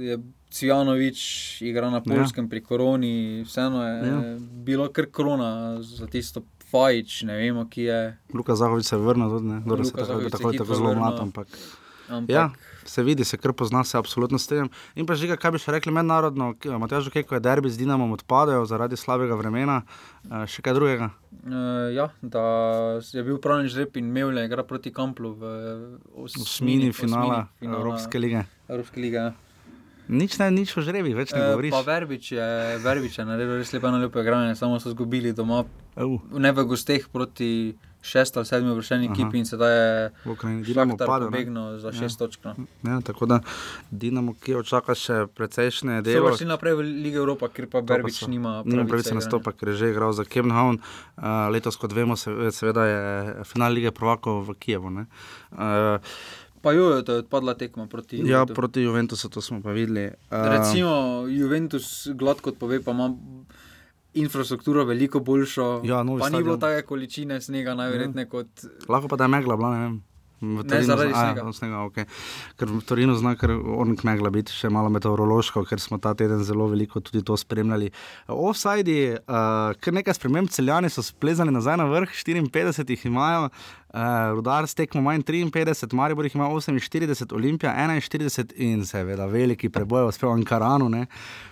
je 0.00 0.14
Cvjanovič 0.50 1.20
igra 1.62 1.90
na 1.90 2.00
polskem 2.00 2.44
ja. 2.44 2.48
pri 2.48 2.60
koroni. 2.62 3.14
Vseeno 3.42 3.82
je 3.82 3.94
Ja. 3.98 4.06
ja. 4.06 4.36
bilo 4.38 4.88
kar 4.88 5.06
korona 5.06 5.50
za 5.82 6.06
tisto 6.06 6.42
Fajč, 6.72 7.22
ne 7.28 7.36
vemo, 7.36 7.66
ki 7.68 7.86
je. 7.88 8.00
Luka 8.34 8.56
Zahovič 8.56 8.88
se 8.88 8.96
je 8.96 9.04
vrnil 9.04 9.28
tudi, 9.28 9.46
ne? 9.52 9.60
Dobro, 9.66 9.84
se 9.84 9.92
tako, 9.92 10.20
tako, 10.32 10.52
tako 10.56 10.74
zelo 10.74 10.94
mlad, 10.96 11.20
ampak. 11.20 11.48
Ampak 12.08 12.30
Ja, 12.30 12.50
se 12.84 13.02
vidi, 13.02 13.24
se 13.24 13.36
kar 13.36 13.52
pozna, 13.52 13.84
se 13.84 13.98
absolutno 13.98 14.38
strinjam. 14.38 14.68
In 14.94 15.06
pa 15.06 15.14
žiga, 15.14 15.36
kaj 15.40 15.54
bi 15.54 15.60
še 15.62 15.72
rekli 15.72 15.92
mednarodno, 15.94 16.52
Matjaž, 16.82 17.08
kaj 17.14 17.24
ko 17.28 17.36
je 17.38 17.42
derbi 17.44 17.70
z 17.70 17.80
Dinamom 17.80 18.12
odpadejo 18.16 18.64
zaradi 18.68 18.98
slabega 19.00 19.38
vremena, 19.38 19.82
eh, 20.26 20.44
še 20.46 20.64
kaj 20.64 20.76
drugega. 20.76 21.10
Uh, 21.42 21.88
ja, 21.94 22.10
da 22.22 22.42
je 23.00 23.22
bil 23.24 23.38
pravi 23.42 23.70
žreb 23.72 23.96
in 23.96 24.10
imel 24.10 24.36
je 24.38 24.44
igra 24.50 24.66
proti 24.66 24.92
Kamplu 24.92 25.32
v 25.38 25.54
Osmini 26.24 26.92
finala 26.92 27.46
finala 27.58 27.78
Evropske 27.80 28.18
lige. 28.18 28.44
Evropske 28.68 29.00
lige. 29.00 29.24
ja. 29.30 29.51
Nič 30.04 30.36
ne, 30.36 30.50
nič 30.50 30.72
o 30.72 30.80
žrebih, 30.80 31.14
več 31.14 31.30
ne 31.30 31.38
Eh, 31.38 31.46
govoriš. 31.48 31.70
Pa 31.70 31.80
Verbič 31.82 32.32
je, 32.32 32.48
Verbič 32.78 33.14
je 33.14 33.24
naredil 33.24 33.56
res 33.56 33.70
lepo, 33.70 33.86
lepo 33.88 34.18
igranje, 34.18 34.54
samo 34.54 34.76
so 34.76 34.88
izgubili 34.88 35.32
doma, 35.32 35.64
Uh. 35.94 36.18
ne 36.32 36.50
v 36.50 36.64
gosteh 36.64 37.06
proti 37.06 37.72
šest 38.02 38.34
ali 38.34 38.42
sedmi 38.42 38.72
vršeni 38.72 39.06
Aha. 39.06 39.14
ekipi 39.14 39.38
in 39.38 39.44
sedaj 39.44 39.70
je 39.70 40.10
V 40.24 40.30
Ukrajini 40.30 40.64
Dinamo 40.64 40.96
padel, 40.96 41.22
ne? 41.22 41.30
pobegnil 41.30 41.78
za 41.78 41.92
šest 41.92 42.16
Ja. 42.16 42.20
točk. 42.20 42.40
No. 42.42 42.66
Ja, 42.82 43.00
tako 43.00 43.26
da 43.26 43.38
Dinamo, 43.88 44.34
ki 44.34 44.56
očaka 44.56 44.90
še 44.92 45.28
precejšnje 45.28 46.02
delo. 46.02 46.32
šli 46.32 46.46
naprej 46.46 46.74
v 46.74 46.80
Ligo 46.98 47.18
Evropa, 47.18 47.46
ker 47.46 47.66
pa 47.66 47.78
To 47.78 47.86
pa 47.86 47.94
Verbič 47.94 48.14
so- 48.16 48.26
nima 48.26 48.64
nima 48.64 48.82
pravice 48.82 48.88
pravice 48.88 49.08
igranja. 49.08 49.20
nastopa, 49.20 49.52
ker 49.52 49.68
je 49.68 49.74
že 49.76 49.86
igral 49.88 50.10
za 50.10 50.24
Kemnhavn. 50.24 50.82
Uh, 51.14 51.22
letos, 51.48 51.76
kot 51.76 51.92
vemo, 51.92 52.16
se, 52.16 52.26
seveda 52.50 52.82
je 52.84 53.00
final 53.44 53.70
lige 53.70 53.90
prvakov 53.90 54.42
v 54.42 54.54
Kijevu. 54.56 54.90
ne. 54.90 55.06
Uh, 55.52 56.02
Pa 56.62 56.72
jo, 56.72 57.02
to 57.02 57.12
je 57.12 57.18
odpadla 57.18 57.54
tekma 57.54 57.86
proti 57.86 58.16
ja, 58.16 58.22
Juventusu. 58.22 58.54
proti 58.54 58.80
Juventusu, 58.80 59.28
to 59.28 59.40
smo 59.40 59.60
pa 59.60 59.70
videli. 59.70 60.06
Uh, 60.06 60.46
Recimo, 60.48 60.92
Juventus, 61.28 62.08
gladko 62.08 62.52
pove, 62.52 62.78
pa 62.80 62.90
ima 62.90 63.10
infrastrukturo 64.14 64.84
veliko 64.84 65.20
boljšo. 65.20 65.80
Ja, 65.84 65.96
pa 65.96 66.28
ni 66.28 66.36
bilo 66.38 66.56
stadion. 66.56 66.60
take 66.60 66.82
količine 66.82 67.40
snega, 67.40 67.74
najverjetneje 67.74 68.28
kot. 68.28 68.48
Lahko 68.88 69.08
pa 69.08 69.16
da 69.16 69.24
je 69.24 69.28
megla, 69.28 69.56
bila, 69.56 69.70
ne 69.70 69.80
vem. 69.80 70.02
V 70.40 70.44
Ne, 70.44 70.62
Torinu 70.62 70.82
zaradi 70.82 71.12
zna- 71.12 71.18
a, 71.18 71.22
snega. 71.24 71.46
ja, 71.46 71.52
snega 71.52 71.76
okay. 71.76 72.04
Ker 72.56 72.66
v 72.66 72.80
Torinu 72.80 73.14
zna, 73.14 73.36
ker 73.36 73.50
on 73.52 73.96
megla 74.02 74.26
biti 74.28 74.50
še 74.50 74.66
malo 74.68 74.90
meteorološko, 74.90 75.62
ker 75.64 75.78
smo 75.78 75.98
ta 75.98 76.14
teden 76.14 76.42
zelo 76.42 76.66
veliko 76.66 76.98
tudi 77.00 77.22
to 77.22 77.36
spremljali. 77.36 77.90
Offside, 78.26 79.20
uh, 79.20 79.70
kar 79.78 79.94
nekaj 79.94 80.14
sprememb, 80.14 80.50
celjani 80.50 80.90
so 80.90 80.98
splezali 80.98 81.50
nazaj 81.52 81.76
na 81.76 81.84
vrh, 81.84 82.10
54 82.10 82.90
jih 82.90 83.06
imajo, 83.06 83.44
uh, 83.44 83.50
rudar 84.34 84.66
s 84.66 84.74
tekmo 84.74 85.02
manj 85.02 85.22
53, 85.22 85.92
Maribor 85.92 86.24
jih 86.24 86.34
ima 86.34 86.48
48, 86.48 87.34
Olimpija 87.34 87.74
41 87.76 88.52
in 88.56 88.86
seveda 88.86 89.26
veliki 89.26 89.68
preboj, 89.68 90.08
uspel 90.08 90.32
Ankaranu. 90.32 90.88
Ne. 90.88 91.06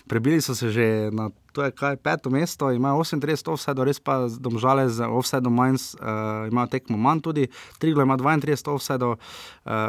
Prebili 0.09 0.41
so 0.41 0.55
se 0.55 0.71
že 0.71 1.11
na 1.13 1.31
to, 1.53 1.65
je 1.65 1.71
kaj 1.71 1.97
peto 1.97 2.31
mesto, 2.31 2.71
imajo 2.73 3.05
38 3.05 3.53
offside, 3.53 3.85
res 3.85 4.01
pa 4.01 4.27
domžale 4.41 4.89
z 4.89 5.07
offsideom 5.07 5.55
manj, 5.55 5.77
uh, 6.01 6.49
imajo 6.49 6.67
tekmo 6.67 6.97
manj 6.97 7.21
tudi, 7.21 7.49
Triglo 7.79 8.03
ima 8.03 8.17
32 8.17 8.71
offside, 8.71 9.05
uh, 9.05 9.17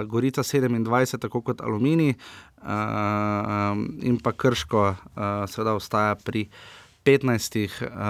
Gorica 0.08 0.44
27, 0.44 1.18
tako 1.22 1.42
kot 1.42 1.62
Alumini 1.62 2.14
uh, 2.14 2.68
um, 2.68 3.88
in 4.02 4.20
pa 4.20 4.32
Krško 4.32 4.84
uh, 4.90 4.96
seveda 5.48 5.74
ostaja 5.74 6.16
pri 6.16 6.50
15. 7.04 7.58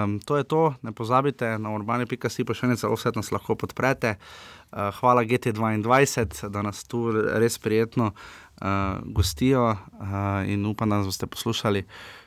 Um, 0.04 0.20
to 0.20 0.36
je 0.36 0.44
to, 0.44 0.74
ne 0.82 0.92
pozabite 0.92 1.58
na 1.58 1.74
urbane.si 1.74 2.44
pošiljnice, 2.44 2.86
offset 2.86 3.16
nas 3.16 3.32
lahko 3.32 3.54
podprete. 3.54 4.16
Uh, 4.72 4.88
hvala 5.00 5.24
GT22, 5.24 6.48
da 6.48 6.62
nas 6.62 6.84
tu 6.84 7.12
res 7.12 7.58
prijetno 7.58 8.12
uh, 8.12 8.66
gostijo 9.04 9.70
uh, 9.70 9.78
in 10.46 10.66
upam, 10.66 10.88
da 10.88 11.00
nas 11.00 11.06
boste 11.06 11.26
poslušali 11.26 11.84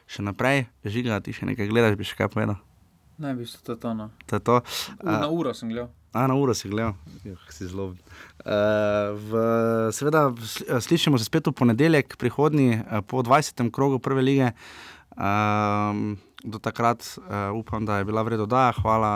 še 0.08 0.26
naprej. 0.26 0.66
Žiga, 0.86 1.20
ti 1.22 1.34
še 1.34 1.46
nekaj 1.50 1.70
gledaš, 1.70 1.98
bi 1.98 2.06
še 2.06 2.18
kaj 2.18 2.34
povedal. 2.34 2.58
Ne, 3.18 3.32
v 3.34 3.46
bistvu 3.46 3.64
to 3.64 3.78
je 3.78 3.80
to. 3.80 3.94
No. 3.94 4.10
To 4.28 4.36
je 4.36 4.44
to. 4.44 4.58
Na 5.06 5.30
uro 5.32 5.54
sem 5.54 5.70
gledal. 5.72 5.90
A, 6.16 6.28
na 6.32 6.36
uro 6.40 6.54
si 6.56 6.70
gledal, 6.72 6.96
Juh, 7.28 7.40
si 7.52 7.68
zelo. 7.68 7.92
Uh, 7.92 9.16
v, 9.20 9.32
seveda, 9.92 10.30
sli- 10.48 10.68
slišimo 10.80 11.20
se 11.20 11.28
spet 11.28 11.48
v 11.48 11.52
ponedeljek, 11.52 12.16
prihodnji, 12.16 12.80
uh, 12.80 13.02
po 13.04 13.20
20. 13.20 13.68
krogu 13.72 14.00
prve 14.00 14.24
lige. 14.24 14.52
Um, 15.16 16.16
do 16.46 16.60
takrat 16.60 17.02
uh, 17.18 17.24
upam, 17.58 17.86
da 17.86 17.98
je 17.98 18.06
bila 18.06 18.22
vredna 18.22 18.44
oddaja. 18.44 18.72
Hvala 18.78 19.12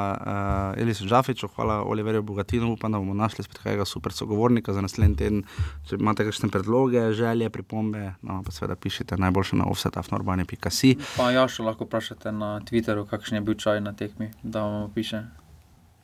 uh, 0.76 0.82
Elisu 0.82 1.06
Džafiču, 1.06 1.48
hvala 1.56 1.84
Oliverju 1.84 2.22
Bogatinu. 2.22 2.72
Upam, 2.74 2.92
da 2.92 2.98
bomo 2.98 3.14
našli 3.14 3.44
spet 3.44 3.58
kakega 3.58 3.86
super 3.86 4.12
sogovornika 4.14 4.74
za 4.74 4.82
naslednji 4.82 5.16
teden. 5.16 5.44
Če 5.90 5.96
imate 6.00 6.26
kakšne 6.26 6.50
predloge, 6.50 7.12
želje, 7.14 7.50
pripombe, 7.50 8.14
no, 8.22 8.42
pa 8.46 8.52
seveda 8.52 8.76
pišite 8.76 9.18
najboljše 9.18 9.56
na 9.56 9.66
offsetafnorbane.si. 9.70 10.96
Pa 11.18 11.30
ja, 11.32 11.46
še 11.48 11.64
lahko 11.64 11.86
vprašate 11.86 12.32
na 12.32 12.60
Twitterju, 12.66 13.06
kakšen 13.10 13.38
je 13.40 13.46
bil 13.46 13.56
čaj 13.56 13.82
na 13.82 13.94
tekmi, 13.94 14.32
da 14.44 14.66
vam 14.66 14.90
piše. 14.92 15.24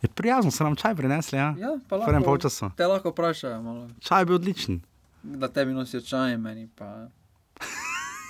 Je 0.02 0.10
prijazno, 0.10 0.52
so 0.52 0.64
nam 0.64 0.76
čaj 0.76 0.96
prinesli, 0.96 1.38
ja? 1.40 1.56
Ja, 1.58 1.74
pa 1.90 1.98
prvem 1.98 2.22
lahko. 2.22 2.30
polčasu. 2.30 2.70
Te 2.78 2.86
lahko 2.86 3.10
vprašajo, 3.10 3.62
malo, 3.62 3.88
Čaj 4.00 4.22
je 4.22 4.26
bil 4.26 4.36
odličen. 4.36 4.82
da 5.24 5.48
tebi 5.48 5.74
nosijo 5.74 6.02
čaj, 6.02 6.38
meni 6.38 6.68
pa. 6.76 7.08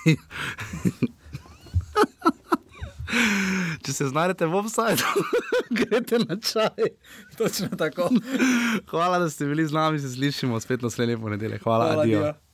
Če 3.84 3.92
se 3.92 4.08
znajdete 4.08 4.46
v 4.46 4.54
offsajdu, 4.54 5.04
greste 5.78 6.18
na 6.18 6.36
čaj. 6.40 6.90
Točno 7.38 7.68
tako. 7.78 8.10
Hvala, 8.90 9.18
da 9.18 9.30
ste 9.30 9.46
bili 9.46 9.66
z 9.66 9.72
nami, 9.72 9.98
se 9.98 10.10
slišimo 10.10 10.60
spet 10.60 10.82
naslednji 10.82 11.18
ponedeljek. 11.20 11.62
Hvala, 11.62 11.84
Hvala, 11.86 12.02
adijo. 12.02 12.18
adijo. 12.18 12.45